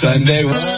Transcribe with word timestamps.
Sunday. 0.00 0.69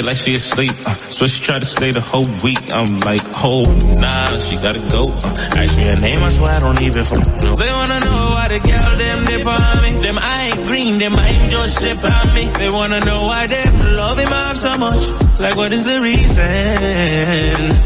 Tryna, 0.00 0.06
like 0.06 0.16
she 0.16 0.34
asleep. 0.34 0.72
Uh, 0.86 0.94
so 0.96 1.26
she 1.26 1.42
tried 1.42 1.60
to 1.60 1.66
stay 1.66 1.90
the 1.90 2.00
whole 2.00 2.26
week. 2.44 2.58
I'm 2.74 3.00
like, 3.00 3.20
oh, 3.42 3.64
nah, 4.00 4.38
she 4.38 4.56
gotta 4.56 4.80
go. 4.88 5.04
Uh, 5.04 5.58
ask 5.58 5.76
me 5.76 5.84
her 5.84 5.96
name, 5.96 6.22
I 6.22 6.28
swear 6.30 6.52
I 6.52 6.60
don't 6.60 6.80
even 6.82 7.04
know. 7.04 7.54
They 7.54 7.70
wanna 7.70 8.00
know 8.00 8.20
why 8.34 8.48
the 8.48 8.60
girl 8.60 8.94
them 8.96 9.24
dip 9.24 9.46
on 9.46 9.82
me. 9.82 9.90
Them 10.06 10.18
I 10.18 10.52
ain't 10.52 10.66
green, 10.66 10.98
them 10.98 11.14
I 11.14 11.28
ain't 11.28 11.50
just 11.50 11.80
sip 11.80 12.04
on 12.04 12.34
me. 12.34 12.44
They 12.58 12.70
wanna 12.70 13.00
know 13.00 13.22
why 13.22 13.46
them 13.46 13.94
love 13.94 14.18
him 14.18 14.32
off 14.32 14.56
so 14.56 14.78
much. 14.78 15.04
Like 15.40 15.56
what 15.56 15.72
is 15.72 15.84
the 15.84 15.98
reason? 16.00 16.44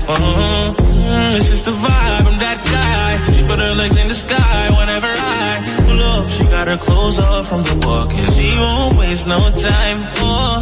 Oh, 0.08 0.74
mm, 0.76 1.36
it's 1.36 1.48
just 1.50 1.64
the 1.64 1.72
vibe, 1.72 2.26
I'm 2.26 2.38
that 2.38 2.60
guy. 2.64 3.34
She 3.34 3.42
put 3.46 3.58
her 3.58 3.74
legs 3.74 3.96
in 3.96 4.08
the 4.08 4.14
sky 4.14 4.70
whenever 4.70 5.06
I 5.06 5.82
pull 5.86 6.02
up. 6.02 6.30
She 6.30 6.44
got 6.44 6.68
her 6.68 6.76
clothes 6.76 7.18
off 7.18 7.48
from 7.48 7.62
the 7.62 7.86
walk 7.86 8.12
and 8.12 8.34
she 8.34 8.56
won't 8.58 8.98
waste 8.98 9.26
no 9.26 9.38
time. 9.38 9.98
Oh, 10.18 10.53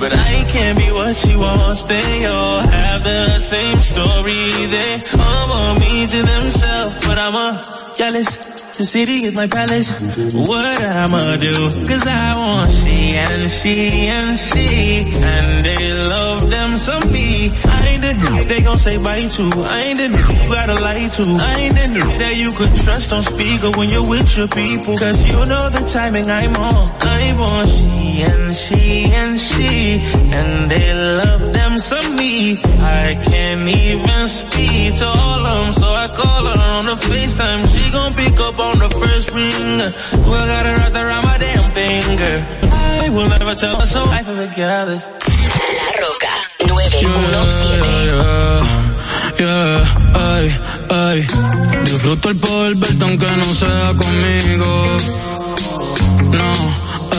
But 0.00 0.14
I 0.14 0.44
can't 0.48 0.78
be 0.78 0.90
what 0.90 1.14
she 1.14 1.36
wants. 1.36 1.82
They 1.82 2.24
all 2.24 2.60
have 2.60 3.04
the 3.04 3.38
same 3.38 3.82
story. 3.82 4.66
They 4.66 5.02
all 5.12 5.48
want 5.50 5.80
me 5.80 6.06
to 6.06 6.22
themselves, 6.22 6.96
but 7.04 7.18
I'm 7.18 7.34
a 7.34 7.62
jealous. 7.98 8.38
The 8.78 8.84
city 8.84 9.28
is 9.28 9.36
my 9.36 9.46
palace. 9.46 10.00
What 10.32 10.64
I'ma 10.64 11.36
do? 11.36 11.68
Cause 11.84 12.06
I 12.06 12.32
want 12.34 12.72
she 12.72 13.14
and 13.14 13.50
she 13.50 14.06
and 14.08 14.38
she. 14.38 15.04
And 15.20 15.62
they 15.62 15.92
love 15.92 16.48
them 16.48 16.70
some 16.78 17.12
me. 17.12 17.50
Ain't 18.00 18.18
the 18.18 18.24
nigga 18.24 18.44
they 18.46 18.62
gon' 18.62 18.78
say 18.78 18.96
bye 18.96 19.20
to. 19.20 19.44
I 19.68 19.80
ain't 19.92 19.98
the 19.98 20.08
you 20.08 20.44
gotta 20.48 20.74
lie 20.80 21.06
to. 21.06 21.24
I 21.36 21.54
ain't 21.60 21.74
the 21.74 21.84
nigga 21.92 22.16
that 22.16 22.34
you 22.36 22.50
could 22.52 22.74
trust 22.76 23.12
on 23.12 23.22
speaker 23.22 23.70
when 23.76 23.90
you're 23.90 24.08
with 24.08 24.38
your 24.38 24.48
people. 24.48 24.96
Cause 24.96 25.20
you 25.28 25.36
know 25.44 25.68
the 25.68 25.84
timing 25.84 26.24
I'm 26.24 26.56
on. 26.56 26.88
I 27.04 27.36
want 27.36 27.68
she 27.68 28.22
and 28.24 28.56
she 28.56 29.04
and 29.12 29.38
she. 29.38 30.00
And 30.32 30.70
they 30.70 30.94
love 30.94 31.52
them 31.52 31.76
some 31.76 32.16
me. 32.16 32.56
I 32.80 33.20
can't 33.20 33.68
even 33.68 34.28
speak 34.28 34.94
to 34.96 35.06
all 35.06 35.44
of 35.44 35.64
them. 35.64 35.72
So 35.72 35.92
I 35.92 36.08
call 36.08 36.44
her 36.46 36.58
on 36.80 36.86
the 36.86 36.96
FaceTime. 36.96 37.68
She 37.68 37.92
gon' 37.92 38.14
pick 38.14 38.40
up 38.40 38.58
on 38.58 38.78
the 38.78 38.88
first 38.88 39.28
ring. 39.30 39.76
Well, 40.24 40.40
I 40.40 40.46
got 40.48 40.64
her 40.64 40.76
wrapped 40.76 40.96
around 40.96 41.24
my 41.24 41.36
damn 41.36 41.70
finger. 41.70 42.36
I 42.64 43.10
will 43.10 43.28
never 43.28 43.54
tell 43.56 43.78
her 43.78 43.86
so 43.86 44.00
I 44.00 44.22
forget 44.22 44.86
this. 44.88 45.12
La 47.02 47.08
Roca 47.08 47.30
917. 47.30 48.80
Yeah, 49.38 49.82
ay, 50.14 50.60
ay. 50.90 51.26
Disfruto 51.84 52.28
el 52.30 52.36
poder 52.36 52.74
verte 52.76 53.04
aunque 53.04 53.26
no 53.26 53.54
sea 53.54 53.94
conmigo. 53.96 54.98
No, 56.30 56.52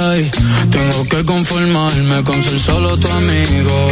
ay. 0.10 0.32
Tengo 0.70 1.04
que 1.10 1.26
conformarme 1.26 2.24
con 2.24 2.42
ser 2.44 2.60
solo 2.60 2.98
tu 2.98 3.08
amigo. 3.08 3.92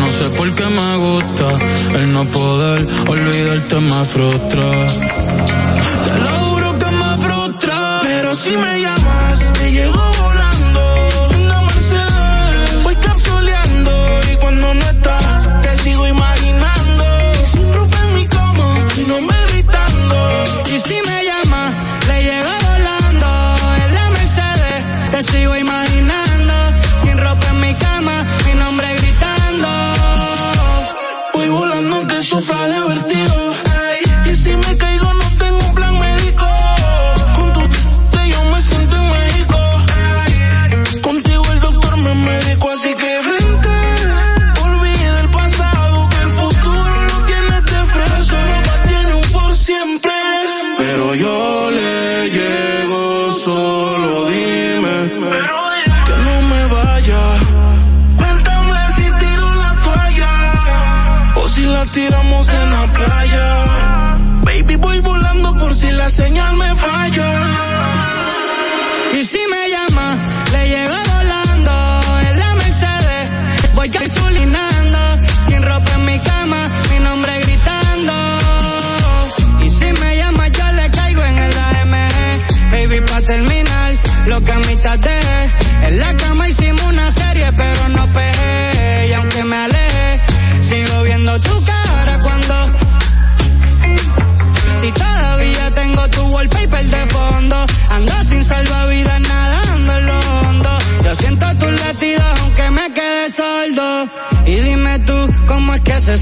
sé 0.09 0.29
por 0.31 0.51
qué 0.55 0.65
me 0.65 0.97
gusta. 0.97 1.47
El 1.99 2.13
no 2.13 2.25
poder 2.25 2.87
olvidarte 3.07 3.79
me 3.79 4.05
frustra. 4.05 4.87
Te 6.05 6.19
lo 6.25 6.43
juro 6.45 6.79
que 6.79 6.91
me 6.91 7.17
frustra. 7.27 7.99
Pero 8.03 8.35
si 8.35 8.57
me 8.57 8.80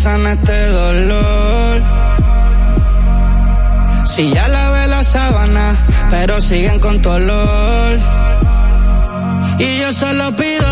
sana 0.10 0.32
este 0.32 0.60
dolor? 0.82 1.76
Si 4.12 4.24
ya 4.36 4.48
lavé 4.48 4.88
la 4.88 5.04
sábana, 5.04 5.66
pero 6.10 6.42
siguen 6.42 6.80
con 6.80 6.96
tu 7.04 7.10
olor. 7.10 7.92
Y 9.60 9.70
yo 9.80 9.90
solo 9.92 10.26
pido 10.42 10.72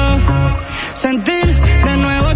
sentir 1.06 1.48
de 1.88 1.94
nuevo 2.06 2.27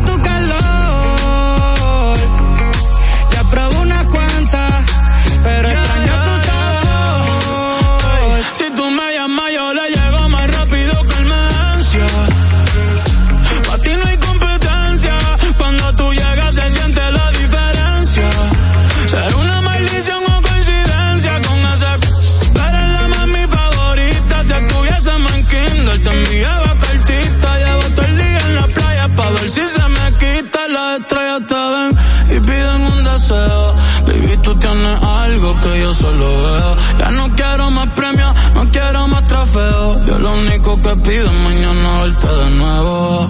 solo 35.94 36.26
veo. 36.44 36.76
Ya 37.00 37.12
no 37.12 37.36
quiero 37.36 37.72
más 37.72 37.90
premios, 37.90 38.34
no 38.54 38.72
quiero 38.72 39.08
más 39.08 39.24
trofeos. 39.26 40.06
Yo 40.06 40.20
lo 40.20 40.34
único 40.34 40.82
que 40.82 40.96
pido 40.98 41.26
es 41.26 41.40
mañana 41.44 42.02
verte 42.04 42.28
de 42.28 42.50
nuevo. 42.52 43.30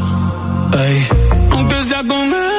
Aunque 1.51 1.75
sea 1.83 2.03
con. 2.07 2.50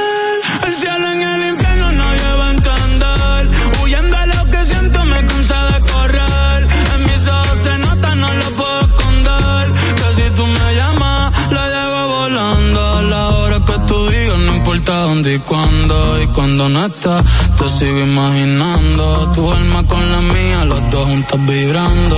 y 15.35 15.39
cuando 15.41 16.22
y 16.22 16.26
cuando 16.28 16.68
no 16.68 16.87
estás. 16.87 17.24
Te 17.57 17.68
sigo 17.68 18.01
imaginando 18.01 19.30
tu 19.33 19.51
alma 19.51 19.87
con 19.87 20.11
la 20.11 20.20
mía, 20.20 20.64
los 20.64 20.91
dos 20.91 21.07
juntos 21.07 21.41
vibrando. 21.47 22.16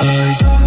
Ay. 0.00 0.59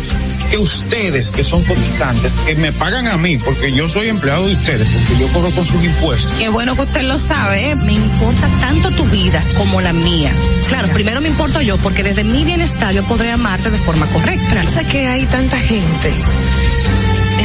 que 0.51 0.57
ustedes, 0.57 1.31
que 1.31 1.45
son 1.45 1.63
cotizantes, 1.63 2.35
que 2.45 2.55
me 2.55 2.73
pagan 2.73 3.07
a 3.07 3.17
mí, 3.17 3.37
porque 3.37 3.71
yo 3.71 3.87
soy 3.87 4.09
empleado 4.09 4.47
de 4.47 4.55
ustedes, 4.55 4.85
porque 4.89 5.17
yo 5.17 5.27
cobro 5.29 5.49
con 5.51 5.65
sus 5.65 5.81
impuestos. 5.81 6.31
Qué 6.37 6.49
bueno 6.49 6.75
que 6.75 6.81
usted 6.81 7.03
lo 7.03 7.17
sabe, 7.17 7.69
¿eh? 7.69 7.75
me 7.75 7.93
importa 7.93 8.49
tanto 8.59 8.91
tu 8.91 9.05
vida 9.05 9.41
como 9.57 9.79
la 9.79 9.93
mía. 9.93 10.33
Claro, 10.67 10.89
primero 10.89 11.21
me 11.21 11.29
importo 11.29 11.61
yo, 11.61 11.77
porque 11.77 12.03
desde 12.03 12.25
mi 12.25 12.43
bienestar 12.43 12.93
yo 12.93 13.03
podré 13.03 13.31
amarte 13.31 13.71
de 13.71 13.79
forma 13.79 14.07
correcta. 14.07 14.67
Sé 14.67 14.85
que 14.85 15.07
hay 15.07 15.25
tanta 15.25 15.57
gente 15.57 16.11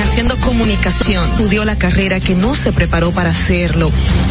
haciendo 0.01 0.37
comunicación, 0.39 1.31
estudió 1.31 1.65
la 1.65 1.77
carrera 1.77 2.21
que 2.21 2.35
no 2.35 2.55
se 2.55 2.73
preparó 2.73 3.13
para 3.13 3.31
hacerlo 3.31 3.91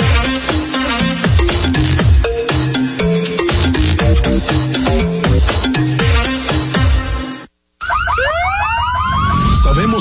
Sabemos 0.00 0.39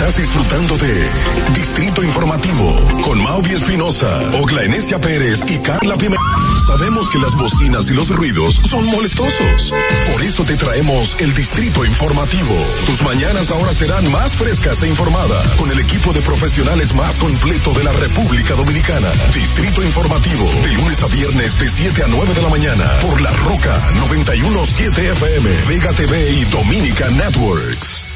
Estás 0.00 0.16
disfrutando 0.16 0.78
de 0.78 1.10
Distrito 1.52 2.02
Informativo 2.02 2.74
con 3.04 3.22
Mauvie 3.22 3.54
Espinosa, 3.54 4.30
Ogla 4.40 4.62
Enesia 4.62 4.98
Pérez 4.98 5.44
y 5.46 5.58
Carla 5.58 5.98
Pimentel. 5.98 6.56
Sabemos 6.66 7.10
que 7.10 7.18
las 7.18 7.34
bocinas 7.34 7.90
y 7.90 7.92
los 7.92 8.08
ruidos 8.08 8.62
son 8.66 8.86
molestosos. 8.86 9.70
Por 10.10 10.22
eso 10.22 10.42
te 10.44 10.56
traemos 10.56 11.20
el 11.20 11.34
Distrito 11.34 11.84
Informativo. 11.84 12.56
Tus 12.86 13.02
mañanas 13.02 13.50
ahora 13.50 13.74
serán 13.74 14.10
más 14.10 14.32
frescas 14.32 14.82
e 14.82 14.88
informadas 14.88 15.46
con 15.56 15.70
el 15.70 15.80
equipo 15.80 16.14
de 16.14 16.22
profesionales 16.22 16.94
más 16.94 17.16
completo 17.16 17.74
de 17.74 17.84
la 17.84 17.92
República 17.92 18.54
Dominicana. 18.54 19.12
Distrito 19.34 19.82
Informativo, 19.82 20.50
de 20.62 20.72
lunes 20.76 21.02
a 21.02 21.08
viernes 21.08 21.58
de 21.58 21.68
7 21.68 22.04
a 22.04 22.08
9 22.08 22.32
de 22.32 22.42
la 22.42 22.48
mañana 22.48 22.88
por 23.00 23.20
La 23.20 23.32
Roca 23.32 23.78
917 23.96 25.12
FM, 25.12 25.50
Vega 25.68 25.92
TV 25.92 26.30
y 26.30 26.44
Dominica 26.46 27.10
Networks. 27.10 28.09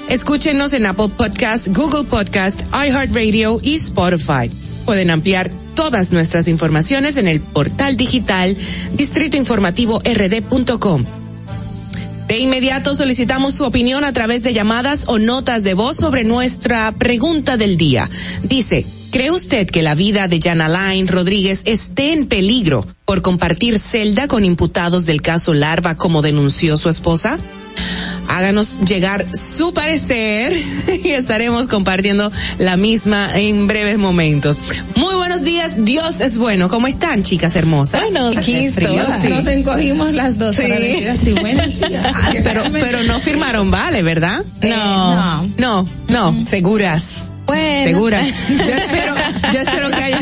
Escúchenos 0.08 0.72
en 0.72 0.86
Apple 0.86 1.08
Podcast, 1.08 1.66
Google 1.68 2.04
Podcast, 2.04 2.60
iHeartRadio 2.72 3.58
y 3.60 3.74
Spotify. 3.74 4.48
Pueden 4.84 5.10
ampliar 5.10 5.50
todas 5.74 6.12
nuestras 6.12 6.46
informaciones 6.46 7.16
en 7.16 7.26
el 7.26 7.40
portal 7.40 7.96
digital 7.96 8.56
distritoinformativord.com. 8.94 11.04
De 12.28 12.38
inmediato 12.38 12.94
solicitamos 12.94 13.54
su 13.54 13.64
opinión 13.64 14.04
a 14.04 14.12
través 14.12 14.44
de 14.44 14.54
llamadas 14.54 15.06
o 15.08 15.18
notas 15.18 15.64
de 15.64 15.74
voz 15.74 15.96
sobre 15.96 16.22
nuestra 16.22 16.92
pregunta 16.92 17.56
del 17.56 17.76
día. 17.76 18.08
Dice, 18.44 18.86
¿cree 19.10 19.32
usted 19.32 19.68
que 19.68 19.82
la 19.82 19.96
vida 19.96 20.28
de 20.28 20.40
Janalain 20.40 21.08
Rodríguez 21.08 21.62
esté 21.66 22.12
en 22.12 22.28
peligro 22.28 22.86
por 23.04 23.22
compartir 23.22 23.80
celda 23.80 24.28
con 24.28 24.44
imputados 24.44 25.04
del 25.04 25.20
caso 25.20 25.52
Larva 25.52 25.96
como 25.96 26.22
denunció 26.22 26.76
su 26.76 26.88
esposa? 26.88 27.40
Háganos 28.36 28.80
llegar 28.80 29.26
su 29.34 29.72
parecer 29.72 30.52
y 31.04 31.10
estaremos 31.10 31.66
compartiendo 31.66 32.30
la 32.58 32.76
misma 32.76 33.28
en 33.34 33.66
breves 33.66 33.98
momentos. 33.98 34.60
Muy 34.94 35.14
buenos 35.14 35.42
días, 35.42 35.72
Dios 35.78 36.20
es 36.20 36.38
bueno. 36.38 36.68
¿Cómo 36.68 36.86
están, 36.86 37.22
chicas 37.22 37.56
hermosas? 37.56 38.02
Bueno, 38.02 38.32
frío, 38.32 39.06
sí. 39.22 39.28
Nos 39.28 39.46
encogimos 39.46 40.12
las 40.12 40.38
dos. 40.38 40.56
Sí. 40.56 40.62
decir 40.62 41.08
así, 41.08 41.32
buenos 41.32 41.78
días. 41.78 42.14
Pero, 42.44 42.64
pero 42.72 43.02
no 43.02 43.18
firmaron 43.18 43.70
vale, 43.70 44.02
¿verdad? 44.02 44.44
no. 44.62 45.48
No, 45.56 45.88
no, 46.08 46.46
seguras. 46.46 47.25
Bueno. 47.46 47.84
Seguras. 47.90 48.26
Yo 48.48 48.54
espero, 48.74 49.14
yo 49.52 49.60
espero 49.60 49.90
que 49.90 50.02
haya. 50.02 50.20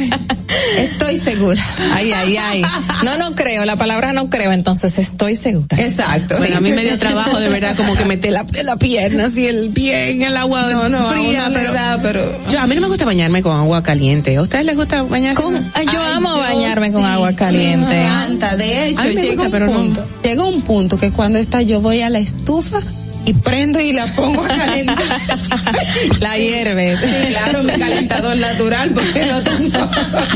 Estoy 0.78 1.16
segura. 1.18 1.62
Ay, 1.94 2.12
ay, 2.12 2.36
ay. 2.36 2.62
No, 3.04 3.16
no 3.18 3.34
creo. 3.34 3.64
La 3.64 3.76
palabra 3.76 4.12
no 4.12 4.28
creo, 4.30 4.52
entonces 4.52 4.98
estoy 4.98 5.34
segura. 5.36 5.66
Exacto. 5.78 6.36
Bueno, 6.38 6.58
a 6.58 6.60
mí 6.60 6.70
me 6.72 6.82
dio 6.84 6.98
trabajo 6.98 7.38
de 7.40 7.48
verdad 7.48 7.74
como 7.76 7.96
que 7.96 8.04
meter 8.04 8.32
la, 8.32 8.46
la 8.64 8.76
pierna 8.76 9.26
así 9.26 9.46
el 9.46 9.70
pie 9.70 10.10
en 10.10 10.22
el 10.22 10.36
agua 10.36 10.62
No, 10.70 10.88
no, 10.88 11.08
fría, 11.10 11.48
verdad, 11.48 11.98
pero- 12.02 12.46
yo 12.48 12.60
a 12.60 12.66
mí 12.66 12.74
no 12.74 12.82
me 12.82 12.88
gusta 12.88 13.04
bañarme 13.04 13.42
con 13.42 13.56
agua 13.58 13.82
caliente. 13.82 14.36
¿A 14.36 14.42
ustedes 14.42 14.64
les 14.64 14.76
gusta 14.76 15.02
bañarse 15.02 15.42
Con- 15.42 15.70
Ay, 15.74 15.86
yo 15.92 16.02
amo 16.02 16.30
yo 16.36 16.40
bañarme 16.42 16.92
con 16.92 17.04
agua 17.04 17.34
caliente. 17.34 17.86
me 17.86 18.04
encanta. 18.04 18.56
De 18.56 18.88
hecho, 18.88 19.02
llega 19.02 19.22
gusta, 19.30 19.42
un 19.44 19.50
pero 19.50 19.66
no. 19.66 19.72
punto, 19.72 20.06
llega 20.22 20.44
un 20.44 20.62
punto 20.62 20.98
que 20.98 21.10
cuando 21.10 21.38
está 21.38 21.62
yo 21.62 21.80
voy 21.80 22.02
a 22.02 22.10
la 22.10 22.18
estufa 22.20 22.80
y 23.26 23.32
prendo 23.32 23.80
y 23.80 23.92
la 23.92 24.06
pongo 24.06 24.44
a 24.44 24.48
calentar. 24.48 24.96
La 26.20 26.36
hierve. 26.36 26.96
Sí, 26.96 27.06
claro, 27.30 27.62
mi 27.62 27.72
calentador 27.72 28.36
natural 28.36 28.90
porque 28.90 29.24
no 29.26 29.42
tengo. 29.42 29.90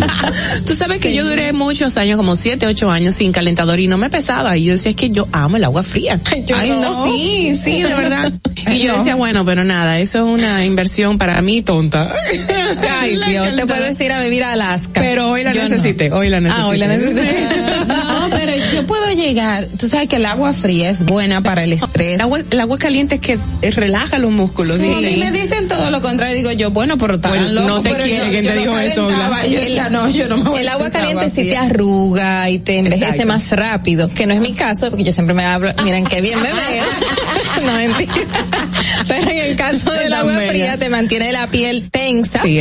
Tú 0.67 0.75
sabes 0.75 0.99
que 1.01 1.15
yo 1.15 1.25
duré 1.25 1.53
muchos 1.53 1.97
años, 1.97 2.17
como 2.17 2.37
siete, 2.37 2.67
ocho 2.67 2.91
años 2.91 3.15
sin 3.15 3.33
calentador 3.33 3.79
y 3.81 3.87
no 3.87 3.99
me 3.99 4.11
pesaba. 4.11 4.57
Y 4.57 4.65
yo 4.65 4.73
decía, 4.73 4.91
es 4.91 4.97
que 4.97 5.11
yo 5.11 5.29
amo 5.33 5.57
el 5.57 5.65
agua 5.65 5.83
fría. 5.83 6.19
Yo 6.47 6.57
Ay, 6.57 6.71
no. 6.71 7.07
no. 7.07 7.13
Sí, 7.13 7.59
sí, 7.63 7.83
de 7.83 7.95
verdad. 7.95 8.33
Y 8.71 8.81
yo 8.81 8.97
decía, 8.97 9.15
bueno, 9.17 9.45
pero 9.45 9.65
nada, 9.65 9.99
eso 9.99 10.19
es 10.19 10.25
una 10.25 10.65
inversión 10.65 11.19
para 11.19 11.41
mí 11.43 11.63
tonta. 11.63 12.13
Ay, 13.01 13.17
La 13.17 13.29
Dios, 13.29 13.57
te 13.57 13.67
puedes 13.67 14.01
ir 14.01 14.13
a 14.13 14.23
vivir 14.23 14.45
a 14.45 14.53
Alaska. 14.53 15.01
Pero 15.01 15.31
hoy 15.31 15.45
la 15.45 15.53
Yo 15.53 15.63
no. 15.65 15.69
necesité, 15.71 16.11
hoy 16.13 16.29
la 16.31 16.41
necesité. 16.41 16.63
Ah, 16.63 16.69
hoy 16.69 16.79
la 16.79 16.87
necesité. 16.89 17.47
No, 17.87 18.29
pero 18.31 18.53
yo 18.75 18.87
puedo 18.87 19.11
llegar. 19.13 19.67
Tú 19.79 19.89
sabes 19.89 20.09
que 20.09 20.17
el 20.17 20.27
agua 20.27 20.53
fría 20.53 20.91
es 20.91 21.05
buena 21.05 21.41
para 21.43 21.65
el 21.65 21.73
estrés. 21.73 22.15
El 22.17 22.21
agua, 22.21 22.41
el 22.51 22.61
agua 22.61 22.79
caliente 22.79 23.17
es 23.17 23.21
que 23.21 23.39
relaja 23.73 24.19
los 24.19 24.31
músculos. 24.31 24.79
Sí, 24.81 24.89
dicen. 24.89 25.18
Me 25.19 25.33
dicen 25.33 25.69
todo 25.69 25.91
lo 25.91 26.01
contrario. 26.01 26.37
Digo 26.37 26.53
yo, 26.53 26.71
bueno, 26.71 26.97
pero 26.99 27.15
están 27.17 27.33
Bueno, 27.33 27.63
no 27.67 27.81
te 27.83 27.91
quiere, 27.95 28.31
¿quién 28.31 28.43
yo 28.45 28.51
te 28.51 28.57
no 28.57 28.61
dijo 28.63 28.79
eso, 28.79 29.03
calentaba. 29.07 29.41
Bla? 29.41 29.47
Yo 29.47 29.61
decía, 29.61 29.91
no, 29.91 30.09
yo 30.09 30.29
no 30.29 30.37
me 30.39 30.51
voy 30.51 30.61
El 30.61 30.69
agua 30.69 30.91
caliente 30.91 31.31
sí 31.31 31.45
te 31.49 31.57
arruga 31.57 32.49
y 32.51 32.59
te 32.59 32.79
envejece 32.79 33.05
Exacto. 33.05 33.27
más 33.27 33.51
rápido, 33.53 34.09
que 34.09 34.27
no 34.27 34.35
es 34.35 34.41
mi 34.41 34.53
caso, 34.53 34.89
porque 34.91 35.05
yo 35.05 35.13
siempre 35.13 35.35
me 35.35 35.45
hablo, 35.45 35.73
miren 35.85 36.05
qué 36.05 36.21
bien 36.21 36.41
me 36.41 36.49
veo. 36.53 36.85
no 37.67 37.73
mentira. 37.75 38.13
Pero 39.07 39.31
en 39.31 39.37
el 39.39 39.57
caso 39.57 39.91
del 39.93 40.11
Tan 40.11 40.19
agua 40.21 40.35
fría 40.49 40.77
te 40.77 40.89
mantiene 40.89 41.33
la 41.33 41.47
piel 41.47 41.91
tensa 41.91 42.43
Sí, 42.43 42.61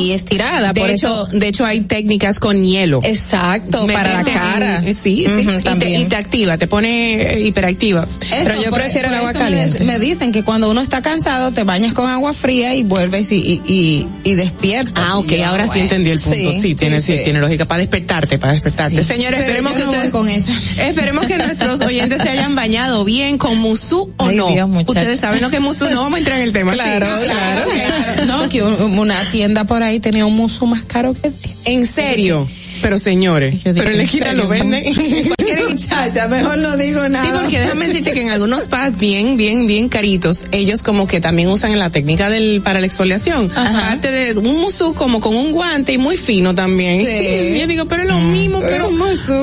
y 0.00 0.12
estirada. 0.12 0.72
De 0.72 0.80
por 0.80 0.90
hecho, 0.90 1.26
eso, 1.26 1.38
de 1.38 1.48
hecho 1.48 1.64
hay 1.64 1.80
técnicas 1.82 2.38
con 2.38 2.62
hielo. 2.62 3.00
exacto, 3.04 3.86
para 3.86 4.14
la 4.14 4.20
en- 4.20 4.26
cara. 4.26 4.82
sí, 4.82 4.94
sí. 4.94 5.24
Y, 5.26 5.44
te, 5.46 5.60
también. 5.62 6.00
y 6.02 6.04
te 6.06 6.16
activa, 6.16 6.56
te 6.58 6.66
pone 6.66 7.40
hiperactiva. 7.40 8.06
Pero 8.30 8.52
Eso, 8.54 8.62
yo 8.64 8.70
prefiero 8.72 9.08
el 9.08 9.14
agua 9.14 9.30
eso 9.30 9.38
me 9.38 9.44
caliente. 9.44 9.84
Me, 9.84 9.98
dicen 9.98 10.32
que 10.32 10.42
cuando 10.42 10.70
uno 10.70 10.80
está 10.80 11.02
cansado 11.02 11.52
te 11.52 11.64
bañas 11.78 11.92
con 11.94 12.08
agua 12.08 12.32
fría 12.32 12.74
y 12.74 12.82
vuelves 12.82 13.30
y, 13.30 13.36
y, 13.36 13.62
y, 13.66 14.08
y 14.24 14.34
despiertas. 14.34 15.04
Ah, 15.06 15.18
ok, 15.18 15.32
ahora 15.46 15.64
sí 15.64 15.68
bueno, 15.70 15.82
entendí 15.84 16.10
el 16.10 16.18
punto. 16.20 16.36
Sí, 16.52 16.58
sí, 16.60 16.74
tiene, 16.74 17.00
sí, 17.00 17.16
sí. 17.18 17.24
tiene 17.24 17.38
lógica. 17.40 17.64
Para 17.66 17.78
despertarte, 17.78 18.38
para 18.38 18.52
despertarte. 18.54 19.02
Sí. 19.02 19.08
Señores, 19.08 19.40
esperemos 19.40 19.72
que 19.74 19.84
no 19.84 19.90
ustedes, 19.90 20.10
con 20.10 20.28
esa. 20.28 20.52
esperemos 20.78 21.26
que 21.26 21.36
nuestros 21.38 21.80
oyentes 21.82 22.20
se 22.22 22.28
hayan 22.30 22.54
bañado 22.54 23.04
bien 23.04 23.38
con 23.38 23.58
musú 23.58 24.12
o 24.16 24.26
Ay, 24.26 24.36
no. 24.36 24.48
Dios, 24.50 24.68
ustedes 24.86 25.20
saben 25.20 25.40
lo 25.40 25.50
que 25.50 25.56
es 25.56 25.62
musú, 25.62 25.88
no 25.90 26.00
vamos 26.02 26.16
a 26.16 26.18
entrar 26.18 26.38
en 26.38 26.44
el 26.44 26.52
tema. 26.52 26.72
Claro, 26.72 27.06
Sí. 27.20 27.24
claro. 27.24 27.70
Claro, 27.70 28.26
No, 28.26 28.48
que 28.48 28.62
un- 28.62 28.98
una 28.98 29.30
tienda 29.30 29.64
por 29.64 29.82
ahí 29.82 30.00
tenía 30.00 30.26
un 30.26 30.34
musu 30.34 30.66
más 30.66 30.82
caro 30.84 31.14
que 31.14 31.28
el. 31.28 31.34
En 31.64 31.86
serio. 31.86 32.48
Pero 32.80 32.96
señores, 32.98 33.56
pero 33.64 33.90
en 33.90 33.96
la 33.98 34.02
lo 34.34 34.46
venden. 34.48 34.84
Muchacha, 35.68 36.28
mejor 36.28 36.58
no 36.58 36.76
digo 36.76 37.08
nada. 37.08 37.24
Sí, 37.24 37.30
porque 37.38 37.60
déjame 37.60 37.88
decirte 37.88 38.12
que 38.12 38.22
en 38.22 38.30
algunos 38.30 38.64
spas 38.64 38.96
bien, 38.98 39.36
bien, 39.36 39.66
bien 39.66 39.88
caritos, 39.88 40.46
ellos 40.52 40.82
como 40.82 41.06
que 41.06 41.20
también 41.20 41.48
usan 41.48 41.78
la 41.78 41.90
técnica 41.90 42.30
del, 42.30 42.60
para 42.62 42.80
la 42.80 42.86
exfoliación. 42.86 43.50
Aparte 43.54 44.10
de 44.10 44.38
un 44.38 44.60
musú 44.60 44.94
como 44.94 45.20
con 45.20 45.36
un 45.36 45.52
guante 45.52 45.92
y 45.92 45.98
muy 45.98 46.16
fino 46.16 46.54
también. 46.54 47.00
Sí. 47.00 47.56
Y 47.56 47.58
yo 47.60 47.66
digo, 47.66 47.86
pero 47.86 48.02
es 48.02 48.08
lo 48.08 48.20
mismo, 48.20 48.60
pero, 48.60 48.88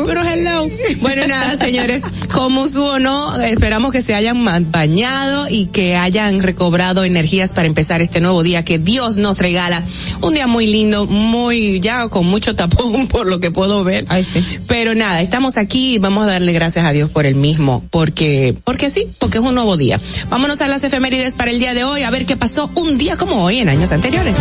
pero 0.06 0.24
hello. 0.24 0.70
Bueno, 1.02 1.28
nada, 1.28 1.58
señores, 1.58 2.02
con 2.32 2.52
musú 2.54 2.84
o 2.84 3.00
no, 3.00 3.40
esperamos 3.42 3.92
que 3.92 4.02
se 4.02 4.16
hayan 4.16 4.44
bañado 4.72 5.48
y 5.50 5.68
que 5.68 5.96
hayan 5.96 6.42
recobrado 6.42 7.04
energías 7.04 7.54
para 7.54 7.68
empezar 7.68 8.02
este 8.02 8.22
nuevo 8.22 8.44
día 8.44 8.66
que 8.66 8.80
Dios 8.80 9.18
nos 9.18 9.40
regala. 9.40 9.84
Un 10.22 10.34
día 10.34 10.48
muy 10.48 10.68
lindo, 10.68 11.06
muy, 11.06 11.80
ya 11.80 12.08
con 12.10 12.26
mucho 12.26 12.56
tapón 12.56 13.08
por 13.10 13.28
lo 13.28 13.40
que 13.40 13.52
puedo 13.52 13.84
ver. 13.84 14.06
Ay, 14.10 14.24
sí. 14.24 14.44
Pero 14.68 14.96
nada, 14.96 15.22
estamos 15.22 15.58
aquí 15.58 15.96
y 15.96 16.00
vamos 16.16 16.30
a 16.30 16.34
darle 16.34 16.53
gracias 16.53 16.86
a 16.86 16.93
Dios 16.93 17.11
por 17.11 17.26
el 17.26 17.36
mismo, 17.36 17.84
porque, 17.89 18.55
porque 18.63 18.89
sí, 18.89 19.05
porque 19.20 19.39
es 19.39 19.43
un 19.43 19.53
nuevo 19.53 19.76
día. 19.76 19.99
Vámonos 20.30 20.61
a 20.61 20.68
las 20.68 20.82
efemérides 20.82 21.36
para 21.36 21.51
el 21.51 21.59
día 21.59 21.74
de 21.74 21.84
hoy, 21.84 22.03
a 22.03 22.09
ver 22.09 22.26
qué 22.26 22.38
pasó 22.38 22.72
un 22.76 22.97
día 22.97 23.18
como 23.18 23.43
hoy 23.43 23.59
en 23.59 23.68
años 23.68 23.91
anteriores. 23.91 24.34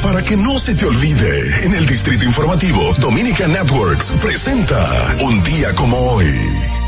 Para 0.00 0.22
que 0.22 0.36
no 0.36 0.60
se 0.60 0.76
te 0.76 0.86
olvide, 0.86 1.64
en 1.64 1.74
el 1.74 1.86
Distrito 1.86 2.24
Informativo, 2.24 2.94
Dominica 3.00 3.48
Networks 3.48 4.12
presenta 4.22 5.16
Un 5.24 5.42
día 5.42 5.74
como 5.74 5.96
hoy. 5.96 6.81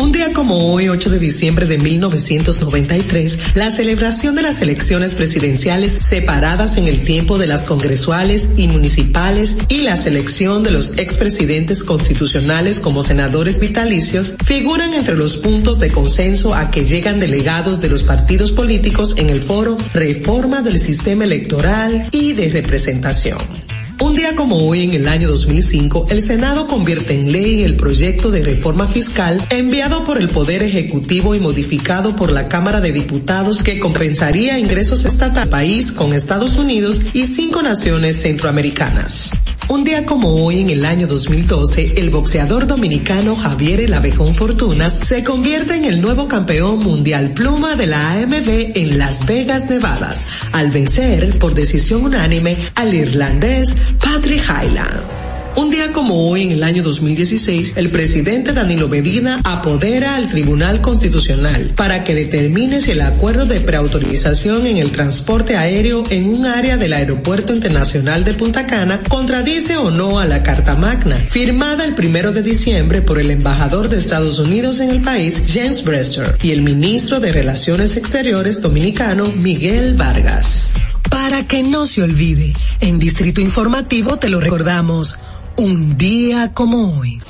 Un 0.00 0.12
día 0.12 0.32
como 0.32 0.72
hoy, 0.72 0.88
8 0.88 1.10
de 1.10 1.18
diciembre 1.18 1.66
de 1.66 1.76
1993, 1.76 3.54
la 3.54 3.68
celebración 3.68 4.34
de 4.34 4.40
las 4.40 4.62
elecciones 4.62 5.14
presidenciales 5.14 5.92
separadas 5.92 6.78
en 6.78 6.86
el 6.86 7.02
tiempo 7.02 7.36
de 7.36 7.46
las 7.46 7.64
congresuales 7.64 8.48
y 8.56 8.66
municipales 8.66 9.58
y 9.68 9.82
la 9.82 9.98
selección 9.98 10.62
de 10.62 10.70
los 10.70 10.96
expresidentes 10.96 11.84
constitucionales 11.84 12.80
como 12.80 13.02
senadores 13.02 13.60
vitalicios 13.60 14.32
figuran 14.42 14.94
entre 14.94 15.16
los 15.16 15.36
puntos 15.36 15.78
de 15.78 15.92
consenso 15.92 16.54
a 16.54 16.70
que 16.70 16.86
llegan 16.86 17.20
delegados 17.20 17.82
de 17.82 17.90
los 17.90 18.02
partidos 18.02 18.52
políticos 18.52 19.12
en 19.18 19.28
el 19.28 19.42
foro 19.42 19.76
Reforma 19.92 20.62
del 20.62 20.78
Sistema 20.78 21.24
Electoral 21.24 22.08
y 22.10 22.32
de 22.32 22.48
Representación. 22.48 23.59
Un 24.02 24.16
día 24.16 24.34
como 24.34 24.56
hoy, 24.66 24.84
en 24.84 24.94
el 24.94 25.08
año 25.08 25.28
2005, 25.28 26.06
el 26.08 26.22
Senado 26.22 26.66
convierte 26.66 27.12
en 27.12 27.32
ley 27.32 27.62
el 27.62 27.76
proyecto 27.76 28.30
de 28.30 28.42
reforma 28.42 28.88
fiscal 28.88 29.44
enviado 29.50 30.04
por 30.04 30.16
el 30.16 30.30
Poder 30.30 30.62
Ejecutivo 30.62 31.34
y 31.34 31.40
modificado 31.40 32.16
por 32.16 32.32
la 32.32 32.48
Cámara 32.48 32.80
de 32.80 32.92
Diputados 32.92 33.62
que 33.62 33.78
compensaría 33.78 34.58
ingresos 34.58 35.04
estatales 35.04 35.50
país 35.50 35.92
con 35.92 36.14
Estados 36.14 36.56
Unidos 36.56 37.02
y 37.12 37.26
cinco 37.26 37.60
naciones 37.60 38.22
centroamericanas. 38.22 39.32
Un 39.70 39.84
día 39.84 40.04
como 40.04 40.44
hoy, 40.44 40.62
en 40.62 40.70
el 40.70 40.84
año 40.84 41.06
2012, 41.06 42.00
el 42.00 42.10
boxeador 42.10 42.66
dominicano 42.66 43.36
Javier 43.36 43.78
El 43.78 43.94
Abejón 43.94 44.34
Fortunas 44.34 44.92
se 44.92 45.22
convierte 45.22 45.76
en 45.76 45.84
el 45.84 46.00
nuevo 46.00 46.26
campeón 46.26 46.80
mundial 46.80 47.34
pluma 47.34 47.76
de 47.76 47.86
la 47.86 48.14
AMB 48.14 48.48
en 48.74 48.98
Las 48.98 49.24
Vegas, 49.26 49.70
Nevada, 49.70 50.12
al 50.50 50.72
vencer 50.72 51.38
por 51.38 51.54
decisión 51.54 52.02
unánime 52.02 52.56
al 52.74 52.92
irlandés 52.92 53.76
Patrick 54.00 54.42
Highland. 54.42 55.19
Un 55.56 55.68
día 55.70 55.92
como 55.92 56.28
hoy, 56.28 56.42
en 56.42 56.52
el 56.52 56.62
año 56.62 56.82
2016, 56.82 57.74
el 57.76 57.90
presidente 57.90 58.52
Danilo 58.52 58.88
Medina 58.88 59.40
apodera 59.44 60.14
al 60.14 60.28
Tribunal 60.28 60.80
Constitucional 60.80 61.72
para 61.76 62.04
que 62.04 62.14
determine 62.14 62.80
si 62.80 62.92
el 62.92 63.00
acuerdo 63.00 63.46
de 63.46 63.60
preautorización 63.60 64.66
en 64.66 64.78
el 64.78 64.92
transporte 64.92 65.56
aéreo 65.56 66.04
en 66.10 66.28
un 66.28 66.46
área 66.46 66.76
del 66.76 66.92
Aeropuerto 66.92 67.52
Internacional 67.52 68.24
de 68.24 68.34
Punta 68.34 68.66
Cana 68.66 69.00
contradice 69.08 69.76
o 69.76 69.90
no 69.90 70.18
a 70.18 70.26
la 70.26 70.42
Carta 70.42 70.76
Magna, 70.76 71.16
firmada 71.28 71.84
el 71.84 71.94
primero 71.94 72.32
de 72.32 72.42
diciembre 72.42 73.02
por 73.02 73.18
el 73.18 73.30
embajador 73.30 73.88
de 73.88 73.98
Estados 73.98 74.38
Unidos 74.38 74.80
en 74.80 74.90
el 74.90 75.02
país, 75.02 75.42
James 75.52 75.84
Brester, 75.84 76.38
y 76.42 76.52
el 76.52 76.62
ministro 76.62 77.20
de 77.20 77.32
Relaciones 77.32 77.96
Exteriores 77.96 78.62
dominicano, 78.62 79.26
Miguel 79.26 79.94
Vargas. 79.94 80.72
Para 81.10 81.46
que 81.46 81.62
no 81.62 81.86
se 81.86 82.02
olvide, 82.02 82.54
en 82.80 82.98
Distrito 82.98 83.40
Informativo 83.40 84.18
te 84.18 84.28
lo 84.28 84.40
recordamos, 84.40 85.18
un 85.60 85.98
día 85.98 86.52
como 86.54 86.98
hoy. 86.98 87.20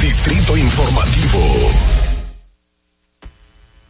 Distrito 0.00 0.56
Informativo. 0.56 2.01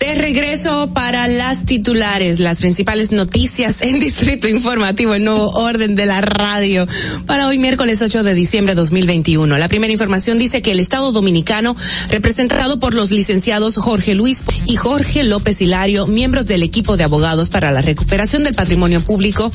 De 0.02 0.16
regreso 0.16 0.90
para 0.92 1.28
las 1.28 1.64
titulares, 1.64 2.40
las 2.40 2.58
principales 2.58 3.12
noticias 3.12 3.76
en 3.82 3.98
Distrito 4.00 4.48
Informativo, 4.48 5.14
el 5.14 5.22
nuevo 5.22 5.46
orden 5.50 5.94
de 5.94 6.06
la 6.06 6.20
radio, 6.20 6.88
para 7.24 7.46
hoy 7.46 7.56
miércoles 7.58 8.02
8 8.02 8.24
de 8.24 8.34
diciembre 8.34 8.74
de 8.74 8.80
2021. 8.80 9.56
La 9.58 9.68
primera 9.68 9.92
información 9.92 10.38
dice 10.38 10.60
que 10.60 10.72
el 10.72 10.80
Estado 10.80 11.12
Dominicano, 11.12 11.76
representado 12.08 12.80
por 12.80 12.94
los 12.94 13.12
licenciados 13.12 13.76
Jorge 13.76 14.16
Luis 14.16 14.42
y 14.66 14.74
Jorge 14.74 15.22
López 15.22 15.60
Hilario, 15.62 16.08
miembros 16.08 16.48
del 16.48 16.64
equipo 16.64 16.96
de 16.96 17.04
abogados 17.04 17.48
para 17.48 17.70
la 17.70 17.80
recuperación 17.80 18.42
del 18.42 18.54
patrimonio 18.54 19.02
público, 19.04 19.52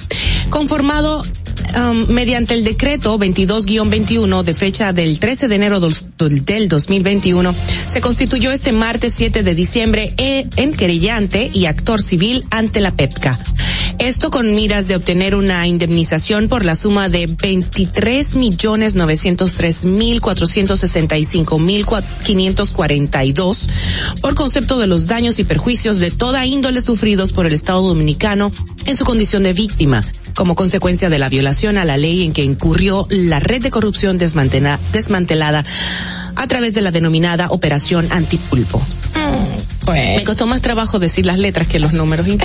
conformado 0.50 1.26
um, 1.76 2.06
mediante 2.08 2.54
el 2.54 2.64
decreto 2.64 3.20
22-21 3.20 4.43
de 4.43 4.54
fecha 4.54 4.93
del 4.93 5.20
13 5.20 5.50
de 5.50 5.56
enero 5.56 5.82
dos- 5.82 6.06
del 6.18 6.70
2021, 6.70 7.54
se 7.91 8.00
constituyó 8.00 8.54
este 8.54 8.72
martes 8.72 9.14
7 9.14 9.43
de 9.43 9.54
diciembre 9.56 10.14
en 10.56 10.74
querellante 10.74 11.50
y 11.54 11.66
actor 11.66 12.02
civil 12.02 12.44
ante 12.52 12.80
la 12.82 12.92
PEPCA. 12.92 13.40
Esto 14.00 14.30
con 14.30 14.54
miras 14.54 14.88
de 14.88 14.96
obtener 14.96 15.34
una 15.36 15.66
indemnización 15.66 16.48
por 16.50 16.64
la 16.64 16.76
suma 16.76 17.10
de 17.10 17.26
23 17.26 18.36
millones 18.36 18.94
903 18.94 19.86
mil 19.86 20.22
465 20.22 21.58
mil 21.58 21.84
542 22.24 23.70
por 24.22 24.36
concepto 24.36 24.78
de 24.78 24.86
los 24.88 25.08
daños 25.08 25.40
y 25.40 25.44
perjuicios 25.46 26.00
de 26.00 26.12
toda 26.12 26.46
índole 26.46 26.82
sufridos 26.82 27.32
por 27.32 27.48
el 27.48 27.54
Estado 27.54 27.82
Dominicano 27.88 28.52
en 28.86 28.96
su 28.96 29.04
condición 29.04 29.42
de 29.44 29.54
víctima, 29.54 30.04
como 30.36 30.54
consecuencia 30.56 31.10
de 31.10 31.18
la 31.18 31.30
violación 31.30 31.78
a 31.78 31.86
la 31.86 31.98
ley 31.98 32.24
en 32.24 32.34
que 32.34 32.44
incurrió 32.44 33.08
la 33.10 33.40
red 33.40 33.62
de 33.64 33.72
corrupción 33.72 34.20
desmantela- 34.20 34.80
desmantelada 34.94 35.66
a 36.36 36.48
través 36.48 36.76
de 36.76 36.82
la 36.82 36.92
denominada 36.92 37.48
Operación 37.50 38.08
Antipulpo. 38.12 38.80
Me 39.94 40.24
costó 40.24 40.48
más 40.48 40.62
trabajo 40.62 41.00
decir 41.00 41.26
las 41.26 41.40
letras 41.40 41.68
que 41.68 41.80
los 41.80 41.94
números. 41.94 42.28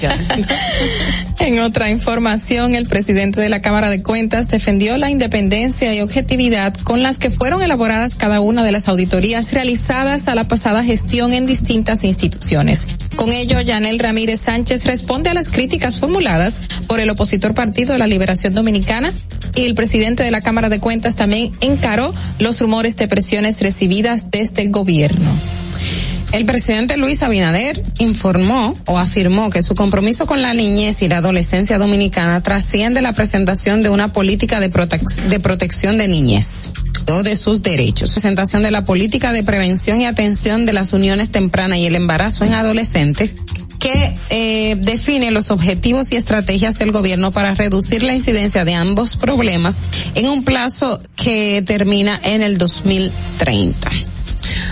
Oh. 0.00 1.44
En 1.44 1.60
otra 1.60 1.90
información, 1.90 2.74
el 2.74 2.86
presidente 2.86 3.40
de 3.40 3.48
la 3.48 3.60
Cámara 3.60 3.90
de 3.90 4.02
Cuentas 4.02 4.48
defendió 4.48 4.96
la 4.96 5.10
independencia 5.10 5.94
y 5.94 6.00
objetividad 6.00 6.74
con 6.74 7.02
las 7.02 7.18
que 7.18 7.30
fueron 7.30 7.62
elaboradas 7.62 8.14
cada 8.14 8.40
una 8.40 8.62
de 8.62 8.72
las 8.72 8.88
auditorías 8.88 9.52
realizadas 9.52 10.28
a 10.28 10.34
la 10.34 10.44
pasada 10.44 10.84
gestión 10.84 11.32
en 11.32 11.46
distintas 11.46 12.04
instituciones. 12.04 12.86
Con 13.16 13.32
ello, 13.32 13.60
Yanel 13.60 13.98
Ramírez 13.98 14.40
Sánchez 14.40 14.84
responde 14.84 15.30
a 15.30 15.34
las 15.34 15.48
críticas 15.48 16.00
formuladas 16.00 16.60
por 16.86 17.00
el 17.00 17.10
opositor 17.10 17.54
Partido 17.54 17.92
de 17.92 17.98
la 17.98 18.06
Liberación 18.06 18.54
Dominicana 18.54 19.12
y 19.54 19.64
el 19.64 19.74
presidente 19.74 20.22
de 20.22 20.30
la 20.30 20.40
Cámara 20.40 20.68
de 20.68 20.80
Cuentas 20.80 21.16
también 21.16 21.52
encaró 21.60 22.12
los 22.38 22.60
rumores 22.60 22.96
de 22.96 23.08
presiones 23.08 23.60
recibidas 23.60 24.30
desde 24.30 24.62
el 24.62 24.70
gobierno. 24.70 25.30
El 26.32 26.44
presidente 26.44 26.96
Luis 26.98 27.22
Abinader 27.22 27.82
informó 27.98 28.76
o 28.86 28.98
afirmó 28.98 29.48
que 29.50 29.62
su 29.62 29.74
compromiso 29.74 30.26
con 30.26 30.42
la 30.42 30.52
niñez 30.52 31.00
y 31.02 31.08
la 31.08 31.18
adolescencia 31.18 31.78
dominicana 31.78 32.42
trasciende 32.42 33.00
la 33.00 33.14
presentación 33.14 33.82
de 33.82 33.88
una 33.88 34.12
política 34.12 34.60
de, 34.60 34.70
protec- 34.70 35.22
de 35.28 35.40
protección 35.40 35.96
de 35.96 36.08
niñez 36.08 36.70
de 37.22 37.36
sus 37.36 37.62
derechos. 37.62 38.12
Presentación 38.12 38.62
de 38.62 38.70
la 38.70 38.84
política 38.84 39.32
de 39.32 39.42
prevención 39.42 39.98
y 40.00 40.04
atención 40.04 40.66
de 40.66 40.74
las 40.74 40.92
uniones 40.92 41.30
tempranas 41.30 41.78
y 41.78 41.86
el 41.86 41.94
embarazo 41.94 42.44
en 42.44 42.52
adolescentes 42.52 43.32
que 43.78 44.12
eh, 44.28 44.76
define 44.78 45.30
los 45.30 45.50
objetivos 45.50 46.12
y 46.12 46.16
estrategias 46.16 46.76
del 46.76 46.92
gobierno 46.92 47.32
para 47.32 47.54
reducir 47.54 48.02
la 48.02 48.14
incidencia 48.14 48.66
de 48.66 48.74
ambos 48.74 49.16
problemas 49.16 49.80
en 50.14 50.28
un 50.28 50.44
plazo 50.44 51.00
que 51.16 51.62
termina 51.64 52.20
en 52.22 52.42
el 52.42 52.58
2030. 52.58 53.90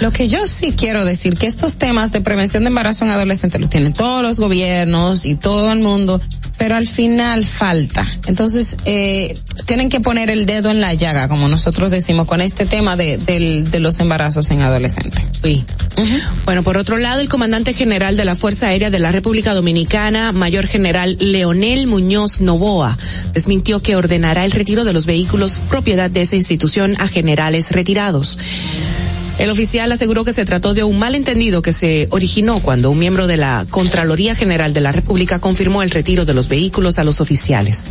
Lo 0.01 0.11
que 0.13 0.29
yo 0.29 0.47
sí 0.47 0.73
quiero 0.77 1.05
decir 1.05 1.37
que 1.37 1.47
estos 1.47 1.77
temas 1.77 2.13
de 2.13 2.21
prevención 2.21 2.65
de 2.65 2.69
embarazo 2.69 3.05
en 3.05 3.11
adolescentes 3.13 3.61
los 3.61 3.71
tienen 3.71 3.93
todos 3.93 4.23
los 4.23 4.37
gobiernos 4.37 5.25
y 5.25 5.35
todo 5.37 5.73
el 5.73 5.81
mundo, 5.81 6.21
pero 6.59 6.77
al 6.77 6.87
final 6.87 7.45
falta. 7.47 8.07
Entonces, 8.27 8.77
eh, 8.85 9.39
tienen 9.65 9.89
que 9.89 10.01
poner 10.01 10.29
el 10.31 10.45
dedo 10.47 10.71
en 10.71 10.81
la 10.81 10.93
llaga, 10.95 11.29
como 11.29 11.49
nosotros 11.49 11.91
decimos, 11.91 12.27
con 12.27 12.41
este 12.43 12.67
tema 12.67 12.97
de, 12.97 13.17
del- 13.19 13.71
de 13.71 13.81
los 13.81 13.99
embarazos 13.99 14.51
en 14.51 14.61
adolescentes. 14.63 15.25
Sí. 15.43 15.65
Bueno, 16.45 16.63
por 16.63 16.77
otro 16.77 16.99
lado, 16.99 17.21
el 17.21 17.29
comandante 17.29 17.73
general 17.73 18.17
de 18.19 18.25
la 18.27 18.35
Fuerza 18.35 18.67
Aérea 18.69 18.91
de 18.91 18.99
la 18.99 19.11
República 19.13 19.55
Dominicana, 19.55 20.33
Mayor 20.33 20.67
General 20.67 21.17
Leonel 21.21 21.87
Muñoz 21.87 22.41
Novoa, 22.41 22.99
desmintió 23.33 23.81
que 23.81 23.97
ordenará 23.97 24.45
el 24.45 24.53
retiro 24.53 24.85
de 24.85 24.93
los 24.93 25.07
vehículos 25.07 25.63
propiedad 25.71 26.11
de 26.11 26.21
esa 26.23 26.37
institución 26.37 26.97
a 26.99 27.09
generales 27.09 27.71
retirados. 27.73 28.39
El 29.39 29.51
oficial 29.51 29.93
aseguró 29.93 30.25
que 30.25 30.33
se 30.33 30.47
trató 30.47 30.73
de 30.73 30.83
un 30.83 30.99
malentendido 30.99 31.61
que 31.61 31.73
se 31.73 32.09
originó 32.11 32.61
cuando 32.61 32.91
un 32.91 32.99
miembro 32.99 33.27
de 33.27 33.37
la 33.37 33.67
Contraloría 33.69 34.35
General 34.35 34.73
de 34.73 34.81
la 34.81 34.93
República 34.93 35.39
confirmó 35.39 35.83
el 35.83 35.91
retiro 35.91 36.25
de 36.25 36.33
los 36.33 36.49
vehículos 36.49 36.99
a 36.99 37.05
los 37.05 37.21
oficiales. 37.21 37.83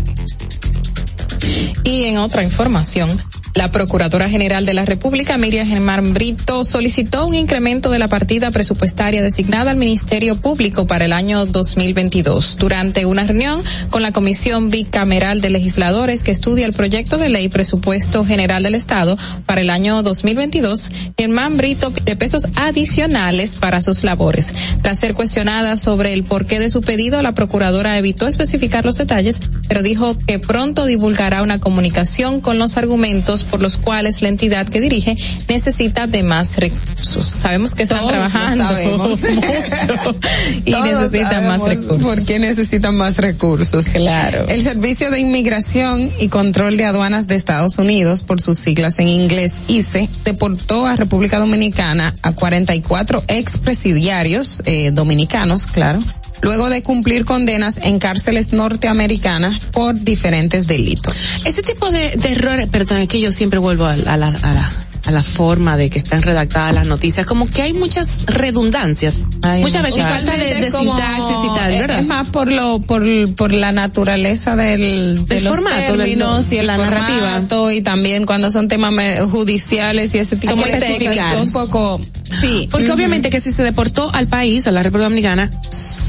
Y 1.83 2.05
en 2.05 2.17
otra 2.17 2.43
información, 2.43 3.15
la 3.55 3.71
Procuradora 3.71 4.29
General 4.29 4.65
de 4.65 4.73
la 4.73 4.83
República, 4.83 5.37
Miriam 5.37 5.65
Germán 5.65 6.13
Brito, 6.13 6.65
solicitó 6.65 7.25
un 7.25 7.35
incremento 7.35 7.89
de 7.89 7.99
la 7.99 8.09
partida 8.09 8.51
presupuestaria 8.51 9.23
designada 9.23 9.71
al 9.71 9.77
Ministerio 9.77 10.35
Público 10.35 10.85
para 10.85 11.05
el 11.05 11.13
año 11.13 11.45
2022. 11.45 12.57
Durante 12.57 13.05
una 13.05 13.23
reunión 13.23 13.63
con 13.89 14.01
la 14.01 14.11
Comisión 14.11 14.69
Bicameral 14.69 15.39
de 15.39 15.51
Legisladores 15.51 16.21
que 16.21 16.31
estudia 16.31 16.65
el 16.65 16.73
proyecto 16.73 17.17
de 17.17 17.29
ley 17.29 17.47
presupuesto 17.47 18.25
general 18.25 18.63
del 18.63 18.75
Estado 18.75 19.17
para 19.45 19.61
el 19.61 19.69
año 19.69 20.03
2022, 20.03 20.91
Germán 21.17 21.55
Brito 21.55 21.91
pide 21.91 22.17
pesos 22.17 22.47
adicionales 22.55 23.55
para 23.55 23.81
sus 23.81 24.03
labores. 24.03 24.53
Tras 24.81 24.99
ser 24.99 25.13
cuestionada 25.13 25.77
sobre 25.77 26.11
el 26.11 26.25
porqué 26.25 26.59
de 26.59 26.69
su 26.69 26.81
pedido, 26.81 27.21
la 27.21 27.33
Procuradora 27.33 27.97
evitó 27.97 28.27
especificar 28.27 28.83
los 28.83 28.97
detalles, 28.97 29.39
pero 29.69 29.81
dijo 29.81 30.17
que 30.27 30.39
pronto 30.39 30.85
divulgará 30.85 31.41
una 31.41 31.61
comunicación 31.61 32.41
con 32.41 32.59
los 32.59 32.75
argumentos 32.75 33.44
por 33.45 33.61
los 33.61 33.77
cuales 33.77 34.21
la 34.21 34.29
entidad 34.29 34.67
que 34.67 34.81
dirige 34.81 35.15
necesita 35.47 36.07
de 36.07 36.23
más 36.23 36.57
recursos. 36.57 37.25
Sabemos 37.25 37.73
que 37.73 37.83
están 37.83 37.99
Todos 37.99 38.11
trabajando 38.11 38.97
mucho 38.97 39.27
y 40.65 40.71
Todos 40.71 40.87
necesitan 40.87 41.47
más 41.47 41.61
recursos. 41.61 42.03
¿Por 42.03 42.25
qué 42.25 42.39
necesitan 42.39 42.95
más 42.95 43.17
recursos? 43.17 43.85
Claro. 43.85 44.45
El 44.47 44.61
Servicio 44.61 45.11
de 45.11 45.19
Inmigración 45.19 46.11
y 46.19 46.29
Control 46.29 46.77
de 46.77 46.85
Aduanas 46.85 47.27
de 47.27 47.35
Estados 47.35 47.77
Unidos, 47.77 48.23
por 48.23 48.41
sus 48.41 48.57
siglas 48.57 48.99
en 48.99 49.07
inglés 49.07 49.53
ICE, 49.67 50.09
deportó 50.23 50.85
a 50.85 50.95
República 50.95 51.39
Dominicana 51.39 52.13
a 52.21 52.33
44 52.33 53.23
expresidiarios 53.27 54.61
eh, 54.65 54.91
dominicanos, 54.91 55.67
claro, 55.67 55.99
luego 56.41 56.69
de 56.69 56.83
cumplir 56.83 57.25
condenas 57.25 57.79
en 57.83 57.99
cárceles 57.99 58.53
norteamericanas 58.53 59.59
por 59.71 59.99
diferentes 59.99 60.67
delitos. 60.67 61.13
Ese 61.45 61.61
tipo 61.61 61.91
de, 61.91 62.15
de 62.15 62.31
errores, 62.33 62.67
perdón, 62.69 62.99
es 62.99 63.07
que 63.07 63.19
yo 63.19 63.31
siempre 63.31 63.59
vuelvo 63.59 63.85
a, 63.85 63.95
la- 63.95 64.13
a 64.13 64.17
la, 64.17 64.71
a 65.05 65.11
la 65.11 65.21
forma 65.23 65.77
de 65.77 65.89
que 65.89 65.99
están 65.99 66.21
redactadas 66.23 66.73
las 66.73 66.87
noticias, 66.87 67.25
como 67.25 67.47
que 67.47 67.61
hay 67.61 67.73
muchas 67.73 68.25
redundancias, 68.25 69.15
muchas 69.61 69.83
veces 69.83 70.03
falta 70.03 70.35
de, 70.37 70.55
de 70.55 70.71
sintaxis 70.71 71.37
y 71.43 71.55
tal, 71.55 71.71
¿verdad? 71.73 71.99
Es 71.99 72.05
más 72.07 72.29
por 72.29 72.51
lo, 72.51 72.79
por, 72.79 73.03
por 73.35 73.53
la 73.53 73.71
naturaleza 73.71 74.55
del, 74.55 75.25
de 75.25 75.35
Del 75.35 75.43
los 75.43 75.53
formato, 75.53 75.75
del- 75.91 75.97
términos 75.97 76.47
y 76.51 76.55
de 76.55 76.61
el 76.61 76.67
la 76.67 76.77
narrativa. 76.77 77.73
y 77.73 77.81
también 77.81 78.25
cuando 78.25 78.49
son 78.49 78.67
temas 78.67 78.93
judiciales 79.29 80.13
y 80.15 80.19
ese 80.19 80.35
tipo 80.37 80.55
de 80.55 80.61
cosas. 81.33 81.47
Un 81.47 81.51
poco, 81.53 82.01
sí. 82.39 82.67
Porque 82.71 82.91
obviamente 82.91 83.29
que 83.29 83.41
si 83.41 83.51
se 83.51 83.61
deportó 83.63 84.09
al 84.13 84.27
país, 84.27 84.65
a 84.67 84.71
la 84.71 84.81
República 84.81 85.05
Dominicana, 85.05 85.51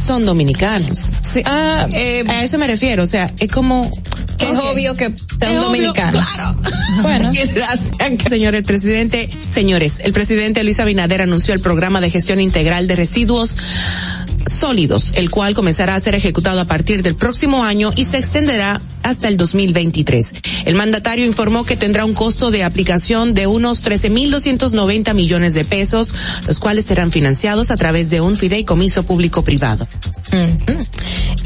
son 0.06 0.24
dominicanos. 0.24 1.06
Sí. 1.22 1.42
Ah, 1.44 1.88
a 2.28 2.44
eso 2.44 2.58
me 2.58 2.66
refiero, 2.66 3.02
o 3.02 3.06
sea, 3.06 3.32
es 3.38 3.50
como... 3.50 3.90
Que 4.38 4.50
es 4.50 4.58
obvio 4.58 4.94
que 4.94 5.06
obvio, 5.06 5.60
dominicanos. 5.60 6.26
claro. 6.28 6.58
Bueno. 7.02 7.30
Gracias. 7.32 7.90
Señor, 8.28 8.62
presidente, 8.62 9.28
señores, 9.50 9.94
el 10.02 10.12
presidente 10.12 10.62
Luis 10.62 10.80
Abinader 10.80 11.22
anunció 11.22 11.52
el 11.52 11.60
programa 11.60 12.00
de 12.00 12.10
gestión 12.10 12.40
integral 12.40 12.86
de 12.86 12.96
residuos 12.96 13.56
sólidos, 14.46 15.12
el 15.16 15.30
cual 15.30 15.54
comenzará 15.54 15.94
a 15.94 16.00
ser 16.00 16.14
ejecutado 16.14 16.60
a 16.60 16.64
partir 16.64 17.02
del 17.02 17.16
próximo 17.16 17.64
año 17.64 17.90
y 17.96 18.04
se 18.04 18.18
extenderá 18.18 18.80
hasta 19.06 19.28
el 19.28 19.36
2023. 19.36 20.34
El 20.64 20.74
mandatario 20.74 21.24
informó 21.24 21.64
que 21.64 21.76
tendrá 21.76 22.04
un 22.04 22.12
costo 22.12 22.50
de 22.50 22.64
aplicación 22.64 23.34
de 23.34 23.46
unos 23.46 23.84
13.290 23.84 25.14
millones 25.14 25.54
de 25.54 25.64
pesos, 25.64 26.12
los 26.46 26.58
cuales 26.58 26.86
serán 26.86 27.12
financiados 27.12 27.70
a 27.70 27.76
través 27.76 28.10
de 28.10 28.20
un 28.20 28.36
fideicomiso 28.36 29.04
público-privado. 29.04 29.86
Ujú. 30.32 30.78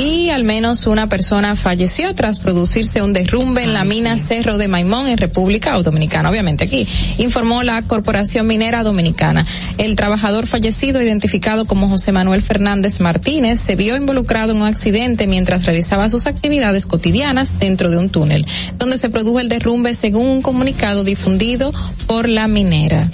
Y 0.00 0.30
al 0.30 0.44
menos 0.44 0.86
una 0.86 1.10
persona 1.10 1.56
falleció 1.56 2.14
tras 2.14 2.38
producirse 2.38 3.02
un 3.02 3.12
derrumbe 3.12 3.64
en 3.64 3.74
la 3.74 3.84
mina 3.84 4.16
Cerro 4.16 4.56
de 4.56 4.66
Maimón 4.66 5.06
en 5.08 5.18
República 5.18 5.74
Dominicana, 5.82 6.30
obviamente 6.30 6.64
aquí, 6.64 6.88
informó 7.18 7.62
la 7.62 7.82
Corporación 7.82 8.46
Minera 8.46 8.82
Dominicana. 8.82 9.44
El 9.76 9.96
trabajador 9.96 10.46
fallecido, 10.46 11.02
identificado 11.02 11.66
como 11.66 11.86
José 11.86 12.12
Manuel 12.12 12.40
Fernández 12.40 12.98
Martínez, 13.00 13.60
se 13.60 13.76
vio 13.76 13.94
involucrado 13.94 14.52
en 14.52 14.62
un 14.62 14.68
accidente 14.68 15.26
mientras 15.26 15.66
realizaba 15.66 16.08
sus 16.08 16.26
actividades 16.26 16.86
cotidianas 16.86 17.58
dentro 17.58 17.90
de 17.90 17.98
un 17.98 18.08
túnel, 18.08 18.46
donde 18.78 18.96
se 18.96 19.10
produjo 19.10 19.38
el 19.38 19.50
derrumbe 19.50 19.92
según 19.92 20.24
un 20.28 20.40
comunicado 20.40 21.04
difundido 21.04 21.74
por 22.06 22.26
la 22.26 22.48
minera. 22.48 23.10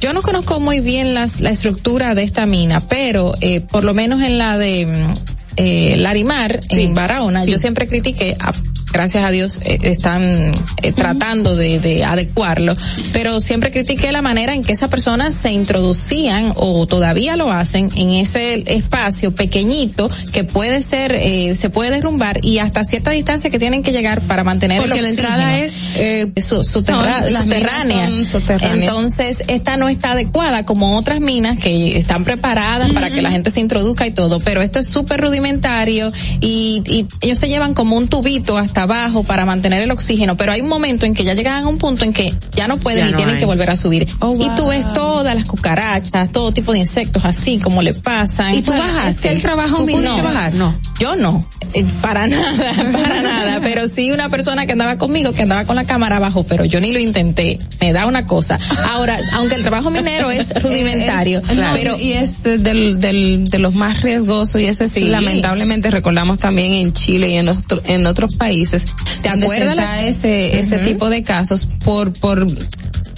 Yo 0.00 0.14
no 0.14 0.22
conozco 0.22 0.58
muy 0.58 0.80
bien 0.80 1.12
las, 1.12 1.42
la 1.42 1.50
estructura 1.50 2.14
de 2.14 2.22
esta 2.22 2.46
mina, 2.46 2.80
pero 2.80 3.34
eh, 3.42 3.60
por 3.60 3.84
lo 3.84 3.92
menos 3.92 4.22
en 4.22 4.38
la 4.38 4.56
de 4.56 4.86
mm, 4.86 5.39
eh, 5.56 5.96
Larimar, 5.98 6.60
en 6.70 6.94
Barahona, 6.94 7.44
sí. 7.44 7.50
yo 7.50 7.58
siempre 7.58 7.86
critiqué, 7.86 8.36
a- 8.40 8.52
gracias 8.92 9.24
a 9.24 9.30
Dios 9.30 9.60
eh, 9.62 9.78
están 9.82 10.52
eh, 10.82 10.92
tratando 10.92 11.56
de, 11.56 11.78
de 11.80 12.04
adecuarlo, 12.04 12.74
pero 13.12 13.40
siempre 13.40 13.70
critiqué 13.70 14.12
la 14.12 14.22
manera 14.22 14.54
en 14.54 14.62
que 14.64 14.72
esas 14.72 14.90
personas 14.90 15.34
se 15.34 15.52
introducían 15.52 16.52
o 16.56 16.86
todavía 16.86 17.36
lo 17.36 17.50
hacen 17.52 17.90
en 17.96 18.10
ese 18.10 18.62
espacio 18.66 19.34
pequeñito 19.34 20.10
que 20.32 20.44
puede 20.44 20.82
ser, 20.82 21.12
eh, 21.12 21.54
se 21.56 21.70
puede 21.70 21.90
derrumbar 21.90 22.44
y 22.44 22.58
hasta 22.58 22.84
cierta 22.84 23.10
distancia 23.10 23.50
que 23.50 23.58
tienen 23.58 23.82
que 23.82 23.92
llegar 23.92 24.20
para 24.22 24.44
mantener 24.44 24.80
Porque 24.80 24.98
el 24.98 25.04
la 25.04 25.10
entrada 25.10 25.58
es, 25.58 25.74
eh, 25.96 26.32
su- 26.40 26.62
subterra- 26.64 27.20
No, 27.20 27.30
las 27.30 27.46
minas 27.46 28.28
subterránea. 28.28 28.84
Entonces, 28.84 29.38
esta 29.48 29.76
no 29.76 29.88
está 29.88 30.12
adecuada 30.12 30.64
como 30.64 30.96
otras 30.96 31.20
minas 31.20 31.58
que 31.58 31.96
están 31.98 32.24
preparadas 32.24 32.90
para 32.92 33.10
que 33.10 33.22
la 33.22 33.30
gente 33.30 33.50
se 33.50 33.60
introduzca 33.60 34.06
y 34.06 34.10
todo, 34.12 34.40
pero 34.40 34.62
esto 34.62 34.78
es 34.78 34.86
súper 34.88 35.20
rudimentario 35.20 36.12
y, 36.40 36.82
y 36.86 37.06
ellos 37.20 37.38
se 37.38 37.48
llevan 37.48 37.74
como 37.74 37.96
un 37.96 38.08
tubito 38.08 38.56
hasta 38.56 38.79
abajo 38.80 39.22
para 39.24 39.46
mantener 39.46 39.82
el 39.82 39.90
oxígeno, 39.90 40.36
pero 40.36 40.52
hay 40.52 40.60
un 40.60 40.68
momento 40.68 41.06
en 41.06 41.14
que 41.14 41.24
ya 41.24 41.34
llegan 41.34 41.64
a 41.64 41.68
un 41.68 41.78
punto 41.78 42.04
en 42.04 42.12
que 42.12 42.34
ya 42.54 42.66
no 42.68 42.76
pueden 42.78 43.04
Ya 43.04 43.08
y 43.08 43.10
no 43.12 43.16
tienen 43.16 43.34
hay. 43.36 43.40
que 43.40 43.46
volver 43.46 43.70
a 43.70 43.76
subir. 43.76 44.08
Oh, 44.20 44.36
Y 44.40 44.48
tú 44.56 44.66
ves 44.68 44.92
todas 44.92 45.34
las 45.34 45.44
cucarachas, 45.44 46.30
todo 46.32 46.52
tipo 46.52 46.72
de 46.72 46.78
insectos 46.80 47.24
así 47.24 47.58
como 47.58 47.82
le 47.82 47.94
pasan. 47.94 48.54
¿Y 48.54 48.62
tú 48.62 48.72
bajaste? 48.72 49.10
es 49.10 49.16
que 49.18 49.32
¿El 49.32 49.42
trabajo 49.42 49.78
pudiste 49.86 50.22
bajar? 50.22 50.54
No. 50.54 50.74
Yo 50.98 51.16
no, 51.16 51.46
eh, 51.74 51.84
para 52.02 52.26
nada, 52.28 52.74
para 52.92 53.22
nada, 53.22 53.60
pero 53.62 53.88
sí 53.88 54.10
una 54.12 54.28
persona 54.28 54.66
que 54.66 54.72
andaba 54.72 54.98
conmigo, 54.98 55.32
que 55.32 55.42
andaba 55.42 55.64
con 55.64 55.76
la 55.76 55.84
cámara 55.84 56.16
abajo, 56.16 56.44
pero 56.44 56.64
yo 56.64 56.80
ni 56.80 56.92
lo 56.92 56.98
intenté, 56.98 57.58
me 57.80 57.92
da 57.92 58.06
una 58.06 58.26
cosa. 58.26 58.58
Ahora, 58.90 59.18
aunque 59.34 59.54
el 59.56 59.62
trabajo 59.62 59.90
minero 59.90 60.30
es 60.30 60.52
rudimentario, 60.62 61.38
Es- 61.38 61.58
pero 61.74 61.98
y 61.98 62.12
es 62.12 62.42
de- 62.42 62.58
del, 62.58 63.00
del, 63.00 63.44
de 63.44 63.58
los 63.58 63.74
más 63.74 64.02
riesgosos 64.02 64.60
y 64.60 64.66
ese 64.66 64.88
Sí. 64.88 65.04
lamentablemente 65.04 65.90
recordamos 65.90 66.38
también 66.38 66.72
en 66.72 66.92
Chile 66.92 67.28
y 67.28 67.36
en, 67.36 67.48
otro- 67.48 67.82
en 67.86 68.06
otros 68.06 68.36
países. 68.36 68.86
¿Te 69.22 69.28
acuerdas 69.28 70.04
ese, 70.04 70.58
ese 70.58 70.78
tipo 70.78 71.08
de 71.10 71.22
casos 71.22 71.66
por, 71.84 72.12
por, 72.12 72.46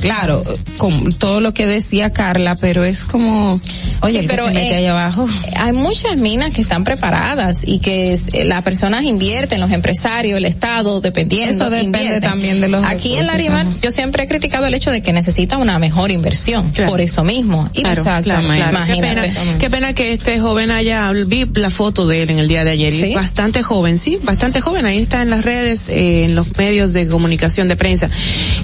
claro, 0.03 0.43
con 0.79 1.11
todo 1.13 1.41
lo 1.41 1.55
que 1.55 1.67
decía 1.67 2.11
Carla, 2.11 2.55
pero 2.57 2.85
es 2.85 3.05
como, 3.05 3.59
oye, 4.01 4.13
Sí, 4.13 4.19
el 4.19 4.23
que 4.27 4.29
pero, 4.35 4.49
se 4.49 4.53
mete 4.55 4.73
eh, 4.73 4.77
ahí 4.77 4.87
abajo. 4.87 5.27
hay 5.57 5.73
muchas 5.73 6.17
minas 6.19 6.53
que 6.55 6.61
están 6.61 6.85
preparadas 6.85 7.63
y 7.65 7.79
que 7.79 8.15
eh, 8.33 8.45
las 8.45 8.63
personas 8.63 9.05
invierten, 9.05 9.61
los 9.61 9.71
empresarios, 9.71 10.37
el 10.37 10.45
Estado, 10.45 11.01
dependiendo. 11.01 11.53
Eso 11.55 11.71
depende 11.71 11.99
invierten. 12.01 12.21
también 12.31 12.61
de 12.61 12.69
los 12.69 12.85
Aquí 12.85 13.17
en 13.17 13.27
Larimar 13.27 13.67
ajá. 13.67 13.77
yo 13.81 13.91
siempre 13.91 14.25
he 14.25 14.27
criticado 14.27 14.67
el 14.67 14.75
hecho 14.75 14.91
de 14.91 15.01
que 15.03 15.13
necesita 15.13 15.57
una 15.59 15.79
mejor 15.79 16.11
inversión, 16.11 16.71
Claro. 16.71 16.91
por 16.91 17.01
eso 17.01 17.25
mismo. 17.25 17.71
Y 17.73 17.83
Claro, 17.83 18.01
Exactamente. 18.03 18.57
claro. 18.69 18.87
Qué 18.87 18.93
Imagínate. 18.97 19.29
pena, 19.29 19.59
qué 19.59 19.71
pena 19.71 19.93
que 19.95 20.13
este 20.13 20.41
joven 20.41 20.71
haya, 20.71 21.11
vi 21.13 21.47
la 21.55 21.71
foto 21.71 22.07
de 22.07 22.23
él 22.23 22.31
en 22.31 22.39
el 22.41 22.49
día 22.49 22.65
de 22.65 22.73
ayer, 22.73 22.93
¿Sí? 22.93 23.05
es 23.05 23.15
bastante 23.15 23.63
joven, 23.63 23.99
sí, 23.99 24.19
bastante 24.23 24.61
joven, 24.61 24.85
ahí 24.85 24.99
está 24.99 25.23
en 25.23 25.31
las 25.31 25.45
redes, 25.45 25.89
eh, 25.89 26.25
en 26.25 26.35
los 26.35 26.57
medios 26.59 26.93
de 26.93 27.07
comunicación 27.07 27.69
de 27.69 27.77
prensa, 27.77 28.09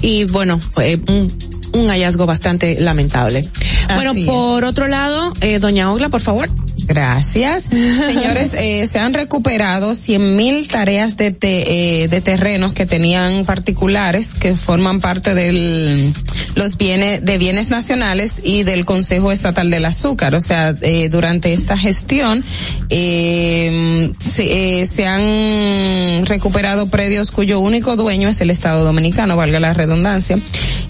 y 0.01 0.25
bueno, 0.25 0.59
eh, 0.81 0.97
un, 1.07 1.28
un 1.73 1.87
hallazgo 1.89 2.25
bastante 2.25 2.79
lamentable. 2.79 3.47
bueno, 3.95 4.13
es. 4.15 4.25
por 4.25 4.63
otro 4.63 4.87
lado, 4.87 5.33
eh, 5.41 5.59
doña 5.59 5.91
Ogla, 5.91 6.09
por 6.09 6.21
favor. 6.21 6.49
Gracias. 6.89 7.65
Señores, 7.69 8.55
eh, 8.55 8.87
se 8.91 8.97
han 8.97 9.13
recuperado 9.13 9.93
100 9.93 10.35
mil 10.35 10.67
tareas 10.67 11.17
de, 11.17 11.29
te- 11.29 12.03
eh, 12.03 12.07
de 12.07 12.19
terrenos 12.19 12.73
que 12.73 12.87
tenían 12.87 13.45
particulares 13.45 14.33
que 14.33 14.55
forman 14.55 14.99
parte 14.99 15.35
de 15.35 16.11
los 16.55 16.77
bienes, 16.77 17.23
de 17.23 17.37
bienes 17.37 17.69
nacionales 17.69 18.41
y 18.43 18.63
del 18.63 18.85
Consejo 18.85 19.31
Estatal 19.31 19.69
del 19.69 19.85
Azúcar. 19.85 20.33
O 20.33 20.41
sea, 20.41 20.73
eh, 20.81 21.09
durante 21.09 21.53
esta 21.53 21.77
gestión, 21.77 22.43
eh, 22.89 24.11
se, 24.19 24.81
eh, 24.81 24.85
se 24.87 25.05
han 25.05 26.25
recuperado 26.25 26.87
predios 26.87 27.29
cuyo 27.29 27.59
único 27.59 27.95
dueño 27.97 28.29
es 28.29 28.41
el 28.41 28.49
Estado 28.49 28.83
Dominicano, 28.83 29.37
valga 29.37 29.59
la 29.59 29.75
redundancia. 29.75 30.39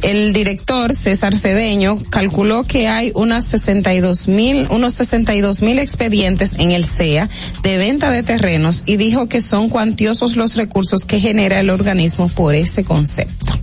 El 0.01 0.31
director 0.31 0.95
César 0.95 1.35
Cedeño 1.35 2.01
calculó 2.09 2.63
que 2.63 2.88
hay 2.88 3.11
unas 3.15 3.43
62 3.47 4.30
mil, 4.30 4.65
unos 4.69 4.93
62 4.93 5.61
mil 5.61 5.77
expedientes 5.90 6.53
en 6.57 6.72
el 6.72 6.86
CEA 6.86 7.30
de 7.64 7.78
venta 7.78 8.11
de 8.11 8.24
terrenos 8.24 8.84
y 8.86 8.98
dijo 8.98 9.28
que 9.28 9.41
son 9.41 9.70
cuantiosos 9.70 10.36
los 10.36 10.56
recursos 10.56 11.06
que 11.06 11.20
genera 11.20 11.60
el 11.60 11.70
organismo 11.70 12.30
por 12.30 12.56
ese 12.56 12.84
concepto. 12.84 13.53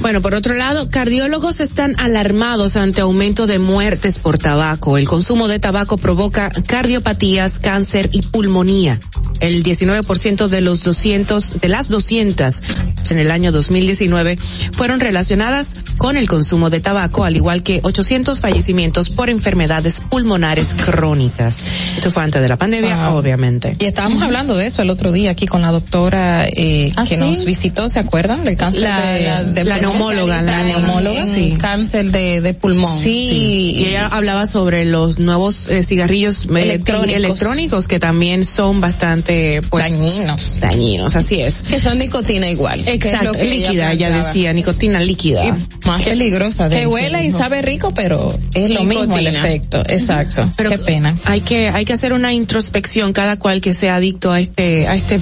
Bueno, 0.00 0.22
por 0.22 0.34
otro 0.34 0.54
lado, 0.54 0.88
cardiólogos 0.88 1.60
están 1.60 1.94
alarmados 1.98 2.76
ante 2.76 3.02
aumento 3.02 3.46
de 3.46 3.58
muertes 3.58 4.18
por 4.18 4.38
tabaco. 4.38 4.96
El 4.96 5.06
consumo 5.06 5.46
de 5.46 5.58
tabaco 5.58 5.98
provoca 5.98 6.50
cardiopatías, 6.66 7.58
cáncer 7.58 8.08
y 8.12 8.22
pulmonía. 8.22 8.98
El 9.40 9.62
19% 9.62 10.48
de 10.48 10.60
los 10.60 10.82
200, 10.82 11.60
de 11.60 11.68
las 11.68 11.88
200 11.88 12.62
en 13.10 13.18
el 13.18 13.30
año 13.30 13.52
2019 13.52 14.38
fueron 14.72 15.00
relacionadas 15.00 15.74
con 15.96 16.16
el 16.16 16.28
consumo 16.28 16.70
de 16.70 16.80
tabaco, 16.80 17.24
al 17.24 17.36
igual 17.36 17.62
que 17.62 17.80
800 17.82 18.40
fallecimientos 18.40 19.08
por 19.10 19.30
enfermedades 19.30 20.00
pulmonares 20.00 20.74
crónicas. 20.74 21.64
Esto 21.96 22.10
fue 22.10 22.22
antes 22.22 22.40
de 22.42 22.48
la 22.48 22.56
pandemia, 22.56 23.08
Wow. 23.10 23.18
obviamente. 23.18 23.76
Y 23.78 23.84
estábamos 23.86 24.22
hablando 24.22 24.56
de 24.56 24.66
eso 24.66 24.82
el 24.82 24.90
otro 24.90 25.12
día 25.12 25.30
aquí 25.30 25.46
con 25.46 25.62
la 25.62 25.70
doctora 25.72 26.46
eh, 26.46 26.92
¿Ah, 26.96 27.02
que 27.06 27.16
sí? 27.16 27.20
nos 27.20 27.44
visitó, 27.44 27.88
¿se 27.88 27.98
acuerdan? 28.00 28.44
Del 28.44 28.56
cáncer 28.56 28.82
La, 28.82 29.00
de, 29.10 29.24
la, 29.24 29.44
de 29.44 29.64
la 29.64 29.78
neumóloga, 29.78 30.42
la 30.42 30.62
neumóloga. 30.64 31.24
Sí. 31.24 31.56
Cáncer 31.58 32.10
de, 32.10 32.40
de 32.40 32.54
pulmón. 32.54 32.98
Sí. 32.98 33.72
Y 33.76 33.84
ella 33.86 34.06
hablaba 34.06 34.46
sobre 34.46 34.84
los 34.84 35.18
nuevos 35.18 35.68
eh, 35.68 35.82
cigarrillos 35.82 36.44
eh, 36.44 36.62
Electrónicos. 36.62 37.14
electrónicos 37.16 37.88
que 37.88 37.98
también 37.98 38.44
son 38.44 38.80
bastante 38.80 39.29
pues 39.70 39.84
Dañinos. 39.90 40.58
dañinos, 40.60 41.14
así 41.16 41.40
es. 41.40 41.62
Que 41.62 41.78
son 41.78 41.98
nicotina 41.98 42.48
igual. 42.48 42.84
que 42.84 42.90
es 42.90 43.04
Exacto, 43.04 43.32
que 43.32 43.44
líquida, 43.44 43.92
ella 43.92 44.08
planteaba. 44.08 44.26
decía, 44.26 44.52
nicotina 44.52 45.00
líquida. 45.00 45.44
Y 45.46 45.52
más 45.86 46.02
peligrosa. 46.02 46.68
de 46.68 46.76
Que 46.80 46.86
huele 46.86 47.24
y 47.24 47.30
sabe 47.30 47.62
rico, 47.62 47.92
pero 47.94 48.36
es 48.54 48.70
lo 48.70 48.84
mismo 48.84 49.16
el 49.16 49.26
efecto. 49.28 49.82
Exacto. 49.88 50.50
Pero 50.56 50.70
Qué 50.70 50.78
pena. 50.78 51.16
Hay 51.24 51.40
que 51.42 51.68
hay 51.68 51.84
que 51.84 51.92
hacer 51.92 52.12
una 52.12 52.32
introspección 52.32 53.12
cada 53.12 53.38
cual 53.38 53.60
que 53.60 53.74
sea 53.74 53.96
adicto 53.96 54.32
a 54.32 54.40
este 54.40 54.86
a 54.88 54.94
este 54.94 55.20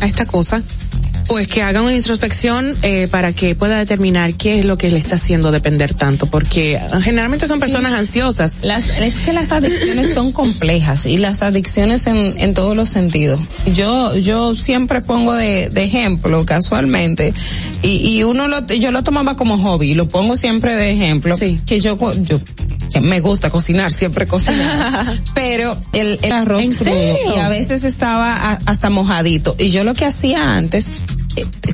a 0.00 0.06
esta 0.06 0.26
cosa. 0.26 0.62
Pues 1.30 1.46
que 1.46 1.62
haga 1.62 1.80
una 1.80 1.94
introspección 1.94 2.76
eh, 2.82 3.06
para 3.08 3.32
que 3.32 3.54
pueda 3.54 3.78
determinar 3.78 4.34
qué 4.34 4.58
es 4.58 4.64
lo 4.64 4.76
que 4.76 4.90
le 4.90 4.98
está 4.98 5.14
haciendo 5.14 5.52
depender 5.52 5.94
tanto, 5.94 6.26
porque 6.26 6.80
generalmente 7.02 7.46
son 7.46 7.60
personas 7.60 7.92
ansiosas. 7.92 8.58
Las, 8.62 8.88
es 8.98 9.14
que 9.18 9.32
las 9.32 9.52
adicciones 9.52 10.12
son 10.12 10.32
complejas 10.32 11.06
y 11.06 11.18
las 11.18 11.42
adicciones 11.42 12.08
en, 12.08 12.34
en 12.40 12.52
todos 12.52 12.76
los 12.76 12.90
sentidos. 12.90 13.38
Yo, 13.72 14.16
yo 14.16 14.56
siempre 14.56 15.02
pongo 15.02 15.32
de, 15.34 15.68
de 15.70 15.84
ejemplo, 15.84 16.44
casualmente, 16.44 17.32
y, 17.80 18.08
y 18.08 18.24
uno 18.24 18.48
lo, 18.48 18.66
yo 18.66 18.90
lo 18.90 19.04
tomaba 19.04 19.36
como 19.36 19.56
hobby, 19.56 19.94
lo 19.94 20.08
pongo 20.08 20.36
siempre 20.36 20.76
de 20.76 20.90
ejemplo, 20.90 21.36
que 21.64 21.78
yo, 21.80 21.96
yo, 22.22 22.40
que 22.92 23.00
me 23.00 23.20
gusta 23.20 23.50
cocinar, 23.50 23.92
siempre 23.92 24.26
cocinar, 24.26 25.06
pero 25.36 25.78
el, 25.92 26.18
el 26.22 26.32
arroz 26.32 26.60
y 26.64 27.38
a 27.38 27.48
veces 27.48 27.84
estaba 27.84 28.50
a- 28.50 28.58
hasta 28.66 28.90
mojadito, 28.90 29.54
y 29.60 29.68
yo 29.68 29.84
lo 29.84 29.94
que 29.94 30.06
hacía 30.06 30.54
antes, 30.56 30.86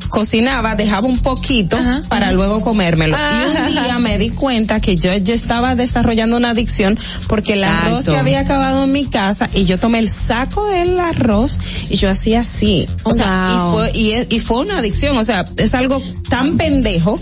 cocinaba, 0.08 0.74
dejaba 0.74 1.06
un 1.06 1.18
poquito 1.18 1.78
para 2.08 2.32
luego 2.32 2.60
comérmelo. 2.60 3.16
Y 3.16 3.46
un 3.50 3.66
día 3.84 3.98
me 3.98 4.18
di 4.18 4.30
cuenta 4.30 4.80
que 4.80 4.96
yo, 4.96 5.14
yo 5.16 5.34
estaba 5.34 5.74
desarrollando 5.74 6.36
una 6.36 6.50
adicción 6.50 6.98
porque 7.28 7.54
el 7.54 7.64
arroz 7.64 8.04
se 8.04 8.16
había 8.16 8.40
acabado 8.40 8.84
en 8.84 8.92
mi 8.92 9.06
casa 9.06 9.48
y 9.54 9.64
yo 9.64 9.78
tomé 9.78 9.98
el 9.98 10.08
saco 10.08 10.66
del 10.68 10.98
arroz 11.00 11.58
y 11.90 11.96
yo 11.96 12.10
hacía 12.10 12.40
así. 12.40 12.86
O 13.02 13.12
sea, 13.12 13.48
y 13.50 13.74
fue, 13.74 13.90
y, 13.94 14.10
es- 14.12 14.26
y 14.30 14.38
fue 14.40 14.58
una 14.60 14.78
adicción. 14.78 15.16
O 15.18 15.24
sea, 15.24 15.44
es 15.56 15.74
algo 15.74 16.00
tan 16.28 16.56
pendejo, 16.56 17.20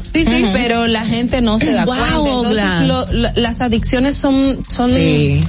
pero 0.53 0.87
la 0.87 1.05
gente 1.05 1.41
no 1.41 1.59
se 1.59 1.73
da 1.73 1.85
Wow, 1.85 1.95
cuenta. 1.97 2.17
Entonces, 2.19 2.89
lo- 2.89 3.13
lo- 3.13 3.41
las 3.41 3.61
adicciones 3.61 4.17
son, 4.17 4.59
son, 4.69 4.91
Sí. 4.95 5.41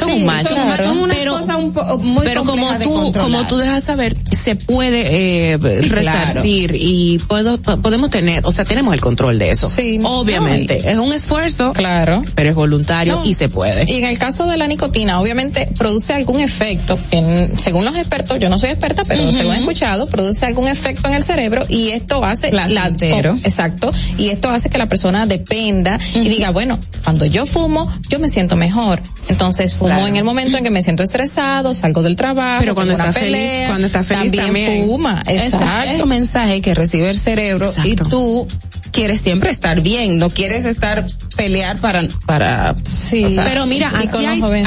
Son 0.00 0.10
Sí, 0.10 0.16
un 0.20 0.26
mal, 0.26 0.44
son, 0.46 0.54
claro. 0.56 0.84
son 0.84 0.98
una 0.98 1.14
pero, 1.14 1.38
cosa 1.38 1.56
un 1.56 1.72
po- 1.72 1.98
muy 1.98 2.24
pero 2.26 2.44
como 2.44 2.70
de 2.72 2.78
tú, 2.84 3.12
como 3.18 3.46
tú 3.46 3.58
dejas 3.58 3.84
saber, 3.84 4.16
se 4.32 4.56
puede 4.56 5.52
eh, 5.52 5.56
resarcir 5.56 6.72
y 6.74 7.18
puedo, 7.28 7.60
po- 7.60 7.76
podemos 7.78 8.10
tener, 8.10 8.44
o 8.46 8.52
sea, 8.52 8.64
tenemos 8.64 8.94
el 8.94 9.00
control 9.00 9.38
de 9.38 9.50
eso. 9.50 9.68
Sí. 9.68 10.00
Obviamente, 10.02 10.80
No, 10.84 10.90
es 10.90 10.98
un 11.08 11.12
esfuerzo, 11.12 11.72
Claro. 11.72 12.22
pero 12.34 12.50
es 12.50 12.54
voluntario 12.54 13.16
No. 13.16 13.24
y 13.26 13.34
se 13.34 13.48
puede. 13.48 13.90
Y 13.90 13.96
en 13.98 14.04
el 14.04 14.18
caso 14.18 14.46
de 14.46 14.56
la 14.56 14.66
nicotina, 14.66 15.20
obviamente 15.20 15.68
produce 15.76 16.12
algún 16.14 16.40
efecto, 16.40 16.98
en- 17.10 17.58
según 17.58 17.84
los 17.84 17.96
expertos, 17.96 18.38
yo 18.40 18.48
no 18.48 18.58
soy 18.58 18.70
experta, 18.70 19.02
pero 19.04 19.24
Ujú. 19.24 19.32
según 19.32 19.54
he 19.54 19.58
escuchado, 19.58 20.06
produce 20.06 20.46
algún 20.46 20.68
efecto 20.68 21.08
en 21.08 21.14
el 21.14 21.22
cerebro 21.24 21.64
y 21.68 21.88
esto 21.90 22.24
hace 22.24 22.52
la, 22.52 22.66
Placentero. 22.66 23.34
oh, 23.34 23.38
exacto, 23.44 23.92
y 24.16 24.28
esto 24.28 24.48
hace 24.50 24.70
que 24.70 24.78
la 24.78 24.88
persona 24.88 25.26
dependa 25.26 25.98
y 26.14 26.28
diga, 26.28 26.50
bueno, 26.50 26.78
cuando 27.04 27.26
yo 27.26 27.46
fumo, 27.46 27.90
yo 28.08 28.18
me 28.18 28.28
siento 28.28 28.56
mejor. 28.56 29.00
Entonces 29.28 29.74
fumo 29.74 29.89
Claro. 29.94 30.06
en 30.06 30.16
el 30.16 30.24
momento 30.24 30.56
en 30.58 30.64
que 30.64 30.70
me 30.70 30.82
siento 30.82 31.02
estresado, 31.02 31.74
salgo 31.74 32.02
del 32.02 32.16
trabajo, 32.16 32.60
Pero 32.60 32.74
cuando 32.74 32.92
está 32.92 33.12
feliz, 33.12 33.32
pelea, 33.32 33.68
cuando 33.68 33.86
está 33.86 34.02
feliz 34.02 34.32
también. 34.32 34.86
fuma, 34.86 35.22
Ese 35.26 35.46
exacto. 35.46 35.90
es 35.90 36.00
el 36.00 36.06
mensaje 36.06 36.60
que 36.60 36.74
recibe 36.74 37.10
el 37.10 37.18
cerebro 37.18 37.72
y 37.84 37.90
Exacto. 37.92 38.08
tú 38.10 38.48
quieres 38.92 39.20
siempre 39.20 39.50
estar 39.50 39.80
bien, 39.80 40.18
no 40.18 40.30
quieres 40.30 40.64
estar 40.64 41.06
pelear 41.40 41.80
para, 41.80 42.06
para, 42.26 42.74
Sí, 42.84 43.24
o 43.24 43.30
sea, 43.30 43.44
pero 43.44 43.64
mira, 43.64 43.90
hay, 43.94 44.08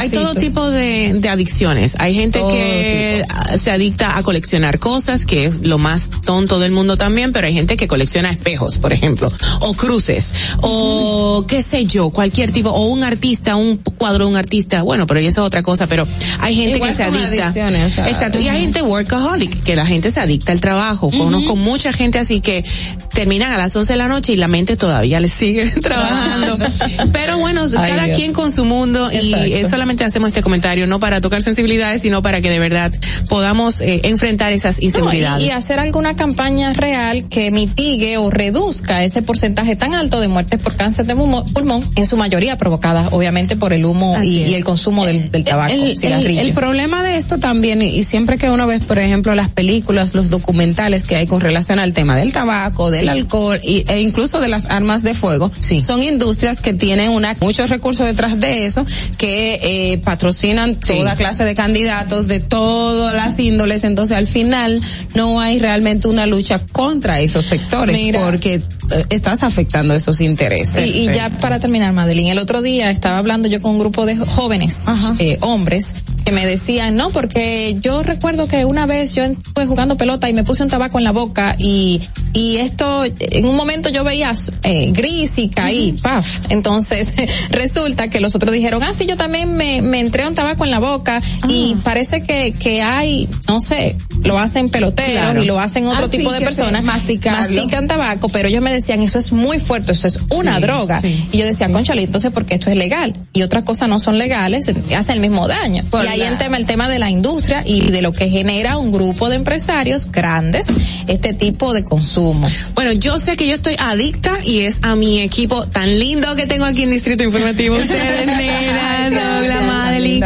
todo 0.10 0.34
tipo 0.34 0.72
de, 0.72 1.14
de 1.14 1.30
adicciones. 1.30 1.96
Hay 2.00 2.16
gente 2.16 2.40
Todo 2.40 2.52
que 2.52 3.24
se 3.58 3.70
adicta 3.70 4.18
a 4.18 4.24
coleccionar 4.24 4.80
cosas, 4.80 5.26
que 5.26 5.46
es 5.46 5.62
lo 5.62 5.78
más 5.78 6.10
tonto 6.26 6.60
del 6.60 6.72
mundo 6.72 6.98
también, 6.98 7.32
pero 7.32 7.46
hay 7.46 7.54
gente 7.54 7.78
que 7.78 7.88
colecciona 7.88 8.32
espejos, 8.32 8.80
por 8.80 8.92
ejemplo, 8.92 9.32
o 9.60 9.74
cruces, 9.76 10.34
o 10.62 11.46
qué 11.48 11.62
sé 11.62 11.86
yo, 11.86 12.10
cualquier 12.10 12.52
tipo, 12.52 12.72
o 12.72 12.86
un 12.86 13.04
artista, 13.04 13.56
un 13.56 13.78
cuadro 13.78 14.26
de 14.26 14.32
un 14.32 14.38
artista, 14.38 14.82
bueno, 14.82 15.06
pero 15.06 15.20
eso 15.20 15.42
es 15.42 15.48
otra 15.48 15.62
cosa, 15.62 15.86
pero 15.86 16.08
hay 16.40 16.56
gente 16.56 16.78
Igual 16.78 16.90
que 16.90 16.98
se 16.98 17.04
adicta. 17.04 17.44
adicciones, 17.44 17.92
o 17.92 17.96
sea, 17.96 18.10
Exacto, 18.10 18.40
y 18.40 18.48
hay 18.48 18.62
gente 18.62 18.82
workaholic, 18.82 19.62
que 19.64 19.76
la 19.76 19.86
gente 19.86 20.10
se 20.10 20.20
adicta 20.20 20.52
al 20.52 20.60
trabajo. 20.60 21.12
Conozco 21.12 21.56
mucha 21.56 21.94
gente 21.94 22.18
así 22.18 22.42
que 22.42 22.66
terminan 23.14 23.52
a 23.52 23.58
las 23.58 23.76
11 23.76 23.94
de 23.94 23.98
la 23.98 24.08
noche 24.08 24.34
y 24.34 24.38
la 24.38 24.48
mente 24.48 24.76
todavía 24.76 25.20
les 25.20 25.32
sigue 25.32 25.70
trabajando. 25.82 26.58
Pero 27.12 27.38
bueno, 27.38 27.64
Ay, 27.78 27.92
cada 27.92 28.06
Dios. 28.06 28.18
quien 28.18 28.34
con 28.34 28.52
su 28.52 28.66
mundo 28.66 29.12
y 29.12 29.16
Exacto. 29.18 29.46
eh, 29.46 29.66
solamente 29.70 30.04
hacemos 30.04 30.28
este 30.28 30.42
comentario 30.42 30.88
no 30.88 31.00
para 31.00 31.22
tocar 31.22 31.42
sensibilidades, 31.42 32.02
sino 32.02 32.22
para 32.22 32.42
que 32.42 32.50
de 32.50 32.60
verdad 32.60 32.92
podamos 33.30 33.82
eh, 33.82 34.02
enfrentar 34.04 34.52
esas 34.54 34.80
No, 34.80 34.86
inseguridades. 34.86 35.44
y, 35.44 35.48
y 35.48 35.52
hacer 35.52 35.80
alguna 35.80 36.16
campaña 36.16 36.74
real 36.74 37.28
que 37.30 37.52
mitigue 37.52 38.18
o 38.18 38.30
reduzca 38.30 39.04
ese 39.04 39.22
porcentaje 39.22 39.76
tan 39.76 39.94
alto 39.94 40.20
de 40.20 40.28
muertes 40.28 40.62
por 40.62 40.76
cáncer 40.76 41.06
de 41.06 41.16
pulmón, 41.16 41.90
en 41.96 42.06
su 42.06 42.18
mayoría 42.18 42.58
provocadas 42.58 43.10
obviamente 43.12 43.56
por 43.56 43.74
el 43.74 43.86
humo 43.86 44.18
y, 44.24 44.40
y 44.44 44.56
el 44.56 44.64
consumo 44.64 45.06
del, 45.06 45.32
del 45.32 45.44
tabaco, 45.44 45.74
el, 45.74 45.98
cigarrillo. 45.98 46.42
el- 46.42 46.48
el 46.48 46.54
problema 46.54 47.04
de 47.04 47.18
esto 47.18 47.40
también, 47.40 47.82
y 47.82 47.94
y 47.94 48.04
siempre 48.04 48.38
que 48.38 48.50
uno 48.50 48.66
ve, 48.68 48.80
por 48.80 48.98
ejemplo, 49.00 49.34
las 49.36 49.50
películas, 49.50 50.14
los 50.16 50.30
documentales 50.30 51.06
que 51.06 51.16
hay 51.16 51.28
con 51.28 51.40
relación 51.42 51.80
al 51.80 51.94
tema 51.94 52.16
del 52.16 52.32
tabaco, 52.32 52.90
del 52.92 53.02
Sí. 53.02 53.08
alcohol 53.08 53.60
y, 53.64 53.86
e 53.88 54.02
incluso 54.02 54.40
de 54.42 54.48
las 54.48 54.66
armas 54.66 55.04
de 55.04 55.14
fuego, 55.14 55.52
son 55.82 56.02
industrias 56.04 56.53
que 56.60 56.74
tienen 56.74 57.12
una, 57.12 57.36
muchos 57.42 57.70
recursos 57.70 58.06
detrás 58.06 58.40
de 58.40 58.66
eso, 58.66 58.86
que 59.18 59.60
eh, 59.62 59.98
patrocinan 60.00 60.76
toda 60.76 61.16
clase 61.16 61.44
de 61.44 61.56
candidatos 61.56 62.28
de 62.28 62.40
todas 62.40 63.14
las 63.14 63.40
índoles, 63.40 63.84
entonces 63.84 64.18
al 64.18 64.28
final 64.28 64.82
no 65.16 65.42
hay 65.42 65.60
realmente 65.60 66.08
una 66.08 66.26
lucha 66.26 66.60
contra 66.72 67.20
esos 67.20 67.46
sectores, 67.46 67.96
Mira. 67.96 68.24
porque 68.24 68.56
eh, 68.56 68.62
estás 69.10 69.44
afectando 69.44 69.94
esos 69.94 70.22
intereses. 70.22 70.86
Y, 70.86 71.10
y 71.10 71.14
ya 71.14 71.30
para 71.30 71.60
terminar, 71.60 71.94
Madeline, 71.94 72.30
el 72.30 72.40
otro 72.40 72.62
día 72.62 72.92
estaba 72.92 73.18
hablando 73.18 73.48
yo 73.48 73.62
con 73.62 73.72
un 73.72 73.80
grupo 73.80 74.06
de 74.06 74.18
jóvenes, 74.18 74.86
eh, 75.20 75.38
hombres, 75.42 75.96
que 76.26 76.32
me 76.32 76.46
decían, 76.46 76.96
no, 76.96 77.10
porque 77.10 77.78
yo 77.82 78.04
recuerdo 78.04 78.48
que 78.48 78.66
una 78.66 78.86
vez 78.86 79.16
yo 79.16 79.24
estuve 79.24 79.66
jugando 79.66 79.98
pelota 79.98 80.30
y 80.30 80.34
me 80.34 80.44
puse 80.44 80.64
un 80.64 80.70
tabaco 80.70 80.98
en 80.98 81.04
la 81.04 81.12
boca 81.12 81.56
y, 81.58 82.02
y 82.34 82.58
esto, 82.58 83.04
en 83.06 83.46
un 83.46 83.56
momento 83.56 83.90
yo 83.90 84.04
veía 84.04 84.34
eh, 84.64 84.92
gris 84.92 85.38
y 85.38 85.50
caí, 85.50 85.94
paf. 85.94 86.33
Entonces, 86.50 87.14
resulta 87.50 88.10
que 88.10 88.20
los 88.20 88.36
otros 88.36 88.54
dijeron, 88.54 88.84
ah, 88.84 88.94
sí, 88.94 89.06
yo 89.06 89.16
también 89.18 89.54
me, 89.54 89.82
me 89.82 90.00
entré 90.00 90.28
un 90.28 90.36
tabaco 90.36 90.64
en 90.66 90.72
la 90.72 90.80
boca 90.80 91.22
y 91.48 91.76
parece 91.84 92.22
que, 92.24 92.52
que 92.54 92.82
hay, 92.82 93.28
no 93.48 93.60
sé, 93.60 93.96
lo 94.24 94.38
hacen 94.38 94.70
peloteros 94.70 95.14
Claro. 95.24 95.44
y 95.44 95.46
lo 95.46 95.60
hacen 95.60 95.86
otro 95.88 96.06
Así 96.06 96.18
tipo 96.18 96.32
de 96.32 96.42
personas, 96.42 96.84
masticarlo. 96.84 97.54
mastican 97.56 97.88
tabaco, 97.88 98.30
pero 98.30 98.48
ellos 98.48 98.64
me 98.64 98.72
decían, 98.72 99.02
eso 99.02 99.20
es 99.20 99.32
muy 99.32 99.60
fuerte, 99.60 99.92
eso 99.92 100.08
es 100.08 100.20
una 100.30 100.56
Sí, 100.58 100.62
droga. 100.62 101.00
sí. 101.00 101.28
Y 101.32 101.38
yo 101.40 101.46
decía, 101.46 101.70
conchale, 101.72 102.04
entonces 102.04 102.32
porque 102.34 102.56
esto 102.56 102.70
es 102.70 102.76
legal 102.78 103.14
y 103.34 103.42
otras 103.44 103.64
cosas 103.64 103.90
no 103.90 104.00
son 104.00 104.18
legales, 104.18 104.70
hacen 104.96 105.16
el 105.16 105.22
mismo 105.22 105.48
daño. 105.48 105.84
Por 105.90 106.06
y 106.06 106.08
ahí 106.08 106.20
la- 106.20 106.28
en 106.30 106.38
tema 106.38 106.58
el 106.58 106.66
tema 106.66 106.88
de 106.90 107.00
la 107.00 107.10
industria 107.10 107.64
y 107.66 107.82
de 107.92 108.02
lo 108.02 108.14
que 108.14 108.30
genera 108.30 108.78
un 108.78 108.92
grupo 108.92 109.30
de 109.30 109.36
empresarios 109.36 110.12
grandes 110.12 110.68
este 111.08 111.34
tipo 111.34 111.74
de 111.74 111.84
consumo. 111.84 112.48
Bueno, 112.76 112.92
yo 112.94 113.20
sé 113.20 113.36
que 113.36 113.48
yo 113.48 113.56
estoy 113.56 113.76
adicta 113.80 114.32
y 114.46 114.60
es 114.62 114.78
a 114.84 114.96
mi 114.96 115.20
equipo 115.22 115.66
tan 115.68 116.00
lindo 116.00 116.23
que 116.36 116.48
tengo 116.48 116.66
aquí 116.66 116.84
en 116.84 116.90
Distrito 116.90 117.24
Informativo. 117.24 117.76
Ustedes, 117.78 118.26
nenas, 118.26 119.42
hola 119.42 119.62
Madeline. 119.62 120.26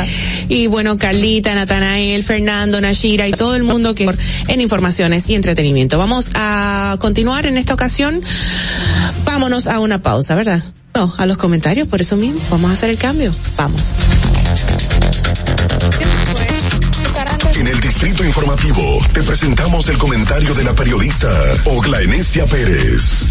Y 0.49 0.67
bueno, 0.67 0.97
Carlita, 0.97 1.53
Natanael, 1.55 2.23
Fernando, 2.23 2.79
Nashira 2.79 3.27
y 3.27 3.31
todo 3.31 3.55
el 3.55 3.63
mundo 3.63 3.93
que 3.95 4.09
en 4.47 4.61
informaciones 4.61 5.27
y 5.29 5.35
entretenimiento. 5.35 5.97
Vamos 5.97 6.31
a 6.35 6.95
continuar 6.99 7.45
en 7.45 7.57
esta 7.57 7.73
ocasión. 7.73 8.21
Vámonos 9.25 9.67
a 9.67 9.79
una 9.79 10.01
pausa, 10.01 10.35
¿verdad? 10.35 10.63
No, 10.93 11.13
a 11.17 11.25
los 11.25 11.37
comentarios, 11.37 11.87
por 11.87 12.01
eso 12.01 12.15
mismo. 12.15 12.39
Vamos 12.49 12.71
a 12.71 12.73
hacer 12.73 12.89
el 12.89 12.97
cambio. 12.97 13.31
Vamos. 13.57 13.81
En 17.59 17.67
el 17.67 17.79
Distrito 17.79 18.23
Informativo 18.23 18.99
te 19.13 19.23
presentamos 19.23 19.89
el 19.89 19.97
comentario 19.97 20.53
de 20.53 20.63
la 20.63 20.73
periodista 20.73 21.29
Ogla 21.65 22.01
Enesia 22.01 22.45
Pérez. 22.45 23.27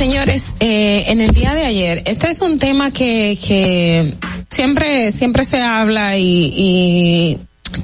Señores, 0.00 0.54
eh, 0.60 1.04
en 1.08 1.20
el 1.20 1.30
día 1.32 1.52
de 1.52 1.66
ayer, 1.66 2.02
este 2.06 2.30
es 2.30 2.40
un 2.40 2.58
tema 2.58 2.90
que, 2.90 3.38
que 3.46 4.14
siempre, 4.48 5.10
siempre 5.10 5.44
se 5.44 5.60
habla 5.60 6.16
y, 6.16 6.54
y 6.56 7.38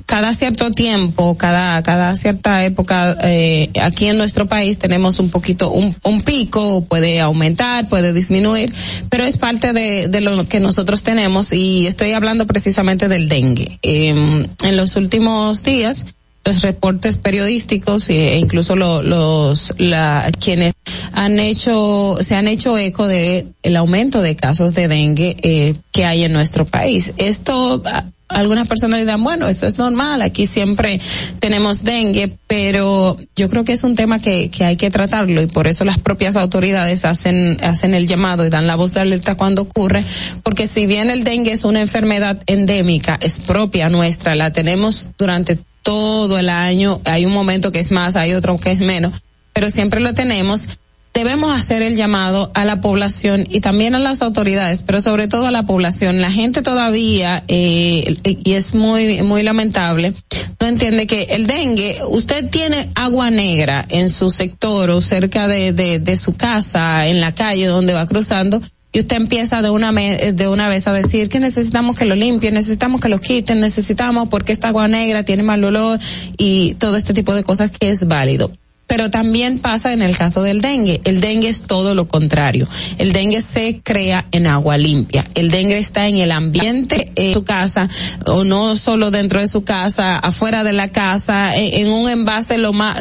cada 0.07 0.33
cierto 0.33 0.71
tiempo, 0.71 1.37
cada, 1.37 1.83
cada 1.83 2.17
cierta 2.17 2.65
época, 2.65 3.19
eh, 3.23 3.71
aquí 3.83 4.07
en 4.07 4.17
nuestro 4.17 4.47
país 4.47 4.79
tenemos 4.79 5.19
un 5.19 5.29
poquito, 5.29 5.71
un, 5.71 5.95
un 6.05 6.23
pico, 6.23 6.87
puede 6.87 7.21
aumentar, 7.21 7.87
puede 7.91 8.15
disminuir, 8.15 8.73
pero 9.11 9.25
es 9.25 9.37
parte 9.37 9.75
de, 9.75 10.09
de 10.09 10.21
lo 10.23 10.43
que 10.49 10.59
nosotros 10.59 11.03
tenemos 11.03 11.53
y 11.53 11.87
estoy 11.87 12.13
hablando 12.13 12.47
precisamente 12.47 13.09
del 13.09 13.29
dengue. 13.29 13.79
Eh, 13.83 14.47
en 14.63 14.77
los 14.79 14.97
últimos 14.97 15.63
días, 15.63 16.07
los 16.47 16.63
reportes 16.63 17.19
periodísticos 17.19 18.09
e 18.11 18.39
incluso 18.39 18.77
lo- 18.77 19.03
los 19.03 19.75
la, 19.79 20.31
quienes 20.39 20.75
han 21.13 21.39
hecho 21.41 22.17
se 22.21 22.35
han 22.35 22.47
hecho 22.49 22.79
eco 22.79 23.07
de 23.07 23.47
el 23.63 23.77
aumento 23.77 24.23
de 24.23 24.37
casos 24.37 24.75
de 24.75 24.89
dengue 24.89 25.37
eh, 25.43 25.75
que 25.93 26.05
hay 26.05 26.25
en 26.25 26.33
nuestro 26.33 26.65
país. 26.65 27.13
Esto 27.17 27.83
algunas 28.29 28.67
personas 28.67 28.99
dirán, 28.99 29.23
bueno, 29.23 29.47
esto 29.47 29.67
es 29.69 29.79
normal, 29.79 30.21
aquí 30.21 30.47
siempre 30.47 31.01
tenemos 31.39 31.85
dengue, 31.85 32.37
pero 32.49 33.17
yo 33.37 33.49
creo 33.49 33.63
que 33.65 33.73
es 33.73 33.85
un 33.85 33.95
tema 33.95 34.19
que, 34.19 34.51
que 34.51 34.65
hay 34.65 34.77
que 34.77 34.91
tratarlo 34.91 35.41
y 35.43 35.47
por 35.47 35.69
eso 35.69 35.85
las 35.85 36.01
propias 36.01 36.35
autoridades 36.35 37.05
hacen, 37.05 37.57
hacen 37.63 37.95
el 37.95 38.09
llamado 38.09 38.45
y 38.45 38.51
dan 38.51 38.67
la 38.67 38.75
voz 38.75 38.95
de 38.95 39.01
alerta 39.01 39.37
cuando 39.37 39.63
ocurre, 39.63 40.05
porque 40.43 40.67
si 40.67 40.87
bien 40.87 41.09
el 41.09 41.23
dengue 41.23 41.53
es 41.53 41.65
una 41.65 41.81
enfermedad 41.81 42.43
endémica, 42.47 43.17
es 43.21 43.39
propia 43.39 43.89
nuestra, 43.91 44.35
la 44.35 44.53
tenemos 44.53 45.09
durante 45.17 45.61
todo 45.87 46.37
el 46.37 46.49
año, 46.49 47.01
hay 47.05 47.27
un 47.27 47.33
momento 47.33 47.71
que 47.71 47.79
es 47.79 47.93
más, 47.93 48.17
hay 48.17 48.35
otro 48.35 48.57
que 48.57 48.73
es 48.73 48.81
menos, 48.81 49.23
pero 49.53 49.71
siempre 49.71 50.01
lo 50.01 50.15
tenemos. 50.15 50.69
Debemos 51.15 51.57
hacer 51.57 51.81
el 51.81 51.95
llamado 51.95 52.51
a 52.55 52.65
la 52.65 52.81
población 52.81 53.47
y 53.49 53.61
también 53.61 53.95
a 53.95 54.01
las 54.01 54.21
autoridades, 54.21 54.83
pero 54.83 55.01
sobre 55.01 55.29
todo 55.29 55.47
a 55.47 55.53
la 55.53 55.63
población. 55.63 56.21
La 56.21 56.33
gente 56.33 56.61
todavía, 56.61 57.45
eh, 57.47 58.17
y 58.25 58.53
es 58.55 58.75
muy, 58.75 59.23
muy 59.23 59.45
lamentable, 59.45 60.13
no 60.61 60.67
entiende 60.67 61.07
que 61.07 61.29
el 61.31 61.47
dengue, 61.47 62.01
usted 62.09 62.51
tiene 62.51 62.91
agua 62.97 63.31
negra 63.31 63.87
en 63.89 64.11
su 64.11 64.29
sector 64.29 64.91
o 64.91 65.01
cerca 65.01 65.47
de, 65.47 65.73
de, 65.73 66.01
de 66.01 66.17
su 66.17 66.35
casa, 66.35 67.07
en 67.07 67.21
la 67.21 67.33
calle 67.33 67.67
donde 67.67 67.95
va 67.95 68.07
cruzando, 68.07 68.61
y 68.93 69.01
usted 69.01 69.17
empieza 69.17 69.61
de 69.63 69.71
una 69.71 69.93
me- 69.93 70.33
de 70.33 70.49
una 70.49 70.69
vez 70.69 70.87
a 70.89 70.93
decir 70.93 71.29
que 71.29 71.41
necesitamos 71.41 71.97
que 71.97 72.05
lo 72.07 72.15
limpien, 72.15 72.55
necesitamos 72.55 73.01
que 73.01 73.09
lo 73.09 73.21
quiten, 73.21 73.61
necesitamos 73.61 74.29
porque 74.29 74.53
esta 74.53 74.69
agua 74.69 74.89
negra 74.89 75.23
tiene 75.23 75.43
mal 75.43 75.63
olor 75.65 75.99
y 76.39 76.75
todo 76.75 76.97
este 76.97 77.13
tipo 77.13 77.35
de 77.35 77.45
cosas 77.45 77.71
que 77.71 77.91
es 77.91 78.07
válido. 78.09 78.51
Pero 78.89 79.11
también 79.11 79.59
pasa 79.59 79.93
en 79.93 80.01
el 80.01 80.17
caso 80.17 80.45
del 80.45 80.61
dengue. 80.61 81.01
El 81.03 81.21
dengue 81.21 81.49
es 81.49 81.63
todo 81.63 81.97
lo 81.97 82.07
contrario. 82.07 82.69
El 82.99 83.13
dengue 83.13 83.41
se 83.41 83.81
crea 83.83 84.27
en 84.31 84.47
agua 84.47 84.79
limpia. 84.79 85.27
El 85.35 85.51
dengue 85.51 85.77
está 85.77 86.07
en 86.07 86.19
el 86.19 86.31
ambiente 86.31 87.11
de 87.17 87.33
su 87.35 87.43
casa, 87.43 87.89
o 88.27 88.45
no 88.45 88.77
solo 88.77 89.11
dentro 89.11 89.41
de 89.41 89.49
su 89.49 89.65
casa, 89.65 90.17
afuera 90.19 90.63
de 90.63 90.73
la 90.73 90.87
casa, 90.89 91.57
en, 91.57 91.87
en 91.87 91.93
un 91.93 92.09
envase 92.09 92.59
lo 92.59 92.73
más, 92.73 92.99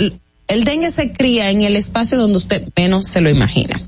el 0.48 0.64
dengue 0.64 0.92
se 0.92 1.12
cría 1.12 1.52
en 1.52 1.62
el 1.62 1.76
espacio 1.76 2.18
donde 2.18 2.38
usted 2.40 2.64
menos 2.76 3.06
se 3.08 3.22
lo 3.22 3.30
imagina. 3.30 3.80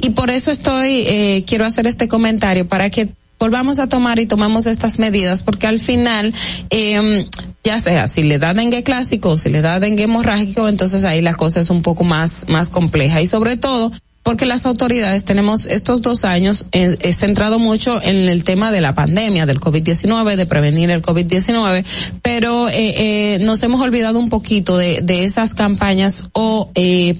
Y 0.00 0.10
por 0.10 0.30
eso 0.30 0.50
estoy, 0.50 1.04
eh, 1.06 1.44
quiero 1.46 1.66
hacer 1.66 1.86
este 1.86 2.08
comentario 2.08 2.66
para 2.66 2.90
que 2.90 3.10
volvamos 3.38 3.78
a 3.78 3.88
tomar 3.88 4.18
y 4.18 4.26
tomemos 4.26 4.66
estas 4.66 4.98
medidas, 4.98 5.42
porque 5.42 5.66
al 5.66 5.80
final, 5.80 6.34
eh, 6.68 7.26
ya 7.64 7.78
sea 7.78 8.06
si 8.06 8.22
le 8.22 8.38
da 8.38 8.52
dengue 8.52 8.82
clásico 8.82 9.36
si 9.36 9.48
le 9.48 9.62
da 9.62 9.80
dengue 9.80 10.04
hemorrágico, 10.04 10.68
entonces 10.68 11.04
ahí 11.04 11.22
la 11.22 11.34
cosa 11.34 11.60
es 11.60 11.70
un 11.70 11.82
poco 11.82 12.04
más, 12.04 12.44
más 12.48 12.68
compleja. 12.68 13.22
Y 13.22 13.26
sobre 13.26 13.56
todo, 13.56 13.90
porque 14.22 14.44
las 14.44 14.66
autoridades 14.66 15.24
tenemos 15.24 15.66
estos 15.66 16.02
dos 16.02 16.24
años 16.24 16.66
eh, 16.72 16.96
eh, 17.00 17.12
centrado 17.12 17.58
mucho 17.58 18.02
en 18.02 18.28
el 18.28 18.44
tema 18.44 18.70
de 18.70 18.80
la 18.80 18.94
pandemia, 18.94 19.46
del 19.46 19.60
COVID-19, 19.60 20.36
de 20.36 20.46
prevenir 20.46 20.90
el 20.90 21.02
COVID-19, 21.02 21.84
pero 22.20 22.68
eh, 22.68 22.74
eh, 22.96 23.38
nos 23.40 23.62
hemos 23.62 23.80
olvidado 23.80 24.18
un 24.18 24.28
poquito 24.28 24.76
de, 24.76 25.00
de 25.02 25.24
esas 25.24 25.54
campañas 25.54 26.26
o 26.32 26.70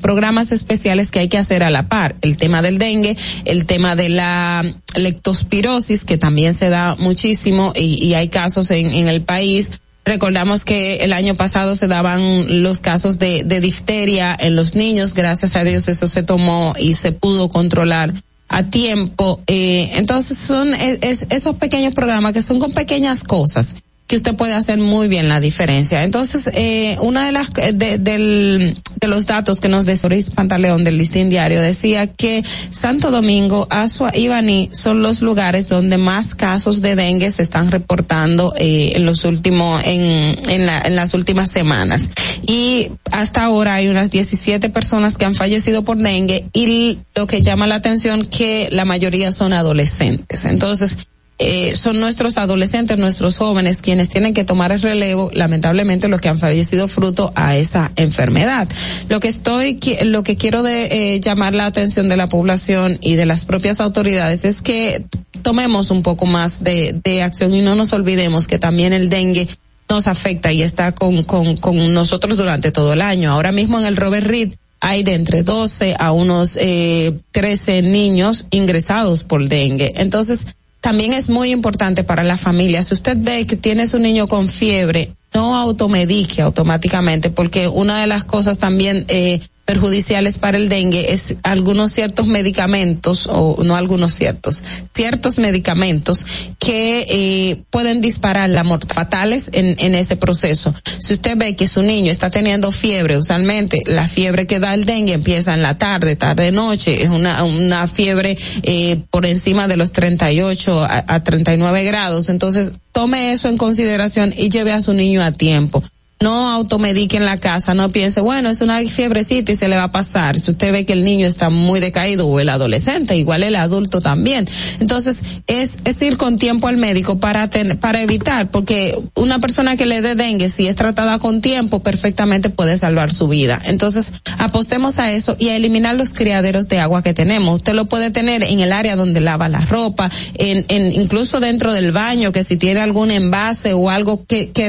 programas 0.01 0.53
especiales 0.53 1.11
que 1.11 1.21
hay 1.21 1.29
que 1.29 1.39
hacer 1.39 1.63
a 1.63 1.71
la 1.71 1.89
par. 1.89 2.17
El 2.21 2.37
tema 2.37 2.63
del 2.63 2.79
dengue, 2.79 3.17
el 3.45 3.67
tema 3.67 3.97
de 3.97 4.09
la 4.09 4.65
lectospirosis, 4.95 6.05
que 6.05 6.19
también 6.19 6.55
se 6.55 6.69
da 6.69 6.97
muchísimo 6.99 7.73
y, 7.75 8.05
y 8.05 8.15
hay 8.15 8.29
casos 8.29 8.71
en, 8.71 8.93
en 8.93 9.09
el 9.09 9.23
país 9.23 9.81
Recordamos 10.05 10.65
que 10.65 10.97
el 10.97 11.13
año 11.13 11.35
pasado 11.35 11.77
se 11.77 11.87
daban 11.87 12.63
los 12.63 12.81
casos 12.81 13.19
de, 13.19 13.45
difteria 13.61 14.37
en 14.39 14.57
los 14.57 14.75
niños, 14.75 15.15
gracias 15.15 15.57
a 15.57 15.65
Dios 15.65 15.89
eso 15.89 16.07
se 16.07 16.23
tomó 16.23 16.73
y 16.79 16.95
se 16.95 17.13
pudo 17.13 17.49
controlar 17.49 18.15
a 18.49 18.65
tiempo. 18.65 19.41
Eh, 19.47 19.91
entonces 19.95 20.39
son 20.39 20.75
es- 20.75 21.27
esos 21.31 21.57
pequeños 21.57 21.95
programas 21.95 22.33
que 22.33 22.43
son 22.43 22.59
con 22.59 22.73
pequeñas 22.73 23.25
cosas 23.25 23.75
que 24.11 24.17
usted 24.17 24.35
puede 24.35 24.55
hacer 24.55 24.79
muy 24.79 25.07
bien 25.07 25.29
la 25.29 25.39
diferencia. 25.39 26.03
Entonces, 26.03 26.51
eh, 26.55 26.97
una 27.01 27.27
de 27.27 27.31
las 27.31 27.49
de, 27.53 27.97
del, 27.97 28.77
de 29.01 29.07
los 29.07 29.27
datos 29.27 29.61
que 29.61 29.69
nos 29.69 29.87
dio 29.87 29.95
Doris 29.95 30.31
Pantaleón 30.31 30.83
del 30.83 30.99
Listín 30.99 31.31
Diario 31.31 31.61
decía 31.61 32.09
que 32.09 32.43
Santo 32.71 33.13
Domingo, 33.13 33.69
Asua 33.71 34.11
y 34.13 34.27
Baní 34.27 34.69
son 34.73 35.01
los 35.01 35.23
lugares 35.23 35.69
donde 35.69 35.97
más 35.97 36.35
casos 36.35 36.83
de 36.83 36.97
dengue 36.97 37.31
se 37.31 37.43
están 37.43 37.71
reportando 37.71 38.53
eh, 38.59 38.95
en 38.97 39.07
los 39.07 39.25
últimos 39.25 39.81
en 39.85 40.37
en, 40.49 40.67
la, 40.67 40.83
en 40.85 40.97
las 40.97 41.15
últimas 41.15 41.53
semanas. 41.53 42.11
Y 42.49 42.91
hasta 43.13 43.45
ahora 43.45 43.77
hay 43.77 43.87
unas 43.87 44.11
17 44.11 44.71
personas 44.71 45.19
que 45.19 45.25
han 45.25 45.37
fallecido 45.37 45.85
por 45.85 45.99
dengue 45.99 46.47
y 46.53 46.99
lo 47.15 47.29
que 47.29 47.43
llama 47.43 47.69
la 47.69 47.77
atención 47.77 48.25
que 48.25 48.71
la 48.73 48.85
mayoría 48.85 49.31
son 49.31 49.53
adolescentes. 49.53 50.47
Entonces, 50.47 50.97
eh, 51.43 51.75
son 51.75 51.99
nuestros 52.01 52.37
adolescentes, 52.37 52.99
nuestros 52.99 53.39
jóvenes 53.39 53.81
quienes 53.81 54.11
tienen 54.11 54.35
que 54.35 54.45
tomar 54.45 54.73
el 54.73 54.83
relevo, 54.83 55.31
lamentablemente 55.33 56.07
los 56.07 56.21
que 56.21 56.29
han 56.29 56.39
fallecido 56.39 56.87
fruto 56.87 57.33
a 57.35 57.57
esa 57.57 57.93
enfermedad. 57.97 58.69
Lo 59.09 59.21
que 59.21 59.29
estoy, 59.29 59.79
lo 60.03 60.23
que 60.23 60.37
quiero 60.37 60.63
de, 60.63 61.15
eh, 61.15 61.21
llamar 61.21 61.55
la 61.55 61.65
atención 61.65 62.11
de 62.11 62.19
la 62.19 62.29
población 62.29 62.99
y 63.01 63.15
de 63.15 63.25
las 63.25 63.47
propias 63.47 63.81
autoridades 63.81 64.45
es 64.45 64.61
que 64.61 65.07
tomemos 65.41 65.91
un 65.91 66.03
poco 66.03 66.27
más 66.27 66.63
de, 66.63 66.95
de 67.03 67.23
acción 67.23 67.55
y 67.55 67.63
no 67.63 67.75
nos 67.75 67.95
olvidemos 67.95 68.47
que 68.47 68.59
también 68.59 68.93
el 68.93 69.09
dengue 69.09 69.49
nos 69.89 70.09
afecta 70.09 70.53
y 70.53 70.63
está 70.63 70.93
con, 70.93 71.25
con, 71.25 71.57
con 71.57 71.95
nosotros 71.95 72.37
durante 72.37 72.71
todo 72.71 72.93
el 72.93 73.01
año. 73.01 73.33
Ahora 73.33 73.51
mismo 73.51 73.79
en 73.79 73.87
el 73.87 73.97
Robert 73.97 74.27
Reed 74.27 74.53
hay 74.81 75.03
de 75.03 75.15
entre 75.15 75.43
12 75.43 75.97
a 75.99 76.13
unos 76.13 76.57
eh, 76.61 77.19
13 77.33 77.83
niños 77.83 78.47
ingresados 78.51 79.25
por 79.25 79.47
dengue. 79.47 79.93
Entonces, 79.97 80.47
también 80.81 81.13
es 81.13 81.29
muy 81.29 81.51
importante 81.51 82.05
para 82.05 82.23
la 82.25 82.39
familia. 82.39 82.83
Si 82.83 82.95
usted 82.95 83.17
ve 83.19 83.47
que 83.47 83.57
tiene 83.57 83.87
su 83.87 83.99
niño 83.99 84.27
con 84.27 84.49
fiebre, 84.49 85.15
no 85.35 85.57
automedique 85.57 86.43
automáticamente, 86.43 87.31
porque 87.31 87.69
una 87.69 88.01
de 88.01 88.07
las 88.07 88.25
cosas 88.25 88.59
también 88.59 89.05
eh, 89.09 89.41
perjudiciales 89.71 90.37
para 90.37 90.59
el 90.59 90.69
dengue 90.69 91.13
es 91.13 91.37
algunos 91.45 91.93
ciertos 91.93 92.27
medicamentos, 92.27 93.29
o 93.31 93.63
no 93.63 93.77
algunos 93.77 94.13
ciertos, 94.13 94.65
ciertos 94.93 95.39
medicamentos 95.39 96.27
que 96.59 97.07
eh, 97.09 97.63
pueden 97.71 98.01
disparar 98.01 98.51
la 98.51 98.65
muerte 98.65 98.93
fatales 98.93 99.49
en, 99.53 99.95
ese 99.95 100.17
proceso. 100.17 100.75
Si 100.99 101.13
usted 101.13 101.37
ve 101.37 101.55
que 101.55 101.69
su 101.69 101.83
niño 101.83 102.11
está 102.11 102.33
teniendo 102.33 102.73
fiebre, 102.73 103.17
usualmente 103.17 103.85
la 103.87 104.09
fiebre 104.09 104.49
que 104.49 104.59
da 104.59 104.75
el 104.75 104.87
dengue 104.87 105.13
empieza 105.13 105.55
en 105.55 105.63
la 105.63 105.79
tarde, 105.79 106.17
tarde, 106.17 106.51
noche, 106.51 107.05
es 107.05 107.11
una, 107.11 107.45
una 107.45 107.87
fiebre 107.87 108.37
eh, 108.65 109.01
por 109.09 109.25
encima 109.25 109.69
de 109.69 109.77
los 109.77 109.93
38 109.93 110.83
a, 110.83 111.05
a 111.07 111.23
39 111.23 111.85
grados, 111.85 112.29
entonces 112.29 112.73
tome 112.91 113.31
eso 113.31 113.47
en 113.47 113.57
consideración 113.57 114.35
y 114.37 114.49
lleve 114.49 114.73
a 114.73 114.83
su 114.83 114.95
niño 114.95 115.23
a 115.23 115.31
tiempo 115.31 115.85
no 116.23 116.51
automedique 116.51 117.17
en 117.17 117.25
la 117.25 117.39
casa, 117.39 117.73
no 117.73 117.93
piense, 117.93 118.21
bueno, 118.21 118.51
es 118.51 118.61
una 118.61 118.79
fiebrecita 118.81 119.53
y 119.53 119.57
se 119.57 119.69
le 119.69 119.77
va 119.77 119.85
a 119.85 119.93
pasar. 119.93 120.39
Si 120.39 120.51
usted 120.51 120.71
ve 120.71 120.85
que 120.85 120.93
el 120.93 121.03
niño 121.03 121.27
está 121.27 121.49
muy 121.49 121.81
decaído 121.81 122.27
o 122.27 122.39
el 122.41 122.51
adolescente, 122.51 123.17
igual 123.17 123.43
el 123.43 123.57
adulto 123.57 124.03
también. 124.03 124.47
Entonces, 124.81 125.23
es, 125.47 125.79
es 125.85 126.03
ir 126.03 126.19
con 126.19 126.37
tiempo 126.37 126.69
al 126.69 126.77
médico 126.77 127.19
para 127.19 127.49
ten- 127.49 127.79
para 127.79 128.03
evitar, 128.03 128.51
porque 128.51 128.99
una 129.15 129.39
persona 129.39 129.77
que 129.79 129.87
le 129.87 130.03
dé 130.03 130.15
dengue, 130.15 130.51
si 130.51 130.67
es 130.67 130.77
tratada 130.77 131.19
con 131.19 131.41
tiempo, 131.41 131.83
perfectamente 131.83 132.51
puede 132.51 132.77
salvar 132.77 133.15
su 133.15 133.27
vida. 133.27 133.59
Entonces, 133.65 134.13
apostemos 134.37 134.99
a 134.99 135.13
eso 135.13 135.37
y 135.39 135.49
a 135.49 135.57
eliminar 135.57 135.95
los 135.97 136.13
criaderos 136.13 136.69
de 136.69 136.81
agua 136.81 137.03
que 137.03 137.15
tenemos. 137.15 137.55
Usted 137.57 137.73
lo 137.73 137.87
puede 137.87 138.11
tener 138.11 138.43
en 138.43 138.61
el 138.61 138.73
área 138.75 138.95
donde 138.95 139.23
lava 139.23 139.49
la 139.49 139.61
ropa, 139.63 140.11
en, 140.35 140.67
en 140.69 140.93
incluso 141.01 141.41
dentro 141.41 141.73
del 141.73 141.93
baño, 141.93 142.31
que 142.31 142.45
si 142.45 142.59
tiene 142.59 142.81
algún 142.81 143.11
envase 143.11 143.73
o 143.73 143.89
algo 143.89 144.27
que, 144.27 144.51
que, 144.51 144.69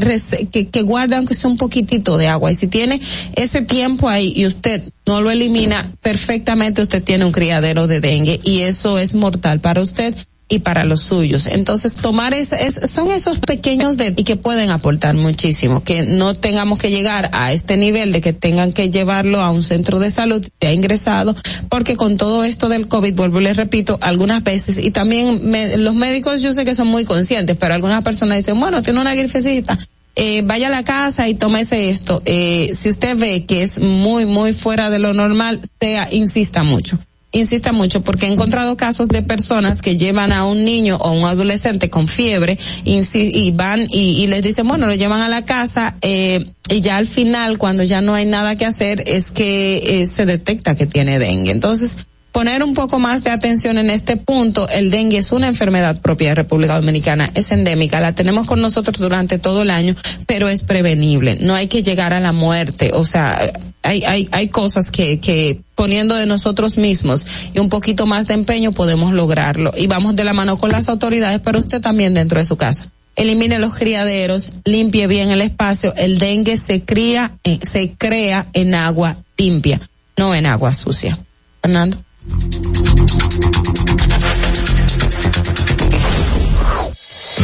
que, 0.49 0.69
que 0.69 0.81
guarde 0.83 1.17
aunque 1.17 1.40
un 1.47 1.57
poquitito 1.57 2.17
de 2.17 2.27
agua. 2.27 2.51
Y 2.51 2.55
si 2.55 2.67
tiene 2.67 2.99
ese 3.35 3.61
tiempo 3.61 4.09
ahí 4.09 4.33
y 4.35 4.45
usted 4.45 4.81
no 5.05 5.21
lo 5.21 5.31
elimina, 5.31 5.91
perfectamente 6.01 6.81
usted 6.81 7.03
tiene 7.03 7.25
un 7.25 7.31
criadero 7.31 7.87
de 7.87 7.99
dengue 8.01 8.39
y 8.43 8.59
eso 8.61 8.97
es 8.99 9.15
mortal 9.15 9.59
para 9.59 9.81
usted 9.81 10.15
y 10.53 10.59
para 10.59 10.83
los 10.83 10.99
suyos. 11.01 11.47
Entonces, 11.47 11.95
tomar 11.95 12.33
es, 12.33 12.51
es- 12.51 12.91
son 12.91 13.09
esos 13.09 13.39
pequeños 13.39 13.95
de 13.95 14.13
y 14.17 14.25
que 14.25 14.35
pueden 14.35 14.69
aportar 14.69 15.15
muchísimo, 15.15 15.81
que 15.81 16.03
no 16.03 16.33
tengamos 16.35 16.77
que 16.77 16.89
llegar 16.91 17.29
a 17.31 17.53
este 17.53 17.77
nivel 17.77 18.11
de 18.11 18.19
que 18.19 18.33
tengan 18.33 18.73
que 18.73 18.89
llevarlo 18.89 19.39
a 19.41 19.49
un 19.49 19.63
centro 19.63 19.97
de 19.99 20.09
salud 20.09 20.45
ya 20.59 20.73
ingresado, 20.73 21.37
porque 21.69 21.95
con 21.95 22.17
todo 22.17 22.43
esto 22.43 22.67
del 22.67 22.89
COVID, 22.89 23.13
vuelvo 23.15 23.39
y 23.39 23.45
les 23.45 23.55
repito, 23.55 23.97
algunas 24.01 24.43
veces, 24.43 24.77
y 24.77 24.91
también 24.91 25.39
me- 25.49 25.77
los 25.77 25.95
médicos 25.95 26.41
yo 26.41 26.51
sé 26.51 26.65
que 26.65 26.75
son 26.75 26.87
muy 26.87 27.05
conscientes, 27.05 27.55
pero 27.57 27.73
algunas 27.73 28.03
personas 28.03 28.37
dicen, 28.39 28.59
bueno, 28.59 28.81
tiene 28.81 28.99
una 28.99 29.15
grifecita, 29.15 29.77
eh, 30.15 30.41
vaya 30.43 30.67
a 30.67 30.71
la 30.71 30.83
casa 30.83 31.27
y 31.27 31.35
tómese 31.35 31.89
esto. 31.89 32.21
Eh, 32.25 32.71
si 32.73 32.89
usted 32.89 33.17
ve 33.17 33.45
que 33.45 33.63
es 33.63 33.79
muy, 33.79 34.25
muy 34.25 34.53
fuera 34.53 34.89
de 34.89 34.99
lo 34.99 35.13
normal, 35.13 35.61
sea, 35.79 36.07
insista 36.11 36.63
mucho. 36.63 36.99
Insista 37.33 37.71
mucho 37.71 38.01
porque 38.01 38.25
he 38.25 38.29
encontrado 38.29 38.75
casos 38.75 39.07
de 39.07 39.21
personas 39.21 39.81
que 39.81 39.95
llevan 39.95 40.33
a 40.33 40.45
un 40.45 40.65
niño 40.65 40.97
o 40.97 41.13
un 41.13 41.25
adolescente 41.25 41.89
con 41.89 42.09
fiebre 42.09 42.57
y 42.83 43.51
van 43.51 43.87
y, 43.89 44.21
y 44.21 44.27
les 44.27 44.43
dicen, 44.43 44.67
bueno, 44.67 44.85
lo 44.85 44.95
llevan 44.95 45.21
a 45.21 45.29
la 45.29 45.41
casa 45.41 45.95
eh, 46.01 46.45
y 46.67 46.81
ya 46.81 46.97
al 46.97 47.07
final, 47.07 47.57
cuando 47.57 47.83
ya 47.83 48.01
no 48.01 48.15
hay 48.15 48.25
nada 48.25 48.57
que 48.57 48.65
hacer, 48.65 49.03
es 49.07 49.31
que 49.31 50.01
eh, 50.01 50.07
se 50.07 50.25
detecta 50.25 50.75
que 50.75 50.87
tiene 50.87 51.19
dengue. 51.19 51.51
Entonces, 51.51 51.97
poner 52.31 52.63
un 52.63 52.73
poco 52.73 52.99
más 52.99 53.23
de 53.23 53.29
atención 53.29 53.77
en 53.77 53.89
este 53.89 54.17
punto. 54.17 54.67
El 54.69 54.91
dengue 54.91 55.17
es 55.17 55.31
una 55.31 55.47
enfermedad 55.47 55.99
propia 56.01 56.29
de 56.29 56.35
República 56.35 56.75
Dominicana, 56.79 57.29
es 57.35 57.51
endémica, 57.51 57.99
la 57.99 58.15
tenemos 58.15 58.47
con 58.47 58.61
nosotros 58.61 58.97
durante 58.99 59.37
todo 59.37 59.63
el 59.63 59.69
año, 59.69 59.95
pero 60.27 60.49
es 60.49 60.63
prevenible. 60.63 61.37
No 61.41 61.55
hay 61.55 61.67
que 61.67 61.83
llegar 61.83 62.13
a 62.13 62.19
la 62.19 62.31
muerte. 62.31 62.91
O 62.93 63.05
sea, 63.05 63.51
hay, 63.83 64.03
hay, 64.03 64.29
hay 64.31 64.47
cosas 64.47 64.91
que, 64.91 65.19
que 65.19 65.59
poniendo 65.75 66.15
de 66.15 66.25
nosotros 66.25 66.77
mismos 66.77 67.25
y 67.53 67.59
un 67.59 67.69
poquito 67.69 68.05
más 68.05 68.27
de 68.27 68.35
empeño 68.35 68.71
podemos 68.71 69.13
lograrlo. 69.13 69.71
Y 69.75 69.87
vamos 69.87 70.15
de 70.15 70.23
la 70.23 70.33
mano 70.33 70.57
con 70.57 70.71
las 70.71 70.89
autoridades, 70.89 71.41
pero 71.43 71.59
usted 71.59 71.81
también 71.81 72.13
dentro 72.13 72.39
de 72.39 72.45
su 72.45 72.55
casa. 72.55 72.87
Elimine 73.17 73.59
los 73.59 73.75
criaderos, 73.75 74.51
limpie 74.63 75.05
bien 75.07 75.31
el 75.31 75.41
espacio. 75.41 75.93
El 75.97 76.17
dengue 76.17 76.55
se 76.55 76.83
cría, 76.83 77.33
eh, 77.43 77.59
se 77.63 77.91
crea 77.91 78.47
en 78.53 78.73
agua 78.73 79.17
limpia, 79.37 79.81
no 80.17 80.33
en 80.33 80.45
agua 80.45 80.73
sucia. 80.73 81.19
Fernando. 81.61 81.97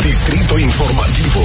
Distrito 0.04 0.60
Informativo. 0.60 1.42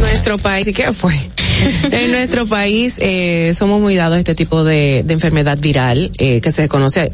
Nuestro 0.00 0.36
país, 0.38 0.66
¿y 0.66 0.72
qué 0.72 0.92
fue? 0.92 1.14
en 1.92 2.10
nuestro 2.10 2.46
país 2.46 2.96
eh, 2.98 3.54
somos 3.56 3.80
muy 3.80 3.94
dados 3.94 4.16
a 4.16 4.18
este 4.18 4.34
tipo 4.34 4.64
de, 4.64 5.02
de 5.04 5.14
enfermedad 5.14 5.58
viral 5.60 6.10
eh, 6.18 6.40
que 6.40 6.50
se 6.50 6.66
conoce 6.68 7.04
eh, 7.04 7.12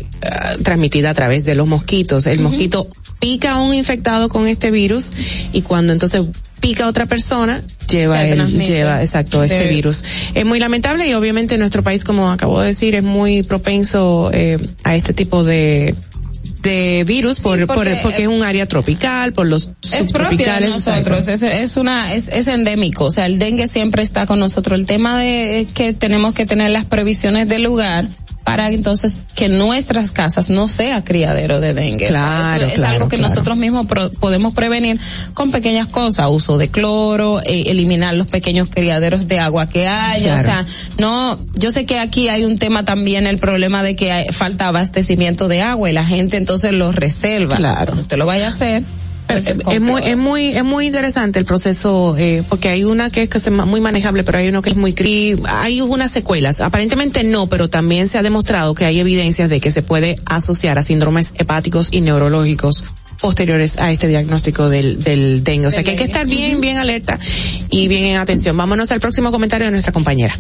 transmitida 0.65 1.11
a 1.11 1.15
través 1.15 1.45
de 1.45 1.55
los 1.55 1.67
mosquitos. 1.67 2.27
El 2.27 2.41
mosquito 2.41 2.89
pica 3.23 3.53
a 3.53 3.63
un 3.63 3.73
infectado 3.73 4.29
con 4.29 4.49
este 4.49 4.73
virus 4.73 5.13
y 5.53 5.63
cuando 5.63 5.93
entonces 5.93 6.23
pica 6.61 6.85
a 6.85 6.89
otra 6.89 7.07
persona 7.07 7.63
lleva 7.89 8.25
el, 8.25 8.59
lleva 8.65 9.01
exacto 9.01 9.45
este 9.45 9.63
Sí. 9.69 9.75
virus. 9.75 10.03
Es 10.35 10.45
muy 10.45 10.59
lamentable 10.59 11.09
y 11.09 11.15
obviamente 11.15 11.57
nuestro 11.57 11.85
país 11.85 12.03
como 12.03 12.33
acabo 12.33 12.61
de 12.61 12.67
decir 12.69 12.97
es 12.97 13.03
muy 13.05 13.45
propenso 13.45 14.31
eh, 14.35 14.59
a 14.83 14.97
este 14.97 15.13
tipo 15.15 15.45
de 15.45 15.95
de 16.63 17.03
virus 17.07 17.41
por, 17.41 17.59
por- 17.67 17.77
porque, 17.77 17.99
porque, 18.03 18.23
es 18.23 18.29
un 18.29 18.43
área 18.45 18.67
tropical, 18.67 19.33
por 19.33 19.47
los 19.47 19.71
Es 19.83 19.91
propia 19.91 19.91
de 19.91 19.99
subtropicales. 20.07 20.71
nosotros, 20.71 21.27
es, 21.29 21.43
es 21.43 21.77
una, 21.77 22.15
es, 22.15 22.29
es 22.29 22.47
endémico, 22.47 23.05
o 23.07 23.11
sea, 23.11 23.27
el 23.27 23.41
dengue 23.41 23.67
siempre 23.67 24.03
está 24.05 24.27
con 24.27 24.39
nosotros. 24.39 24.79
El 24.79 24.87
tema 24.87 25.19
de 25.19 25.61
es 25.61 25.73
que 25.73 25.93
tenemos 25.93 26.35
que 26.35 26.47
tener 26.47 26.71
las 26.71 26.85
previsiones 26.85 27.49
del 27.49 27.65
lugar 27.65 28.07
para 28.45 28.71
entonces 28.71 29.23
que 29.35 29.49
nuestras 29.49 30.11
casas 30.11 30.51
no 30.51 30.69
sea 30.69 31.05
criadero 31.05 31.61
de 31.61 31.75
dengue. 31.75 32.09
Claro, 32.09 32.65
Eso 32.65 32.75
es 32.75 32.79
claro, 32.81 32.95
algo 32.95 33.09
que 33.09 33.17
claro. 33.17 33.29
nosotros 33.31 33.57
mismos 33.57 33.87
pro- 33.87 34.11
podemos 34.13 34.53
prevenir 34.55 34.99
con 35.35 35.51
pequeñas 35.51 35.87
cosas, 35.87 36.27
uso 36.31 36.59
de 36.59 36.69
cloro, 36.69 37.41
eh, 37.45 37.65
eliminar 37.67 38.15
los 38.15 38.27
pequeños 38.27 38.69
criaderos 38.69 39.29
de 39.29 39.39
agua 39.41 39.69
que 39.69 39.87
haya, 39.89 40.37
o 40.37 40.43
Claro. 40.43 40.67
sea, 40.67 40.67
no, 40.99 41.39
yo 41.59 41.71
sé 41.71 41.87
que 41.87 41.99
aquí 41.99 42.29
hay 42.29 42.45
un 42.45 42.59
tema 42.59 42.85
también, 42.85 43.27
el 43.27 43.39
problema 43.39 43.83
de 43.83 43.97
que 43.97 44.13
hay- 44.13 44.27
falta 44.33 44.69
abastecimiento 44.69 45.49
de 45.49 45.63
agua 45.63 45.91
y 45.91 45.93
la 45.93 46.05
gente 46.05 46.37
entonces 46.37 46.73
lo 46.73 46.93
reserva. 46.93 47.55
Claro. 47.57 47.95
Usted 47.95 48.17
lo 48.17 48.27
vaya 48.27 48.47
a 48.47 48.51
hacer. 48.51 48.83
Es 49.39 49.81
muy 49.81 50.03
es 50.03 50.17
muy 50.17 50.49
es 50.49 50.65
muy 50.65 50.87
interesante 50.87 51.39
el 51.39 51.45
proceso 51.45 52.17
eh, 52.19 52.43
porque 52.49 52.69
hay 52.69 52.85
una 52.85 53.11
que 53.11 53.23
es 53.23 53.29
que 53.29 53.39
es 53.39 53.51
muy 53.51 53.81
manejable 53.81 54.25
pero 54.25 54.39
hay 54.39 54.49
uno 54.49 54.63
que 54.63 54.71
es 54.71 54.77
muy 54.77 54.93
cri 54.93 55.39
hay 55.49 55.81
unas 55.81 56.11
secuelas 56.11 56.61
aparentemente 56.61 57.25
no 57.25 57.49
pero 57.49 57.69
también 57.69 58.09
se 58.09 58.19
ha 58.19 58.23
demostrado 58.23 58.75
que 58.75 58.85
hay 58.85 59.01
evidencias 59.01 59.49
de 59.49 59.61
que 59.61 59.71
se 59.71 59.83
puede 59.83 60.19
asociar 60.27 60.79
a 60.79 60.83
síndromes 60.83 61.35
hepáticos 61.39 61.89
y 61.93 62.01
neurológicos 62.01 62.85
posteriores 63.23 63.79
a 63.79 63.93
este 63.93 64.09
diagnóstico 64.09 64.69
del, 64.69 65.03
del 65.03 65.45
dengue. 65.45 65.69
O 65.69 65.71
sea 65.71 65.85
que 65.85 65.93
hay 65.93 65.97
que 65.97 66.05
estar 66.05 66.27
bien, 66.27 66.61
bien 66.61 66.79
alerta 66.79 67.19
y 67.71 67.87
bien 67.87 68.05
en 68.05 68.17
atención. 68.19 68.57
Vámonos 68.57 68.91
al 68.91 69.01
próximo 69.01 69.31
comentario 69.31 69.67
de 69.67 69.71
nuestra 69.71 69.93
compañera. 69.93 70.37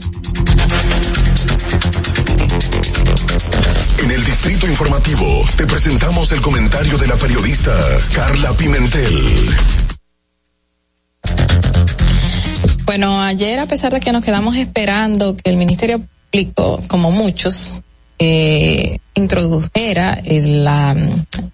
El 4.13 4.25
Distrito 4.25 4.67
Informativo 4.67 5.43
te 5.57 5.67
presentamos 5.67 6.33
el 6.33 6.43
comentario 6.43 6.99
de 6.99 7.07
la 7.07 7.17
periodista 7.17 7.75
Carla 8.15 8.53
Pimentel. 8.53 9.49
Bueno, 12.85 13.23
ayer 13.23 13.59
a 13.59 13.67
pesar 13.67 13.91
de 13.93 14.01
que 14.01 14.13
nos 14.13 14.23
quedamos 14.23 14.55
esperando 14.57 15.35
que 15.35 15.49
el 15.49 15.57
Ministerio 15.57 16.03
Público, 16.31 16.83
como 16.89 17.11
muchos, 17.11 17.81
eh, 18.19 18.99
introdujera 19.15 20.21
la, 20.27 20.95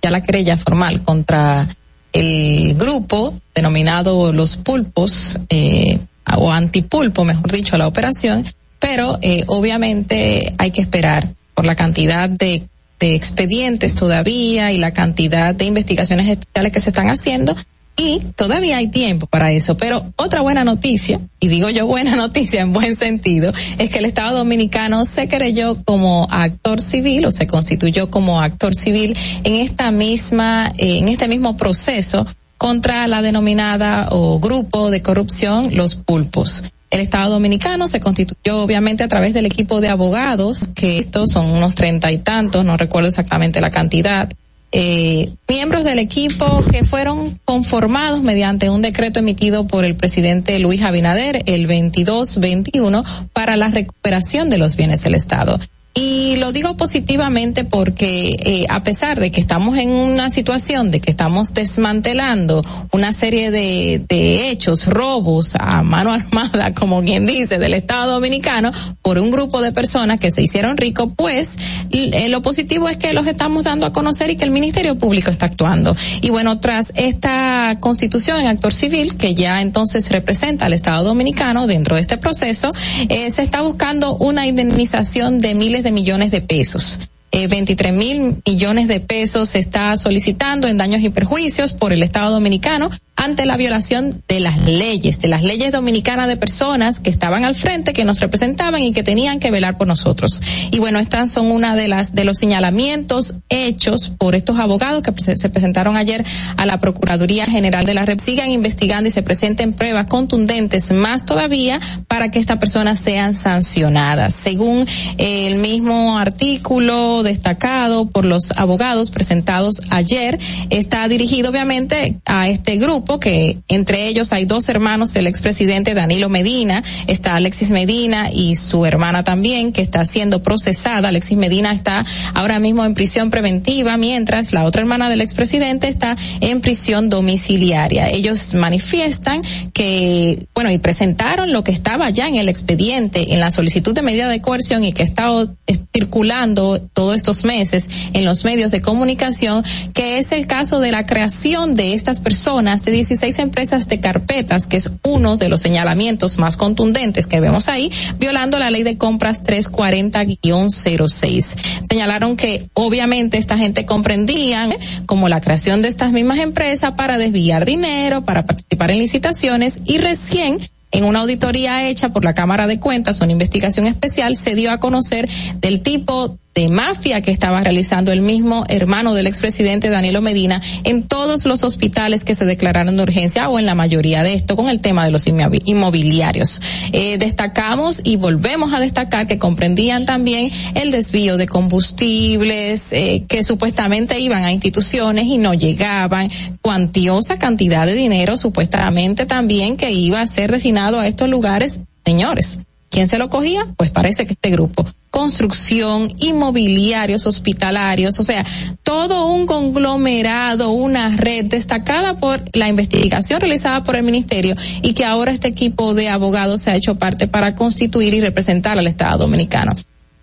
ya 0.02 0.10
la 0.10 0.22
querella 0.22 0.56
formal 0.56 1.02
contra 1.02 1.68
el 2.12 2.74
grupo 2.74 3.40
denominado 3.54 4.32
los 4.32 4.56
pulpos 4.56 5.38
eh, 5.48 6.00
o 6.36 6.50
antipulpo, 6.50 7.24
mejor 7.24 7.52
dicho, 7.52 7.76
la 7.76 7.86
operación, 7.86 8.44
pero 8.80 9.18
eh, 9.22 9.44
obviamente 9.46 10.54
hay 10.58 10.72
que 10.72 10.80
esperar 10.80 11.37
por 11.58 11.66
la 11.66 11.74
cantidad 11.74 12.30
de, 12.30 12.62
de 13.00 13.16
expedientes 13.16 13.96
todavía 13.96 14.70
y 14.70 14.78
la 14.78 14.92
cantidad 14.92 15.52
de 15.52 15.64
investigaciones 15.64 16.28
especiales 16.28 16.70
que 16.70 16.78
se 16.78 16.90
están 16.90 17.08
haciendo 17.10 17.56
y 17.96 18.20
todavía 18.36 18.76
hay 18.76 18.86
tiempo 18.86 19.26
para 19.26 19.50
eso. 19.50 19.76
Pero 19.76 20.12
otra 20.14 20.40
buena 20.40 20.62
noticia, 20.62 21.18
y 21.40 21.48
digo 21.48 21.68
yo 21.68 21.84
buena 21.84 22.14
noticia 22.16 22.60
en 22.60 22.72
buen 22.72 22.94
sentido, 22.94 23.52
es 23.78 23.90
que 23.90 23.98
el 23.98 24.04
Estado 24.04 24.38
Dominicano 24.38 25.04
se 25.04 25.26
creyó 25.26 25.82
como 25.82 26.28
actor 26.30 26.80
civil 26.80 27.26
o 27.26 27.32
se 27.32 27.48
constituyó 27.48 28.08
como 28.08 28.40
actor 28.40 28.72
civil 28.76 29.18
en 29.42 29.56
esta 29.56 29.90
misma, 29.90 30.72
eh, 30.78 30.98
en 30.98 31.08
este 31.08 31.26
mismo 31.26 31.56
proceso 31.56 32.24
contra 32.56 33.08
la 33.08 33.20
denominada 33.20 34.10
o 34.12 34.38
grupo 34.38 34.92
de 34.92 35.02
corrupción, 35.02 35.74
los 35.74 35.96
pulpos. 35.96 36.62
El 36.90 37.00
Estado 37.00 37.30
Dominicano 37.30 37.86
se 37.86 38.00
constituyó 38.00 38.62
obviamente 38.62 39.04
a 39.04 39.08
través 39.08 39.34
del 39.34 39.46
equipo 39.46 39.80
de 39.80 39.88
abogados, 39.88 40.68
que 40.74 40.98
estos 40.98 41.30
son 41.30 41.46
unos 41.46 41.74
treinta 41.74 42.10
y 42.10 42.18
tantos, 42.18 42.64
no 42.64 42.76
recuerdo 42.76 43.08
exactamente 43.08 43.60
la 43.60 43.70
cantidad, 43.70 44.28
eh, 44.70 45.30
miembros 45.48 45.84
del 45.84 45.98
equipo 45.98 46.62
que 46.70 46.84
fueron 46.84 47.40
conformados 47.46 48.22
mediante 48.22 48.68
un 48.68 48.82
decreto 48.82 49.20
emitido 49.20 49.66
por 49.66 49.86
el 49.86 49.94
presidente 49.94 50.58
Luis 50.58 50.82
Abinader 50.82 51.42
el 51.46 51.66
22-21 51.66 53.02
para 53.32 53.56
la 53.56 53.68
recuperación 53.68 54.50
de 54.50 54.58
los 54.58 54.76
bienes 54.76 55.02
del 55.02 55.14
Estado. 55.14 55.58
Y 55.94 56.36
lo 56.36 56.52
digo 56.52 56.76
positivamente 56.76 57.64
porque 57.64 58.36
eh, 58.38 58.66
a 58.68 58.84
pesar 58.84 59.18
de 59.18 59.32
que 59.32 59.40
estamos 59.40 59.76
en 59.78 59.90
una 59.90 60.30
situación 60.30 60.92
de 60.92 61.00
que 61.00 61.10
estamos 61.10 61.54
desmantelando 61.54 62.62
una 62.92 63.12
serie 63.12 63.50
de, 63.50 64.04
de 64.08 64.50
hechos, 64.50 64.86
robos 64.86 65.56
a 65.58 65.82
mano 65.82 66.12
armada, 66.12 66.72
como 66.72 67.02
quien 67.02 67.26
dice, 67.26 67.58
del 67.58 67.74
Estado 67.74 68.12
Dominicano, 68.12 68.70
por 69.02 69.18
un 69.18 69.30
grupo 69.30 69.60
de 69.60 69.72
personas 69.72 70.20
que 70.20 70.30
se 70.30 70.42
hicieron 70.42 70.76
ricos, 70.76 71.10
pues 71.16 71.56
eh, 71.90 72.28
lo 72.28 72.42
positivo 72.42 72.88
es 72.88 72.96
que 72.96 73.12
los 73.12 73.26
estamos 73.26 73.64
dando 73.64 73.86
a 73.86 73.92
conocer 73.92 74.30
y 74.30 74.36
que 74.36 74.44
el 74.44 74.50
Ministerio 74.50 74.98
Público 74.98 75.30
está 75.30 75.46
actuando. 75.46 75.96
Y 76.20 76.30
bueno, 76.30 76.60
tras 76.60 76.92
esta 76.94 77.76
constitución 77.80 78.38
en 78.40 78.46
actor 78.46 78.72
civil, 78.72 79.16
que 79.16 79.34
ya 79.34 79.62
entonces 79.62 80.10
representa 80.10 80.66
al 80.66 80.74
Estado 80.74 81.04
Dominicano 81.04 81.66
dentro 81.66 81.96
de 81.96 82.02
este 82.02 82.18
proceso, 82.18 82.72
eh, 83.08 83.30
se 83.30 83.42
está 83.42 83.62
buscando 83.62 84.16
una 84.16 84.46
indemnización 84.46 85.38
de 85.38 85.54
miles 85.54 85.77
de 85.82 85.92
millones 85.92 86.30
de 86.30 86.40
pesos. 86.40 86.98
Eh, 87.30 87.46
23 87.46 87.92
mil 87.92 88.36
millones 88.46 88.88
de 88.88 89.00
pesos 89.00 89.50
se 89.50 89.58
está 89.58 89.96
solicitando 89.98 90.66
en 90.66 90.78
daños 90.78 91.02
y 91.02 91.10
perjuicios 91.10 91.74
por 91.74 91.92
el 91.92 92.02
Estado 92.02 92.32
Dominicano 92.32 92.90
ante 93.18 93.46
la 93.46 93.56
violación 93.56 94.22
de 94.28 94.38
las 94.38 94.62
leyes, 94.62 95.20
de 95.20 95.26
las 95.26 95.42
leyes 95.42 95.72
dominicanas 95.72 96.28
de 96.28 96.36
personas 96.36 97.00
que 97.00 97.10
estaban 97.10 97.44
al 97.44 97.56
frente, 97.56 97.92
que 97.92 98.04
nos 98.04 98.20
representaban 98.20 98.82
y 98.82 98.92
que 98.92 99.02
tenían 99.02 99.40
que 99.40 99.50
velar 99.50 99.76
por 99.76 99.88
nosotros. 99.88 100.40
Y 100.70 100.78
bueno, 100.78 101.00
estas 101.00 101.32
son 101.32 101.50
una 101.50 101.74
de 101.74 101.88
las 101.88 102.14
de 102.14 102.24
los 102.24 102.38
señalamientos 102.38 103.34
hechos 103.48 104.12
por 104.16 104.36
estos 104.36 104.58
abogados 104.58 105.02
que 105.02 105.12
se, 105.20 105.36
se 105.36 105.48
presentaron 105.48 105.96
ayer 105.96 106.24
a 106.56 106.64
la 106.64 106.78
Procuraduría 106.78 107.44
General 107.44 107.84
de 107.84 107.94
la 107.94 108.04
Rep. 108.04 108.20
Sigan 108.20 108.50
investigando 108.50 109.08
y 109.08 109.10
se 109.12 109.22
presenten 109.22 109.72
pruebas 109.72 110.06
contundentes 110.06 110.92
más 110.92 111.26
todavía 111.26 111.80
para 112.06 112.30
que 112.30 112.38
estas 112.38 112.58
personas 112.58 113.00
sean 113.00 113.34
sancionadas. 113.34 114.32
Según 114.32 114.86
el 115.16 115.56
mismo 115.56 116.18
artículo 116.18 117.24
destacado 117.24 118.08
por 118.08 118.24
los 118.24 118.52
abogados 118.56 119.10
presentados 119.10 119.80
ayer, 119.90 120.38
está 120.70 121.08
dirigido 121.08 121.50
obviamente 121.50 122.20
a 122.24 122.46
este 122.46 122.76
grupo 122.76 123.07
que 123.16 123.56
entre 123.68 124.06
ellos 124.06 124.32
hay 124.32 124.44
dos 124.44 124.68
hermanos 124.68 125.14
del 125.14 125.26
expresidente 125.26 125.94
Danilo 125.94 126.28
Medina, 126.28 126.82
está 127.06 127.36
Alexis 127.36 127.70
Medina 127.70 128.30
y 128.30 128.54
su 128.54 128.84
hermana 128.84 129.24
también 129.24 129.72
que 129.72 129.80
está 129.80 130.04
siendo 130.04 130.42
procesada. 130.42 131.08
Alexis 131.08 131.38
Medina 131.38 131.72
está 131.72 132.04
ahora 132.34 132.58
mismo 132.58 132.84
en 132.84 132.92
prisión 132.92 133.30
preventiva, 133.30 133.96
mientras 133.96 134.52
la 134.52 134.64
otra 134.64 134.82
hermana 134.82 135.08
del 135.08 135.22
expresidente 135.22 135.88
está 135.88 136.14
en 136.40 136.60
prisión 136.60 137.08
domiciliaria. 137.08 138.10
Ellos 138.10 138.52
manifiestan 138.52 139.40
que, 139.72 140.46
bueno, 140.54 140.70
y 140.70 140.78
presentaron 140.78 141.52
lo 141.52 141.64
que 141.64 141.72
estaba 141.72 142.10
ya 142.10 142.28
en 142.28 142.36
el 142.36 142.48
expediente, 142.48 143.32
en 143.32 143.40
la 143.40 143.50
solicitud 143.50 143.94
de 143.94 144.02
medida 144.02 144.28
de 144.28 144.42
coerción 144.42 144.84
y 144.84 144.92
que 144.92 145.02
ha 145.02 145.06
estado 145.06 145.54
circulando 145.92 146.80
todos 146.92 147.16
estos 147.16 147.44
meses 147.44 147.88
en 148.12 148.24
los 148.24 148.44
medios 148.44 148.70
de 148.70 148.82
comunicación, 148.82 149.64
que 149.94 150.18
es 150.18 150.32
el 150.32 150.46
caso 150.46 150.80
de 150.80 150.92
la 150.92 151.06
creación 151.06 151.74
de 151.74 151.94
estas 151.94 152.20
personas 152.20 152.84
16 152.98 153.38
empresas 153.38 153.86
de 153.86 154.00
carpetas, 154.00 154.66
que 154.66 154.76
es 154.76 154.90
uno 155.04 155.36
de 155.36 155.48
los 155.48 155.60
señalamientos 155.60 156.36
más 156.36 156.56
contundentes 156.56 157.28
que 157.28 157.38
vemos 157.38 157.68
ahí, 157.68 157.92
violando 158.18 158.58
la 158.58 158.72
ley 158.72 158.82
de 158.82 158.98
compras 158.98 159.44
340-06. 159.44 161.54
Señalaron 161.88 162.36
que 162.36 162.68
obviamente 162.74 163.38
esta 163.38 163.56
gente 163.56 163.86
comprendían 163.86 164.74
como 165.06 165.28
la 165.28 165.40
creación 165.40 165.80
de 165.80 165.86
estas 165.88 166.10
mismas 166.10 166.40
empresas 166.40 166.90
para 166.92 167.18
desviar 167.18 167.64
dinero, 167.64 168.24
para 168.24 168.44
participar 168.44 168.90
en 168.90 168.98
licitaciones 168.98 169.78
y 169.84 169.98
recién 169.98 170.58
en 170.90 171.04
una 171.04 171.20
auditoría 171.20 171.88
hecha 171.88 172.08
por 172.08 172.24
la 172.24 172.34
Cámara 172.34 172.66
de 172.66 172.80
Cuentas, 172.80 173.20
una 173.20 173.30
investigación 173.30 173.86
especial, 173.86 174.34
se 174.36 174.56
dio 174.56 174.72
a 174.72 174.80
conocer 174.80 175.28
del 175.60 175.82
tipo 175.82 176.36
de 176.54 176.68
mafia 176.68 177.22
que 177.22 177.30
estaba 177.30 177.60
realizando 177.60 178.10
el 178.10 178.22
mismo 178.22 178.64
hermano 178.68 179.14
del 179.14 179.26
expresidente 179.26 179.90
Danilo 179.90 180.20
Medina 180.20 180.60
en 180.84 181.04
todos 181.04 181.44
los 181.44 181.62
hospitales 181.62 182.24
que 182.24 182.34
se 182.34 182.44
declararon 182.44 182.96
de 182.96 183.02
urgencia 183.02 183.48
o 183.48 183.58
en 183.58 183.66
la 183.66 183.74
mayoría 183.74 184.22
de 184.22 184.34
esto 184.34 184.56
con 184.56 184.68
el 184.68 184.80
tema 184.80 185.04
de 185.04 185.12
los 185.12 185.26
inmobiliarios. 185.26 186.60
Eh, 186.92 187.18
destacamos 187.18 188.00
y 188.04 188.16
volvemos 188.16 188.72
a 188.72 188.80
destacar 188.80 189.26
que 189.26 189.38
comprendían 189.38 190.04
también 190.04 190.50
el 190.74 190.90
desvío 190.90 191.36
de 191.36 191.46
combustibles 191.46 192.92
eh, 192.92 193.24
que 193.28 193.44
supuestamente 193.44 194.18
iban 194.18 194.42
a 194.42 194.52
instituciones 194.52 195.26
y 195.26 195.38
no 195.38 195.54
llegaban, 195.54 196.30
cuantiosa 196.60 197.38
cantidad 197.38 197.86
de 197.86 197.94
dinero 197.94 198.36
supuestamente 198.36 199.26
también 199.26 199.76
que 199.76 199.92
iba 199.92 200.20
a 200.20 200.26
ser 200.26 200.50
destinado 200.50 200.98
a 200.98 201.06
estos 201.06 201.28
lugares, 201.28 201.80
señores. 202.04 202.58
¿Quién 202.90 203.08
se 203.08 203.18
lo 203.18 203.28
cogía? 203.28 203.66
Pues 203.76 203.90
parece 203.90 204.26
que 204.26 204.32
este 204.32 204.50
grupo. 204.50 204.84
Construcción, 205.10 206.12
inmobiliarios, 206.18 207.26
hospitalarios, 207.26 208.18
o 208.18 208.22
sea, 208.22 208.44
todo 208.82 209.26
un 209.32 209.46
conglomerado, 209.46 210.70
una 210.70 211.08
red 211.08 211.46
destacada 211.46 212.16
por 212.16 212.42
la 212.52 212.68
investigación 212.68 213.40
realizada 213.40 213.84
por 213.84 213.96
el 213.96 214.02
ministerio 214.02 214.54
y 214.82 214.92
que 214.92 215.04
ahora 215.04 215.32
este 215.32 215.48
equipo 215.48 215.94
de 215.94 216.08
abogados 216.08 216.62
se 216.62 216.70
ha 216.70 216.76
hecho 216.76 216.96
parte 216.96 217.26
para 217.26 217.54
constituir 217.54 218.14
y 218.14 218.20
representar 218.20 218.78
al 218.78 218.86
Estado 218.86 219.18
Dominicano. 219.18 219.72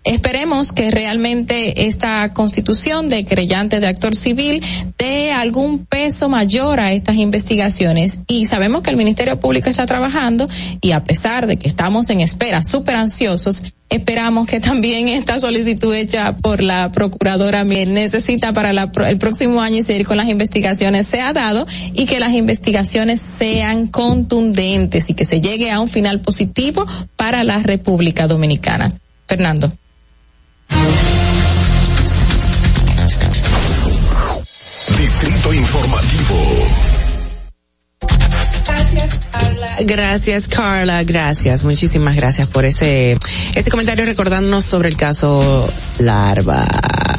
Esperemos 0.06 0.70
que 0.70 0.92
realmente 0.92 1.88
esta 1.88 2.32
constitución 2.32 3.08
de 3.08 3.24
creyente 3.24 3.80
de 3.80 3.88
actor 3.88 4.14
civil 4.14 4.62
dé 4.96 5.32
algún 5.32 5.84
peso 5.84 6.28
mayor 6.28 6.78
a 6.78 6.92
estas 6.92 7.16
investigaciones 7.16 8.20
y 8.28 8.46
sabemos 8.46 8.82
que 8.82 8.90
el 8.90 8.96
Ministerio 8.96 9.40
Público 9.40 9.68
está 9.68 9.84
trabajando 9.84 10.46
y 10.80 10.92
a 10.92 11.02
pesar 11.02 11.48
de 11.48 11.56
que 11.56 11.66
estamos 11.66 12.08
en 12.10 12.20
espera 12.20 12.62
súper 12.62 12.94
ansiosos, 12.94 13.64
esperamos 13.90 14.46
que 14.46 14.60
también 14.60 15.08
esta 15.08 15.40
solicitud 15.40 15.92
hecha 15.92 16.36
por 16.36 16.62
la 16.62 16.92
procuradora 16.92 17.64
necesita 17.64 18.52
para 18.52 18.72
la, 18.72 18.92
el 19.08 19.18
próximo 19.18 19.60
año 19.60 19.78
y 19.78 19.82
seguir 19.82 20.06
con 20.06 20.18
las 20.18 20.28
investigaciones 20.28 21.08
sea 21.08 21.32
dado 21.32 21.66
y 21.94 22.06
que 22.06 22.20
las 22.20 22.32
investigaciones 22.32 23.20
sean 23.20 23.88
contundentes 23.88 25.10
y 25.10 25.14
que 25.14 25.24
se 25.24 25.40
llegue 25.40 25.72
a 25.72 25.80
un 25.80 25.88
final 25.88 26.20
positivo 26.20 26.86
para 27.16 27.42
la 27.42 27.58
República 27.58 28.28
Dominicana. 28.28 28.92
Fernando. 29.26 29.68
Distrito 35.06 35.54
Informativo. 35.54 36.66
Gracias, 38.66 39.20
Carla. 39.30 39.68
Gracias, 39.82 40.48
Carla. 40.48 41.04
Gracias. 41.04 41.62
Muchísimas 41.62 42.16
gracias 42.16 42.48
por 42.48 42.64
ese, 42.64 43.16
ese 43.54 43.70
comentario 43.70 44.04
recordándonos 44.04 44.64
sobre 44.64 44.88
el 44.88 44.96
caso 44.96 45.72
Larva. 46.00 46.66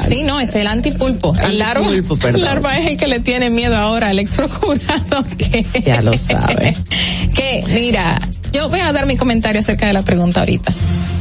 Sí, 0.05 0.23
no, 0.23 0.41
es 0.41 0.53
el 0.55 0.67
antipulpo. 0.67 1.33
El 1.41 1.59
larva, 1.59 1.87
Antipulpo, 1.87 2.17
perdón. 2.17 2.41
el 2.41 2.45
larva 2.45 2.77
es 2.77 2.87
el 2.87 2.97
que 2.97 3.07
le 3.07 3.21
tiene 3.21 3.49
miedo 3.49 3.77
ahora 3.77 4.09
al 4.09 4.19
ex 4.19 4.33
procurador 4.33 5.25
que 5.37 5.65
Ya 5.85 6.01
lo 6.01 6.17
sabe. 6.17 6.75
que 7.33 7.61
mira, 7.69 8.19
yo 8.51 8.67
voy 8.67 8.81
a 8.81 8.91
dar 8.91 9.05
mi 9.05 9.15
comentario 9.15 9.61
acerca 9.61 9.87
de 9.87 9.93
la 9.93 10.03
pregunta 10.03 10.41
ahorita. 10.41 10.73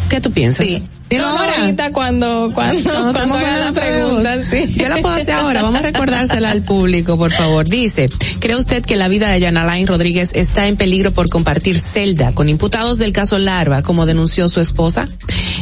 ¿Qué 0.08 0.20
tú 0.20 0.30
piensas? 0.32 0.64
Sí. 0.64 0.82
Dilo 1.08 1.22
no, 1.22 1.38
ahora. 1.38 1.52
ahorita 1.60 1.92
cuando 1.92 2.50
cuando 2.52 2.82
Cuando 2.82 3.12
cuando, 3.12 3.36
la 3.38 3.72
pregunta, 3.72 4.42
sí. 4.42 4.74
Yo 4.76 4.88
la 4.88 4.96
puedo 4.96 5.14
hacer 5.14 5.32
ahora. 5.32 5.62
Vamos 5.62 5.78
a 5.78 5.82
recordársela 5.82 6.50
al 6.50 6.62
público, 6.62 7.16
por 7.16 7.30
favor. 7.30 7.68
Dice, 7.68 8.10
¿cree 8.40 8.56
usted 8.56 8.84
que 8.84 8.96
la 8.96 9.06
vida 9.06 9.28
de 9.28 9.38
Yanalain 9.38 9.86
Rodríguez 9.86 10.32
está 10.34 10.66
en 10.66 10.76
peligro 10.76 11.12
por 11.12 11.28
compartir 11.28 11.78
celda 11.78 12.32
con 12.34 12.48
imputados 12.48 12.98
del 12.98 13.12
caso 13.12 13.38
Larva, 13.38 13.82
como 13.82 14.04
denunció 14.04 14.48
su 14.48 14.60
esposa? 14.60 15.06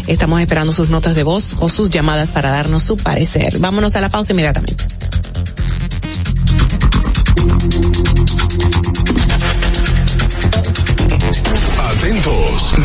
Estamos 0.06 0.40
esperando 0.40 0.72
sus 0.72 0.88
notas 0.88 1.14
de 1.14 1.24
voz 1.24 1.56
o 1.60 1.68
sus 1.68 1.90
llamadas 1.90 2.30
para 2.30 2.50
darnos 2.50 2.82
su 2.82 2.96
parecer. 2.96 3.58
Vámonos 3.58 3.96
a 3.96 4.00
la 4.00 4.08
pausa 4.08 4.32
inmediatamente. 4.32 4.82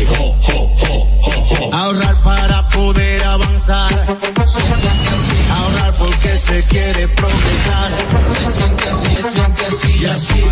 Networks. 0.00 0.46
Ahorrar 1.72 2.16
para 2.22 2.68
poder 2.70 3.24
avanzar. 3.24 4.06
Se 4.44 4.60
siente 4.60 5.08
así. 5.08 5.36
Ahorrar 5.50 5.94
porque 5.94 6.36
se 6.36 6.62
quiere 6.64 7.08
progresar. 7.08 7.92
Se 8.36 8.52
siente 8.52 8.88
así, 8.88 9.16
se 9.16 9.30
siente 9.30 9.66
así 9.66 9.98
y 10.00 10.06
así. 10.06 10.44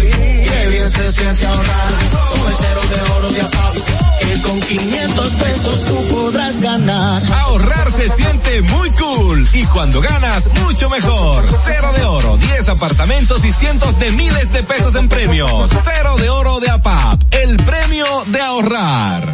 Qué 0.49 0.67
bien 0.69 0.91
se 0.91 1.13
siente 1.13 1.47
ahorrar. 1.47 1.89
El 2.47 2.55
cero 2.57 2.81
de 2.91 3.13
oro 3.13 3.31
de 3.33 3.41
APAP. 3.41 3.75
Que 4.21 4.43
con 4.43 4.61
500 4.61 5.33
pesos 5.33 5.85
tú 5.87 6.15
podrás 6.15 6.61
ganar. 6.61 7.23
Ahorrar 7.33 7.93
se 7.93 8.09
siente 8.09 8.63
muy 8.63 8.91
cool 8.93 9.49
y 9.53 9.65
cuando 9.67 10.01
ganas 10.01 10.49
mucho 10.63 10.89
mejor. 10.89 11.45
Cero 11.65 11.93
de 11.97 12.05
oro, 12.05 12.37
10 12.39 12.69
apartamentos 12.69 13.45
y 13.45 13.53
cientos 13.53 13.99
de 13.99 14.13
miles 14.13 14.53
de 14.53 14.63
pesos 14.63 14.95
en 14.95 15.09
premios. 15.09 15.71
Cero 15.83 16.17
de 16.19 16.31
oro 16.31 16.61
de 16.61 16.71
APAP, 16.71 17.23
el 17.33 17.57
premio 17.59 18.25
de 18.27 18.41
ahorrar. 18.41 19.34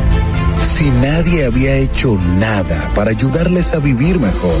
si 0.81 0.89
nadie 0.89 1.45
había 1.45 1.75
hecho 1.75 2.17
nada 2.17 2.91
para 2.95 3.11
ayudarles 3.11 3.71
a 3.75 3.77
vivir 3.77 4.19
mejor? 4.19 4.59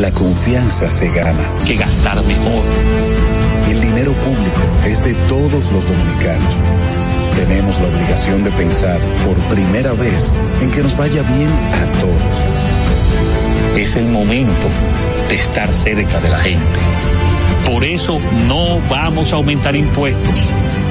La 0.00 0.10
confianza 0.10 0.90
se 0.90 1.08
gana. 1.08 1.48
que 1.64 1.76
gastar 1.76 2.16
mejor. 2.24 2.64
El 3.70 3.80
dinero 3.80 4.12
público 4.12 4.60
es 4.84 5.04
de 5.04 5.14
todos 5.28 5.70
los 5.70 5.86
dominicanos. 5.86 6.52
Tenemos 7.36 7.78
la 7.78 7.86
obligación 7.86 8.42
de 8.42 8.50
pensar 8.50 9.00
por 9.24 9.36
primera 9.54 9.92
vez 9.92 10.32
en 10.62 10.72
que 10.72 10.82
nos 10.82 10.96
vaya 10.96 11.22
bien 11.22 11.48
a 11.48 12.00
todos. 12.00 12.48
Es 13.78 13.94
el 13.94 14.06
momento 14.06 14.66
de 15.28 15.36
estar 15.36 15.68
cerca 15.68 16.20
de 16.20 16.28
la 16.28 16.40
gente. 16.40 16.80
Por 17.70 17.84
eso 17.84 18.18
no 18.48 18.80
vamos 18.90 19.32
a 19.32 19.36
aumentar 19.36 19.76
impuestos. 19.76 20.59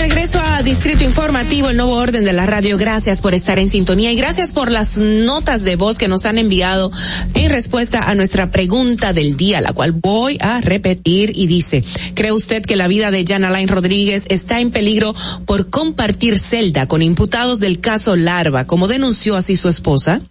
Regreso 0.00 0.40
a 0.40 0.62
Distrito 0.62 1.04
Informativo, 1.04 1.68
el 1.68 1.76
nuevo 1.76 1.92
orden 1.92 2.24
de 2.24 2.32
la 2.32 2.46
radio. 2.46 2.78
Gracias 2.78 3.20
por 3.20 3.34
estar 3.34 3.58
en 3.58 3.68
sintonía 3.68 4.10
y 4.10 4.16
gracias 4.16 4.52
por 4.52 4.70
las 4.70 4.96
notas 4.96 5.62
de 5.62 5.76
voz 5.76 5.98
que 5.98 6.08
nos 6.08 6.24
han 6.24 6.38
enviado 6.38 6.90
en 7.34 7.50
respuesta 7.50 8.08
a 8.08 8.14
nuestra 8.14 8.50
pregunta 8.50 9.12
del 9.12 9.36
día, 9.36 9.60
la 9.60 9.74
cual 9.74 9.92
voy 9.92 10.38
a 10.40 10.62
repetir 10.62 11.32
y 11.34 11.48
dice, 11.48 11.84
¿cree 12.14 12.32
usted 12.32 12.62
que 12.64 12.76
la 12.76 12.88
vida 12.88 13.10
de 13.10 13.26
Jan 13.26 13.44
Alain 13.44 13.68
Rodríguez 13.68 14.24
está 14.30 14.60
en 14.60 14.70
peligro 14.70 15.14
por 15.44 15.68
compartir 15.68 16.38
celda 16.38 16.86
con 16.86 17.02
imputados 17.02 17.60
del 17.60 17.78
caso 17.78 18.16
Larva, 18.16 18.66
como 18.66 18.88
denunció 18.88 19.36
así 19.36 19.54
su 19.54 19.68
esposa? 19.68 20.22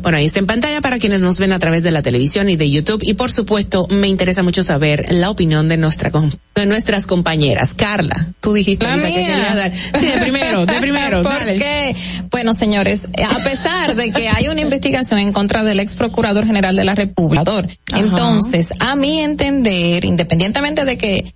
Bueno, 0.00 0.18
ahí 0.18 0.26
está 0.26 0.40
en 0.40 0.46
pantalla 0.46 0.80
para 0.80 0.98
quienes 0.98 1.20
nos 1.20 1.38
ven 1.38 1.52
a 1.52 1.58
través 1.58 1.82
de 1.82 1.90
la 1.90 2.02
televisión 2.02 2.48
y 2.50 2.56
de 2.56 2.70
YouTube. 2.70 3.02
Y 3.04 3.14
por 3.14 3.30
supuesto, 3.30 3.86
me 3.88 4.08
interesa 4.08 4.42
mucho 4.42 4.62
saber 4.62 5.14
la 5.14 5.30
opinión 5.30 5.68
de 5.68 5.76
nuestra 5.76 6.10
de 6.54 6.66
nuestras 6.66 7.06
compañeras. 7.06 7.74
Carla, 7.74 8.32
tú 8.40 8.52
dijiste 8.52 8.84
La 8.86 8.92
ahorita 8.94 9.08
que 9.08 9.14
mía. 9.18 9.26
querías 9.26 9.54
dar. 9.54 9.72
Sí, 9.74 10.06
de 10.06 10.18
primero, 10.18 10.66
de 10.66 10.74
primero. 10.80 11.22
Bueno, 12.30 12.54
señores, 12.54 13.02
a 13.04 13.38
pesar 13.38 13.94
de 13.94 14.10
que 14.10 14.28
hay 14.28 14.48
una 14.48 14.60
investigación 14.60 15.20
en 15.20 15.32
contra 15.32 15.62
del 15.62 15.80
ex 15.80 15.94
procurador 15.94 16.46
general 16.46 16.76
de 16.76 16.84
la 16.84 16.94
República, 16.94 17.64
entonces, 17.94 18.72
a 18.80 18.96
mi 18.96 19.20
entender, 19.20 20.04
independientemente 20.04 20.84
de 20.84 20.96
que 20.96 21.32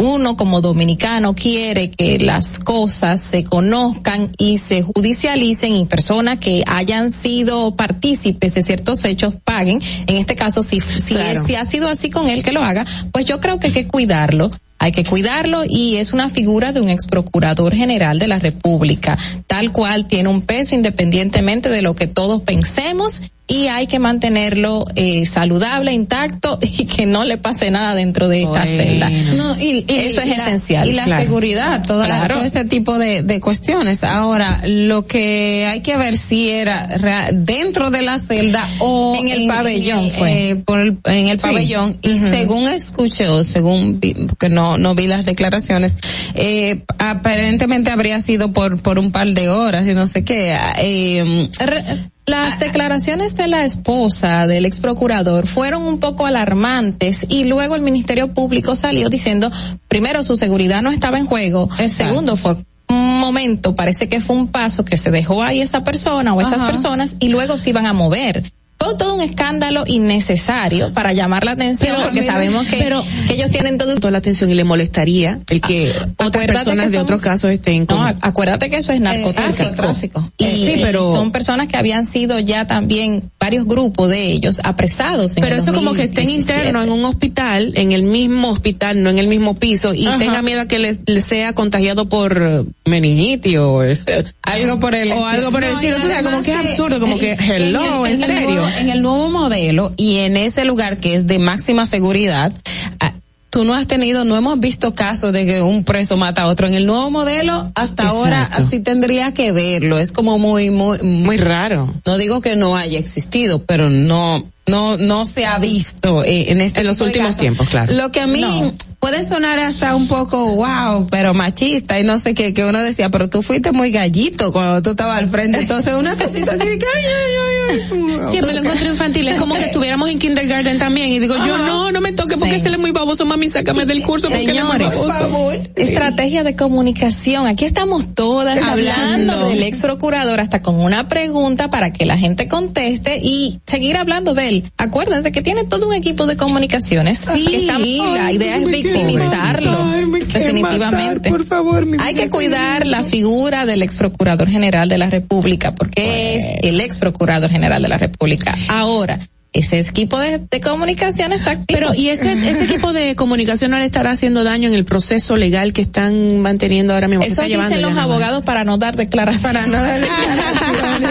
uno 0.00 0.36
como 0.36 0.60
dominicano 0.60 1.34
quiere 1.34 1.90
que 1.90 2.18
las 2.18 2.58
cosas 2.58 3.20
se 3.20 3.44
conozcan 3.44 4.32
y 4.38 4.58
se 4.58 4.82
judicialicen 4.82 5.76
y 5.76 5.84
personas 5.86 6.38
que 6.38 6.64
hayan 6.66 7.10
sido 7.10 7.76
partícipes 7.76 8.54
de 8.54 8.62
ciertos 8.62 9.04
hechos 9.04 9.34
paguen. 9.44 9.80
En 10.06 10.16
este 10.16 10.34
caso, 10.36 10.62
si, 10.62 10.80
si, 10.80 11.14
Claro. 11.14 11.40
es- 11.42 11.46
si 11.46 11.54
ha 11.54 11.64
sido 11.64 11.88
así 11.88 12.10
con 12.10 12.28
él 12.28 12.42
que 12.42 12.52
lo 12.52 12.62
haga, 12.64 12.84
pues 13.12 13.26
yo 13.26 13.40
creo 13.40 13.60
que 13.60 13.68
hay 13.68 13.72
que 13.72 13.86
cuidarlo. 13.86 14.50
Hay 14.82 14.92
que 14.92 15.04
cuidarlo 15.04 15.62
y 15.68 15.96
es 15.96 16.14
una 16.14 16.30
figura 16.30 16.72
de 16.72 16.80
un 16.80 16.88
ex 16.88 17.06
procurador 17.06 17.74
general 17.74 18.18
de 18.18 18.26
la 18.28 18.38
República, 18.38 19.18
tal 19.46 19.72
cual 19.72 20.06
tiene 20.08 20.30
un 20.30 20.40
peso 20.40 20.74
independientemente 20.74 21.68
de 21.68 21.82
lo 21.82 21.94
que 21.94 22.06
todos 22.06 22.40
pensemos 22.40 23.20
y 23.50 23.66
hay 23.66 23.86
que 23.86 23.98
mantenerlo 23.98 24.86
eh, 24.94 25.26
saludable, 25.26 25.92
intacto 25.92 26.58
y 26.62 26.84
que 26.86 27.04
no 27.04 27.24
le 27.24 27.36
pase 27.36 27.70
nada 27.70 27.94
dentro 27.94 28.28
de 28.28 28.44
esta 28.44 28.64
celda. 28.64 29.10
No, 29.36 29.58
y, 29.60 29.84
y- 29.86 29.96
Eso 29.96 30.20
y 30.24 30.30
es 30.30 30.38
la- 30.38 30.44
esencial. 30.46 30.88
Y 30.88 30.92
la 30.92 31.04
Claro. 31.04 31.22
seguridad, 31.22 31.84
Claro. 31.84 32.34
todo 32.36 32.44
ese 32.44 32.64
tipo 32.64 32.98
de, 32.98 33.22
de 33.22 33.40
cuestiones. 33.40 34.04
Ahora, 34.04 34.62
lo 34.64 35.06
que 35.06 35.66
hay 35.70 35.80
que 35.80 35.96
ver 35.96 36.16
si 36.16 36.48
era 36.50 36.88
dentro 37.32 37.90
de 37.90 38.02
la 38.02 38.18
celda 38.18 38.66
o 38.78 39.16
En 39.18 39.28
el 39.28 39.48
pabellón 39.48 40.04
el, 40.04 40.10
fue. 40.12 40.50
eh, 40.50 40.56
por 40.56 40.78
el- 40.80 40.98
en 41.04 41.28
el 41.28 41.38
Sí. 41.40 41.46
pabellón. 41.46 41.98
Y 42.02 42.16
según 42.18 42.68
escuché 42.68 43.28
o 43.28 43.42
según 43.42 43.98
vi, 44.00 44.14
porque 44.14 44.48
no, 44.48 44.78
no 44.78 44.94
vi 44.94 45.06
las 45.08 45.24
declaraciones, 45.24 45.96
eh, 46.34 46.84
aparentemente 46.98 47.90
habría 47.90 48.20
sido 48.20 48.52
por, 48.52 48.80
por 48.80 48.98
un 48.98 49.10
par 49.10 49.28
de 49.28 49.48
horas 49.48 49.86
y 49.86 49.94
no 49.94 50.06
sé 50.06 50.24
qué. 50.24 50.56
Eh, 50.78 51.48
Re- 51.58 51.84
Las 52.30 52.60
declaraciones 52.60 53.34
de 53.34 53.48
la 53.48 53.64
esposa 53.64 54.46
del 54.46 54.64
ex 54.64 54.78
procurador 54.78 55.48
fueron 55.48 55.82
un 55.82 55.98
poco 55.98 56.26
alarmantes 56.26 57.26
y 57.28 57.44
luego 57.44 57.74
el 57.74 57.82
Ministerio 57.82 58.32
Público 58.32 58.76
salió 58.76 59.08
diciendo, 59.08 59.50
primero, 59.88 60.22
su 60.22 60.36
seguridad 60.36 60.80
no 60.80 60.92
estaba 60.92 61.18
en 61.18 61.26
juego, 61.26 61.68
segundo, 61.88 62.36
fue 62.36 62.56
un 62.88 63.18
momento, 63.18 63.74
parece 63.74 64.08
que 64.08 64.20
fue 64.20 64.36
un 64.36 64.46
paso 64.48 64.84
que 64.84 64.96
se 64.96 65.10
dejó 65.10 65.42
ahí 65.42 65.60
esa 65.60 65.82
persona 65.82 66.32
o 66.32 66.40
esas 66.40 66.54
Ajá. 66.54 66.66
personas 66.66 67.16
y 67.18 67.28
luego 67.28 67.58
se 67.58 67.70
iban 67.70 67.86
a 67.86 67.92
mover. 67.92 68.44
Fue 68.82 68.96
todo 68.96 69.14
un 69.14 69.20
escándalo 69.20 69.84
innecesario 69.86 70.92
para 70.94 71.12
llamar 71.12 71.44
la 71.44 71.52
atención 71.52 71.90
Pero, 71.92 72.02
porque 72.04 72.20
mira, 72.22 72.32
sabemos 72.32 72.66
que, 72.66 72.76
pero- 72.78 73.04
que 73.26 73.34
ellos 73.34 73.50
tienen 73.50 73.76
todo 73.78 73.94
toda 73.96 74.10
la 74.10 74.18
atención 74.18 74.50
y 74.50 74.54
le 74.54 74.64
molestaría 74.64 75.38
el 75.50 75.60
que 75.60 75.90
otras 75.90 76.10
Acuérdate 76.18 76.52
personas 76.54 76.84
que 76.86 76.90
de 76.92 76.98
otros 76.98 77.20
casos 77.20 77.50
estén 77.50 77.84
con 77.86 77.98
No, 77.98 78.04
ac- 78.08 78.16
acuérdate 78.22 78.70
que 78.70 78.76
eso 78.76 78.92
es 78.92 79.00
narcotráfico. 79.00 79.62
narcotráfico. 79.64 80.32
Y, 80.38 80.44
Sí, 80.46 80.66
eh, 80.66 80.78
pero- 80.82 81.02
son 81.12 81.30
personas 81.30 81.68
que 81.68 81.76
habían 81.76 82.06
sido 82.06 82.38
ya 82.40 82.66
también 82.66 83.30
varios 83.38 83.66
grupos 83.66 84.08
de 84.08 84.26
ellos 84.32 84.60
apresados. 84.64 85.36
En 85.36 85.42
Pero 85.42 85.56
el 85.56 85.62
eso 85.62 85.72
como 85.74 85.92
que 85.92 86.04
estén 86.04 86.24
2017. 86.24 86.60
interno 86.68 86.82
en 86.82 86.90
un 86.90 87.04
hospital, 87.04 87.72
en 87.76 87.92
el 87.92 88.02
mismo 88.02 88.48
hospital, 88.50 89.02
no 89.02 89.10
en 89.10 89.18
el 89.18 89.28
mismo 89.28 89.54
piso, 89.56 89.92
y 89.94 90.06
Ajá. 90.06 90.18
tenga 90.18 90.42
miedo 90.42 90.62
a 90.62 90.66
que 90.66 90.78
le, 90.78 90.98
le 91.04 91.20
sea 91.22 91.52
contagiado 91.52 92.08
por 92.08 92.38
eh, 92.40 92.64
meningitis 92.88 93.56
o 93.58 93.84
eh, 93.84 93.98
algo 94.42 94.80
por 94.80 94.94
el 94.94 95.12
o 95.12 95.26
algo 95.26 95.50
por 95.52 95.64
el 95.64 95.74
estilo. 95.74 95.96
Tú 95.96 96.08
sabes, 96.08 96.22
como 96.22 96.42
que 96.42 96.52
es 96.52 96.58
absurdo, 96.58 96.98
como 97.00 97.18
que 97.18 97.32
hello, 97.32 98.06
en, 98.06 98.18
serio. 98.18 98.69
En 98.78 98.88
el 98.88 99.02
nuevo 99.02 99.30
modelo 99.30 99.92
y 99.96 100.18
en 100.18 100.36
ese 100.36 100.64
lugar 100.64 100.98
que 100.98 101.14
es 101.14 101.26
de 101.26 101.38
máxima 101.38 101.86
seguridad, 101.86 102.52
ah, 103.00 103.12
tú 103.50 103.64
no 103.64 103.74
has 103.74 103.86
tenido, 103.86 104.24
no 104.24 104.36
hemos 104.36 104.58
visto 104.60 104.94
casos 104.94 105.32
de 105.32 105.44
que 105.46 105.60
un 105.60 105.84
preso 105.84 106.16
mata 106.16 106.42
a 106.42 106.46
otro. 106.46 106.66
En 106.66 106.74
el 106.74 106.86
nuevo 106.86 107.10
modelo, 107.10 107.70
hasta 107.74 108.08
ahora 108.08 108.44
así 108.44 108.80
tendría 108.80 109.32
que 109.32 109.52
verlo. 109.52 109.98
Es 109.98 110.12
como 110.12 110.38
muy, 110.38 110.70
muy, 110.70 110.98
Muy 111.00 111.36
raro. 111.36 111.92
no 112.06 112.16
digo 112.16 112.40
que 112.40 112.56
no 112.56 112.76
haya 112.76 112.98
existido, 112.98 113.64
pero 113.64 113.90
no, 113.90 114.44
no, 114.70 114.96
no 114.96 115.26
se 115.26 115.44
ha 115.46 115.58
visto 115.58 116.24
eh, 116.24 116.50
en 116.50 116.60
este 116.60 116.80
En 116.80 116.86
los 116.86 117.00
últimos 117.00 117.36
tiempos, 117.36 117.68
claro. 117.68 117.92
Lo 117.94 118.10
que 118.10 118.20
a 118.20 118.26
mí 118.26 118.40
No. 118.40 118.72
puede 118.98 119.26
sonar 119.26 119.58
hasta 119.58 119.94
un 119.96 120.08
poco 120.08 120.54
wow, 120.54 121.06
pero 121.10 121.34
machista 121.34 121.98
y 121.98 122.04
no 122.04 122.18
sé 122.18 122.34
qué, 122.34 122.54
que 122.54 122.64
uno 122.64 122.82
decía, 122.82 123.10
pero 123.10 123.28
tú 123.28 123.42
fuiste 123.42 123.72
muy 123.72 123.90
gallito 123.90 124.52
cuando 124.52 124.82
tú 124.82 124.90
estabas 124.90 125.18
al 125.18 125.28
frente. 125.28 125.60
Entonces 125.60 125.94
una 125.94 126.16
cosita 126.16 126.52
así 126.52 126.66
de 126.68 126.78
que 126.78 126.86
ay, 126.96 127.04
ay, 127.04 127.34
ay, 127.40 127.56
ay. 127.70 128.30
Siempre 128.30 128.52
lo 128.52 128.60
encuentro 128.60 128.88
infantil. 128.88 129.28
Es 129.28 129.38
como 129.38 129.54
que 129.54 129.64
estuviéramos 129.64 130.08
en 130.10 130.18
kindergarten 130.18 130.78
también. 130.78 131.08
Y 131.10 131.18
digo, 131.20 131.36
yo 131.36 131.56
no, 131.58 131.90
no 131.92 132.00
me 132.00 132.12
toque 132.12 132.36
porque 132.36 132.56
Sí. 132.56 132.60
se 132.62 132.68
le 132.68 132.74
es 132.74 132.80
muy 132.80 132.90
baboso, 132.90 133.24
mami, 133.24 133.48
sácame 133.50 133.86
del 133.86 134.02
curso 134.02 134.28
porque 134.28 134.42
él 134.44 134.50
es 134.58 134.64
muy 134.64 134.72
Señores, 134.78 134.98
baboso. 134.98 135.52
estrategia 135.76 136.42
de 136.44 136.56
comunicación. 136.56 137.46
Aquí 137.46 137.64
estamos 137.64 138.14
todas 138.14 138.60
hablando, 138.60 139.32
Hablando. 139.34 139.48
del 139.48 139.62
ex 139.62 139.78
procurador 139.82 140.40
hasta 140.40 140.60
con 140.62 140.80
una 140.80 141.08
pregunta 141.08 141.70
para 141.70 141.92
que 141.92 142.06
la 142.06 142.18
gente 142.18 142.48
conteste 142.48 143.18
y 143.22 143.60
seguir 143.66 143.96
hablando 143.96 144.34
de 144.34 144.48
él. 144.48 144.59
Acuérdense 144.76 145.32
que 145.32 145.42
tiene 145.42 145.64
todo 145.64 145.86
un 145.88 145.94
equipo 145.94 146.26
de 146.26 146.36
comunicaciones. 146.36 147.18
Sí. 147.18 147.44
que 147.46 147.56
está- 147.58 147.78
y 147.80 147.98
la 147.98 148.32
idea 148.32 148.56
es 148.56 148.66
victimizarlo. 148.66 149.72
matar, 149.72 150.06
definitivamente. 150.26 151.30
matar, 151.30 151.32
por 151.32 151.46
favor, 151.46 151.86
mi 151.86 151.96
Hay 152.00 152.14
que 152.14 152.30
cuidar 152.30 152.86
la 152.86 153.04
figura 153.04 153.66
del 153.66 153.82
ex 153.82 153.96
procurador 153.96 154.48
general 154.48 154.88
de 154.88 154.98
la 154.98 155.10
República 155.10 155.74
porque 155.74 156.36
es 156.36 156.44
el 156.62 156.80
ex 156.80 156.98
procurador 156.98 157.50
general 157.50 157.82
de 157.82 157.88
la 157.88 157.98
República. 157.98 158.54
Ahora, 158.68 159.18
ese 159.52 159.80
equipo 159.80 160.18
de, 160.18 160.38
de 160.38 160.60
comunicación 160.60 161.32
está 161.32 161.52
activo. 161.52 161.80
Pero, 161.80 161.94
¿y 161.94 162.10
ese, 162.10 162.32
ese 162.32 162.64
equipo 162.64 162.92
de 162.92 163.16
comunicación 163.16 163.72
no 163.72 163.78
le 163.78 163.84
estará 163.84 164.12
haciendo 164.12 164.44
daño 164.44 164.68
en 164.68 164.74
el 164.74 164.84
proceso 164.84 165.36
legal 165.36 165.72
que 165.72 165.82
están 165.82 166.40
manteniendo 166.40 166.94
ahora 166.94 167.08
mismo? 167.08 167.24
Eso 167.24 167.42
dicen 167.42 167.82
los 167.82 167.96
abogados 167.96 168.44
para 168.44 168.62
no 168.64 168.78
dar 168.78 168.96
declaraciones. 168.96 169.52
Para 169.52 169.66
no 169.66 169.82
dar 169.82 170.00
declaraciones. 170.00 171.10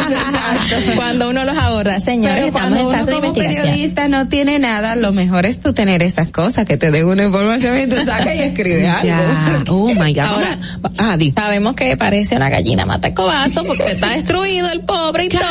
cuando 0.96 1.30
uno 1.30 1.44
los 1.44 1.58
aborda, 1.58 2.00
señores, 2.00 2.36
Pero 2.36 2.48
estamos 2.48 2.94
cuando 2.94 3.12
en 3.12 3.18
uno 3.18 3.22
como 3.22 3.34
periodista 3.34 4.08
no 4.08 4.30
tiene 4.30 4.58
nada, 4.58 4.96
lo 4.96 5.12
mejor 5.12 5.46
es 5.46 5.60
tú 5.60 5.74
tener 5.74 6.02
esas 6.02 6.30
cosas, 6.30 6.66
que 6.66 6.78
te 6.78 6.92
den 6.92 7.06
una 7.06 7.26
información 7.26 7.78
y 7.78 7.88
tú 7.88 7.96
sacas 8.06 8.36
y 8.36 8.40
escribes 8.40 8.88
algo. 8.90 9.04
Ya, 9.04 9.64
oh 9.70 9.94
my 9.96 10.14
God. 10.14 10.20
Ahora, 10.20 10.58
ah, 10.98 11.18
di. 11.18 11.34
Sabemos 11.36 11.76
que 11.76 11.98
parece 11.98 12.38
una 12.38 12.50
gallina 12.50 12.86
mata 12.86 13.14
cobazo 13.14 13.64
porque 13.66 13.92
está 13.92 14.12
destruido 14.12 14.70
el 14.72 14.82
pobre 14.82 15.26
y 15.26 15.30
todo, 15.30 15.42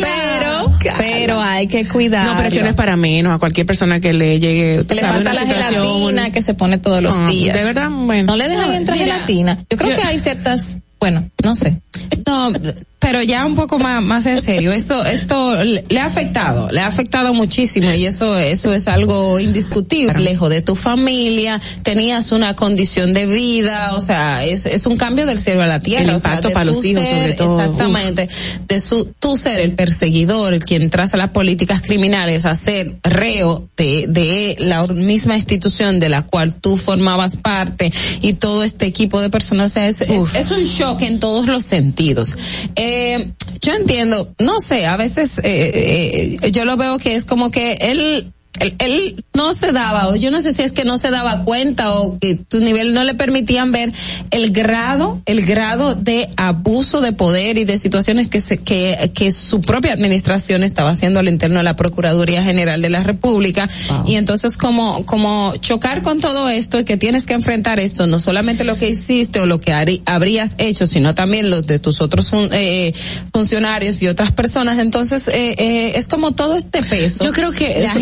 pero, 0.00 0.70
pero 0.96 1.40
hay 1.40 1.66
que 1.66 1.86
cuidar. 1.86 1.97
No, 2.24 2.36
pero 2.36 2.48
es 2.48 2.54
que 2.54 2.62
no 2.62 2.68
es 2.68 2.74
para 2.74 2.96
menos 2.96 3.32
a 3.34 3.38
cualquier 3.38 3.66
persona 3.66 4.00
que 4.00 4.12
le 4.12 4.38
llegue, 4.38 4.78
tú 4.82 4.88
que 4.88 4.94
le 4.96 5.00
sabes, 5.00 5.16
falta 5.24 5.30
una 5.32 5.40
la 5.44 5.46
situación. 5.46 5.86
gelatina 5.86 6.30
que 6.32 6.42
se 6.42 6.54
pone 6.54 6.78
todos 6.78 7.02
los 7.02 7.16
No, 7.16 7.28
días. 7.28 7.56
De 7.56 7.64
verdad, 7.64 7.88
bueno. 7.90 8.32
No 8.32 8.36
le 8.36 8.48
dejan 8.48 8.72
entrar 8.74 8.96
mira, 8.98 9.14
gelatina. 9.14 9.58
Yo 9.70 9.76
creo 9.76 9.90
yo- 9.90 9.96
que 9.96 10.02
hay 10.02 10.18
ciertas, 10.18 10.76
bueno, 11.00 11.28
no 11.42 11.54
sé. 11.54 11.80
No, 12.26 12.52
pero 12.98 13.22
ya 13.22 13.46
un 13.46 13.54
poco 13.54 13.78
más, 13.78 14.02
más 14.02 14.26
en 14.26 14.42
serio, 14.42 14.72
esto, 14.72 15.04
esto 15.04 15.56
le 15.62 16.00
ha 16.00 16.06
afectado, 16.06 16.68
le 16.70 16.80
ha 16.80 16.86
afectado 16.86 17.32
muchísimo 17.32 17.90
y 17.92 18.04
eso, 18.04 18.36
eso 18.36 18.72
es 18.72 18.88
algo 18.88 19.38
indiscutible. 19.38 20.18
Lejos 20.18 20.50
de 20.50 20.62
tu 20.62 20.74
familia, 20.74 21.60
tenías 21.84 22.32
una 22.32 22.54
condición 22.54 23.14
de 23.14 23.26
vida, 23.26 23.94
o 23.94 24.00
sea, 24.00 24.44
es, 24.44 24.66
es 24.66 24.84
un 24.84 24.96
cambio 24.96 25.26
del 25.26 25.38
cielo 25.38 25.62
a 25.62 25.66
la 25.66 25.80
tierra. 25.80 26.10
El 26.10 26.16
o 26.16 26.18
sea, 26.18 26.32
impacto 26.32 26.50
para 26.50 26.64
los 26.64 26.84
hijos, 26.84 27.04
ser, 27.04 27.20
sobre 27.20 27.32
todo. 27.34 27.60
Exactamente. 27.60 28.28
De 28.66 28.80
su, 28.80 29.04
tu 29.06 29.36
ser 29.36 29.60
el 29.60 29.72
perseguidor, 29.72 30.52
el 30.52 30.64
quien 30.64 30.90
traza 30.90 31.16
las 31.16 31.30
políticas 31.30 31.82
criminales, 31.82 32.44
a 32.44 32.54
ser 32.56 32.96
reo 33.04 33.68
de, 33.76 34.06
de 34.08 34.56
la 34.58 34.86
misma 34.88 35.36
institución 35.36 36.00
de 36.00 36.08
la 36.08 36.22
cual 36.22 36.56
tú 36.56 36.76
formabas 36.76 37.36
parte 37.36 37.92
y 38.20 38.34
todo 38.34 38.64
este 38.64 38.86
equipo 38.86 39.20
de 39.20 39.30
personas, 39.30 39.70
o 39.70 39.74
sea, 39.74 39.86
es, 39.86 40.00
es, 40.00 40.34
es 40.34 40.50
un 40.50 40.66
shock 40.88 41.02
en 41.02 41.20
todos 41.20 41.46
los 41.46 41.64
sentidos. 41.64 42.36
Eh, 42.76 43.32
yo 43.60 43.74
entiendo, 43.74 44.34
no 44.38 44.60
sé, 44.60 44.86
a 44.86 44.96
veces 44.96 45.38
eh, 45.38 46.38
eh, 46.42 46.50
yo 46.50 46.64
lo 46.64 46.76
veo 46.76 46.98
que 46.98 47.14
es 47.14 47.24
como 47.24 47.50
que 47.50 47.72
él 47.80 48.32
él, 48.60 48.74
él 48.78 49.24
no 49.34 49.54
se 49.54 49.72
daba, 49.72 50.08
o 50.08 50.16
yo 50.16 50.30
no 50.30 50.40
sé 50.40 50.52
si 50.52 50.62
es 50.62 50.72
que 50.72 50.84
no 50.84 50.98
se 50.98 51.10
daba 51.10 51.44
cuenta 51.44 51.92
o 51.92 52.18
que 52.18 52.38
su 52.50 52.60
nivel 52.60 52.92
no 52.92 53.04
le 53.04 53.14
permitían 53.14 53.72
ver 53.72 53.92
el 54.30 54.50
grado, 54.52 55.20
el 55.26 55.44
grado 55.44 55.94
de 55.94 56.28
abuso 56.36 57.00
de 57.00 57.12
poder 57.12 57.58
y 57.58 57.64
de 57.64 57.78
situaciones 57.78 58.28
que 58.28 58.40
se, 58.40 58.58
que, 58.58 59.10
que 59.14 59.30
su 59.30 59.60
propia 59.60 59.92
administración 59.92 60.62
estaba 60.62 60.90
haciendo 60.90 61.20
al 61.20 61.28
interno 61.28 61.58
de 61.58 61.64
la 61.64 61.76
Procuraduría 61.76 62.42
General 62.42 62.80
de 62.82 62.90
la 62.90 63.02
República. 63.02 63.68
Y 64.06 64.14
entonces 64.16 64.56
como, 64.56 65.04
como 65.06 65.54
chocar 65.60 66.02
con 66.02 66.20
todo 66.20 66.48
esto 66.48 66.78
y 66.80 66.84
que 66.84 66.96
tienes 66.96 67.26
que 67.26 67.34
enfrentar 67.34 67.78
esto, 67.80 68.06
no 68.06 68.18
solamente 68.20 68.64
lo 68.64 68.76
que 68.76 68.88
hiciste 68.88 69.40
o 69.40 69.46
lo 69.46 69.60
que 69.60 69.72
harí- 69.72 70.02
habrías 70.06 70.54
hecho, 70.58 70.86
sino 70.86 71.14
también 71.14 71.50
los 71.50 71.66
de 71.66 71.78
tus 71.78 72.00
otros 72.00 72.30
fun- 72.30 72.50
eh, 72.52 72.92
funcionarios 73.32 74.02
y 74.02 74.08
otras 74.08 74.32
personas. 74.32 74.78
Entonces, 74.78 75.28
eh, 75.28 75.54
eh, 75.58 75.92
es 75.96 76.08
como 76.08 76.32
todo 76.32 76.56
este 76.56 76.82
peso. 76.82 77.24
Yo 77.24 77.32
creo 77.32 77.52
que 77.52 77.86
ha 77.86 77.92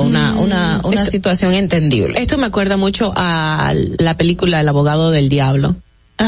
eso- 0.00 0.04
generado 0.04 0.34
una, 0.36 0.40
una, 0.40 0.80
una 0.84 1.00
Esto- 1.02 1.10
situación 1.12 1.54
entendible. 1.54 2.18
Esto 2.20 2.38
me 2.38 2.46
acuerda 2.46 2.76
mucho 2.76 3.12
a 3.16 3.72
la 3.98 4.16
película 4.16 4.60
El 4.60 4.68
abogado 4.68 5.10
del 5.10 5.28
diablo. 5.28 5.76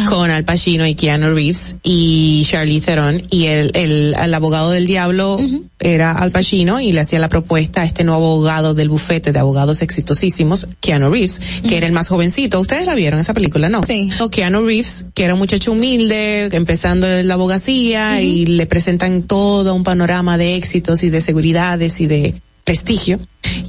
con 0.08 0.28
Al 0.30 0.44
Pacino 0.44 0.84
y 0.88 0.96
Keanu 0.96 1.34
Reeves 1.34 1.76
y 1.84 2.42
Charlize 2.50 2.84
Theron 2.86 3.22
y 3.30 3.44
el, 3.46 3.70
el, 3.74 4.16
el 4.20 4.34
abogado 4.34 4.70
del 4.72 4.88
diablo 4.88 5.38
era 5.78 6.10
Al 6.10 6.32
Pacino 6.32 6.80
y 6.80 6.90
le 6.90 6.98
hacía 7.00 7.20
la 7.20 7.28
propuesta 7.28 7.82
a 7.82 7.84
este 7.84 8.02
nuevo 8.02 8.32
abogado 8.32 8.74
del 8.74 8.88
bufete 8.88 9.30
de 9.30 9.38
abogados 9.38 9.82
exitosísimos, 9.82 10.66
Keanu 10.80 11.10
Reeves, 11.10 11.40
que 11.68 11.76
era 11.76 11.86
el 11.86 11.92
más 11.92 12.08
jovencito. 12.08 12.58
¿Ustedes 12.58 12.86
la 12.86 12.96
vieron 12.96 13.20
esa 13.20 13.34
película? 13.34 13.68
No. 13.68 13.84
Sí. 13.84 14.08
Keanu 14.32 14.64
Reeves, 14.64 15.06
que 15.14 15.24
era 15.24 15.34
un 15.34 15.38
muchacho 15.38 15.70
humilde, 15.70 16.48
empezando 16.50 17.06
en 17.06 17.28
la 17.28 17.34
abogacía 17.34 18.20
y 18.20 18.46
le 18.46 18.66
presentan 18.66 19.22
todo 19.22 19.74
un 19.74 19.84
panorama 19.84 20.36
de 20.38 20.56
éxitos 20.56 21.04
y 21.04 21.10
de 21.10 21.20
seguridades 21.20 22.00
y 22.00 22.06
de 22.08 22.34
prestigio 22.64 23.20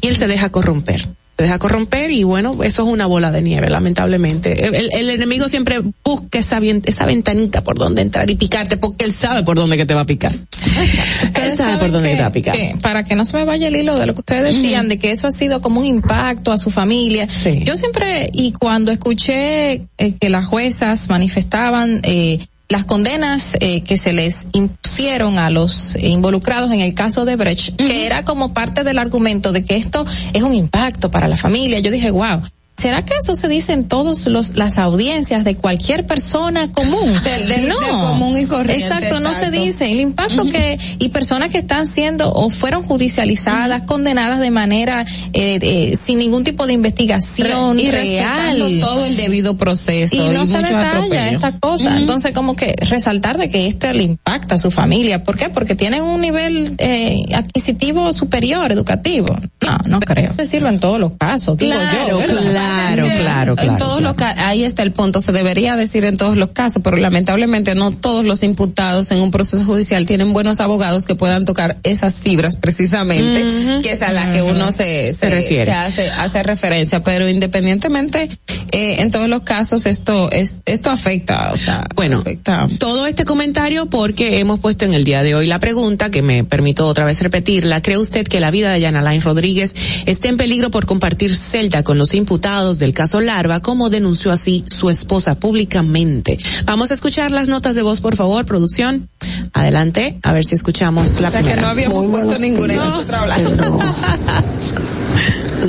y 0.01 0.07
él 0.07 0.15
se 0.15 0.27
deja 0.27 0.49
corromper 0.49 1.07
se 1.37 1.43
deja 1.43 1.59
corromper 1.59 2.11
y 2.11 2.23
bueno, 2.23 2.63
eso 2.63 2.83
es 2.83 2.93
una 2.93 3.07
bola 3.07 3.29
de 3.29 3.41
nieve, 3.41 3.69
lamentablemente. 3.69 4.67
El, 4.67 4.89
el 4.93 5.09
enemigo 5.09 5.49
siempre 5.49 5.81
busca 6.03 6.39
esa, 6.39 6.59
esa 6.59 7.05
ventanita 7.05 7.61
por 7.61 7.77
donde 7.77 8.03
entrar 8.03 8.29
y 8.29 8.35
picarte 8.35 8.77
porque 8.77 9.03
él 9.03 9.11
sabe 9.11 9.43
por 9.43 9.57
dónde 9.57 9.75
que 9.75 9.85
te 9.85 9.93
va 9.93 10.01
a 10.01 10.05
picar. 10.05 10.31
él 10.31 11.57
sabe 11.57 11.77
por 11.77 11.91
dónde 11.91 12.11
que, 12.11 12.15
te 12.15 12.21
va 12.21 12.27
a 12.27 12.31
picar. 12.31 12.55
que 12.55 12.75
para 12.81 13.03
que 13.03 13.15
no 13.15 13.25
se 13.25 13.35
me 13.35 13.43
vaya 13.43 13.67
el 13.67 13.75
hilo 13.75 13.97
de 13.97 14.05
lo 14.05 14.13
que 14.13 14.21
ustedes 14.21 14.55
decían, 14.55 14.87
de 14.87 14.97
que 14.97 15.11
eso 15.11 15.27
ha 15.27 15.31
sido 15.31 15.59
como 15.59 15.81
un 15.81 15.85
impacto 15.85 16.53
a 16.53 16.57
su 16.57 16.69
familia. 16.69 17.27
Yo 17.65 17.75
siempre, 17.75 18.29
y 18.31 18.53
cuando 18.53 18.91
escuché 18.91 19.73
eh, 19.97 20.13
que 20.17 20.29
las 20.29 20.45
juezas 20.45 21.09
manifestaban, 21.09 21.99
eh, 22.03 22.39
las 22.67 22.85
condenas 22.85 23.55
eh, 23.59 23.81
que 23.81 23.97
se 23.97 24.13
les 24.13 24.47
impusieron 24.53 25.37
a 25.37 25.49
los 25.49 25.95
involucrados 26.01 26.71
en 26.71 26.81
el 26.81 26.93
caso 26.93 27.25
de 27.25 27.35
Brecht, 27.35 27.75
que 27.75 28.05
era 28.05 28.25
como 28.25 28.53
parte 28.53 28.83
del 28.83 28.97
argumento 28.97 29.51
de 29.51 29.63
que 29.63 29.75
esto 29.75 30.05
es 30.33 30.41
un 30.41 30.53
impacto 30.53 31.11
para 31.11 31.27
la 31.27 31.37
familia. 31.37 31.79
Yo 31.79 31.91
dije, 31.91 32.11
wow. 32.11 32.41
¿Será 32.77 33.05
que 33.05 33.13
eso 33.17 33.35
se 33.35 33.47
dice 33.47 33.71
en 33.71 33.85
todas 33.87 34.27
las 34.55 34.77
audiencias 34.77 35.43
de 35.45 35.55
cualquier 35.55 36.05
persona 36.05 36.71
común? 36.73 37.13
Del- 37.23 37.47
del- 37.47 37.69
no. 37.69 37.79
del 37.79 37.89
común 37.91 38.37
y 38.37 38.45
corriente, 38.45 38.85
Exacto, 38.85 39.19
no 39.21 39.33
se 39.33 39.49
dice. 39.49 39.89
El 39.91 40.01
impacto 40.01 40.43
que, 40.45 40.77
y 40.99 41.09
personas 41.09 41.51
que 41.51 41.59
están 41.59 41.87
siendo 41.87 42.31
o 42.33 42.49
fueron 42.49 42.83
judicializadas, 42.83 43.83
condenadas 43.83 44.39
de 44.41 44.51
manera, 44.51 45.05
eh, 45.33 45.57
eh, 45.61 45.97
sin 45.97 46.19
ningún 46.19 46.43
tipo 46.43 46.67
de 46.67 46.73
investigación 46.73 47.79
y 47.79 47.89
real. 47.91 48.77
todo 48.81 49.05
el 49.05 49.15
debido 49.15 49.55
proceso 49.57 50.15
Y 50.15 50.19
no 50.33 50.45
se 50.45 50.57
muchos 50.57 50.69
detalla 50.69 50.89
atropellos. 50.89 51.33
esta 51.33 51.59
cosa. 51.59 51.97
Entonces, 51.97 52.33
como 52.33 52.55
que 52.57 52.75
resaltar 52.81 53.37
de 53.37 53.49
que 53.49 53.67
esto 53.67 53.91
le 53.93 54.03
impacta 54.03 54.55
a 54.55 54.57
su 54.57 54.69
familia. 54.69 55.23
¿Por 55.23 55.37
qué? 55.37 55.49
Porque 55.49 55.75
tienen 55.75 56.03
un 56.03 56.19
nivel 56.19 56.75
eh, 56.79 57.23
adquisitivo 57.33 58.11
superior, 58.11 58.69
educativo. 58.71 59.27
No, 59.61 59.77
no 59.87 59.99
creo. 60.01 60.33
Decirlo 60.33 60.67
en 60.69 60.79
todos 60.79 60.99
los 60.99 61.13
casos. 61.17 61.57
digo 61.57 61.71
Claro, 61.73 62.09
yo, 62.09 62.17
¿verdad? 62.17 62.35
claro, 62.51 62.64
claro, 62.65 63.05
En 63.05 63.55
claro, 63.67 63.77
todos 63.77 64.01
los 64.01 64.13
ca- 64.15 64.35
ahí 64.47 64.63
está 64.63 64.83
el 64.83 64.91
punto. 64.91 65.21
Se 65.21 65.31
debería 65.31 65.75
decir 65.75 66.05
en 66.05 66.17
todos 66.17 66.35
los 66.37 66.49
casos, 66.49 66.81
pero 66.83 66.97
lamentablemente 66.97 67.75
no 67.75 67.91
todos 67.91 68.25
los 68.25 68.43
imputados 68.43 69.11
en 69.11 69.21
un 69.21 69.31
proceso 69.31 69.63
judicial 69.65 70.05
tienen 70.05 70.33
buenos 70.33 70.59
abogados 70.59 71.05
que 71.05 71.15
puedan 71.15 71.45
tocar 71.45 71.77
esas 71.83 72.21
fibras 72.21 72.55
precisamente, 72.55 73.45
que 73.81 73.91
es 73.91 74.01
a 74.01 74.11
la 74.11 74.31
que 74.31 74.41
uno 74.41 74.71
se, 74.71 75.13
se, 75.13 75.29
refiere. 75.29 75.71
se 75.71 75.77
hace, 75.77 76.09
hace 76.11 76.43
referencia. 76.43 77.03
Pero 77.03 77.27
independientemente, 77.29 78.29
eh, 78.71 78.95
en 79.01 79.11
todos 79.11 79.27
los 79.29 79.43
casos 79.43 79.85
esto, 79.85 80.29
es, 80.31 80.57
esto 80.65 80.89
afecta, 80.89 81.51
o 81.53 81.57
sea, 81.57 81.85
Bueno, 81.95 82.19
afecta. 82.19 82.67
todo 82.79 83.05
este 83.07 83.25
comentario 83.25 83.85
porque 83.87 84.39
hemos 84.39 84.59
puesto 84.59 84.85
en 84.85 84.93
el 84.93 85.03
día 85.03 85.23
de 85.23 85.35
hoy 85.35 85.45
la 85.47 85.59
pregunta 85.59 86.09
que 86.11 86.21
me 86.21 86.43
permito 86.43 86.87
otra 86.87 87.05
vez 87.05 87.21
repetirla. 87.21 87.81
¿Cree 87.81 87.97
usted 87.97 88.27
que 88.27 88.39
la 88.39 88.51
vida 88.51 88.71
de 88.71 88.79
Yana 88.81 89.01
Lain 89.01 89.21
Rodríguez 89.21 89.75
está 90.05 90.27
en 90.29 90.37
peligro 90.37 90.71
por 90.71 90.85
compartir 90.85 91.35
celda 91.35 91.83
con 91.83 91.97
los 91.97 92.13
imputados 92.13 92.35
del 92.55 92.93
caso 92.93 93.19
Larva, 93.19 93.61
como 93.61 93.89
denunció 93.89 94.31
así 94.31 94.63
su 94.69 94.89
esposa 94.89 95.35
públicamente? 95.35 96.39
Vamos 96.65 96.91
a 96.91 96.93
escuchar 96.93 97.31
las 97.31 97.49
notas 97.49 97.75
de 97.75 97.83
voz, 97.83 97.99
por 97.99 98.15
favor, 98.15 98.45
producción. 98.45 99.09
Adelante, 99.53 100.19
a 100.23 100.31
ver 100.33 100.45
si 100.45 100.55
escuchamos 100.55 101.19
la 101.19 101.29
O 101.29 101.31
sea, 101.31 101.43
que 101.43 101.55
no 101.55 101.67
habíamos 101.67 102.05
puesto 102.05 102.39
ninguna. 102.39 102.75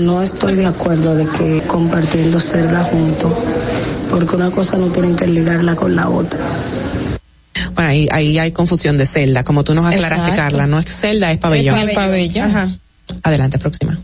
No 0.00 0.22
estoy 0.22 0.54
de 0.56 0.66
acuerdo 0.66 1.14
de 1.14 1.26
que 1.26 1.62
compartiendo 1.66 2.38
celda 2.38 2.84
juntos, 2.84 3.32
porque 4.10 4.36
una 4.36 4.50
cosa 4.50 4.76
no 4.76 4.88
tienen 4.88 5.16
que 5.16 5.26
ligarla 5.26 5.74
con 5.74 5.96
la 5.96 6.08
otra. 6.08 6.40
Bueno, 7.74 7.90
ahí, 7.90 8.08
ahí 8.12 8.38
hay 8.38 8.52
confusión 8.52 8.96
de 8.98 9.06
celda, 9.06 9.44
como 9.44 9.64
tú 9.64 9.74
nos 9.74 9.86
aclaraste, 9.86 10.30
Exacto. 10.30 10.36
Carla. 10.36 10.66
No 10.66 10.78
es 10.78 10.86
celda, 10.86 11.32
es 11.32 11.38
pabellón. 11.38 11.78
El 11.78 11.92
pabellón. 11.92 12.50
Ajá. 12.50 12.78
Adelante, 13.22 13.58
próxima. 13.58 13.98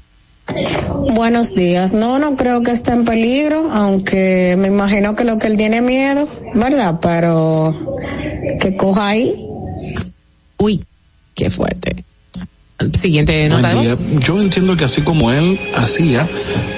Buenos 1.15 1.55
días. 1.55 1.95
No, 1.95 2.19
no 2.19 2.37
creo 2.37 2.63
que 2.63 2.73
esté 2.73 2.93
en 2.93 3.05
peligro, 3.05 3.71
aunque 3.73 4.57
me 4.59 4.69
imagino 4.69 5.15
que 5.15 5.25
lo 5.25 5.39
que 5.39 5.47
él 5.47 5.57
tiene 5.57 5.81
miedo, 5.81 6.29
¿verdad? 6.55 6.99
Pero 7.01 7.97
que 8.61 8.77
coja 8.77 9.09
ahí. 9.09 9.47
Uy, 10.59 10.85
qué 11.35 11.51
fuerte. 11.51 12.05
Siguiente 12.99 13.49
nota. 13.49 13.73
Yo 14.21 14.41
entiendo 14.41 14.77
que 14.77 14.85
así 14.85 15.03
como 15.03 15.31
él 15.31 15.59
hacía 15.77 16.29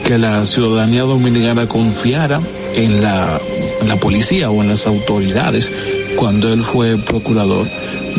que 0.06 0.18
la 0.18 0.44
ciudadanía 0.44 1.02
dominicana 1.02 1.66
confiara 1.66 2.40
en 2.74 3.02
la, 3.02 3.40
en 3.80 3.88
la 3.88 3.96
policía 3.96 4.50
o 4.50 4.62
en 4.62 4.68
las 4.68 4.86
autoridades 4.86 5.72
cuando 6.16 6.52
él 6.52 6.62
fue 6.62 6.98
procurador, 6.98 7.66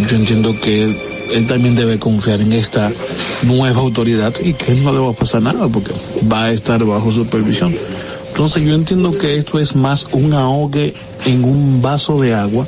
yo 0.09 0.15
entiendo 0.17 0.59
que 0.59 0.83
él, 0.83 0.97
él 1.31 1.47
también 1.47 1.75
debe 1.75 1.99
confiar 1.99 2.41
en 2.41 2.53
esta 2.53 2.91
nueva 3.43 3.81
autoridad 3.81 4.33
y 4.43 4.53
que 4.53 4.73
no 4.75 4.93
le 4.93 4.99
va 4.99 5.09
a 5.11 5.13
pasar 5.13 5.41
nada 5.41 5.67
porque 5.67 5.91
va 6.31 6.45
a 6.45 6.51
estar 6.51 6.83
bajo 6.83 7.11
supervisión. 7.11 7.75
Entonces 8.29 8.63
yo 8.63 8.73
entiendo 8.73 9.17
que 9.17 9.37
esto 9.37 9.59
es 9.59 9.75
más 9.75 10.07
un 10.11 10.33
ahogue 10.33 10.93
en 11.25 11.43
un 11.43 11.81
vaso 11.81 12.19
de 12.19 12.33
agua 12.33 12.67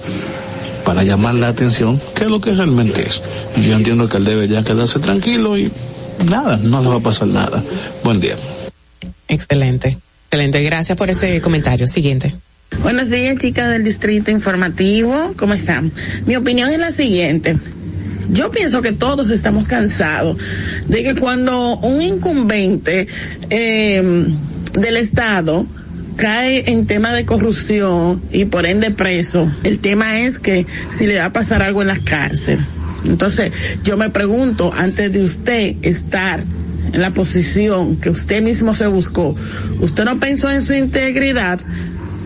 para 0.86 1.04
llamar 1.04 1.36
la 1.36 1.50
atención 1.50 2.00
que 2.16 2.26
lo 2.26 2.40
que 2.40 2.54
realmente 2.54 3.06
es. 3.06 3.22
Y 3.58 3.62
Yo 3.62 3.76
entiendo 3.76 4.08
que 4.08 4.18
él 4.18 4.24
debe 4.24 4.48
ya 4.48 4.64
quedarse 4.64 5.00
tranquilo 5.00 5.58
y 5.58 5.70
nada, 6.26 6.58
no 6.58 6.82
le 6.82 6.88
va 6.88 6.96
a 6.96 7.00
pasar 7.02 7.28
nada. 7.28 7.62
Buen 8.04 8.22
día. 8.22 8.38
Excelente. 9.28 9.98
Excelente. 10.30 10.64
Gracias 10.64 10.98
por 10.98 11.10
ese 11.10 11.42
comentario. 11.42 11.88
Siguiente. 11.88 12.34
Buenos 12.82 13.10
días, 13.10 13.38
chicas 13.38 13.70
del 13.70 13.84
Distrito 13.84 14.32
Informativo. 14.32 15.34
¿Cómo 15.38 15.54
están? 15.54 15.92
Mi 16.26 16.36
opinión 16.36 16.72
es 16.72 16.80
la 16.80 16.92
siguiente. 16.92 17.58
Yo 18.30 18.52
pienso 18.52 18.82
que 18.82 18.92
todos 18.92 19.30
estamos 19.30 19.68
cansados 19.68 20.38
de 20.88 21.04
que 21.04 21.16
cuando 21.16 21.78
un 21.78 22.02
incumbente 22.02 23.08
eh, 23.50 24.28
del 24.74 24.98
Estado 24.98 25.66
cae 26.18 26.72
en 26.72 26.88
tema 26.88 27.14
de 27.14 27.26
corrupción 27.26 28.22
y 28.32 28.46
por 28.46 28.66
ende 28.66 28.92
preso, 28.92 29.52
el 29.64 29.80
tema 29.80 30.20
es 30.20 30.40
que 30.40 30.66
si 30.90 31.08
le 31.08 31.18
va 31.18 31.26
a 31.26 31.32
pasar 31.34 31.62
algo 31.62 31.82
en 31.82 31.88
la 31.88 32.00
cárcel. 32.00 32.60
Entonces, 33.06 33.52
yo 33.84 33.96
me 33.96 34.10
pregunto, 34.10 34.74
antes 34.74 35.14
de 35.14 35.24
usted 35.24 35.76
estar 35.84 36.44
en 36.92 37.02
la 37.02 37.14
posición 37.14 37.98
que 37.98 38.10
usted 38.10 38.42
mismo 38.42 38.74
se 38.74 38.88
buscó, 38.88 39.36
usted 39.80 40.04
no 40.04 40.20
pensó 40.20 40.50
en 40.50 40.62
su 40.62 40.74
integridad, 40.74 41.60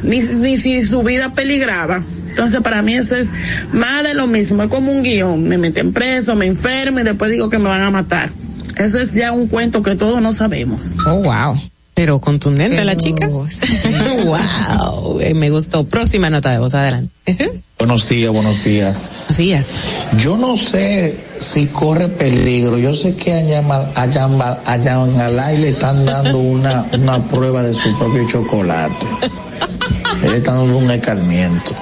ni, 0.04 0.22
ni 0.22 0.58
si 0.58 0.84
su 0.84 1.04
vida 1.04 1.34
peligraba. 1.34 2.04
Entonces 2.32 2.62
para 2.62 2.82
mí 2.82 2.96
eso 2.96 3.16
es 3.16 3.30
más 3.72 4.04
de 4.04 4.14
lo 4.16 4.26
mismo, 4.28 4.64
es 4.64 4.70
como 4.70 4.92
un 4.92 5.04
guion, 5.04 5.44
me 5.48 5.58
meten 5.58 5.94
preso, 5.94 6.36
me 6.36 6.48
enfermo 6.48 7.00
y 7.00 7.04
después 7.04 7.30
digo 7.32 7.50
que 7.50 7.60
me 7.60 7.70
van 7.70 7.82
a 7.82 7.92
matar. 7.92 8.32
Eso 8.78 9.00
es 9.00 9.14
ya 9.14 9.32
un 9.32 9.48
cuento 9.48 9.84
que 9.84 9.96
todos 9.96 10.22
no 10.22 10.34
sabemos. 10.34 10.92
Oh, 11.06 11.16
wow. 11.22 11.60
Pero 11.94 12.20
contundente 12.20 12.84
la 12.86 12.96
chica. 12.96 13.28
wow. 14.26 15.20
Eh, 15.20 15.34
me 15.34 15.50
gustó. 15.50 15.84
Próxima 15.84 16.30
nota 16.30 16.52
de 16.52 16.58
voz. 16.60 16.74
Adelante. 16.74 17.10
Buenos 17.78 18.08
días, 18.08 18.32
buenos 18.32 18.64
días. 18.64 18.96
Así 19.28 19.52
es. 19.54 19.70
Yo 20.18 20.38
no 20.38 20.56
sé 20.56 21.20
si 21.40 21.66
corre 21.68 22.08
peligro. 22.10 22.78
Yo 22.78 22.94
sé 22.96 23.16
que 23.16 23.34
a 23.34 23.42
Yamal- 23.42 23.92
a 23.96 24.06
Yamal- 24.08 24.60
a 24.66 24.78
Yamalay 24.78 25.58
le 25.58 25.70
están 25.70 26.06
dando 26.06 26.38
una, 26.38 26.86
una 27.00 27.20
prueba 27.28 27.64
de 27.64 27.74
su 27.74 27.98
propio 27.98 28.26
chocolate. 28.28 29.06
Le 30.22 30.38
están 30.38 30.58
dando 30.58 30.78
un 30.78 30.92
escarmiento 30.92 31.74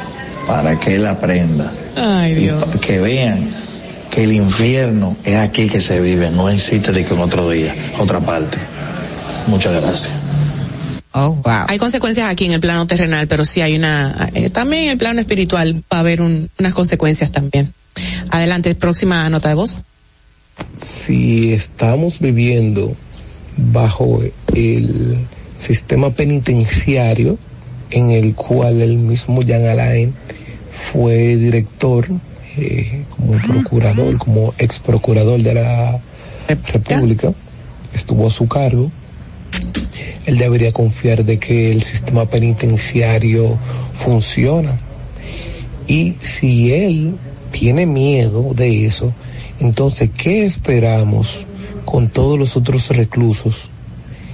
para 0.50 0.80
que 0.80 0.96
él 0.96 1.06
aprenda. 1.06 1.72
Ay, 1.96 2.32
Y 2.32 2.36
Dios. 2.36 2.64
pa- 2.66 2.80
que 2.82 3.00
vean 3.00 3.52
que 4.10 4.24
el 4.24 4.32
infierno 4.34 5.16
es 5.24 5.38
aquí 5.38 5.68
que 5.70 5.80
se 5.80 6.02
vive, 6.02 6.32
no 6.32 6.50
existe 6.50 6.92
de 6.92 7.06
que 7.06 7.14
en 7.14 7.20
otro 7.22 7.48
día, 7.52 7.76
otra 8.00 8.20
parte. 8.20 8.58
Muchas 9.46 9.80
gracias. 9.80 10.10
Oh, 11.12 11.30
wow. 11.44 11.66
Hay 11.68 11.78
consecuencias 11.78 12.28
aquí 12.28 12.46
en 12.46 12.54
el 12.54 12.60
plano 12.60 12.88
terrenal, 12.88 13.28
pero 13.28 13.46
sí 13.46 13.62
hay 13.62 13.76
una, 13.76 14.30
eh, 14.34 14.50
también 14.50 14.86
en 14.86 14.90
el 14.92 14.98
plano 14.98 15.20
espiritual 15.22 15.84
va 15.94 15.98
a 15.98 16.00
haber 16.00 16.22
un- 16.22 16.50
unas 16.60 16.74
consecuencias 16.74 17.32
también. 17.32 17.72
Adelante, 18.32 18.74
próxima 18.76 19.30
nota 19.30 19.50
de 19.50 19.56
voz. 19.56 19.78
si 20.78 21.54
estamos 21.54 22.20
viviendo 22.20 22.94
bajo 23.58 24.22
el 24.56 25.18
sistema 25.56 26.10
penitenciario 26.12 27.38
en 27.92 28.12
el 28.12 28.36
cual 28.36 28.82
el 28.82 28.98
mismo 28.98 29.42
Jan 29.46 29.66
Alain 29.68 30.14
fue 30.72 31.36
director, 31.36 32.08
eh, 32.58 33.04
como 33.10 33.34
procurador, 33.34 34.18
como 34.18 34.54
ex 34.58 34.80
procurador 34.80 35.42
de 35.42 35.54
la 35.54 36.00
República, 36.48 37.34
estuvo 37.94 38.28
a 38.28 38.32
su 38.32 38.48
cargo. 38.48 38.92
él 40.26 40.38
debería 40.38 40.72
confiar 40.72 41.26
de 41.26 41.40
que 41.40 41.72
el 41.72 41.82
sistema 41.82 42.26
penitenciario 42.26 43.58
funciona. 43.94 44.78
Y 45.88 46.16
si 46.22 46.72
él 46.74 47.16
tiene 47.52 47.86
miedo 47.88 48.54
de 48.54 48.86
eso, 48.86 49.12
entonces, 49.60 50.10
¿qué 50.16 50.46
esperamos 50.46 51.46
con 51.84 52.10
todos 52.10 52.38
los 52.38 52.56
otros 52.56 52.90
reclusos 52.90 53.70